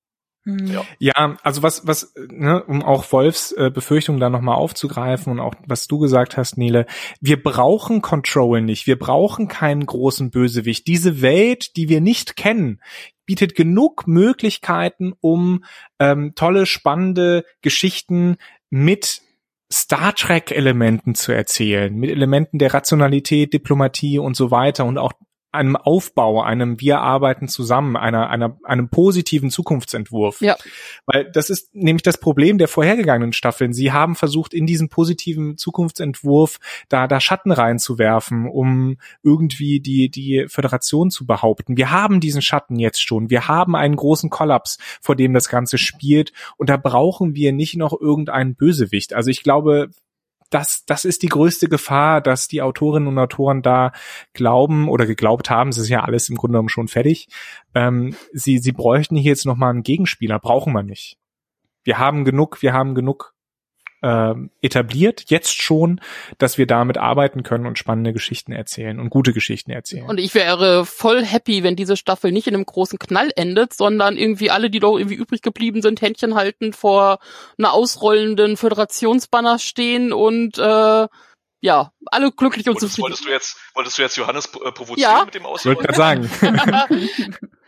Hm. 0.45 0.67
Ja. 0.67 0.85
Ja, 0.99 1.37
also 1.41 1.63
was, 1.63 1.87
was, 1.87 2.13
ne, 2.15 2.63
um 2.63 2.83
auch 2.83 3.11
Wolfs 3.11 3.51
äh, 3.51 3.71
Befürchtung 3.73 4.19
da 4.19 4.29
nochmal 4.29 4.55
aufzugreifen 4.55 5.31
und 5.31 5.39
auch 5.39 5.55
was 5.65 5.87
du 5.87 5.97
gesagt 5.97 6.37
hast, 6.37 6.57
Nele, 6.57 6.85
wir 7.19 7.41
brauchen 7.41 8.01
Control 8.01 8.61
nicht, 8.61 8.85
wir 8.85 8.99
brauchen 8.99 9.47
keinen 9.47 9.85
großen 9.85 10.29
Bösewicht. 10.29 10.85
Diese 10.87 11.21
Welt, 11.21 11.75
die 11.75 11.89
wir 11.89 11.99
nicht 11.99 12.35
kennen, 12.35 12.79
bietet 13.25 13.55
genug 13.55 14.05
Möglichkeiten, 14.05 15.13
um 15.19 15.63
ähm, 15.97 16.33
tolle, 16.35 16.67
spannende 16.67 17.43
Geschichten 17.61 18.37
mit 18.69 19.21
Star 19.71 20.13
Trek 20.13 20.51
Elementen 20.51 21.15
zu 21.15 21.31
erzählen, 21.31 21.93
mit 21.93 22.11
Elementen 22.11 22.59
der 22.59 22.73
Rationalität, 22.73 23.53
Diplomatie 23.53 24.19
und 24.19 24.35
so 24.35 24.51
weiter 24.51 24.85
und 24.85 24.97
auch 24.97 25.13
einem 25.55 25.75
Aufbau, 25.75 26.41
einem 26.41 26.79
wir 26.79 26.99
arbeiten 26.99 27.47
zusammen, 27.47 27.95
einer, 27.95 28.29
einer, 28.29 28.57
einem 28.63 28.89
positiven 28.89 29.49
Zukunftsentwurf. 29.49 30.41
Ja. 30.41 30.57
Weil 31.05 31.29
das 31.31 31.49
ist 31.49 31.73
nämlich 31.73 32.03
das 32.03 32.19
Problem 32.19 32.57
der 32.57 32.67
vorhergegangenen 32.67 33.33
Staffeln. 33.33 33.73
Sie 33.73 33.91
haben 33.91 34.15
versucht, 34.15 34.53
in 34.53 34.65
diesen 34.67 34.89
positiven 34.89 35.57
Zukunftsentwurf 35.57 36.59
da, 36.89 37.07
da 37.07 37.19
Schatten 37.19 37.51
reinzuwerfen, 37.51 38.47
um 38.47 38.97
irgendwie 39.23 39.79
die, 39.79 40.09
die 40.09 40.45
Föderation 40.47 41.09
zu 41.09 41.25
behaupten. 41.25 41.77
Wir 41.77 41.91
haben 41.91 42.19
diesen 42.19 42.41
Schatten 42.41 42.77
jetzt 42.77 43.01
schon. 43.01 43.29
Wir 43.29 43.47
haben 43.47 43.75
einen 43.75 43.95
großen 43.95 44.29
Kollaps, 44.29 44.77
vor 45.01 45.15
dem 45.15 45.33
das 45.33 45.49
Ganze 45.49 45.77
spielt. 45.77 46.33
Und 46.57 46.69
da 46.69 46.77
brauchen 46.77 47.35
wir 47.35 47.51
nicht 47.51 47.75
noch 47.75 47.99
irgendeinen 47.99 48.55
Bösewicht. 48.55 49.13
Also 49.13 49.29
ich 49.29 49.43
glaube, 49.43 49.89
das, 50.49 50.85
das 50.85 51.05
ist 51.05 51.23
die 51.23 51.29
größte 51.29 51.69
Gefahr, 51.69 52.21
dass 52.21 52.47
die 52.47 52.61
Autorinnen 52.61 53.07
und 53.07 53.19
Autoren 53.19 53.61
da 53.61 53.91
glauben 54.33 54.89
oder 54.89 55.05
geglaubt 55.05 55.49
haben, 55.49 55.69
es 55.69 55.77
ist 55.77 55.89
ja 55.89 56.03
alles 56.03 56.29
im 56.29 56.35
Grunde 56.35 56.53
genommen 56.53 56.69
schon 56.69 56.87
fertig. 56.87 57.27
Ähm, 57.73 58.15
sie, 58.31 58.59
sie 58.59 58.71
bräuchten 58.71 59.15
hier 59.15 59.31
jetzt 59.31 59.45
nochmal 59.45 59.71
einen 59.71 59.83
Gegenspieler, 59.83 60.39
brauchen 60.39 60.73
wir 60.73 60.83
nicht. 60.83 61.17
Wir 61.83 61.99
haben 61.99 62.25
genug, 62.25 62.61
wir 62.61 62.73
haben 62.73 62.95
genug 62.95 63.34
ähm, 64.07 64.51
etabliert, 64.61 65.23
jetzt 65.29 65.59
schon, 65.59 65.99
dass 66.37 66.59
wir 66.59 66.67
damit 66.67 66.99
arbeiten 66.99 67.41
können 67.41 67.65
und 67.65 67.79
spannende 67.79 68.13
Geschichten 68.13 68.51
erzählen 68.51 68.99
und 68.99 69.09
gute 69.09 69.33
Geschichten 69.33 69.71
erzählen. 69.71 70.05
Und 70.07 70.19
ich 70.19 70.35
wäre 70.35 70.85
voll 70.85 71.25
happy, 71.25 71.63
wenn 71.63 71.75
diese 71.75 71.97
Staffel 71.97 72.31
nicht 72.31 72.45
in 72.45 72.53
einem 72.53 72.65
großen 72.67 72.99
Knall 72.99 73.31
endet, 73.35 73.73
sondern 73.73 74.15
irgendwie 74.15 74.51
alle, 74.51 74.69
die 74.69 74.79
doch 74.79 74.95
irgendwie 74.97 75.15
übrig 75.15 75.41
geblieben 75.41 75.81
sind, 75.81 76.01
Händchen 76.01 76.35
halten 76.35 76.71
vor 76.73 77.17
einer 77.57 77.73
ausrollenden 77.73 78.57
Föderationsbanner 78.57 79.57
stehen 79.57 80.13
und 80.13 80.59
äh, 80.59 81.07
ja, 81.61 81.91
alle 82.05 82.31
glücklich 82.31 82.67
und 82.69 82.75
Wolltest, 82.75 82.91
zufrieden. 82.95 83.03
wolltest 83.05 83.25
du 83.25 83.31
jetzt, 83.31 83.57
wolltest 83.73 83.97
du 83.97 84.01
jetzt 84.03 84.17
Johannes 84.17 84.45
äh, 84.45 84.71
provozieren 84.71 84.99
Ja. 85.17 85.25
mit 85.25 85.33
dem 85.33 85.41
Ich 85.41 85.65
wollte 85.65 85.89
Ausrollen? 85.89 86.29
gerade 86.29 86.29
sagen. 86.87 87.39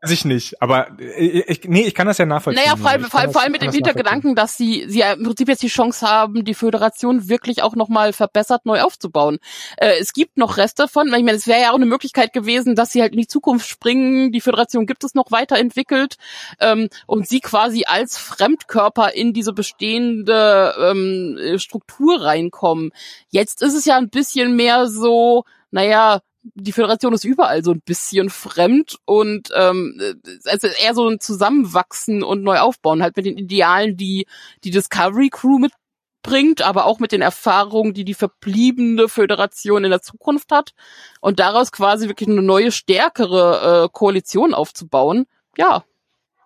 Weiß 0.00 0.10
ich 0.10 0.24
nicht, 0.24 0.60
aber 0.62 0.88
äh, 1.00 1.42
ich, 1.46 1.62
nee, 1.64 1.82
ich 1.82 1.94
kann 1.94 2.06
das 2.06 2.18
ja 2.18 2.26
nachvollziehen. 2.26 2.62
Naja, 2.64 2.76
vor 2.76 2.90
allem, 2.90 3.04
vor 3.04 3.22
das- 3.22 3.32
vor 3.32 3.42
allem 3.42 3.52
mit 3.52 3.62
dem. 3.62 3.70
Hintergedanken, 3.72 4.34
dass 4.34 4.56
sie, 4.56 4.84
sie 4.88 4.98
ja 5.00 5.12
im 5.12 5.22
Prinzip 5.24 5.48
jetzt 5.48 5.62
die 5.62 5.68
Chance 5.68 6.06
haben, 6.06 6.44
die 6.44 6.54
Föderation 6.54 7.28
wirklich 7.28 7.62
auch 7.62 7.74
nochmal 7.76 8.12
verbessert 8.12 8.66
neu 8.66 8.80
aufzubauen. 8.82 9.38
Äh, 9.76 9.98
es 10.00 10.12
gibt 10.12 10.36
noch 10.36 10.56
Reste 10.56 10.88
von, 10.88 11.06
ich 11.06 11.12
meine, 11.24 11.32
es 11.32 11.46
wäre 11.46 11.60
ja 11.62 11.70
auch 11.70 11.76
eine 11.76 11.86
Möglichkeit 11.86 12.32
gewesen, 12.32 12.74
dass 12.74 12.90
sie 12.92 13.00
halt 13.00 13.12
in 13.12 13.18
die 13.20 13.26
Zukunft 13.26 13.68
springen, 13.68 14.32
die 14.32 14.40
Föderation 14.40 14.86
gibt 14.86 15.04
es 15.04 15.14
noch 15.14 15.30
weiterentwickelt 15.30 16.16
ähm, 16.60 16.88
und 17.06 17.28
sie 17.28 17.40
quasi 17.40 17.84
als 17.86 18.18
Fremdkörper 18.18 19.14
in 19.14 19.32
diese 19.32 19.52
bestehende 19.52 20.74
ähm, 20.80 21.38
äh, 21.40 21.58
Struktur 21.58 22.22
reinkommen. 22.22 22.90
Jetzt 23.30 23.62
ist 23.62 23.74
es 23.74 23.84
ja 23.84 23.96
ein 23.96 24.10
bisschen 24.10 24.56
mehr 24.56 24.86
so, 24.88 25.44
naja, 25.70 26.20
die 26.42 26.72
Föderation 26.72 27.12
ist 27.12 27.24
überall 27.24 27.62
so 27.62 27.72
ein 27.72 27.82
bisschen 27.82 28.30
fremd 28.30 28.96
und 29.04 29.50
ähm, 29.54 30.00
also 30.46 30.68
eher 30.68 30.94
so 30.94 31.08
ein 31.08 31.20
Zusammenwachsen 31.20 32.22
und 32.22 32.42
neu 32.42 32.58
aufbauen, 32.58 33.02
halt 33.02 33.16
mit 33.16 33.26
den 33.26 33.38
Idealen, 33.38 33.96
die 33.96 34.26
die 34.64 34.70
Discovery 34.70 35.28
Crew 35.28 35.58
mitbringt, 35.58 36.62
aber 36.62 36.86
auch 36.86 36.98
mit 36.98 37.12
den 37.12 37.22
Erfahrungen, 37.22 37.92
die 37.92 38.04
die 38.04 38.14
verbliebene 38.14 39.08
Föderation 39.08 39.84
in 39.84 39.90
der 39.90 40.02
Zukunft 40.02 40.50
hat 40.50 40.72
und 41.20 41.40
daraus 41.40 41.72
quasi 41.72 42.08
wirklich 42.08 42.28
eine 42.28 42.42
neue, 42.42 42.72
stärkere 42.72 43.84
äh, 43.84 43.88
Koalition 43.92 44.54
aufzubauen. 44.54 45.26
Ja, 45.56 45.84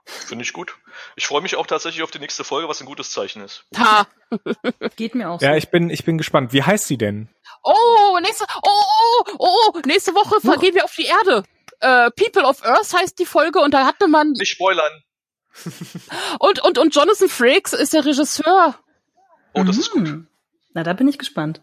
Finde 0.07 0.45
ich 0.45 0.53
gut. 0.53 0.77
Ich 1.17 1.27
freue 1.27 1.41
mich 1.41 1.57
auch 1.57 1.67
tatsächlich 1.67 2.03
auf 2.03 2.11
die 2.11 2.19
nächste 2.19 2.45
Folge, 2.45 2.69
was 2.69 2.81
ein 2.81 2.87
gutes 2.87 3.11
Zeichen 3.11 3.43
ist. 3.43 3.65
ha. 3.77 4.07
Geht 4.97 5.15
mir 5.15 5.31
auch 5.31 5.41
so. 5.41 5.47
Ja, 5.47 5.57
ich 5.57 5.71
bin, 5.71 5.89
ich 5.91 6.05
bin 6.05 6.19
gespannt. 6.19 6.53
Wie 6.53 6.63
heißt 6.63 6.87
sie 6.87 6.99
denn? 6.99 7.29
Oh, 7.65 8.19
nächste, 8.21 8.45
oh, 8.63 9.25
oh, 9.39 9.73
oh, 9.75 9.81
nächste 9.87 10.15
Woche 10.15 10.59
gehen 10.61 10.75
wir 10.75 10.85
auf 10.85 10.95
die 10.95 11.07
Erde. 11.07 11.45
Äh, 11.81 12.11
People 12.13 12.45
of 12.47 12.65
Earth 12.65 12.93
heißt 12.95 13.19
die 13.19 13.27
Folge 13.27 13.61
und 13.61 13.73
da 13.75 13.85
hatte 13.87 14.07
man 14.07 14.33
Nicht 14.33 14.51
spoilern. 14.51 15.03
und 16.41 16.63
und 16.65 16.79
und 16.79 16.95
Jonathan 16.95 17.29
Frakes 17.29 17.73
ist 17.73 17.93
der 17.93 18.05
Regisseur. 18.05 18.75
Oh, 19.55 19.63
das 19.65 19.79
ist 19.79 19.91
gut. 19.91 20.07
Hm. 20.07 20.27
Na, 20.75 20.83
da 20.83 20.93
bin 20.93 21.09
ich 21.09 21.19
gespannt. 21.19 21.63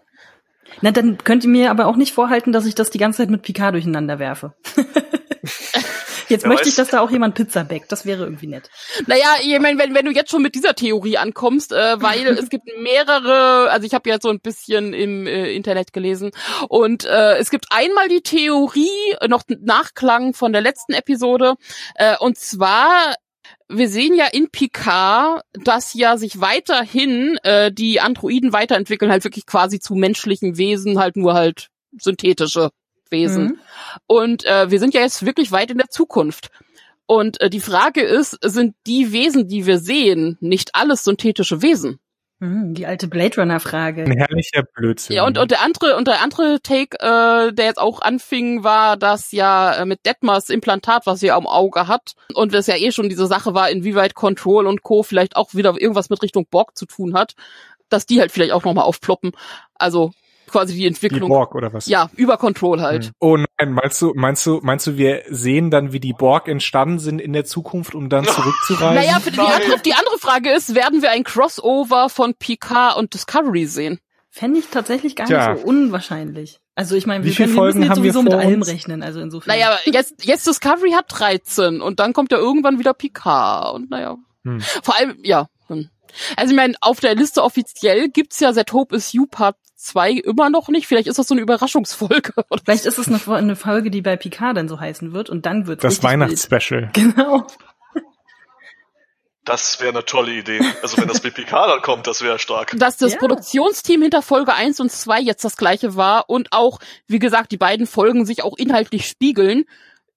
Na, 0.81 0.91
dann 0.91 1.17
könnt 1.23 1.43
ihr 1.43 1.49
mir 1.49 1.69
aber 1.71 1.85
auch 1.87 1.97
nicht 1.97 2.13
vorhalten, 2.13 2.51
dass 2.53 2.65
ich 2.65 2.75
das 2.75 2.89
die 2.89 2.97
ganze 2.97 3.17
Zeit 3.17 3.29
mit 3.29 3.41
Picard 3.41 3.73
durcheinander 3.73 4.19
werfe. 4.19 4.53
Jetzt 6.31 6.47
möchte 6.47 6.69
ich, 6.69 6.75
dass 6.75 6.89
da 6.89 7.01
auch 7.01 7.11
jemand 7.11 7.35
Pizza 7.35 7.63
backt. 7.63 7.91
Das 7.91 8.05
wäre 8.05 8.23
irgendwie 8.23 8.47
nett. 8.47 8.69
Naja, 9.07 9.35
ich 9.41 9.59
meine, 9.59 9.77
wenn, 9.79 9.93
wenn 9.93 10.05
du 10.05 10.11
jetzt 10.11 10.31
schon 10.31 10.41
mit 10.41 10.55
dieser 10.55 10.73
Theorie 10.73 11.17
ankommst, 11.17 11.71
äh, 11.71 12.01
weil 12.01 12.25
es 12.27 12.49
gibt 12.49 12.65
mehrere, 12.79 13.69
also 13.69 13.85
ich 13.85 13.93
habe 13.93 14.09
jetzt 14.09 14.23
so 14.23 14.29
ein 14.29 14.39
bisschen 14.39 14.93
im 14.93 15.27
äh, 15.27 15.53
Internet 15.53 15.93
gelesen 15.93 16.31
und 16.69 17.05
äh, 17.05 17.37
es 17.37 17.49
gibt 17.51 17.65
einmal 17.69 18.07
die 18.07 18.21
Theorie, 18.21 18.89
noch 19.27 19.43
Nachklang 19.47 20.33
von 20.33 20.53
der 20.53 20.61
letzten 20.61 20.93
Episode, 20.93 21.55
äh, 21.95 22.15
und 22.17 22.37
zwar 22.37 23.15
wir 23.67 23.89
sehen 23.89 24.15
ja 24.15 24.27
in 24.31 24.49
Picard, 24.49 25.43
dass 25.53 25.93
ja 25.93 26.17
sich 26.17 26.41
weiterhin 26.41 27.37
äh, 27.43 27.71
die 27.71 27.99
Androiden 27.99 28.53
weiterentwickeln, 28.53 29.11
halt 29.11 29.23
wirklich 29.23 29.45
quasi 29.45 29.79
zu 29.79 29.95
menschlichen 29.95 30.57
Wesen, 30.57 30.99
halt 30.99 31.15
nur 31.15 31.33
halt 31.33 31.67
synthetische 31.97 32.69
Wesen. 33.11 33.43
Mhm. 33.43 33.59
Und 34.07 34.45
äh, 34.45 34.71
wir 34.71 34.79
sind 34.79 34.93
ja 34.93 35.01
jetzt 35.01 35.25
wirklich 35.25 35.51
weit 35.51 35.71
in 35.71 35.77
der 35.77 35.89
Zukunft. 35.89 36.49
Und 37.05 37.41
äh, 37.41 37.49
die 37.49 37.59
Frage 37.59 38.01
ist, 38.01 38.37
sind 38.41 38.75
die 38.87 39.11
Wesen, 39.11 39.47
die 39.47 39.65
wir 39.65 39.79
sehen, 39.79 40.37
nicht 40.39 40.75
alles 40.75 41.03
synthetische 41.03 41.61
Wesen? 41.61 41.99
Hm, 42.41 42.73
die 42.73 42.87
alte 42.87 43.07
Blade 43.07 43.39
Runner 43.39 43.59
Frage. 43.59 44.03
Ein 44.03 44.17
herrlicher 44.17 44.63
Blödsinn. 44.63 45.15
Ja, 45.15 45.27
und, 45.27 45.37
und 45.37 45.51
der 45.51 45.61
andere, 45.61 45.95
und 45.95 46.07
der 46.07 46.21
andere 46.21 46.59
Take, 46.63 46.97
äh, 46.99 47.53
der 47.53 47.65
jetzt 47.65 47.79
auch 47.79 48.01
anfing, 48.01 48.63
war, 48.63 48.97
dass 48.97 49.31
ja 49.31 49.75
äh, 49.75 49.85
mit 49.85 50.07
Detmers 50.07 50.49
Implantat, 50.49 51.05
was 51.05 51.19
sie 51.19 51.29
am 51.29 51.45
Auge 51.45 51.87
hat, 51.87 52.13
und 52.33 52.53
das 52.55 52.65
ja 52.65 52.77
eh 52.77 52.91
schon 52.91 53.09
diese 53.09 53.27
Sache 53.27 53.53
war, 53.53 53.69
inwieweit 53.69 54.15
Control 54.15 54.65
und 54.65 54.81
Co. 54.81 55.03
vielleicht 55.03 55.35
auch 55.35 55.53
wieder 55.53 55.79
irgendwas 55.79 56.09
mit 56.09 56.23
Richtung 56.23 56.47
Borg 56.49 56.75
zu 56.75 56.87
tun 56.87 57.13
hat, 57.13 57.35
dass 57.89 58.07
die 58.07 58.19
halt 58.19 58.31
vielleicht 58.31 58.53
auch 58.53 58.63
nochmal 58.63 58.85
aufploppen. 58.85 59.33
Also 59.75 60.11
quasi 60.51 60.73
die 60.73 60.81
die 60.81 60.87
Entwicklung. 60.87 61.29
Borg 61.29 61.55
oder 61.55 61.73
was? 61.73 61.87
Ja, 61.87 62.09
über 62.15 62.37
Control 62.37 62.81
halt. 62.81 63.05
Hm. 63.05 63.11
Oh 63.19 63.37
nein, 63.37 63.73
meinst 63.73 64.01
du, 64.01 64.13
meinst 64.15 64.45
du, 64.45 64.59
meinst 64.63 64.87
du, 64.87 64.97
wir 64.97 65.23
sehen 65.29 65.71
dann, 65.71 65.93
wie 65.93 65.99
die 65.99 66.13
Borg 66.13 66.47
entstanden 66.47 66.99
sind 66.99 67.19
in 67.19 67.33
der 67.33 67.45
Zukunft, 67.45 67.95
um 67.95 68.09
dann 68.09 68.25
zurückzureisen? 68.25 68.95
Naja, 68.95 69.19
für 69.19 69.31
die 69.31 69.39
andere, 69.39 69.79
die 69.79 69.93
andere 69.93 70.17
Frage 70.19 70.51
ist, 70.51 70.75
werden 70.75 71.01
wir 71.01 71.11
ein 71.11 71.23
Crossover 71.23 72.09
von 72.09 72.33
Picard 72.35 72.97
und 72.97 73.13
Discovery 73.13 73.65
sehen? 73.65 73.99
Fände 74.29 74.59
ich 74.59 74.67
tatsächlich 74.67 75.15
gar 75.15 75.27
Tja. 75.27 75.53
nicht 75.53 75.61
so 75.61 75.67
unwahrscheinlich. 75.67 76.59
Also 76.73 76.95
ich 76.95 77.05
meine, 77.05 77.25
Wie 77.25 77.29
wir, 77.29 77.35
können, 77.35 77.55
wir 77.55 77.63
müssen 77.63 77.73
Folgen 77.73 77.81
jetzt 77.81 77.89
haben 77.91 78.03
wir 78.03 78.13
sowieso 78.13 78.23
mit 78.23 78.33
vor 78.33 78.41
allem 78.41 78.59
uns? 78.61 78.69
rechnen. 78.69 79.03
Also 79.03 79.19
insofern. 79.19 79.53
Naja, 79.53 79.77
jetzt, 79.85 80.25
jetzt 80.25 80.47
Discovery 80.47 80.91
hat 80.91 81.05
13 81.09 81.81
und 81.81 81.99
dann 81.99 82.13
kommt 82.13 82.31
ja 82.31 82.37
irgendwann 82.37 82.79
wieder 82.79 82.93
Picard 82.93 83.75
und 83.75 83.91
naja. 83.91 84.15
Hm. 84.45 84.61
Vor 84.61 84.97
allem, 84.97 85.17
ja. 85.21 85.47
hm. 85.67 85.89
Also 86.37 86.51
ich 86.51 86.55
meine, 86.57 86.75
auf 86.81 86.99
der 86.99 87.15
Liste 87.15 87.43
offiziell 87.43 88.09
gibt's 88.09 88.39
ja 88.39 88.51
That 88.53 88.73
Hope 88.73 88.95
is 88.95 89.13
You 89.13 89.25
Part 89.25 89.55
2 89.75 90.11
immer 90.11 90.49
noch 90.49 90.67
nicht. 90.69 90.87
Vielleicht 90.87 91.07
ist 91.07 91.17
das 91.17 91.27
so 91.27 91.33
eine 91.33 91.41
Überraschungsfolge. 91.41 92.33
Oder 92.49 92.61
Vielleicht 92.63 92.85
ist 92.85 92.97
es 92.97 93.07
eine, 93.07 93.19
eine 93.35 93.55
Folge, 93.55 93.89
die 93.91 94.01
bei 94.01 94.15
Picard 94.15 94.55
dann 94.57 94.67
so 94.69 94.79
heißen 94.79 95.13
wird 95.13 95.29
und 95.29 95.45
dann 95.45 95.67
wird 95.67 95.83
das 95.83 96.03
Weihnachtsspecial. 96.03 96.91
Genau. 96.93 97.47
Das 99.43 99.79
wäre 99.81 99.89
eine 99.89 100.05
tolle 100.05 100.33
Idee. 100.33 100.61
Also 100.83 100.97
wenn 100.97 101.07
das 101.07 101.19
BPK 101.19 101.65
dann 101.67 101.81
kommt, 101.81 102.05
das 102.05 102.21
wäre 102.21 102.37
stark. 102.37 102.73
dass 102.77 102.97
das 102.97 103.13
Ja. 103.13 103.17
Produktionsteam 103.17 104.03
hinter 104.03 104.21
Folge 104.21 104.53
1 104.53 104.79
und 104.79 104.91
2 104.91 105.19
jetzt 105.19 105.43
das 105.43 105.57
gleiche 105.57 105.95
war 105.95 106.29
und 106.29 106.49
auch, 106.51 106.79
wie 107.07 107.17
gesagt, 107.17 107.51
die 107.51 107.57
beiden 107.57 107.87
Folgen 107.87 108.25
sich 108.27 108.43
auch 108.43 108.55
inhaltlich 108.55 109.07
spiegeln, 109.07 109.65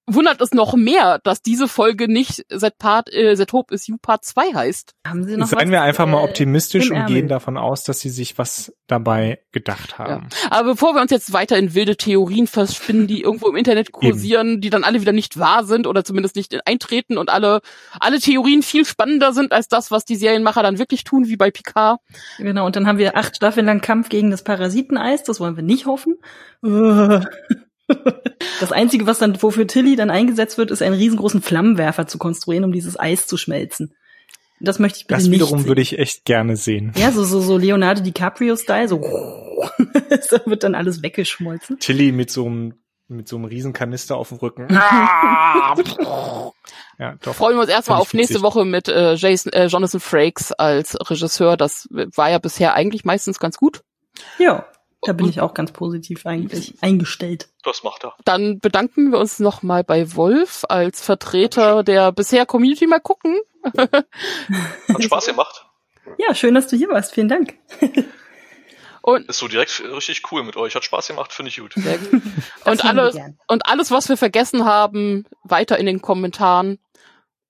wundert 0.06 0.40
es 0.40 0.52
noch 0.52 0.74
mehr, 0.74 1.18
dass 1.24 1.40
diese 1.40 1.68
Folge 1.68 2.08
nicht 2.08 2.44
Set 2.50 2.78
Part, 2.78 3.12
äh, 3.12 3.34
Set 3.36 3.52
Hope 3.52 3.74
is 3.74 3.86
You 3.86 3.96
Part 4.00 4.24
2 4.24 4.54
heißt. 4.54 4.94
Haben 5.06 5.24
Sie 5.24 5.36
noch 5.36 5.46
Seien 5.46 5.68
was, 5.68 5.70
wir 5.70 5.82
einfach 5.82 6.06
mal 6.06 6.20
äh, 6.20 6.24
optimistisch 6.24 6.86
im 6.86 6.92
und 6.92 7.02
Ärmel? 7.02 7.14
gehen 7.14 7.28
davon 7.28 7.56
aus, 7.56 7.84
dass 7.84 8.00
sie 8.00 8.10
sich 8.10 8.36
was 8.36 8.74
dabei 8.86 9.40
gedacht 9.52 9.98
haben. 9.98 10.28
Aber 10.50 10.72
bevor 10.72 10.94
wir 10.94 11.00
uns 11.00 11.10
jetzt 11.10 11.32
weiter 11.32 11.56
in 11.56 11.74
wilde 11.74 11.96
Theorien 11.96 12.46
verspinnen, 12.46 13.06
die 13.06 13.22
irgendwo 13.22 13.48
im 13.48 13.56
Internet 13.56 13.92
kursieren, 13.92 14.60
die 14.60 14.70
dann 14.70 14.84
alle 14.84 15.00
wieder 15.00 15.12
nicht 15.12 15.38
wahr 15.38 15.64
sind 15.64 15.86
oder 15.86 16.04
zumindest 16.04 16.36
nicht 16.36 16.66
eintreten 16.66 17.16
und 17.16 17.30
alle, 17.30 17.60
alle 17.98 18.20
Theorien 18.20 18.62
viel 18.62 18.84
spannender 18.84 19.32
sind 19.32 19.52
als 19.52 19.68
das, 19.68 19.90
was 19.90 20.04
die 20.04 20.16
Serienmacher 20.16 20.62
dann 20.62 20.78
wirklich 20.78 21.04
tun, 21.04 21.28
wie 21.28 21.36
bei 21.36 21.50
Picard. 21.50 22.00
Genau, 22.38 22.66
und 22.66 22.76
dann 22.76 22.86
haben 22.86 22.98
wir 22.98 23.16
acht 23.16 23.36
Staffeln 23.36 23.66
lang 23.66 23.80
Kampf 23.80 24.10
gegen 24.10 24.30
das 24.30 24.44
Parasiteneis. 24.44 25.22
Das 25.22 25.40
wollen 25.40 25.56
wir 25.56 25.62
nicht 25.62 25.86
hoffen. 25.86 26.16
Das 28.60 28.70
Einzige, 28.70 29.06
was 29.06 29.18
dann, 29.18 29.42
wofür 29.42 29.66
Tilly 29.66 29.96
dann 29.96 30.10
eingesetzt 30.10 30.58
wird, 30.58 30.70
ist 30.70 30.80
einen 30.80 30.94
riesengroßen 30.94 31.42
Flammenwerfer 31.42 32.06
zu 32.06 32.18
konstruieren, 32.18 32.64
um 32.64 32.72
dieses 32.72 32.98
Eis 32.98 33.26
zu 33.26 33.36
schmelzen. 33.36 33.94
Das 34.60 34.78
möchte 34.78 34.98
ich 34.98 35.06
bitte 35.06 35.18
Das 35.18 35.28
nicht 35.28 35.40
wiederum 35.40 35.66
würde 35.66 35.82
ich 35.82 35.98
echt 35.98 36.24
gerne 36.24 36.56
sehen. 36.56 36.92
Ja, 36.96 37.10
so, 37.10 37.24
so, 37.24 37.40
so 37.40 37.58
Leonardo 37.58 38.02
DiCaprio-Style, 38.02 38.88
so, 38.88 39.00
da 40.30 40.40
wird 40.46 40.62
dann 40.62 40.74
alles 40.74 41.02
weggeschmolzen. 41.02 41.78
Tilly 41.80 42.12
mit 42.12 42.30
so 42.30 42.46
einem 42.46 42.74
mit 43.06 43.28
so 43.28 43.36
einem 43.36 43.44
Riesenkanister 43.44 44.16
auf 44.16 44.30
dem 44.30 44.38
Rücken. 44.38 44.68
Ja, 46.96 47.16
doch. 47.22 47.34
Freuen 47.34 47.56
wir 47.56 47.62
uns 47.62 47.70
erstmal 47.70 47.98
auf 47.98 48.14
nächste. 48.14 48.40
Woche 48.40 48.64
mit 48.64 48.86
äh, 48.86 49.14
Jason, 49.14 49.52
äh, 49.52 49.66
Jonathan 49.66 49.98
Frakes 49.98 50.52
als 50.52 50.96
Regisseur. 51.10 51.56
Das 51.56 51.88
war 51.90 52.30
ja 52.30 52.38
bisher 52.38 52.74
eigentlich 52.74 53.04
meistens 53.04 53.40
ganz 53.40 53.56
gut. 53.56 53.82
Ja, 54.38 54.64
da 55.04 55.12
bin 55.12 55.28
ich 55.28 55.40
auch 55.40 55.54
ganz 55.54 55.72
positiv 55.72 56.26
eigentlich 56.26 56.74
eingestellt. 56.80 57.48
Das 57.62 57.82
macht 57.82 58.04
er. 58.04 58.14
Dann 58.24 58.58
bedanken 58.58 59.10
wir 59.10 59.18
uns 59.18 59.38
nochmal 59.38 59.84
bei 59.84 60.14
Wolf 60.14 60.64
als 60.68 61.02
Vertreter 61.02 61.82
der 61.82 62.12
bisher 62.12 62.46
Community 62.46 62.86
mal 62.86 63.00
gucken. 63.00 63.36
Hat 63.76 64.06
Spaß 64.98 65.26
gemacht. 65.26 65.66
Ja, 66.18 66.34
schön, 66.34 66.54
dass 66.54 66.66
du 66.66 66.76
hier 66.76 66.88
warst. 66.88 67.14
Vielen 67.14 67.28
Dank. 67.28 67.54
Und 69.02 69.28
Ist 69.28 69.38
so 69.38 69.48
direkt 69.48 69.82
richtig 69.82 70.22
cool 70.32 70.44
mit 70.44 70.56
euch. 70.56 70.74
Hat 70.74 70.84
Spaß 70.84 71.08
gemacht, 71.08 71.32
finde 71.32 71.50
ich 71.50 71.58
gut. 71.58 71.74
Sehr 71.76 71.98
gut. 71.98 72.22
Und 72.64 72.84
alles, 72.86 73.16
und 73.48 73.66
alles, 73.66 73.90
was 73.90 74.08
wir 74.08 74.16
vergessen 74.16 74.64
haben, 74.64 75.26
weiter 75.42 75.78
in 75.78 75.84
den 75.84 76.00
Kommentaren. 76.00 76.78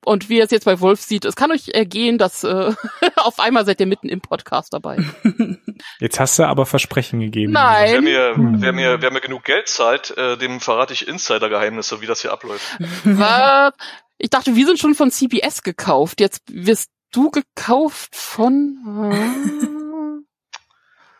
Und 0.04 0.28
wie 0.28 0.38
ihr 0.38 0.44
es 0.44 0.50
jetzt 0.50 0.64
bei 0.64 0.80
Wolf 0.80 1.00
sieht, 1.00 1.24
es 1.24 1.36
kann 1.36 1.50
euch 1.50 1.68
ergehen, 1.68 2.18
dass 2.18 2.44
äh, 2.44 2.72
auf 3.16 3.38
einmal 3.38 3.64
seid 3.64 3.80
ihr 3.80 3.86
mitten 3.86 4.08
im 4.08 4.20
Podcast 4.20 4.72
dabei. 4.72 4.98
Jetzt 6.00 6.20
hast 6.20 6.38
du 6.38 6.44
aber 6.44 6.66
Versprechen 6.66 7.20
gegeben. 7.20 7.54
Wer 7.54 7.62
Nein. 7.62 8.04
mir, 8.04 8.34
wer 8.36 8.72
mir, 8.72 9.02
wer 9.02 9.10
mir 9.10 9.20
genug 9.20 9.44
Geld 9.44 9.68
zahlt, 9.68 10.16
äh, 10.16 10.36
dem 10.36 10.60
verrate 10.60 10.92
ich 10.92 11.08
Insider-Geheimnisse, 11.08 12.00
wie 12.00 12.06
das 12.06 12.22
hier 12.22 12.32
abläuft. 12.32 12.78
Was? 13.04 13.72
Ich 14.18 14.30
dachte, 14.30 14.54
wir 14.54 14.66
sind 14.66 14.78
schon 14.78 14.94
von 14.94 15.10
CBS 15.10 15.62
gekauft. 15.62 16.20
Jetzt 16.20 16.42
wirst 16.48 16.90
du 17.12 17.30
gekauft 17.30 18.14
von. 18.14 18.78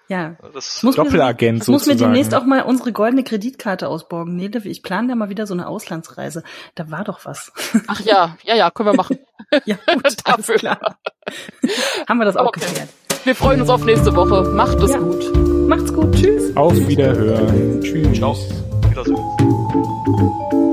Ja. 0.09 0.37
Das, 0.53 0.83
Muss 0.83 0.97
mir- 0.97 1.05
Doppelagent 1.05 1.63
Ich 1.63 1.69
muss 1.69 1.87
mir 1.87 1.97
demnächst 1.97 2.35
auch 2.35 2.45
mal 2.45 2.63
unsere 2.63 2.93
goldene 2.93 3.25
Kreditkarte 3.25 3.89
ausborgen. 3.89 4.37
Nee, 4.37 4.51
ich 4.65 4.83
plane 4.83 5.09
da 5.09 5.15
mal 5.15 5.31
wieder 5.31 5.47
so 5.47 5.55
eine 5.55 5.67
Auslandsreise. 5.67 6.43
Da 6.75 6.91
war 6.91 7.05
doch 7.05 7.25
was. 7.25 7.53
Ach 7.87 8.01
ja, 8.01 8.37
ja, 8.43 8.55
ja, 8.55 8.71
können 8.71 8.91
wir 8.91 8.97
machen. 8.97 9.19
ja, 9.65 9.77
gut, 9.95 10.17
Dafür. 10.27 10.57
klar. 10.57 10.97
Haben 12.09 12.19
wir 12.19 12.25
das 12.27 12.37
auch 12.37 12.49
Okay. 12.49 12.61
geklärt. 12.61 12.89
Wir 13.25 13.35
freuen 13.35 13.61
uns 13.63 13.71
auf 13.71 13.83
nächste 13.85 14.15
Woche. 14.15 14.43
Macht 14.51 14.79
es 14.81 14.91
Ja. 14.91 14.99
gut. 14.99 15.35
Macht's 15.69 15.93
gut. 15.95 16.15
Tschüss. 16.15 16.55
Auf 16.57 16.75
Wiederhören. 16.87 17.81
Tschüss. 17.81 18.19
Ciao. 18.19 18.37
Wiedersehen. 18.91 20.64